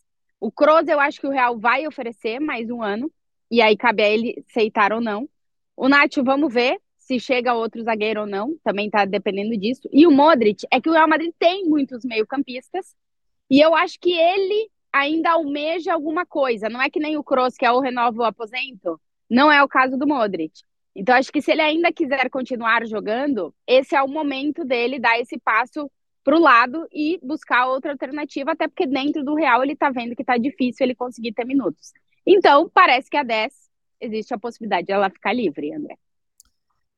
O 0.41 0.51
Kroos, 0.51 0.89
eu 0.89 1.01
acho 1.01 1.21
que 1.21 1.27
o 1.27 1.31
Real 1.31 1.59
vai 1.59 1.87
oferecer 1.87 2.39
mais 2.39 2.71
um 2.71 2.83
ano, 2.83 3.11
e 3.51 3.61
aí 3.63 3.77
cabe 3.77 4.03
a 4.03 4.09
ele 4.09 4.45
aceitar 4.49 4.93
ou 4.93 5.01
não. 5.01 5.29
O 5.77 5.89
Nacho, 5.89 6.25
vamos 6.25 6.53
ver 6.53 6.79
se 7.07 7.21
chega 7.21 7.55
outro 7.55 7.83
zagueiro 7.85 8.23
ou 8.23 8.27
não, 8.27 8.57
também 8.65 8.91
tá 8.91 9.05
dependendo 9.05 9.57
disso. 9.57 9.89
E 9.93 10.07
o 10.07 10.11
Modric, 10.11 10.67
é 10.73 10.81
que 10.81 10.91
o 10.91 10.93
Real 10.93 11.09
Madrid 11.09 11.33
tem 11.39 11.65
muitos 11.65 12.05
meio-campistas, 12.05 12.97
e 13.49 13.61
eu 13.61 13.77
acho 13.77 14.01
que 14.01 14.13
ele 14.13 14.69
ainda 14.93 15.31
almeja 15.31 15.93
alguma 15.93 16.27
coisa. 16.27 16.69
Não 16.69 16.83
é 16.83 16.91
que 16.91 16.99
nem 16.99 17.17
o 17.17 17.23
Kroos, 17.23 17.57
que 17.57 17.65
é 17.65 17.71
o 17.71 17.79
renovo 17.79 18.23
o 18.23 18.25
aposento, 18.25 19.01
não 19.31 19.53
é 19.53 19.63
o 19.63 19.69
caso 19.69 19.97
do 19.97 20.07
Modric. 20.07 20.53
Então, 20.97 21.15
acho 21.15 21.31
que 21.31 21.43
se 21.43 21.53
ele 21.53 21.61
ainda 21.61 21.93
quiser 21.93 22.29
continuar 22.29 22.85
jogando, 22.87 23.55
esse 23.67 23.95
é 23.95 24.03
o 24.03 24.09
momento 24.09 24.65
dele 24.65 24.99
dar 24.99 25.21
esse 25.21 25.39
passo 25.39 25.89
para 26.25 26.35
o 26.35 26.41
lado 26.41 26.89
e 26.91 27.21
buscar 27.23 27.69
outra 27.69 27.93
alternativa, 27.93 28.51
até 28.51 28.67
porque 28.67 28.87
dentro 28.87 29.23
do 29.23 29.35
Real 29.35 29.63
ele 29.63 29.75
está 29.75 29.91
vendo 29.91 30.17
que 30.17 30.23
está 30.23 30.37
difícil 30.37 30.85
ele 30.85 30.95
conseguir 30.95 31.33
ter 31.33 31.45
minutos. 31.45 31.93
Então, 32.27 32.69
parece 32.69 33.09
que 33.09 33.17
a 33.17 33.23
10 33.23 33.53
existe 34.01 34.35
a 34.35 34.39
possibilidade 34.39 34.87
de 34.87 34.93
ela 34.93 35.09
ficar 35.09 35.33
livre, 35.33 35.73
André. 35.73 35.97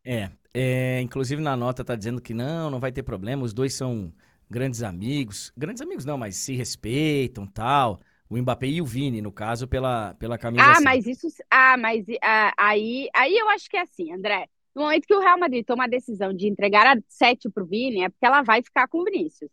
É, 0.04 0.30
é, 0.54 1.00
inclusive 1.00 1.42
na 1.42 1.56
nota 1.56 1.84
tá 1.84 1.94
dizendo 1.94 2.20
que 2.20 2.32
não, 2.32 2.70
não 2.70 2.80
vai 2.80 2.90
ter 2.90 3.02
problema, 3.02 3.42
os 3.42 3.52
dois 3.52 3.74
são 3.74 4.12
grandes 4.48 4.82
amigos. 4.82 5.52
Grandes 5.56 5.82
amigos 5.82 6.04
não, 6.04 6.16
mas 6.16 6.36
se 6.36 6.54
respeitam 6.54 7.46
tal. 7.46 8.00
O 8.28 8.36
Mbappé 8.36 8.66
e 8.66 8.82
o 8.82 8.86
Vini, 8.86 9.22
no 9.22 9.32
caso, 9.32 9.66
pela, 9.66 10.14
pela 10.14 10.36
camisa. 10.36 10.64
Ah, 10.64 10.80
mas 10.82 11.06
isso. 11.06 11.28
Ah, 11.50 11.76
mas 11.78 12.04
ah, 12.22 12.52
aí, 12.58 13.08
aí 13.14 13.36
eu 13.36 13.48
acho 13.48 13.70
que 13.70 13.76
é 13.76 13.80
assim, 13.80 14.12
André. 14.12 14.48
No 14.74 14.82
momento 14.82 15.06
que 15.06 15.14
o 15.14 15.20
Real 15.20 15.38
Madrid 15.38 15.64
toma 15.64 15.84
a 15.84 15.88
decisão 15.88 16.32
de 16.32 16.46
entregar 16.46 16.86
a 16.86 17.00
7 17.08 17.48
pro 17.48 17.66
Vini, 17.66 18.04
é 18.04 18.08
porque 18.08 18.26
ela 18.26 18.42
vai 18.42 18.62
ficar 18.62 18.86
com 18.86 18.98
o 18.98 19.04
Vinícius. 19.04 19.50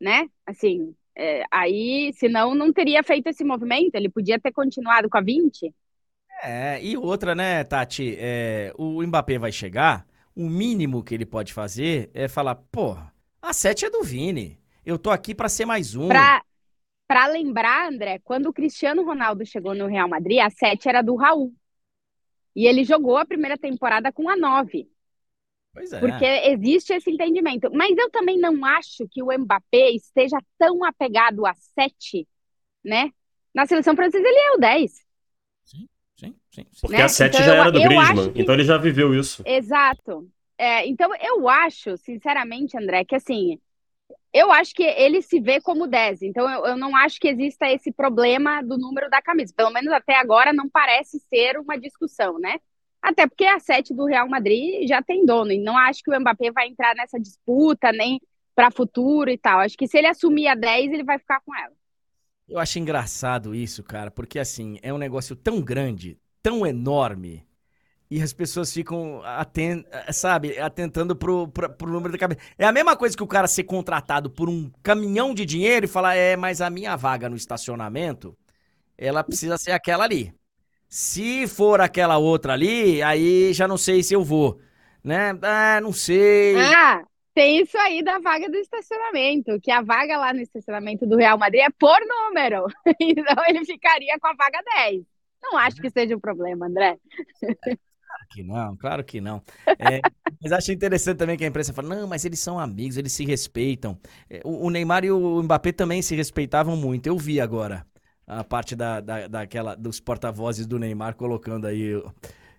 Né? 0.00 0.28
Assim, 0.46 0.94
é, 1.18 1.42
aí, 1.50 2.12
senão 2.14 2.54
não 2.54 2.72
teria 2.72 3.02
feito 3.02 3.26
esse 3.26 3.42
movimento, 3.42 3.96
ele 3.96 4.08
podia 4.08 4.38
ter 4.38 4.52
continuado 4.52 5.10
com 5.10 5.18
a 5.18 5.20
20. 5.20 5.74
É, 6.44 6.80
e 6.80 6.96
outra, 6.96 7.34
né, 7.34 7.64
Tati? 7.64 8.14
É, 8.16 8.72
o 8.78 9.02
Mbappé 9.02 9.36
vai 9.36 9.50
chegar, 9.50 10.06
o 10.36 10.48
mínimo 10.48 11.02
que 11.02 11.12
ele 11.12 11.26
pode 11.26 11.52
fazer 11.52 12.08
é 12.14 12.28
falar, 12.28 12.54
pô, 12.54 12.96
a 13.42 13.52
7 13.52 13.86
é 13.86 13.90
do 13.90 14.04
Vini. 14.04 14.60
Eu 14.86 14.96
tô 14.96 15.10
aqui 15.10 15.34
para 15.34 15.48
ser 15.48 15.64
mais 15.64 15.96
um. 15.96 16.06
Pra, 16.06 16.40
pra 17.08 17.26
lembrar, 17.26 17.88
André, 17.88 18.20
quando 18.20 18.46
o 18.46 18.52
Cristiano 18.52 19.04
Ronaldo 19.04 19.44
chegou 19.44 19.74
no 19.74 19.88
Real 19.88 20.08
Madrid, 20.08 20.38
a 20.38 20.48
7 20.48 20.88
era 20.88 21.02
do 21.02 21.16
Raul. 21.16 21.52
E 22.54 22.64
ele 22.64 22.84
jogou 22.84 23.16
a 23.16 23.26
primeira 23.26 23.58
temporada 23.58 24.12
com 24.12 24.28
a 24.28 24.36
9. 24.36 24.88
Pois 25.78 25.92
é. 25.92 26.00
Porque 26.00 26.24
existe 26.24 26.92
esse 26.92 27.08
entendimento. 27.08 27.70
Mas 27.72 27.96
eu 27.96 28.10
também 28.10 28.36
não 28.36 28.64
acho 28.64 29.06
que 29.08 29.22
o 29.22 29.32
Mbappé 29.38 29.90
esteja 29.92 30.38
tão 30.58 30.84
apegado 30.84 31.46
a 31.46 31.54
7, 31.54 32.26
né? 32.84 33.12
Na 33.54 33.64
seleção 33.64 33.94
francesa 33.94 34.26
ele 34.26 34.38
é 34.38 34.52
o 34.54 34.58
10. 34.58 34.92
Sim, 35.64 35.88
sim, 36.16 36.34
sim. 36.50 36.66
Porque 36.80 36.96
né? 36.96 37.04
a 37.04 37.08
7 37.08 37.34
então, 37.34 37.46
já 37.46 37.54
era 37.54 37.70
do 37.70 37.80
Griezmann, 37.80 38.32
que... 38.32 38.42
então 38.42 38.54
ele 38.54 38.64
já 38.64 38.76
viveu 38.76 39.14
isso. 39.14 39.42
Exato. 39.46 40.28
É, 40.56 40.84
então 40.86 41.10
eu 41.14 41.48
acho, 41.48 41.96
sinceramente, 41.96 42.76
André, 42.76 43.04
que 43.04 43.14
assim, 43.14 43.60
eu 44.32 44.50
acho 44.50 44.74
que 44.74 44.82
ele 44.82 45.22
se 45.22 45.38
vê 45.40 45.60
como 45.60 45.86
10. 45.86 46.22
Então 46.22 46.50
eu, 46.50 46.66
eu 46.66 46.76
não 46.76 46.96
acho 46.96 47.20
que 47.20 47.28
exista 47.28 47.70
esse 47.70 47.92
problema 47.92 48.62
do 48.62 48.76
número 48.76 49.08
da 49.08 49.22
camisa. 49.22 49.54
Pelo 49.56 49.70
menos 49.70 49.92
até 49.92 50.16
agora 50.16 50.52
não 50.52 50.68
parece 50.68 51.20
ser 51.20 51.56
uma 51.56 51.78
discussão, 51.78 52.36
né? 52.40 52.58
Até 53.02 53.26
porque 53.26 53.44
a 53.44 53.58
7 53.58 53.94
do 53.94 54.04
Real 54.04 54.28
Madrid 54.28 54.86
já 54.88 55.02
tem 55.02 55.24
dono. 55.24 55.52
E 55.52 55.58
não 55.58 55.76
acho 55.76 56.02
que 56.02 56.10
o 56.10 56.20
Mbappé 56.20 56.50
vai 56.50 56.68
entrar 56.68 56.94
nessa 56.94 57.18
disputa, 57.18 57.92
nem 57.92 58.20
para 58.54 58.70
futuro 58.70 59.30
e 59.30 59.38
tal. 59.38 59.60
Acho 59.60 59.76
que 59.76 59.86
se 59.86 59.98
ele 59.98 60.08
assumir 60.08 60.48
a 60.48 60.54
10, 60.54 60.92
ele 60.92 61.04
vai 61.04 61.18
ficar 61.18 61.40
com 61.40 61.54
ela. 61.54 61.72
Eu 62.48 62.58
acho 62.58 62.78
engraçado 62.78 63.54
isso, 63.54 63.82
cara, 63.82 64.10
porque 64.10 64.38
assim, 64.38 64.78
é 64.82 64.92
um 64.92 64.98
negócio 64.98 65.36
tão 65.36 65.60
grande, 65.60 66.18
tão 66.42 66.66
enorme, 66.66 67.46
e 68.10 68.22
as 68.22 68.32
pessoas 68.32 68.72
ficam, 68.72 69.22
atent, 69.22 69.84
sabe, 70.12 70.58
atentando 70.58 71.14
pro, 71.14 71.46
pro, 71.48 71.68
pro 71.68 71.92
número 71.92 72.12
da 72.12 72.18
cabeça. 72.18 72.40
É 72.56 72.64
a 72.64 72.72
mesma 72.72 72.96
coisa 72.96 73.14
que 73.14 73.22
o 73.22 73.26
cara 73.26 73.46
ser 73.46 73.64
contratado 73.64 74.30
por 74.30 74.48
um 74.48 74.70
caminhão 74.82 75.34
de 75.34 75.44
dinheiro 75.44 75.84
e 75.84 75.88
falar, 75.88 76.14
é, 76.14 76.34
mas 76.34 76.62
a 76.62 76.70
minha 76.70 76.96
vaga 76.96 77.28
no 77.28 77.36
estacionamento, 77.36 78.36
ela 78.96 79.22
precisa 79.22 79.58
ser 79.58 79.72
aquela 79.72 80.04
ali. 80.04 80.32
Se 80.88 81.46
for 81.46 81.80
aquela 81.80 82.16
outra 82.16 82.54
ali, 82.54 83.02
aí 83.02 83.52
já 83.52 83.68
não 83.68 83.76
sei 83.76 84.02
se 84.02 84.14
eu 84.14 84.24
vou, 84.24 84.58
né? 85.04 85.38
Ah, 85.42 85.80
não 85.82 85.92
sei. 85.92 86.56
Ah, 86.56 87.04
tem 87.34 87.60
isso 87.60 87.76
aí 87.78 88.02
da 88.02 88.18
vaga 88.18 88.48
do 88.48 88.56
estacionamento, 88.56 89.60
que 89.60 89.70
a 89.70 89.82
vaga 89.82 90.16
lá 90.16 90.32
no 90.32 90.40
estacionamento 90.40 91.06
do 91.06 91.16
Real 91.16 91.36
Madrid 91.36 91.60
é 91.60 91.70
por 91.70 91.98
número. 92.06 92.66
Então 93.00 93.44
ele 93.46 93.64
ficaria 93.64 94.18
com 94.18 94.28
a 94.28 94.34
vaga 94.34 94.60
10. 94.76 95.04
Não 95.42 95.58
acho 95.58 95.76
que 95.76 95.90
seja 95.90 96.16
um 96.16 96.20
problema, 96.20 96.66
André. 96.66 96.98
Claro 97.40 98.26
que 98.30 98.42
não, 98.42 98.76
claro 98.76 99.04
que 99.04 99.20
não. 99.20 99.42
É, 99.78 100.00
mas 100.42 100.52
acho 100.52 100.72
interessante 100.72 101.18
também 101.18 101.36
que 101.36 101.44
a 101.44 101.46
imprensa 101.46 101.74
fala, 101.74 101.94
não, 101.94 102.08
mas 102.08 102.24
eles 102.24 102.40
são 102.40 102.58
amigos, 102.58 102.96
eles 102.96 103.12
se 103.12 103.24
respeitam. 103.24 103.98
É, 104.28 104.40
o, 104.42 104.66
o 104.66 104.70
Neymar 104.70 105.04
e 105.04 105.10
o 105.10 105.42
Mbappé 105.42 105.72
também 105.72 106.00
se 106.00 106.16
respeitavam 106.16 106.76
muito. 106.76 107.06
Eu 107.06 107.18
vi 107.18 107.40
agora 107.40 107.86
a 108.28 108.44
parte 108.44 108.76
da, 108.76 109.00
da, 109.00 109.26
daquela, 109.26 109.74
dos 109.74 109.98
porta-vozes 109.98 110.66
do 110.66 110.78
Neymar 110.78 111.16
colocando 111.16 111.66
aí, 111.66 112.00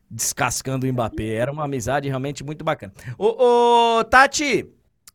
descascando 0.09 0.87
o 0.87 0.91
Mbappé. 0.91 1.35
Era 1.35 1.51
uma 1.51 1.65
amizade 1.65 2.07
realmente 2.07 2.43
muito 2.43 2.65
bacana. 2.65 2.91
Ô, 3.17 3.99
ô 3.99 4.03
Tati, 4.03 4.67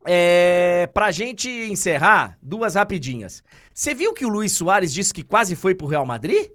é, 0.07 0.87
pra 0.95 1.11
gente 1.11 1.51
encerrar, 1.51 2.39
duas 2.41 2.77
rapidinhas. 2.77 3.43
Você 3.73 3.93
viu 3.95 4.15
que 4.15 4.25
o 4.25 4.29
Luiz 4.29 4.53
Soares 4.53 4.95
disse 4.95 5.13
que 5.13 5.25
quase 5.25 5.57
foi 5.57 5.75
pro 5.75 5.89
Real 5.89 6.07
Madrid? 6.07 6.49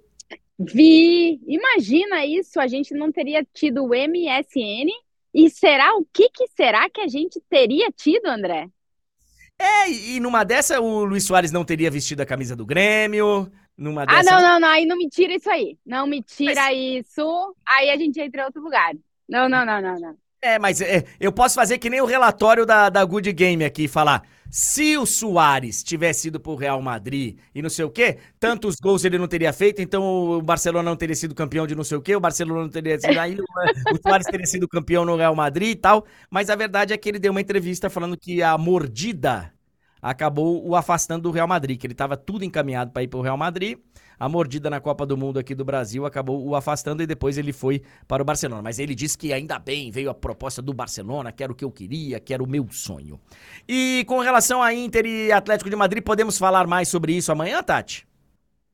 Vi! 0.58 1.38
Imagina 1.46 2.24
isso, 2.24 2.58
a 2.58 2.66
gente 2.66 2.94
não 2.94 3.12
teria 3.12 3.46
tido 3.52 3.84
o 3.84 3.88
MSN. 3.88 4.88
E 5.32 5.48
será 5.50 5.94
o 5.94 6.04
que, 6.12 6.28
que 6.30 6.48
será 6.56 6.88
que 6.88 7.00
a 7.00 7.06
gente 7.06 7.40
teria 7.48 7.90
tido, 7.92 8.26
André? 8.26 8.68
É, 9.58 9.90
e 9.90 10.20
numa 10.20 10.42
dessa 10.42 10.80
o 10.80 11.04
Luiz 11.04 11.24
Soares 11.24 11.52
não 11.52 11.64
teria 11.64 11.90
vestido 11.90 12.22
a 12.22 12.26
camisa 12.26 12.56
do 12.56 12.64
Grêmio, 12.64 13.52
numa 13.80 14.04
dessa... 14.04 14.20
Ah, 14.20 14.22
não, 14.22 14.40
não, 14.40 14.60
não, 14.60 14.68
aí 14.68 14.84
não 14.84 14.96
me 14.96 15.08
tira 15.08 15.34
isso 15.34 15.50
aí. 15.50 15.78
Não 15.84 16.06
me 16.06 16.22
tira 16.22 16.66
mas... 16.66 16.76
isso, 16.76 17.56
aí 17.66 17.90
a 17.90 17.96
gente 17.96 18.20
entra 18.20 18.42
em 18.42 18.44
outro 18.44 18.62
lugar. 18.62 18.92
Não, 19.26 19.48
não, 19.48 19.64
não, 19.64 19.80
não, 19.80 19.98
não. 19.98 20.14
É, 20.42 20.58
mas 20.58 20.80
é, 20.80 21.04
eu 21.18 21.32
posso 21.32 21.54
fazer 21.54 21.78
que 21.78 21.90
nem 21.90 22.00
o 22.00 22.06
relatório 22.06 22.64
da, 22.64 22.88
da 22.88 23.04
Good 23.04 23.32
Game 23.32 23.64
aqui, 23.64 23.88
falar. 23.88 24.22
Se 24.50 24.96
o 24.96 25.06
Soares 25.06 25.82
tivesse 25.82 26.28
ido 26.28 26.40
pro 26.40 26.56
Real 26.56 26.82
Madrid 26.82 27.38
e 27.54 27.62
não 27.62 27.70
sei 27.70 27.84
o 27.84 27.90
quê, 27.90 28.18
tantos 28.38 28.76
gols 28.76 29.04
ele 29.04 29.16
não 29.16 29.28
teria 29.28 29.52
feito, 29.52 29.80
então 29.80 30.02
o 30.02 30.42
Barcelona 30.42 30.90
não 30.90 30.96
teria 30.96 31.14
sido 31.14 31.34
campeão 31.34 31.66
de 31.66 31.74
não 31.74 31.84
sei 31.84 31.98
o 31.98 32.02
quê, 32.02 32.16
o 32.16 32.20
Barcelona 32.20 32.62
não 32.62 32.68
teria 32.68 32.98
sido. 32.98 33.18
Aí 33.18 33.36
o 33.38 34.02
Soares 34.02 34.26
teria 34.26 34.46
sido 34.46 34.66
campeão 34.66 35.04
no 35.04 35.14
Real 35.14 35.36
Madrid 35.36 35.70
e 35.70 35.76
tal. 35.76 36.04
Mas 36.28 36.50
a 36.50 36.56
verdade 36.56 36.92
é 36.92 36.96
que 36.96 37.08
ele 37.08 37.18
deu 37.18 37.30
uma 37.30 37.40
entrevista 37.40 37.88
falando 37.88 38.16
que 38.16 38.42
a 38.42 38.58
mordida 38.58 39.52
acabou 40.00 40.66
o 40.66 40.74
afastando 40.76 41.22
do 41.22 41.30
Real 41.30 41.48
Madrid, 41.48 41.78
que 41.78 41.86
ele 41.86 41.94
estava 41.94 42.16
tudo 42.16 42.44
encaminhado 42.44 42.90
para 42.90 43.02
ir 43.02 43.08
para 43.08 43.18
o 43.18 43.22
Real 43.22 43.36
Madrid. 43.36 43.78
A 44.18 44.28
mordida 44.28 44.68
na 44.68 44.80
Copa 44.80 45.06
do 45.06 45.16
Mundo 45.16 45.38
aqui 45.38 45.54
do 45.54 45.64
Brasil 45.64 46.04
acabou 46.04 46.46
o 46.46 46.54
afastando 46.54 47.02
e 47.02 47.06
depois 47.06 47.38
ele 47.38 47.54
foi 47.54 47.82
para 48.06 48.22
o 48.22 48.24
Barcelona. 48.24 48.60
Mas 48.60 48.78
ele 48.78 48.94
disse 48.94 49.16
que 49.16 49.32
ainda 49.32 49.58
bem 49.58 49.90
veio 49.90 50.10
a 50.10 50.14
proposta 50.14 50.60
do 50.60 50.74
Barcelona, 50.74 51.32
que 51.32 51.42
era 51.42 51.50
o 51.50 51.54
que 51.54 51.64
eu 51.64 51.70
queria, 51.70 52.20
que 52.20 52.34
era 52.34 52.42
o 52.42 52.46
meu 52.46 52.66
sonho. 52.70 53.18
E 53.66 54.04
com 54.06 54.20
relação 54.20 54.62
a 54.62 54.74
Inter 54.74 55.06
e 55.06 55.32
Atlético 55.32 55.70
de 55.70 55.76
Madrid, 55.76 56.02
podemos 56.02 56.36
falar 56.36 56.66
mais 56.66 56.88
sobre 56.88 57.14
isso 57.14 57.32
amanhã, 57.32 57.62
Tati? 57.62 58.09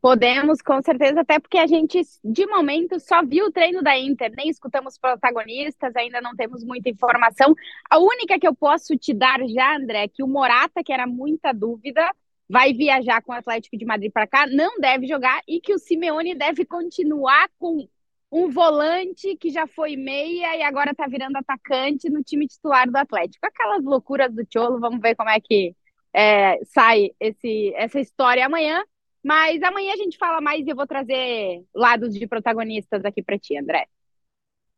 Podemos, 0.06 0.62
com 0.62 0.80
certeza, 0.82 1.22
até 1.22 1.40
porque 1.40 1.58
a 1.58 1.66
gente, 1.66 2.00
de 2.22 2.46
momento, 2.46 3.00
só 3.00 3.24
viu 3.24 3.46
o 3.46 3.50
treino 3.50 3.82
da 3.82 3.98
Inter, 3.98 4.30
nem 4.36 4.48
escutamos 4.48 4.96
protagonistas, 4.96 5.96
ainda 5.96 6.20
não 6.20 6.36
temos 6.36 6.62
muita 6.62 6.88
informação. 6.88 7.52
A 7.90 7.98
única 7.98 8.38
que 8.38 8.46
eu 8.46 8.54
posso 8.54 8.96
te 8.96 9.12
dar 9.12 9.40
já, 9.48 9.74
André, 9.76 10.04
é 10.04 10.08
que 10.08 10.22
o 10.22 10.28
Morata, 10.28 10.84
que 10.84 10.92
era 10.92 11.08
muita 11.08 11.52
dúvida, 11.52 12.08
vai 12.48 12.72
viajar 12.72 13.20
com 13.20 13.32
o 13.32 13.34
Atlético 13.34 13.76
de 13.76 13.84
Madrid 13.84 14.12
para 14.12 14.28
cá, 14.28 14.46
não 14.46 14.78
deve 14.78 15.08
jogar 15.08 15.42
e 15.44 15.60
que 15.60 15.74
o 15.74 15.78
Simeone 15.80 16.36
deve 16.36 16.64
continuar 16.64 17.48
com 17.58 17.88
um 18.30 18.48
volante 18.48 19.36
que 19.36 19.50
já 19.50 19.66
foi 19.66 19.96
meia 19.96 20.56
e 20.56 20.62
agora 20.62 20.92
está 20.92 21.08
virando 21.08 21.34
atacante 21.34 22.08
no 22.08 22.22
time 22.22 22.46
titular 22.46 22.88
do 22.88 22.96
Atlético. 22.96 23.44
Aquelas 23.44 23.82
loucuras 23.82 24.32
do 24.32 24.46
Cholo, 24.48 24.78
vamos 24.78 25.00
ver 25.00 25.16
como 25.16 25.30
é 25.30 25.40
que 25.40 25.74
é, 26.14 26.60
sai 26.64 27.10
esse, 27.18 27.74
essa 27.74 27.98
história 27.98 28.46
amanhã. 28.46 28.84
Mas 29.27 29.61
amanhã 29.61 29.93
a 29.93 29.97
gente 29.97 30.16
fala 30.16 30.40
mais 30.40 30.65
e 30.65 30.70
eu 30.70 30.77
vou 30.77 30.86
trazer 30.86 31.65
lados 31.74 32.15
de 32.15 32.28
protagonistas 32.28 33.05
aqui 33.05 33.20
para 33.20 33.36
ti, 33.36 33.59
André. 33.59 33.89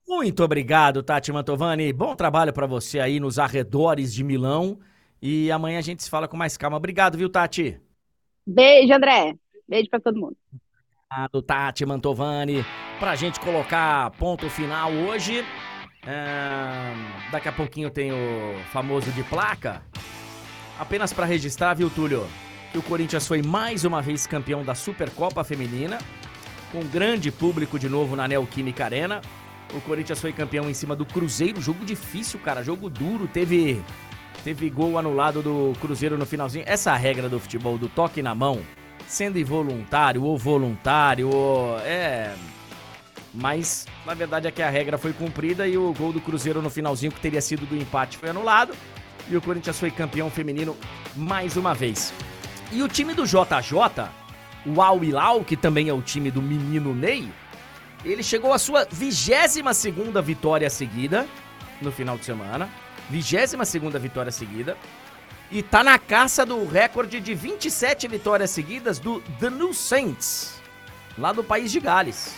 Muito 0.08 0.42
obrigado, 0.42 1.02
Tati 1.02 1.30
Mantovani. 1.30 1.92
Bom 1.92 2.16
trabalho 2.16 2.50
para 2.50 2.66
você 2.66 2.98
aí 2.98 3.20
nos 3.20 3.38
arredores 3.38 4.14
de 4.14 4.24
Milão. 4.24 4.78
E 5.20 5.50
amanhã 5.50 5.78
a 5.78 5.82
gente 5.82 6.02
se 6.02 6.08
fala 6.08 6.26
com 6.26 6.34
mais 6.34 6.56
calma. 6.56 6.78
Obrigado, 6.78 7.18
viu, 7.18 7.28
Tati? 7.28 7.78
Beijo, 8.46 8.94
André. 8.94 9.34
Beijo 9.68 9.90
para 9.90 10.00
todo 10.00 10.18
mundo. 10.18 10.36
Obrigado, 11.10 11.42
Tati 11.42 11.84
Mantovani. 11.84 12.64
Pra 12.98 13.14
gente 13.16 13.38
colocar 13.40 14.12
ponto 14.12 14.48
final 14.48 14.90
hoje. 14.90 15.44
É... 16.06 17.30
Daqui 17.30 17.50
a 17.50 17.52
pouquinho 17.52 17.90
tem 17.90 18.12
o 18.12 18.58
famoso 18.72 19.12
de 19.12 19.22
placa. 19.24 19.82
Apenas 20.78 21.12
para 21.12 21.26
registrar, 21.26 21.74
viu, 21.74 21.90
Túlio? 21.90 22.26
Que 22.72 22.78
o 22.78 22.82
Corinthians 22.82 23.26
foi 23.26 23.42
mais 23.42 23.84
uma 23.84 24.02
vez 24.02 24.26
campeão 24.26 24.62
da 24.62 24.74
Supercopa 24.74 25.42
Feminina, 25.42 25.98
com 26.70 26.84
grande 26.84 27.30
público 27.30 27.78
de 27.78 27.88
novo 27.88 28.14
na 28.14 28.28
Neoquímica 28.28 28.84
Arena. 28.84 29.20
O 29.74 29.80
Corinthians 29.80 30.20
foi 30.20 30.32
campeão 30.32 30.68
em 30.68 30.74
cima 30.74 30.94
do 30.94 31.04
Cruzeiro, 31.04 31.60
jogo 31.60 31.84
difícil, 31.84 32.38
cara, 32.40 32.62
jogo 32.62 32.88
duro, 32.88 33.26
teve 33.26 33.82
teve 34.44 34.70
gol 34.70 34.98
anulado 34.98 35.42
do 35.42 35.72
Cruzeiro 35.80 36.16
no 36.16 36.24
finalzinho. 36.24 36.64
Essa 36.66 36.94
regra 36.96 37.28
do 37.28 37.40
futebol 37.40 37.76
do 37.76 37.88
toque 37.88 38.22
na 38.22 38.34
mão, 38.34 38.60
sendo 39.06 39.38
involuntário 39.38 40.22
ou 40.22 40.38
voluntário, 40.38 41.28
ou, 41.28 41.78
é 41.80 42.34
Mas 43.34 43.86
na 44.06 44.14
verdade 44.14 44.46
é 44.46 44.50
que 44.50 44.62
a 44.62 44.70
regra 44.70 44.96
foi 44.96 45.12
cumprida 45.12 45.66
e 45.66 45.76
o 45.76 45.92
gol 45.92 46.12
do 46.12 46.20
Cruzeiro 46.20 46.62
no 46.62 46.70
finalzinho, 46.70 47.12
que 47.12 47.20
teria 47.20 47.40
sido 47.40 47.66
do 47.66 47.76
empate, 47.76 48.16
foi 48.16 48.30
anulado. 48.30 48.74
E 49.30 49.36
o 49.36 49.42
Corinthians 49.42 49.78
foi 49.78 49.90
campeão 49.90 50.30
feminino 50.30 50.74
mais 51.14 51.56
uma 51.56 51.74
vez. 51.74 52.12
E 52.70 52.82
o 52.82 52.88
time 52.88 53.14
do 53.14 53.24
JJ, 53.24 54.10
o 54.66 54.82
Al 54.82 55.02
Hilal, 55.02 55.42
que 55.42 55.56
também 55.56 55.88
é 55.88 55.92
o 55.92 56.02
time 56.02 56.30
do 56.30 56.42
menino 56.42 56.94
Ney, 56.94 57.32
ele 58.04 58.22
chegou 58.22 58.52
à 58.52 58.58
sua 58.58 58.86
22 58.90 59.76
segunda 59.76 60.20
vitória 60.20 60.68
seguida 60.68 61.26
no 61.80 61.90
final 61.90 62.18
de 62.18 62.24
semana. 62.24 62.68
22 63.10 63.66
segunda 63.66 63.98
vitória 63.98 64.30
seguida. 64.30 64.76
E 65.50 65.62
tá 65.62 65.82
na 65.82 65.98
caça 65.98 66.44
do 66.44 66.66
recorde 66.66 67.20
de 67.20 67.34
27 67.34 68.06
vitórias 68.06 68.50
seguidas 68.50 68.98
do 68.98 69.20
The 69.40 69.48
New 69.48 69.72
Saints, 69.72 70.60
lá 71.16 71.32
do 71.32 71.42
país 71.42 71.72
de 71.72 71.80
Gales. 71.80 72.34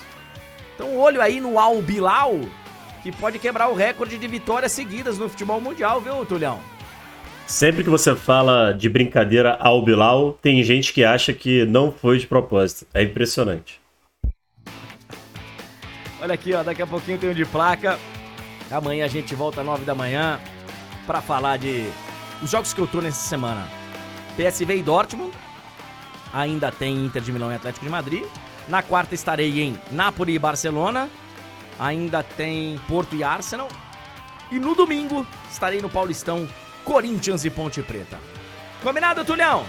Então 0.75 0.97
olho 0.97 1.21
aí 1.21 1.41
no 1.41 1.59
Al 1.59 1.83
Bilal, 1.83 2.39
que 3.03 3.11
pode 3.11 3.41
quebrar 3.41 3.69
o 3.69 3.75
recorde 3.75 4.17
de 4.17 4.29
vitórias 4.29 4.71
seguidas 4.71 5.19
no 5.19 5.29
futebol 5.29 5.61
mundial, 5.61 6.01
viu, 6.01 6.25
Tulhão? 6.25 6.61
Sempre 7.51 7.83
que 7.83 7.91
você 7.91 8.15
fala 8.15 8.71
de 8.71 8.89
brincadeira 8.89 9.57
ao 9.59 9.83
Bilal, 9.83 10.39
tem 10.41 10.63
gente 10.63 10.93
que 10.93 11.03
acha 11.03 11.33
que 11.33 11.67
não 11.67 11.91
foi 11.91 12.17
de 12.17 12.25
propósito. 12.25 12.87
É 12.95 13.03
impressionante. 13.03 13.81
Olha 16.23 16.33
aqui, 16.33 16.55
ó, 16.55 16.63
daqui 16.63 16.81
a 16.81 16.87
pouquinho 16.87 17.19
tem 17.19 17.29
um 17.29 17.35
de 17.35 17.45
placa. 17.45 17.99
Amanhã 18.71 19.05
a 19.05 19.09
gente 19.09 19.35
volta 19.35 19.63
às 19.63 19.67
9 19.67 19.85
da 19.85 19.97
manhã 19.97 20.39
para 21.05 21.21
falar 21.21 21.57
de 21.57 21.91
os 22.41 22.53
jogos 22.53 22.73
que 22.73 22.81
eu 22.81 22.87
tô 22.87 23.01
nessa 23.01 23.29
semana. 23.29 23.67
PSV 24.37 24.77
e 24.77 24.83
Dortmund. 24.85 25.33
Ainda 26.33 26.71
tem 26.71 27.05
Inter 27.05 27.21
de 27.21 27.33
Milão 27.33 27.51
e 27.51 27.57
Atlético 27.57 27.85
de 27.85 27.91
Madrid. 27.91 28.23
Na 28.69 28.81
quarta 28.81 29.13
estarei 29.13 29.61
em 29.61 29.77
Napoli 29.91 30.35
e 30.35 30.39
Barcelona. 30.39 31.11
Ainda 31.81 32.23
tem 32.23 32.81
Porto 32.87 33.17
e 33.17 33.25
Arsenal. 33.25 33.67
E 34.53 34.59
no 34.61 34.77
domingo 34.77 35.27
estarei 35.51 35.81
no 35.81 35.91
Paulistão, 35.91 36.49
Corinthians 36.91 37.45
e 37.45 37.51
Ponte 37.51 37.81
Preta. 37.83 38.19
Combinado, 38.83 39.25
Tulhão? 39.25 39.65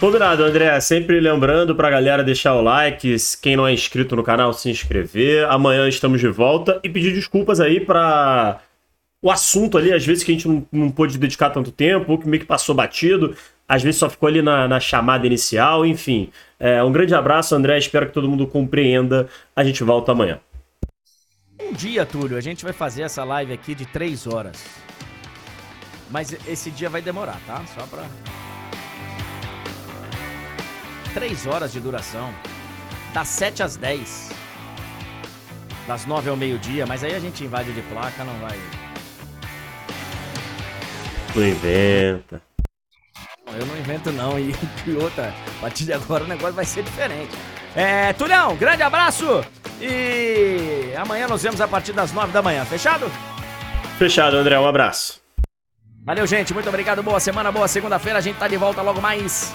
Combinado, 0.00 0.42
André. 0.42 0.80
Sempre 0.80 1.20
lembrando 1.20 1.76
pra 1.76 1.90
galera 1.90 2.24
deixar 2.24 2.54
o 2.54 2.62
like, 2.62 3.14
quem 3.42 3.54
não 3.54 3.66
é 3.66 3.74
inscrito 3.74 4.16
no 4.16 4.22
canal, 4.22 4.50
se 4.54 4.70
inscrever. 4.70 5.44
Amanhã 5.50 5.86
estamos 5.86 6.18
de 6.18 6.28
volta 6.28 6.80
e 6.82 6.88
pedir 6.88 7.12
desculpas 7.12 7.60
aí 7.60 7.80
pra 7.80 8.62
o 9.20 9.30
assunto 9.30 9.76
ali, 9.76 9.92
às 9.92 10.06
vezes 10.06 10.24
que 10.24 10.32
a 10.32 10.34
gente 10.34 10.48
não, 10.48 10.66
não 10.72 10.90
pôde 10.90 11.18
dedicar 11.18 11.50
tanto 11.50 11.70
tempo, 11.70 12.12
ou 12.12 12.18
que 12.18 12.26
meio 12.26 12.40
que 12.40 12.46
passou 12.46 12.74
batido, 12.74 13.36
às 13.68 13.82
vezes 13.82 14.00
só 14.00 14.08
ficou 14.08 14.26
ali 14.26 14.40
na, 14.40 14.66
na 14.66 14.80
chamada 14.80 15.26
inicial, 15.26 15.84
enfim. 15.84 16.30
É, 16.58 16.82
um 16.82 16.90
grande 16.90 17.14
abraço, 17.14 17.54
André. 17.54 17.76
Espero 17.76 18.06
que 18.06 18.14
todo 18.14 18.26
mundo 18.26 18.46
compreenda. 18.46 19.28
A 19.54 19.62
gente 19.62 19.84
volta 19.84 20.12
amanhã. 20.12 20.40
Um 21.60 21.74
dia, 21.74 22.06
Túlio, 22.06 22.38
a 22.38 22.40
gente 22.40 22.64
vai 22.64 22.72
fazer 22.72 23.02
essa 23.02 23.22
live 23.22 23.52
aqui 23.52 23.74
de 23.74 23.84
três 23.84 24.26
horas. 24.26 24.64
Mas 26.10 26.32
esse 26.46 26.70
dia 26.70 26.90
vai 26.90 27.00
demorar, 27.00 27.38
tá? 27.46 27.62
Só 27.74 27.86
pra. 27.86 28.04
Três 31.14 31.46
horas 31.46 31.72
de 31.72 31.80
duração. 31.80 32.32
Das 33.12 33.28
7 33.28 33.62
às 33.62 33.76
10. 33.76 34.30
Das 35.86 36.06
9 36.06 36.30
ao 36.30 36.36
meio-dia, 36.36 36.86
mas 36.86 37.02
aí 37.02 37.14
a 37.14 37.20
gente 37.20 37.44
invade 37.44 37.72
de 37.72 37.82
placa, 37.82 38.24
não 38.24 38.38
vai. 38.38 38.58
Não 41.34 41.46
inventa. 41.46 42.42
Eu 43.52 43.66
não 43.66 43.76
invento 43.76 44.12
não, 44.12 44.38
e, 44.38 44.54
e 44.86 44.92
outra, 44.92 45.34
a 45.56 45.60
partir 45.60 45.84
de 45.84 45.92
agora 45.92 46.22
o 46.22 46.28
negócio 46.28 46.54
vai 46.54 46.64
ser 46.64 46.84
diferente. 46.84 47.36
É, 47.74 48.12
Tulhão, 48.12 48.56
grande 48.56 48.82
abraço 48.82 49.44
e 49.80 50.92
amanhã 50.96 51.26
nos 51.26 51.42
vemos 51.42 51.60
a 51.60 51.66
partir 51.66 51.92
das 51.92 52.12
9 52.12 52.32
da 52.32 52.42
manhã, 52.42 52.64
fechado? 52.64 53.10
Fechado, 53.98 54.36
André, 54.36 54.58
um 54.58 54.66
abraço. 54.66 55.19
Valeu, 56.04 56.26
gente, 56.26 56.54
muito 56.54 56.68
obrigado, 56.68 57.02
boa 57.02 57.20
semana, 57.20 57.52
boa 57.52 57.68
segunda-feira, 57.68 58.18
a 58.18 58.22
gente 58.22 58.38
tá 58.38 58.48
de 58.48 58.56
volta 58.56 58.80
logo 58.80 59.00
mais 59.00 59.52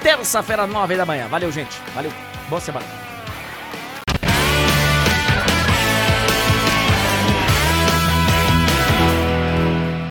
terça-feira, 0.00 0.66
9 0.66 0.96
da 0.96 1.04
manhã. 1.04 1.26
Valeu, 1.26 1.50
gente, 1.50 1.76
valeu, 1.92 2.12
boa 2.48 2.60
semana. 2.60 3.05